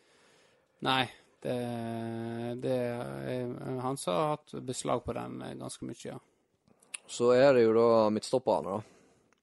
Nei, 0.87 1.03
Det, 1.39 1.55
det 2.62 2.73
er 2.75 3.53
han 3.79 3.81
har 3.83 3.97
hatt 4.33 4.57
beslag 4.66 5.05
på 5.07 5.15
den 5.15 5.43
eh, 5.43 5.57
ganske 5.59 5.87
mye, 5.87 6.03
ja. 6.15 6.19
Så 7.09 7.33
er 7.33 7.55
det 7.57 7.62
jo 7.65 7.75
da 7.77 8.09
midtstopperne, 8.12 8.79
da. 8.79 8.95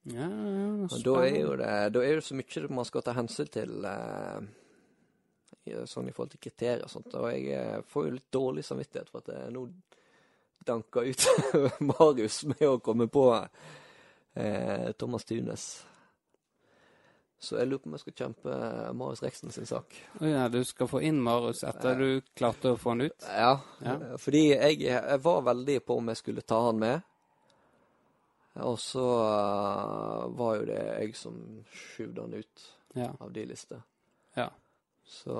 Ja, 0.05 0.27
ja, 0.29 0.99
da 1.01 1.13
er 1.25 1.39
jo 1.39 1.55
det, 1.57 1.69
da 1.95 2.01
er 2.05 2.19
det 2.19 2.25
så 2.27 2.35
mye 2.37 2.67
man 2.69 2.85
skal 2.85 3.01
ta 3.01 3.15
hensyn 3.17 3.47
til 3.49 3.87
eh, 3.89 4.43
sånn 5.89 6.11
i 6.11 6.13
forhold 6.13 6.35
til 6.35 6.43
kriterier 6.45 6.83
og 6.85 6.91
sånt. 6.91 7.15
Og 7.17 7.25
jeg 7.31 7.47
eh, 7.57 7.79
får 7.89 8.05
jo 8.05 8.13
litt 8.19 8.29
dårlig 8.33 8.65
samvittighet 8.67 9.09
for 9.09 9.23
at 9.23 9.33
jeg 9.33 9.55
nå 9.55 9.65
danker 10.65 11.09
ut 11.09 11.25
Marius 11.89 12.43
med 12.51 12.67
å 12.69 12.77
komme 12.85 13.07
på 13.09 13.25
eh, 14.35 14.91
Thomas 14.99 15.25
Tunes. 15.25 15.65
Så 17.39 17.57
jeg 17.59 17.67
lurer 17.67 17.81
på 17.83 17.89
om 17.89 17.95
jeg 17.97 18.03
skal 18.05 18.15
kjempe 18.19 18.53
Marius 18.97 19.21
Reksten 19.23 19.51
sin 19.53 19.67
sak. 19.69 19.95
Ja, 20.23 20.47
du 20.49 20.61
skal 20.65 20.87
få 20.89 21.01
inn 21.05 21.19
Marius 21.21 21.63
etter 21.67 21.97
du 21.99 22.07
klarte 22.33 22.71
å 22.73 22.77
få 22.79 22.93
han 22.95 23.01
ut? 23.05 23.25
Ja, 23.27 23.59
Ja. 23.83 23.95
eh, 23.99 24.15
fordi 24.17 24.45
jeg, 24.53 24.79
jeg 24.87 25.19
var 25.21 25.41
veldig 25.45 25.79
på 25.85 25.97
om 25.99 26.07
jeg 26.13 26.17
skulle 26.23 26.41
ta 26.47 26.61
han 26.69 26.79
med. 26.79 27.01
Og 28.63 28.79
så 28.79 29.03
eh, 29.19 30.27
var 30.39 30.55
jo 30.61 30.65
det 30.71 30.79
jeg 31.03 31.15
som 31.19 31.39
skyvde 31.75 32.21
han 32.23 32.33
ut 32.39 32.67
Ja. 32.95 33.11
av 33.19 33.31
de 33.35 33.45
listene. 33.45 33.83
Ja. 34.39 34.49
Så, 35.05 35.35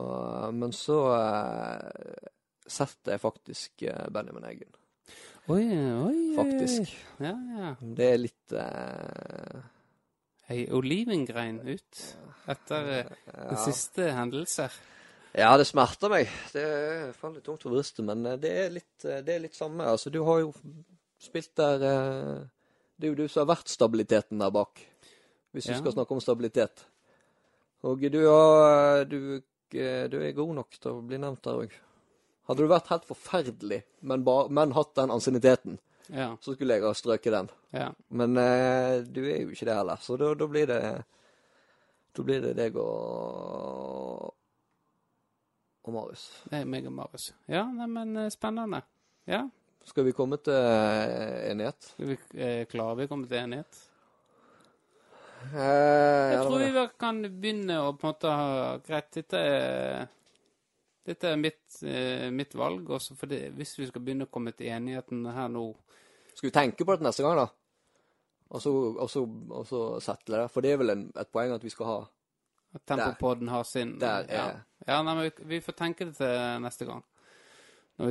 men 0.54 0.72
så 0.76 0.98
uh, 1.16 2.28
setter 2.68 3.16
jeg 3.16 3.22
faktisk 3.24 3.82
eh, 3.88 4.10
Benjamin 4.14 4.44
Eggen. 4.46 4.70
Oi, 5.46 5.66
oi. 6.02 6.22
Faktisk. 6.36 6.90
Ja, 7.22 7.36
ja. 7.60 7.72
Det 7.80 8.06
er 8.16 8.18
litt 8.22 8.54
uh... 8.58 9.62
Ei 10.50 10.64
olivengrein 10.78 11.60
ut 11.66 12.00
etter 12.54 12.90
eh, 12.94 13.08
ja. 13.32 13.46
de 13.50 13.56
siste 13.64 14.12
hendelser. 14.14 14.74
ja, 15.34 15.48
det 15.58 15.66
smerter 15.66 16.12
meg. 16.14 16.30
Det 16.54 16.66
faller 17.18 17.40
litt 17.40 17.48
tungt 17.48 17.66
for 17.66 17.74
brystet, 17.74 18.04
men 18.06 18.22
eh, 18.30 18.38
det 18.42 18.52
er 18.66 18.76
litt, 18.76 19.06
eh, 19.06 19.24
det 19.26 19.34
er 19.36 19.42
litt 19.48 19.58
samme. 19.58 19.88
Altså, 19.90 20.12
du 20.14 20.20
har 20.28 20.44
jo 20.44 20.52
spilt 21.22 21.50
der 21.58 21.86
eh, 21.90 22.44
Det 22.98 23.08
er 23.10 23.14
jo 23.16 23.18
du 23.24 23.26
som 23.26 23.42
har 23.42 23.56
vært 23.56 23.74
stabiliteten 23.74 24.42
der 24.42 24.54
bak, 24.54 24.82
hvis 25.54 25.66
Ja. 25.70 25.74
du 25.74 25.82
skal 25.82 25.98
snakke 25.98 26.14
om 26.14 26.22
stabilitet. 26.22 26.86
Og 27.86 28.06
du, 28.14 28.22
har, 28.30 29.04
du, 29.10 29.20
eh, 29.74 30.06
du 30.10 30.20
er 30.22 30.38
god 30.38 30.54
nok 30.62 30.78
til 30.78 30.94
å 30.94 31.02
bli 31.06 31.22
nevnt 31.22 31.42
der 31.46 31.66
òg. 31.66 31.74
Hadde 32.48 32.62
du 32.62 32.70
vært 32.70 32.88
helt 32.94 33.06
forferdelig, 33.10 33.82
men, 34.06 34.24
ba, 34.24 34.36
men 34.54 34.72
hatt 34.78 34.94
den 35.00 35.12
ansienniteten, 35.16 35.80
Ja, 36.14 36.36
så 36.42 36.54
skulle 36.54 36.76
jeg 36.78 36.84
ha 36.86 36.92
strøket 36.94 37.34
den. 37.34 37.48
ja. 37.74 37.88
Men 38.10 38.38
eh, 38.38 39.00
du 39.02 39.24
er 39.26 39.40
jo 39.42 39.50
ikke 39.56 39.66
det 39.66 39.76
heller, 39.80 39.98
så 40.06 40.18
da, 40.22 40.34
da 40.38 40.48
blir 40.48 40.68
det 40.70 40.82
Da 42.16 42.24
blir 42.24 42.42
det 42.46 42.54
deg 42.56 42.76
og 42.80 44.34
og 45.86 45.94
Marius. 45.94 46.22
Det 46.50 46.62
er 46.64 46.66
meg 46.66 46.86
og 46.90 46.94
Marius. 46.98 47.28
Ja, 47.52 47.66
nei, 47.70 47.86
men 47.86 48.16
eh, 48.18 48.30
spennende. 48.34 48.80
Ja, 49.30 49.44
Skal 49.86 50.06
vi 50.08 50.14
komme 50.18 50.38
til 50.42 50.54
eh, 50.54 51.52
enighet? 51.52 51.92
vi 51.98 52.16
eh, 52.42 52.64
klare 52.70 52.96
vi 53.04 53.06
komme 53.12 53.28
til 53.30 53.38
enighet? 53.38 53.82
Eh, 55.54 56.32
Jeg 56.34 56.40
tror 56.48 56.58
vi 56.64 56.86
kan 57.00 57.20
begynne 57.42 57.76
å 57.86 57.92
på 57.94 58.08
en 58.08 58.14
måte 58.16 58.32
ha 58.34 58.78
Greit, 58.86 59.12
dette 59.14 59.38
er, 59.38 60.08
dette 61.06 61.30
er 61.30 61.38
mitt, 61.38 61.64
eh, 61.84 62.30
mitt 62.34 62.56
valg. 62.58 62.90
Også 62.98 63.16
fordi 63.18 63.46
hvis 63.56 63.76
vi 63.80 63.90
skal 63.90 64.02
begynne 64.02 64.26
å 64.26 64.32
komme 64.32 64.56
til 64.58 64.72
enigheten 64.74 65.26
her 65.36 65.52
nå 65.52 65.68
Skal 66.36 66.50
vi 66.50 66.56
tenke 66.58 66.86
på 66.86 66.98
det 66.98 67.06
neste 67.06 67.24
gang, 67.24 67.38
da? 67.40 67.48
Og 68.56 68.62
så, 68.62 68.72
og 68.72 69.10
så, 69.10 69.22
og 69.50 69.68
så 69.68 69.82
settle 70.04 70.42
det? 70.44 70.52
For 70.52 70.66
det 70.66 70.74
er 70.74 70.82
vel 70.82 70.94
en, 70.94 71.06
et 71.16 71.32
poeng 71.32 71.54
at 71.56 71.64
vi 71.64 71.72
skal 71.74 71.90
ha 71.90 71.98
at 72.76 72.84
Tempopodden 72.86 73.48
har 73.48 73.64
sin 73.64 74.00
Der 74.00 74.26
ja. 74.30 74.36
ja. 74.36 74.56
ja, 74.88 75.02
nei, 75.02 75.16
men 75.16 75.24
vi, 75.24 75.32
vi 75.56 75.62
får 75.64 75.78
tenke 75.80 76.10
det 76.10 76.18
til 76.18 76.62
neste 76.62 76.88
gang. 76.90 77.04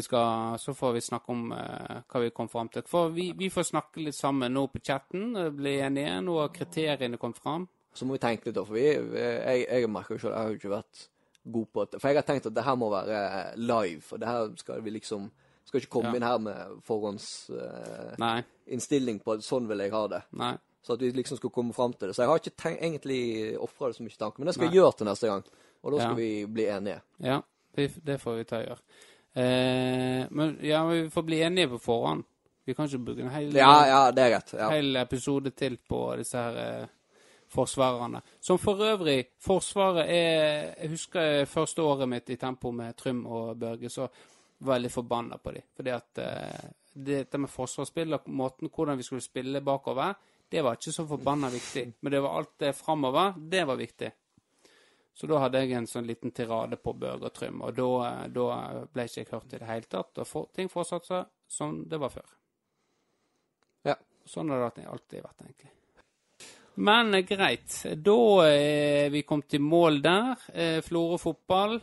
Skal, 0.01 0.59
så 0.59 0.73
får 0.75 0.95
vi 0.97 1.01
snakke 1.05 1.33
om 1.35 1.51
eh, 1.53 1.99
hva 2.09 2.21
vi 2.23 2.31
kom 2.33 2.49
fram 2.49 2.71
til. 2.73 2.87
For 2.89 3.13
vi, 3.13 3.33
vi 3.37 3.51
får 3.53 3.67
snakke 3.69 4.07
litt 4.07 4.17
sammen 4.17 4.55
nå 4.57 4.63
på 4.73 4.81
chatten, 4.81 5.35
eh, 5.37 5.51
bli 5.53 5.75
enige. 5.85 6.15
Nå 6.25 6.39
har 6.41 6.55
kriteriene 6.55 7.21
kommet 7.21 7.43
fram. 7.43 7.67
Så 7.93 8.09
må 8.09 8.17
vi 8.17 8.23
tenke 8.23 8.49
litt, 8.49 8.57
da. 8.57 8.65
For 8.65 8.79
vi, 8.79 8.87
jeg, 8.89 9.67
jeg 9.69 9.91
merker 9.93 10.17
jo 10.17 10.23
selv, 10.23 10.33
jeg 10.33 10.41
har 10.41 10.55
jo 10.55 10.63
ikke 10.63 10.73
vært 10.73 11.05
god 11.53 11.67
på 11.73 11.83
at 11.83 11.95
For 12.01 12.09
jeg 12.09 12.17
har 12.17 12.23
tenkt 12.23 12.47
at 12.47 12.55
det 12.55 12.65
her 12.65 12.75
må 12.77 12.91
være 12.91 13.57
live. 13.57 14.03
Og 14.13 14.21
det 14.21 14.29
her 14.29 14.53
skal 14.57 14.81
vi 14.83 14.91
liksom 14.91 15.31
Skal 15.67 15.81
ikke 15.81 15.91
komme 15.91 16.11
Ja. 16.11 16.17
inn 16.17 16.23
her 16.23 16.39
med 16.39 16.81
forhåndsinnstilling 16.85 18.21
uh, 18.21 18.43
innstilling 18.67 19.19
på 19.25 19.33
at 19.33 19.41
sånn 19.47 19.67
vil 19.69 19.79
jeg 19.81 19.91
ha 19.93 20.03
det. 20.09 20.23
Nei. 20.37 20.55
Så 20.85 20.93
at 20.93 21.01
vi 21.01 21.11
liksom 21.17 21.39
skal 21.39 21.51
komme 21.51 21.73
fram 21.73 21.93
til 21.97 22.09
det. 22.09 22.15
Så 22.17 22.23
jeg 22.23 22.29
har 22.29 22.37
ikke 22.43 22.57
tenkt, 22.61 22.83
egentlig 22.83 23.57
ofra 23.59 23.89
det 23.89 23.97
så 23.97 24.03
mye 24.05 24.19
tanke. 24.21 24.39
Men 24.39 24.47
det 24.47 24.55
skal 24.55 24.67
Nei. 24.67 24.75
jeg 24.75 24.83
gjøre 24.83 24.97
til 24.99 25.07
neste 25.09 25.27
gang. 25.31 25.45
Og 25.83 25.93
da 25.93 25.99
skal 25.99 26.11
Ja. 26.11 26.15
vi 26.21 26.47
bli 26.47 26.67
enige. 26.69 27.01
Ja, 27.21 27.41
det 27.77 28.21
får 28.21 28.37
vi 28.37 28.45
ta 28.45 28.57
og 28.61 28.67
gjøre. 28.67 28.79
Eh, 29.37 30.27
men 30.31 30.59
ja, 30.63 30.85
vi 30.87 31.09
får 31.11 31.23
bli 31.27 31.41
enige 31.43 31.69
på 31.69 31.79
forhånd. 31.81 32.25
Vi 32.67 32.75
kan 32.75 32.87
ikke 32.87 33.05
bruke 33.05 33.21
en 33.25 33.31
hel, 33.31 33.51
Ja, 33.57 33.87
ja, 33.87 34.11
det 34.13 34.29
rett 34.33 34.53
Ja. 34.55 34.69
hel 34.71 34.97
episode 34.97 35.51
til 35.57 35.77
på 35.89 36.17
disse 36.17 36.37
her 36.37 36.57
eh, 36.83 36.87
forsvarerne. 37.55 38.21
Som 38.41 38.59
for 38.59 38.83
øvrig, 38.83 39.25
Forsvaret 39.39 40.07
er 40.11 40.75
Jeg 40.81 40.91
husker 40.91 41.45
første 41.47 41.83
året 41.83 42.09
mitt 42.09 42.31
i 42.31 42.37
Tempo 42.37 42.71
med 42.71 42.97
Trym 42.97 43.27
og 43.27 43.57
Børge, 43.59 43.91
så 43.91 44.09
var 44.59 44.79
jeg 44.79 44.87
litt 44.87 44.95
forbanna 44.95 45.39
på 45.39 45.53
dem. 45.53 45.69
Fordi 45.77 45.91
at 45.95 46.21
uh, 46.23 46.71
dette 46.95 47.39
med 47.39 47.51
forsvarsspill 47.51 48.15
og 48.15 48.29
måten 48.29 48.71
hvordan 48.71 48.99
vi 48.99 49.07
skulle 49.07 49.25
spille 49.25 49.61
bakover, 49.61 50.15
det 50.49 50.63
var 50.63 50.77
ikke 50.79 50.93
så 50.93 51.07
forbanna 51.07 51.51
viktig. 51.51 51.87
Men 52.01 52.13
det 52.13 52.21
var 52.23 52.39
alt 52.39 52.55
det 52.59 52.77
framover, 52.77 53.35
det 53.39 53.65
var 53.67 53.77
viktig. 53.77 54.11
Så 55.15 55.27
da 55.31 55.39
hadde 55.45 55.61
jeg 55.63 55.77
en 55.79 55.87
sånn 55.87 56.09
liten 56.09 56.33
tirade 56.35 56.77
på 56.83 56.93
Børge 56.99 57.29
og 57.29 57.35
Trym, 57.35 57.61
og 57.63 57.77
da, 57.77 58.09
da 58.35 58.47
ble 58.91 59.07
ikke 59.07 59.21
jeg 59.21 59.31
hørt 59.31 59.53
i 59.53 59.61
det 59.61 59.69
hele 59.69 59.91
tatt. 59.91 60.19
Og 60.19 60.27
for, 60.27 60.51
ting 60.55 60.71
fortsatte 60.71 61.23
som 61.47 61.85
det 61.89 62.01
var 62.03 62.11
før. 62.15 62.35
Ja. 63.87 63.95
Sånn 64.27 64.51
har 64.51 64.67
det 64.75 64.89
alltid 64.89 65.23
vært, 65.23 65.45
egentlig. 65.45 65.71
Men 66.75 67.15
eh, 67.15 67.25
greit. 67.27 67.83
Da 67.97 68.47
er 68.49 69.11
vi 69.15 69.23
kommet 69.23 69.49
til 69.55 69.63
mål 69.63 70.01
der. 70.03 70.47
Eh, 70.53 70.81
Florø 70.83 71.19
fotball 71.23 71.77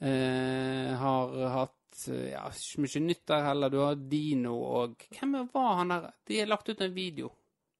eh, 0.00 0.94
har 1.02 1.34
hatt 1.54 2.04
eh, 2.08 2.30
ja, 2.32 2.46
ikke 2.48 2.84
mye 2.84 3.04
nytt 3.04 3.24
der 3.28 3.46
heller. 3.50 3.72
Du 3.72 3.80
har 3.82 3.94
Dino 4.00 4.56
og 4.82 5.08
Hvem 5.18 5.40
var 5.52 5.74
han 5.82 5.92
der? 5.94 6.10
De 6.26 6.40
har 6.40 6.50
lagt 6.50 6.68
ut 6.68 6.80
en 6.80 6.94
video. 6.94 7.32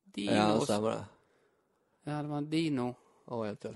Dino 0.05 0.35
Ja, 0.35 0.49
det 0.55 0.69
stemmer 0.69 0.91
det. 0.97 1.05
Ja, 2.09 2.23
det 2.23 2.29
var 2.29 2.39
en 2.39 2.51
Dino. 2.51 2.89
Og 3.29 3.45
en 3.45 3.57
til. 3.61 3.75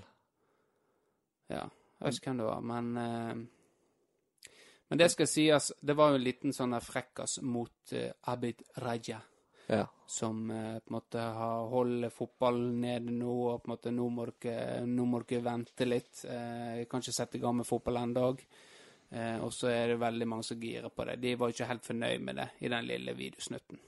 Ja, 1.51 1.67
jeg 1.67 2.05
vet 2.07 2.15
ikke 2.17 2.31
hvem 2.31 2.39
det 2.41 2.47
var, 2.47 2.61
men 2.65 2.97
eh, 2.97 3.43
Men 4.89 4.97
det 5.01 5.09
skal 5.11 5.27
sies, 5.29 5.71
det 5.81 5.93
var 5.97 6.11
jo 6.11 6.17
en 6.19 6.25
liten 6.25 6.53
sånn 6.53 6.73
frekkas 6.81 7.39
mot 7.41 7.93
eh, 7.97 8.11
Abid 8.29 8.61
Raja, 8.81 9.19
Ja. 9.67 9.87
som 10.05 10.51
eh, 10.51 10.79
på 10.79 10.91
en 10.91 10.95
måte 10.97 11.19
har 11.19 11.67
holder 11.71 12.11
fotballen 12.11 12.81
nede 12.81 13.13
nå, 13.15 13.33
og 13.53 13.61
på 13.63 13.69
en 13.69 13.73
måte 13.73 13.93
nå 13.95 14.07
må 14.11 14.25
dere, 14.43 14.81
nå 14.85 15.05
må 15.07 15.21
dere 15.23 15.45
vente 15.45 15.87
litt. 15.87 16.25
Eh, 16.25 16.83
kan 16.89 17.03
ikke 17.03 17.15
sette 17.15 17.39
i 17.39 17.43
gang 17.43 17.55
med 17.61 17.67
fotball 17.69 18.01
ennå. 18.01 18.25
Eh, 19.13 19.37
og 19.45 19.53
så 19.53 19.69
er 19.71 19.93
det 19.93 20.01
veldig 20.01 20.27
mange 20.27 20.43
som 20.47 20.59
girer 20.59 20.89
på 20.89 21.05
det. 21.05 21.19
De 21.21 21.35
var 21.39 21.53
ikke 21.53 21.69
helt 21.69 21.85
fornøyd 21.85 22.27
med 22.27 22.41
det 22.41 22.49
i 22.65 22.71
den 22.73 22.87
lille 22.89 23.15
videosnutten 23.17 23.79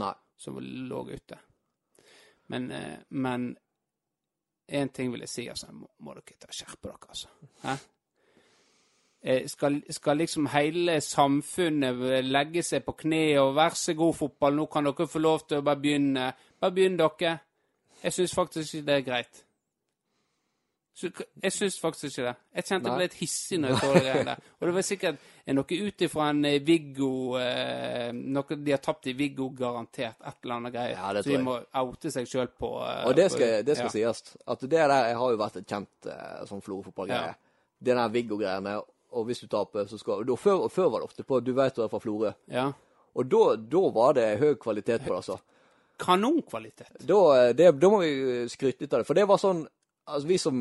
Nei. 0.00 0.14
som 0.36 0.60
lå 0.60 1.02
ute. 1.10 1.38
Men, 2.52 2.70
eh, 2.70 2.98
men 3.08 3.56
en 4.66 4.88
ting 4.88 5.10
vil 5.12 5.24
jeg 5.24 5.32
si, 5.32 5.48
altså, 5.48 5.72
må, 5.72 5.88
må 6.04 6.14
dere 6.14 6.38
ta 6.40 6.52
skjerpe 6.52 6.88
dere, 6.88 7.10
altså. 7.10 7.28
Hæ? 7.64 7.76
Eh, 9.24 9.46
skal, 9.48 9.78
skal 9.88 10.18
liksom 10.20 10.50
hele 10.52 10.98
samfunnet 11.00 12.26
legge 12.26 12.60
seg 12.62 12.84
på 12.84 12.92
kne 13.06 13.22
og 13.40 13.54
vær 13.56 13.72
så 13.78 13.94
god 13.96 14.18
fotball, 14.18 14.58
nå 14.58 14.66
kan 14.68 14.84
dere 14.84 15.08
få 15.08 15.22
lov 15.22 15.46
til 15.48 15.62
å 15.62 15.64
bare 15.64 15.80
begynne. 15.80 16.28
Bare 16.60 16.76
begynn 16.76 17.00
dere. 17.00 17.38
Jeg 18.04 18.12
syns 18.12 18.36
faktisk 18.36 18.74
ikke 18.74 18.86
det 18.86 18.98
er 18.98 19.06
greit. 19.06 19.44
Så, 20.94 21.08
jeg 21.42 21.52
syns 21.52 21.80
faktisk 21.80 22.04
ikke 22.04 22.26
det. 22.28 22.34
Jeg 22.54 22.66
kjente 22.68 22.90
jeg 22.90 22.98
ble 22.98 23.06
litt 23.08 23.16
hissig 23.18 23.56
når 23.58 23.72
jeg 23.72 23.80
så 23.80 23.94
det 23.94 24.26
der. 24.28 24.42
Og 24.60 24.68
det 24.68 24.74
var 24.76 24.84
sikkert 24.86 25.24
er 25.44 25.56
noe 25.58 25.78
ut 25.88 26.04
ifra 26.06 26.28
en 26.30 26.44
eh, 26.46 26.60
Viggo 26.62 27.08
eh, 27.40 28.12
Noe 28.14 28.58
de 28.60 28.74
har 28.76 28.82
tapt 28.84 29.08
i 29.10 29.16
Viggo, 29.18 29.48
garantert. 29.58 30.20
Et 30.20 30.46
eller 30.46 30.54
annet 30.60 30.76
greier. 30.76 30.94
Ja, 30.94 31.24
så 31.24 31.32
de 31.32 31.40
må 31.42 31.56
oute 31.80 32.12
seg 32.14 32.28
sjøl 32.30 32.52
på 32.60 32.70
eh, 32.84 33.00
Og 33.08 33.16
det 33.18 33.26
skal, 33.34 33.56
det 33.66 33.78
skal 33.80 33.90
ja. 33.90 33.94
sies. 33.96 34.36
At 34.46 34.62
det 34.62 34.70
der 34.76 34.94
har 35.18 35.34
jo 35.34 35.40
vært 35.40 35.58
et 35.64 35.66
kjent 35.74 36.12
eh, 36.12 36.44
sånn 36.52 36.62
Florø-fotballgreie. 36.62 37.32
Ja. 37.32 37.72
Det 37.84 37.98
der 37.98 38.14
Viggo-greiene. 38.14 38.76
Og 39.14 39.26
hvis 39.28 39.40
du 39.44 39.46
taper, 39.50 39.86
så 39.90 39.98
skal 40.00 40.24
og 40.28 40.38
før, 40.38 40.64
før 40.72 40.90
var 40.90 41.00
det 41.04 41.08
ofte 41.10 41.24
på 41.24 41.38
Du 41.44 41.52
vet 41.54 41.74
du 41.76 41.82
er 41.84 41.88
fra 41.92 42.00
Florø. 42.02 42.32
Ja. 42.50 42.68
Og 43.14 43.28
da, 43.30 43.42
da 43.56 43.82
var 43.94 44.14
det 44.18 44.28
høy 44.40 44.54
kvalitet 44.58 45.04
på 45.04 45.12
det, 45.12 45.20
altså. 45.22 45.36
Kanonkvalitet. 46.02 46.96
Da, 47.06 47.18
eh, 47.38 47.52
det, 47.54 47.68
da 47.78 47.90
må 47.92 48.00
vi 48.02 48.14
skryte 48.50 48.82
litt 48.84 48.92
av 48.96 49.02
det. 49.04 49.06
For 49.08 49.14
det 49.18 49.26
var 49.30 49.38
sånn 49.42 49.66
Altså, 50.04 50.26
vi 50.28 50.36
som 50.36 50.56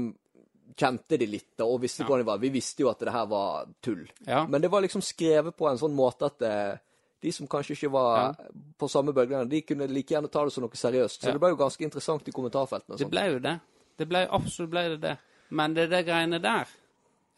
kjente 0.80 1.18
de 1.20 1.26
litt, 1.28 1.60
og 1.66 1.82
visste 1.84 2.00
Ja. 2.00 2.08
hvordan 2.08 2.22
de 2.24 2.28
var, 2.30 2.38
vi 2.40 2.50
visste 2.54 2.80
jo 2.86 2.88
at 2.90 3.02
det 3.04 3.12
her 3.12 3.26
var 3.28 3.66
tull. 3.84 4.06
Ja. 4.26 4.46
Men 4.48 4.62
det 4.64 4.70
var 4.72 4.80
liksom 4.82 5.02
skrevet 5.04 5.58
på 5.60 5.68
en 5.68 5.76
sånn 5.78 5.92
måte 5.94 6.30
at 6.30 6.38
det, 6.40 6.80
de 7.22 7.32
som 7.36 7.46
kanskje 7.52 7.76
ikke 7.76 7.92
var 7.92 8.38
på 8.80 8.88
samme 8.90 9.12
bølgelengde, 9.12 9.50
de 9.52 9.60
kunne 9.68 9.90
like 9.92 10.14
gjerne 10.16 10.32
ta 10.32 10.46
det 10.46 10.54
som 10.56 10.64
noe 10.64 10.72
seriøst. 10.80 11.20
Så 11.22 11.28
Ja. 11.28 11.34
det 11.34 11.42
ble 11.44 11.50
jo 11.52 11.60
ganske 11.60 11.84
interessant 11.84 12.26
i 12.28 12.32
kommentarfeltene. 12.32 12.98
Det 12.98 13.10
ble 13.12 13.26
jo 13.34 13.40
det. 13.40 13.60
Det 14.00 14.08
ble 14.08 14.24
absolutt 14.32 14.72
ble 14.72 14.84
det 14.96 15.02
det. 15.02 15.18
Men 15.52 15.74
det 15.74 15.90
der 15.90 16.04
greiene 16.08 16.40
der 16.42 16.68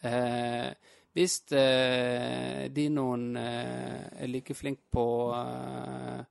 eh, 0.04 0.74
Hvis 1.16 1.38
eh, 1.56 2.66
Dinoen 2.76 3.38
eh, 3.40 4.24
er 4.24 4.28
like 4.28 4.54
flink 4.58 4.82
på 4.92 5.06
eh, 5.38 6.22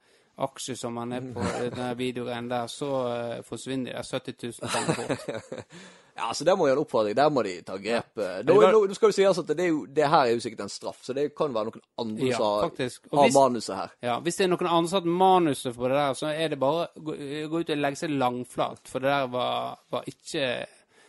aksjer 0.45 0.77
som 0.77 0.97
han 1.01 1.13
er 1.17 1.29
på 1.33 1.41
denne 1.71 1.93
videogreien 1.97 2.49
der, 2.51 2.67
så 2.69 2.91
eh, 3.15 3.43
forsvinner 3.47 3.93
de 3.93 3.97
der 3.97 4.03
70 4.05 4.35
000 4.61 4.73
penger 4.75 4.99
fort. 4.99 5.79
Ja, 6.15 6.29
så 6.37 6.45
der 6.47 6.55
må 6.55 6.69
jeg 6.69 6.77
ha 6.77 6.79
en 6.79 6.85
oppfordring. 6.85 7.17
Der 7.19 7.31
må 7.35 7.43
de 7.43 7.57
ta 7.67 7.75
grep. 7.83 8.13
Ja. 8.23 8.43
Nå, 8.47 8.55
var- 8.61 8.71
nå, 8.77 8.83
nå 8.87 8.95
skal 8.95 9.11
vi 9.11 9.17
si 9.17 9.25
altså 9.27 9.43
at 9.43 9.49
det, 9.59 9.65
jo, 9.73 9.81
det 9.91 10.05
her 10.13 10.29
er 10.29 10.35
jo 10.37 10.43
sikkert 10.45 10.61
en 10.67 10.71
straff, 10.71 11.01
så 11.03 11.17
det 11.17 11.25
kan 11.35 11.51
være 11.57 11.73
noen 11.73 11.83
andre 12.05 12.29
Ja, 12.29 12.37
som 12.39 12.77
har- 13.19 13.33
manuset 13.35 13.75
her. 13.81 13.97
Ja, 14.05 14.21
Hvis 14.23 14.37
det 14.39 14.45
er 14.47 14.53
noen 14.53 14.69
andre 14.71 14.93
som 14.93 15.01
har 15.01 15.17
manuset 15.25 15.75
på 15.75 15.89
det 15.91 15.97
der, 15.99 16.15
så 16.21 16.29
er 16.31 16.53
det 16.55 16.61
bare 16.63 16.85
å 16.93 17.03
gå, 17.09 17.17
gå 17.51 17.65
ut 17.65 17.73
og 17.75 17.83
legge 17.83 17.99
seg 18.05 18.15
langflat. 18.15 18.85
For 18.87 19.03
det 19.03 19.11
der 19.17 19.27
var, 19.33 19.81
var 19.91 20.07
ikke 20.13 20.47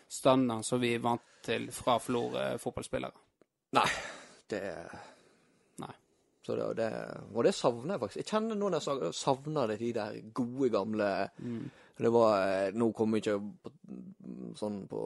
standard 0.09 0.65
som 0.65 0.81
vi 0.81 0.95
vant 0.97 1.21
til 1.45 1.67
fra 1.75 1.99
Flor 2.01 2.39
fotballspillere. 2.63 3.13
Nei, 3.73 3.87
det 4.49 4.61
Nei. 5.79 5.91
Så 6.45 6.55
det, 6.55 6.67
det, 6.77 6.89
og 7.33 7.43
det 7.43 7.53
savner 7.57 7.95
jeg 7.95 7.99
faktisk. 8.03 8.17
Jeg 8.21 8.29
kjenner 8.29 8.55
nå 8.55 8.69
når 8.69 8.77
jeg 8.77 8.83
sa- 8.85 9.11
savner 9.33 9.67
det 9.67 9.79
de 9.79 9.91
der 9.93 10.21
gode, 10.33 10.69
gamle 10.69 11.29
Mm. 11.41 11.69
Det 11.97 12.11
var 12.11 12.41
eh, 12.47 12.71
Nå 12.75 12.91
kommer 12.93 13.17
jeg 13.17 13.23
ikke 13.23 13.53
på, 13.63 13.71
sånn 14.59 14.81
på 14.87 14.99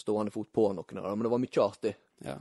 stående 0.00 0.32
fot 0.32 0.48
på 0.52 0.70
noen 0.72 0.98
av 0.98 1.04
dem, 1.10 1.18
men 1.18 1.22
det 1.26 1.30
var 1.30 1.38
mye 1.42 1.60
artig. 1.66 1.94
Ja. 2.24 2.38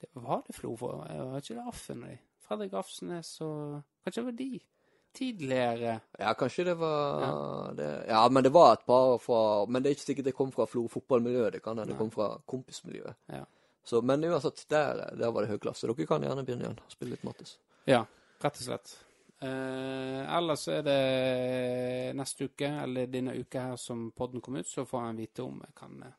Det 0.00 0.08
var 0.14 0.42
det 0.46 0.54
Flo 0.54 0.76
for? 0.76 1.00
Var 1.02 1.40
ikke 1.40 1.54
det 1.58 1.66
Affen 1.66 2.02
og 2.04 2.08
de? 2.12 2.18
Fredrik 2.44 2.72
Afsnes 2.78 3.40
og 3.40 3.82
Kanskje 4.04 4.20
det 4.20 4.24
var 4.28 4.38
de? 4.38 4.60
Tidligere 5.14 6.00
Ja, 6.20 6.32
kanskje 6.34 6.64
det 6.68 6.74
var 6.78 7.72
det, 7.74 7.90
Ja, 8.08 8.28
men 8.28 8.42
det 8.44 8.52
var 8.52 8.72
et 8.74 8.86
par 8.86 9.18
fra 9.18 9.64
Men 9.66 9.82
det 9.82 9.90
er 9.90 9.94
ikke 9.96 10.06
sikkert 10.10 10.24
det 10.30 10.34
kom 10.36 10.52
fra 10.52 10.66
Florø 10.66 10.88
fotballmiljø, 10.92 11.50
det 11.50 11.62
kan 11.62 11.78
hende 11.78 11.90
det 11.92 11.98
kom 11.98 12.10
fra 12.14 12.36
kompismiljøet. 12.46 13.14
Ja. 13.32 13.44
Så, 13.84 14.00
men 14.02 14.24
uansett, 14.24 14.64
der, 14.68 15.02
der 15.16 15.32
var 15.32 15.44
det 15.44 15.52
høy 15.52 15.58
klasse. 15.60 15.88
Dere 15.90 16.06
kan 16.08 16.24
gjerne 16.24 16.44
begynne 16.44 16.64
igjen. 16.64 16.78
Spille 16.92 17.14
litt 17.14 17.26
Mattis. 17.26 17.58
Ja, 17.88 18.04
rett 18.40 18.60
og 18.62 18.64
slett. 18.64 18.94
Eh, 19.44 20.36
ellers 20.36 20.68
er 20.72 20.84
det 20.86 21.00
neste 22.16 22.48
uke, 22.48 22.70
eller 22.84 23.10
denne 23.12 23.34
uka 23.36 23.66
her 23.68 23.80
som 23.80 24.06
podden 24.16 24.40
kom 24.40 24.56
ut, 24.56 24.68
så 24.68 24.86
får 24.88 25.10
en 25.10 25.18
vite 25.20 25.44
om 25.44 25.58
jeg 25.66 25.74
kan 25.76 25.98
eh, 26.06 26.14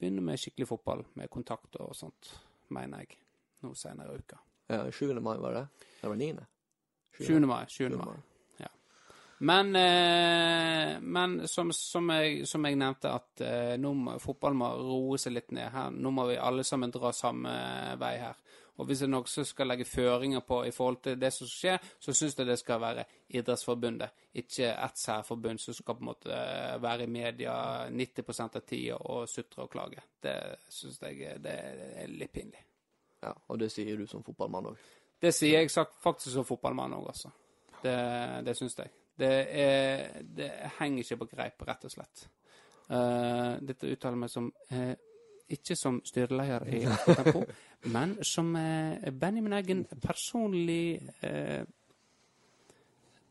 begynne 0.00 0.24
med 0.24 0.40
skikkelig 0.40 0.70
fotball, 0.70 1.04
med 1.20 1.28
kontakt 1.32 1.76
og 1.84 1.92
sånt, 1.96 2.32
mener 2.72 3.04
jeg, 3.04 3.18
nå 3.66 3.74
senere 3.76 4.16
i 4.16 4.24
uka. 4.24 4.40
Ja, 4.70 4.86
7. 4.88 5.12
mai 5.20 5.36
var 5.42 5.58
det? 5.58 5.66
Det 6.00 6.08
var 6.08 6.16
9. 6.16 6.46
7. 7.18 7.40
mai. 7.44 7.64
7. 7.68 7.88
mai. 7.98 8.16
Men, 9.42 9.70
eh, 9.76 10.98
men 11.00 11.48
som, 11.48 11.70
som, 11.72 12.10
jeg, 12.12 12.46
som 12.46 12.64
jeg 12.68 12.76
nevnte, 12.76 13.08
at 13.16 13.40
eh, 13.40 13.76
nå 13.80 13.92
må 13.96 14.18
fotballen 14.20 14.58
må 14.60 14.68
roe 14.76 15.18
seg 15.18 15.32
litt 15.32 15.52
ned 15.56 15.70
her. 15.72 15.90
Nå 15.96 16.10
må 16.12 16.26
vi 16.28 16.36
alle 16.36 16.64
sammen 16.66 16.92
dra 16.92 17.12
samme 17.16 17.52
vei 18.00 18.16
her. 18.20 18.36
Og 18.80 18.86
hvis 18.88 19.02
en 19.04 19.16
også 19.18 19.42
skal 19.44 19.68
legge 19.68 19.84
føringer 19.84 20.40
på 20.44 20.62
i 20.64 20.72
forhold 20.72 21.00
til 21.04 21.16
det 21.20 21.28
som 21.36 21.48
skjer, 21.48 21.80
så 22.00 22.14
syns 22.16 22.36
jeg 22.38 22.46
det 22.48 22.58
skal 22.60 22.80
være 22.80 23.02
Idrettsforbundet, 23.36 24.14
ikke 24.40 24.70
ett 24.72 24.96
særforbund 25.00 25.60
som 25.60 25.76
skal 25.76 25.96
på 25.98 26.04
en 26.04 26.08
måte 26.12 26.32
eh, 26.36 26.76
være 26.80 27.04
i 27.08 27.10
media 27.12 27.56
90 27.92 28.40
av 28.46 28.60
tida 28.64 28.96
og 29.00 29.26
sutre 29.28 29.64
og 29.66 29.72
klage. 29.72 30.04
Det 30.24 30.36
syns 30.72 31.00
jeg 31.02 31.20
er- 31.32 31.42
det 31.44 31.56
er 32.04 32.08
litt 32.12 32.32
pinlig. 32.32 32.64
Ja, 33.22 33.32
og 33.48 33.58
det 33.60 33.72
sier 33.72 33.96
du 34.00 34.06
som 34.08 34.22
fotballmann 34.24 34.70
òg. 34.72 34.76
Det 35.20 35.32
sier 35.36 35.60
jeg 35.60 35.72
faktisk 36.00 36.32
som 36.32 36.44
fotballmann 36.48 36.92
òg, 36.96 37.08
altså. 37.12 37.32
Det, 37.82 37.98
det 38.44 38.56
syns 38.56 38.76
jeg. 38.78 38.88
Det, 39.20 39.46
er, 39.50 40.22
det 40.24 40.50
henger 40.78 41.04
ikke 41.04 41.20
på 41.20 41.28
greip, 41.34 41.62
rett 41.68 41.84
og 41.84 41.92
slett. 41.92 42.28
Uh, 42.90 43.58
dette 43.62 43.90
uttaler 43.92 44.16
meg 44.18 44.30
som 44.32 44.48
uh, 44.72 44.94
ikke 45.50 45.76
som 45.76 46.00
styreleder 46.06 46.64
i 46.72 46.80
Tempo, 47.04 47.42
men 47.94 48.16
som 48.24 48.54
uh, 48.56 49.10
Benjamin 49.20 49.58
Eggen 49.58 49.84
personlig 50.02 51.02
uh, 51.22 51.60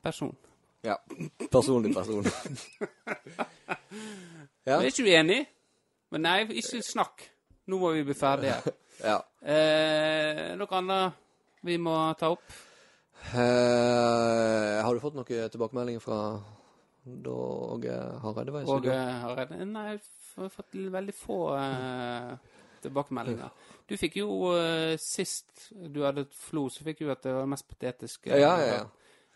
person. 0.03 0.35
Ja. 0.83 0.95
Personlig 1.51 1.95
person. 1.95 2.25
ja. 4.69 4.77
Er 4.77 4.91
ikke 4.91 5.03
du 5.03 5.11
enig? 5.11 5.41
Men 6.13 6.25
nei, 6.27 6.37
ikke 6.61 6.83
snakk. 6.85 7.25
Nå 7.65 7.81
må 7.81 7.91
vi 7.97 8.05
bli 8.05 8.15
ferdige 8.17 8.61
ja. 9.11 9.19
Noe 10.57 10.79
annet 10.79 11.19
vi 11.67 11.75
må 11.81 11.97
ta 12.17 12.31
opp? 12.33 12.68
Eh, 13.29 14.79
har 14.83 14.93
du 14.95 14.99
fått 15.03 15.17
noen 15.17 15.49
tilbakemeldinger 15.53 16.01
fra 16.03 16.19
Åge 17.29 17.95
Hareide? 18.23 18.51
var 18.53 18.61
i 18.63 18.65
studio? 18.69 18.91
Åge 18.91 18.95
Hareide? 19.23 19.65
Nei, 19.69 19.83
jeg 19.91 20.01
har 20.39 20.49
fått 20.53 20.77
veldig 20.95 21.15
få 21.17 21.37
eh, 21.57 22.33
tilbakemeldinger. 22.85 23.51
Du 23.89 23.95
fikk 23.99 24.17
jo 24.21 24.29
eh, 24.57 24.95
sist 25.01 25.69
du 25.73 26.01
hadde 26.05 26.25
et 26.27 26.33
flo, 26.37 26.67
så 26.73 26.85
fikk 26.87 27.03
du 27.03 27.11
at 27.13 27.23
det 27.25 27.33
var 27.35 27.45
det 27.45 27.53
mest 27.55 27.67
patetiske. 27.69 28.31
Ja, 28.33 28.55
ja, 28.57 28.69
ja. 28.79 28.83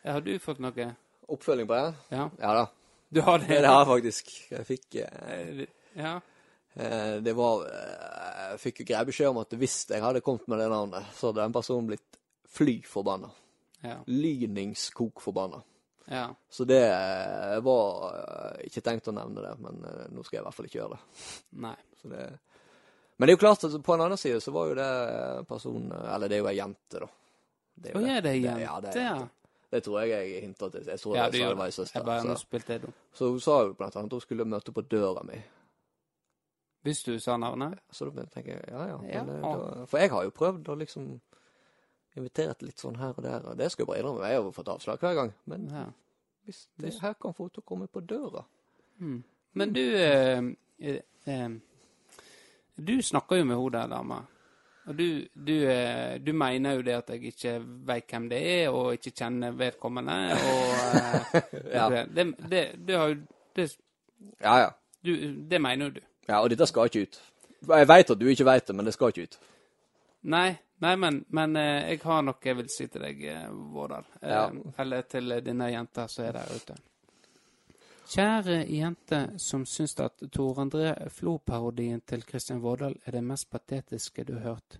Ja, 0.04 0.18
Har 0.18 0.26
du 0.26 0.34
fått 0.44 0.60
noe? 0.64 0.90
Oppfølging 1.32 1.68
på 1.70 1.78
det? 1.78 1.94
Ja. 2.12 2.30
Ja 2.42 2.56
da. 2.60 2.66
Du 3.14 3.22
har 3.24 3.40
det? 3.40 3.62
Det 3.62 3.70
har 3.70 3.84
jeg 3.86 3.92
faktisk. 3.94 4.34
Jeg 4.52 4.66
fikk 4.68 4.96
eh, 5.04 5.30
Eh, 5.38 5.68
Ja. 5.96 6.16
eh, 6.76 7.20
Det 7.22 7.36
var 7.38 7.68
eh, 7.70 8.52
Jeg 8.54 8.60
fikk 8.60 8.80
jo 8.82 8.86
grei 8.90 9.06
beskjed 9.06 9.30
om 9.30 9.38
at 9.44 9.54
hvis 9.54 9.86
jeg 9.90 10.02
hadde 10.02 10.22
kommet 10.26 10.48
med 10.50 10.60
det 10.60 10.70
navnet, 10.74 11.06
så 11.16 11.30
hadde 11.30 11.42
den 11.46 11.54
personen 11.54 11.88
blitt 11.88 12.18
fly 12.54 12.82
forbanna. 12.86 13.30
Ja. 13.84 14.00
Lyningskok 14.08 15.22
forbanna. 15.22 15.62
ja. 16.08 16.30
Så 16.50 16.66
det 16.68 16.82
eh, 16.88 17.60
var 17.64 18.16
eh, 18.16 18.66
Ikke 18.70 18.82
tenkt 18.84 19.08
å 19.12 19.16
nevne 19.16 19.44
det, 19.44 19.54
men 19.60 19.84
eh, 19.90 20.06
nå 20.12 20.24
skal 20.24 20.38
jeg 20.38 20.44
i 20.44 20.48
hvert 20.48 20.58
fall 20.58 20.70
ikke 20.70 20.80
gjøre 20.80 20.98
det. 20.98 21.22
Nei. 21.68 21.78
Så 22.02 22.12
det 22.12 22.26
men 23.14 23.28
det 23.28 23.34
er 23.34 23.38
jo 23.38 23.44
klart 23.44 23.64
at 23.68 23.76
på 23.86 23.94
en 23.94 24.02
annen 24.02 24.18
side 24.18 24.40
så 24.42 24.52
var 24.52 24.72
jo 24.72 24.74
det 24.76 25.46
personen 25.48 25.92
Eller 25.94 26.32
det 26.32 26.36
er 26.36 26.42
jo 26.42 26.48
ei 26.50 26.58
jente, 26.58 27.00
da. 27.04 27.08
Det 27.74 27.92
oh, 27.96 28.02
ja, 28.02 28.16
det 28.26 28.32
er 28.32 28.40
jente, 28.40 28.64
ja, 28.66 28.80
det 28.82 28.94
jente. 28.98 29.28
Det 29.74 29.82
tror 29.86 30.00
jeg 30.02 30.10
jeg 30.10 30.42
hinta 30.44 30.70
til. 30.70 30.84
Jeg 30.86 31.00
tror 31.02 31.16
Ja, 31.16 31.28
jeg 31.30 31.42
sa 31.42 31.50
det 31.50 31.58
var 31.58 31.66
ei 31.66 31.72
søster. 31.72 32.04
Bare, 32.06 32.36
Så. 32.38 32.90
så 33.14 33.30
hun 33.30 33.40
sa 33.42 33.60
jo 33.64 33.74
blant 33.74 33.96
annet 33.96 34.12
at 34.12 34.18
hun 34.18 34.22
skulle 34.22 34.46
møte 34.46 34.74
på 34.74 34.82
døra 34.82 35.24
mi. 35.26 35.40
Hvis 36.84 37.04
du 37.04 37.20
sa 37.20 37.38
navnet? 37.38 37.80
Så 37.92 38.10
da 38.10 38.26
tenker 38.26 38.52
jeg 38.58 38.68
ja 38.70 38.88
ja. 38.88 38.98
Men, 39.24 39.42
da, 39.42 39.86
for 39.90 39.98
jeg 39.98 40.12
har 40.12 40.24
jo 40.28 40.36
prøvd 40.36 40.70
å 40.70 40.76
liksom 40.78 41.08
invitere 42.18 42.54
til 42.54 42.68
litt 42.70 42.80
sånn 42.80 42.98
her 43.00 43.14
og 43.18 43.24
der. 43.24 43.40
Og 43.50 43.58
det 43.58 43.72
skal 43.72 43.84
jeg 43.84 43.88
bare 43.88 44.00
innrømme. 44.04 44.28
Jeg 44.28 44.38
har 44.38 44.44
jo 44.44 44.52
fått 44.56 44.68
avslag 44.74 45.00
hver 45.00 45.16
gang. 45.16 45.34
Men 45.46 45.70
Ja. 45.70 45.86
hvis 46.46 46.68
det 46.82 46.94
her 47.02 47.14
kan 47.14 47.34
få 47.34 47.48
til 47.50 47.62
å 47.64 47.66
komme 47.66 47.88
på 47.88 48.00
døra 48.02 48.44
Mm. 49.00 49.24
Men 49.54 49.74
du 49.74 49.80
eh, 49.82 50.42
eh, 50.80 51.00
eh, 51.28 51.50
Du 52.78 53.02
snakker 53.02 53.36
jo 53.38 53.44
med 53.46 53.56
hun 53.58 53.72
der 53.72 53.88
dama. 53.88 54.20
Og 54.86 54.98
du, 54.98 55.26
du, 55.48 55.54
eh, 55.66 56.18
du 56.20 56.34
mener 56.34 56.74
jo 56.76 56.82
det 56.82 56.94
at 56.94 57.10
jeg 57.10 57.24
ikke 57.24 57.54
veit 57.88 58.08
hvem 58.12 58.30
det 58.30 58.40
er, 58.64 58.70
og 58.70 58.94
ikke 58.94 59.12
kjenner 59.16 59.52
vedkommende, 59.52 60.14
og 60.34 60.74
eh, 61.34 61.42
Ja. 61.78 61.90
det, 61.90 62.26
det, 62.52 62.64
det 62.88 62.98
har 62.98 63.08
jo 63.08 63.16
det, 63.56 63.78
Ja 64.42 64.58
ja. 64.60 64.70
du, 65.06 65.14
det 65.50 65.62
mener 65.62 65.86
jo 65.86 65.92
du. 65.92 66.02
Ja, 66.28 66.42
og 66.44 66.50
dette 66.50 66.68
skal 66.68 66.86
ikke 66.86 67.02
ut. 67.08 67.22
Jeg 67.68 67.88
veit 67.88 68.12
at 68.12 68.20
du 68.20 68.26
ikke 68.28 68.46
veit 68.46 68.68
det, 68.68 68.76
men 68.76 68.86
det 68.86 68.94
skal 68.94 69.08
ikke 69.14 69.24
ut. 69.24 69.40
Nei, 70.24 70.56
nei 70.80 70.96
men, 70.96 71.26
men 71.36 71.56
eh, 71.60 71.90
jeg 71.92 72.00
har 72.04 72.24
noe 72.24 72.40
jeg 72.44 72.56
vil 72.56 72.70
si 72.72 72.88
til 72.88 73.04
deg, 73.04 73.24
eh, 73.28 73.50
Vårdal. 73.52 74.06
Eh, 74.22 74.30
Ja. 74.32 74.46
Eller 74.80 75.02
til 75.10 75.36
denne 75.44 75.70
jenta 75.72 76.08
som 76.08 76.26
er 76.26 76.38
der 76.38 76.54
ute. 76.56 76.76
Kjære 78.14 78.58
jente 78.70 79.20
som 79.40 79.66
syns 79.66 79.96
at 80.04 80.24
Tor 80.32 80.60
André 80.62 80.94
Flo-parodien 81.10 82.02
til 82.06 82.24
Kristian 82.28 82.62
Vårdal 82.62 82.96
er 83.06 83.12
det 83.16 83.24
mest 83.24 83.50
patetiske 83.50 84.24
du 84.28 84.34
har 84.38 84.54
hørt. 84.54 84.80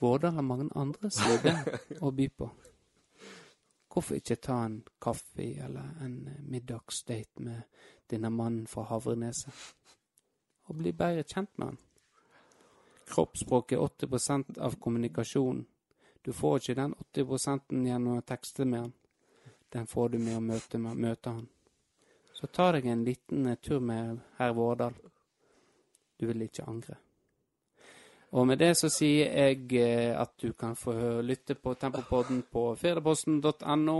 Vårdal 0.00 0.32
har 0.36 0.42
mange 0.44 0.68
andre 0.76 1.10
sider 1.10 1.60
å 2.04 2.10
by 2.12 2.28
på. 2.28 2.50
Hvorfor 3.92 4.18
ikke 4.18 4.36
ta 4.36 4.58
en 4.66 4.82
kaffe 5.00 5.44
eller 5.64 5.94
en 6.04 6.16
middagsdate 6.50 7.40
med 7.40 7.62
denne 8.10 8.28
mannen 8.30 8.66
fra 8.68 8.84
Havreneset? 8.90 9.52
Og 10.68 10.76
bli 10.76 10.92
bedre 10.92 11.22
kjent 11.24 11.52
med 11.56 11.70
han. 11.70 11.78
Kroppsspråk 13.06 13.72
er 13.72 13.84
80% 13.84 14.58
av 14.58 14.78
kommunikasjonen. 14.82 15.66
Du 16.22 16.32
får 16.32 16.58
ikke 16.58 16.74
den 16.74 16.94
80 17.14 17.86
gjennom 17.86 18.18
å 18.18 18.22
tekste 18.26 18.64
med 18.64 18.80
han. 18.80 18.92
Den 19.70 19.86
får 19.86 20.08
du 20.08 20.18
med 20.18 20.36
å 20.36 20.40
møte, 20.40 20.78
med, 20.78 20.96
møte 20.96 21.30
han. 21.30 21.46
Så 22.34 22.46
ta 22.46 22.72
deg 22.74 22.86
en 22.90 23.04
liten 23.04 23.46
eh, 23.46 23.58
tur 23.62 23.80
med 23.80 24.18
herr 24.38 24.52
Vårdal. 24.52 24.94
Du 26.18 26.26
vil 26.26 26.42
ikke 26.48 26.66
angre. 26.66 26.96
Og 28.34 28.46
med 28.46 28.58
det 28.58 28.72
så 28.76 28.90
sier 28.92 29.30
jeg 29.30 29.70
eh, 29.78 30.12
at 30.18 30.34
du 30.42 30.50
kan 30.58 30.74
få 30.76 31.22
lytte 31.22 31.54
på 31.54 31.74
Tempopodden 31.78 32.42
på 32.52 32.68
firdaposten.no, 32.76 33.98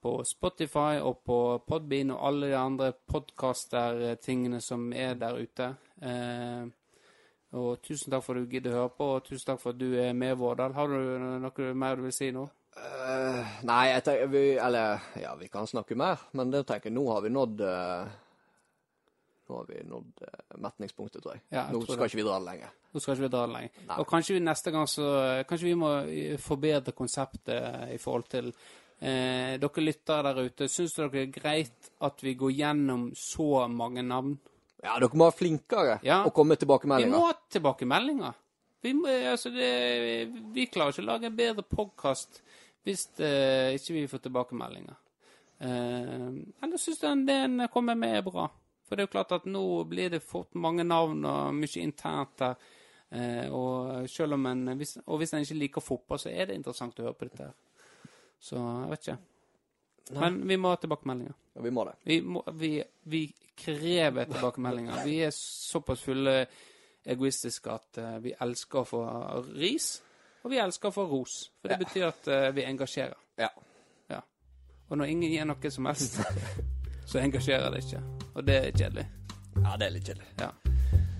på 0.00 0.12
Spotify 0.24 1.02
og 1.02 1.24
på 1.26 1.38
Podbean 1.66 2.14
og 2.14 2.26
alle 2.30 2.52
de 2.52 2.56
andre 2.56 2.92
podcaster-tingene 2.94 4.62
som 4.62 4.92
er 4.92 5.18
der 5.18 5.42
ute. 5.42 5.72
Eh, 6.00 6.68
og 7.56 7.80
tusen 7.80 8.12
takk 8.12 8.24
for 8.26 8.36
at 8.36 8.44
du 8.44 8.52
gidder 8.52 8.74
å 8.74 8.80
høre 8.82 8.94
på, 8.98 9.08
og 9.16 9.24
tusen 9.24 9.46
takk 9.48 9.60
for 9.62 9.72
at 9.72 9.80
du 9.80 9.88
er 9.96 10.12
med, 10.12 10.34
Vårdal. 10.36 10.74
Har 10.76 10.90
du 10.92 10.98
noe 11.40 11.74
mer 11.74 11.96
du 11.96 12.04
vil 12.04 12.16
si 12.16 12.28
nå? 12.34 12.44
Uh, 12.78 13.42
nei, 13.66 13.88
jeg 13.90 14.02
tenker 14.06 14.28
vi, 14.30 14.42
Eller 14.62 15.06
ja, 15.18 15.32
vi 15.34 15.48
kan 15.50 15.66
snakke 15.66 15.96
mer, 15.98 16.20
men 16.38 16.52
det 16.52 16.60
tenker 16.68 16.90
jeg 16.90 16.94
nå 16.94 17.06
har 17.10 17.24
vi 17.24 17.32
nådd 17.34 17.62
uh, 17.64 18.10
nå 19.48 19.56
har 19.56 19.70
vi 19.70 19.80
nådd 19.88 20.20
uh, 20.28 20.58
metningspunktet, 20.62 21.22
tror 21.24 21.34
jeg. 21.34 21.42
Ja, 21.48 21.64
jeg 21.64 21.74
nå 21.74 21.80
tror 21.80 21.96
skal 21.96 22.04
det. 22.04 22.10
ikke 22.12 22.20
vi 22.20 22.26
dra 22.28 22.36
det 22.36 22.48
lenger. 22.50 22.74
Nå 22.92 23.02
skal 23.02 23.16
ikke 23.16 23.24
vi 23.24 23.30
dra 23.32 23.46
det 23.46 23.54
lenger. 23.54 23.80
Nei. 23.86 23.96
Og 23.96 24.10
kanskje 24.12 24.36
vi 24.36 24.42
neste 24.44 24.74
gang 24.74 24.90
så 24.90 25.08
Kanskje 25.48 25.70
vi 25.70 25.78
må 25.80 25.94
forbedre 26.44 26.94
konseptet 26.96 27.94
i 27.94 27.98
forhold 28.02 28.28
til 28.28 28.52
Dere 28.98 29.82
lyttere 29.84 30.22
der 30.26 30.38
ute, 30.42 30.66
syns 30.66 30.96
dere 30.96 31.12
det 31.12 31.20
er 31.20 31.28
greit 31.30 31.90
at 32.02 32.22
vi 32.26 32.32
går 32.34 32.50
gjennom 32.50 33.04
så 33.14 33.68
mange 33.70 34.02
navn? 34.02 34.32
Ja, 34.82 34.94
dere 35.00 35.18
må 35.18 35.26
være 35.26 35.38
flinkere 35.40 35.98
Ja. 36.06 36.22
og 36.24 36.32
komme 36.34 36.54
med 36.54 37.02
Vi 37.02 37.10
må 37.10 37.24
ha 37.26 37.34
tilbakemeldinger. 37.50 38.34
Vi, 38.80 38.92
må, 38.94 39.08
altså 39.08 39.50
det, 39.50 40.30
vi 40.54 40.68
klarer 40.70 40.94
ikke 40.94 41.02
å 41.02 41.08
lage 41.08 41.26
en 41.26 41.36
bedre 41.36 41.64
podkast 41.66 42.42
hvis 42.86 43.08
uh, 43.18 43.74
ikke 43.74 43.96
vi 43.96 44.06
får 44.08 44.22
tilbakemeldinger. 44.28 44.96
Uh, 45.58 46.38
eller 46.62 46.78
syns 46.78 47.02
jeg 47.02 47.24
det 47.26 47.36
en 47.48 47.66
kommer 47.72 47.98
med, 47.98 48.20
er 48.20 48.22
bra. 48.22 48.46
For 48.86 48.96
det 48.96 49.02
er 49.02 49.08
jo 49.08 49.14
klart 49.16 49.34
at 49.36 49.48
nå 49.50 49.64
blir 49.90 50.14
det 50.14 50.22
fort 50.24 50.54
mange 50.54 50.86
navn 50.86 51.26
og 51.26 51.56
mye 51.58 51.82
internt 51.82 52.38
der. 52.38 52.54
Uh, 53.10 53.46
og 53.56 54.08
selv 54.10 54.36
om 54.36 54.46
en 54.46 54.76
hvis, 54.76 54.98
Og 55.06 55.18
hvis 55.18 55.32
en 55.32 55.40
ikke 55.40 55.58
liker 55.58 55.80
fotball, 55.80 56.20
så 56.20 56.30
er 56.30 56.46
det 56.46 56.58
interessant 56.58 56.98
å 57.00 57.08
høre 57.08 57.18
på 57.18 57.28
dette 57.28 57.50
her. 57.50 58.06
Så 58.38 58.56
jeg 58.56 58.90
vet 58.92 59.06
ikke. 59.08 59.18
Men 60.22 60.40
vi 60.48 60.56
må 60.56 60.70
ha 60.72 60.78
tilbakemeldinger. 60.80 61.34
Ja, 61.56 61.62
vi 61.66 61.74
må 61.74 61.84
det. 61.88 61.96
Vi, 62.04 62.20
må, 62.22 62.44
vi, 62.56 62.72
vi 63.10 63.26
krever 63.58 64.28
tilbakemeldinger. 64.30 65.04
Vi 65.04 65.16
er 65.26 65.30
såpass 65.34 66.02
fulle 66.06 66.34
egoistiske 67.08 67.70
at 67.72 67.98
uh, 68.02 68.16
vi 68.22 68.34
elsker 68.40 68.82
å 68.82 68.86
få 68.88 69.02
ris, 69.58 69.88
og 70.44 70.52
vi 70.52 70.60
elsker 70.62 70.90
å 70.90 70.94
få 70.94 71.06
ros. 71.10 71.38
For 71.60 71.68
det 71.72 71.78
Ja. 71.78 71.84
betyr 71.84 72.06
at 72.10 72.28
uh, 72.32 72.48
vi 72.56 72.64
engasjerer. 72.68 73.16
Ja. 73.38 73.48
Ja. 74.10 74.20
Og 74.88 74.98
når 75.00 75.10
ingen 75.14 75.30
gir 75.32 75.44
noe 75.48 75.70
som 75.70 75.86
helst, 75.90 76.20
så 77.10 77.18
engasjerer 77.22 77.70
det 77.74 77.84
ikke. 77.86 78.02
Og 78.34 78.44
det 78.46 78.56
er 78.66 78.70
kjedelig. 78.76 79.06
ja, 79.62 79.76
det 79.76 79.86
er 79.86 79.94
litt 79.96 80.06
kjedelig. 80.12 80.28
Ja. 80.40 80.50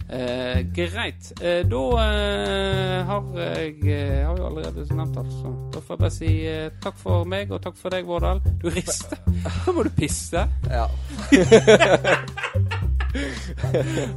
Eh, 0.08 0.64
greit. 0.74 1.32
Eh, 1.42 1.64
da 1.68 1.82
eh, 2.00 3.06
har 3.06 3.24
jeg 3.36 3.74
eh, 3.84 4.26
har 4.26 4.36
jo 4.38 4.46
allerede 4.46 4.86
nevnt 4.96 5.18
alt, 5.20 5.32
så 5.32 5.52
da 5.74 5.82
får 5.84 5.94
jeg 5.94 6.00
bare 6.00 6.14
si 6.14 6.30
eh, 6.48 6.70
takk 6.80 6.96
for 6.96 7.28
meg, 7.28 7.52
og 7.52 7.60
takk 7.62 7.76
for 7.76 7.92
deg, 7.92 8.08
Vårdal. 8.08 8.40
Du 8.62 8.70
rister. 8.72 9.20
Nå 9.66 9.76
må 9.76 9.84
du 9.84 9.90
pisse. 9.98 10.46
Ja. 10.70 10.86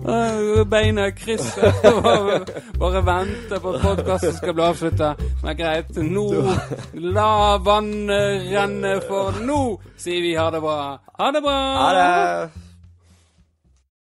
Øh, 0.08 0.64
Beina 0.72 1.10
krysser. 1.10 1.76
Bare, 2.04 2.40
bare 2.80 3.06
vente 3.06 3.60
på 3.60 3.76
at 3.76 3.82
podkasten 3.82 4.34
skal 4.34 4.54
bli 4.54 4.64
avslutta. 4.64 5.14
Men 5.44 5.58
greit, 5.58 5.96
nå 5.98 6.26
La 7.12 7.58
vannet 7.60 8.52
renne, 8.52 8.98
for 9.08 9.44
nå 9.44 9.62
sier 10.00 10.24
vi 10.24 10.36
ha 10.40 10.50
det 10.56 10.64
bra. 10.64 10.82
Ha 11.20 11.32
det 11.36 11.44
bra! 11.44 11.62
Ha 11.84 11.96
det! 12.00 12.71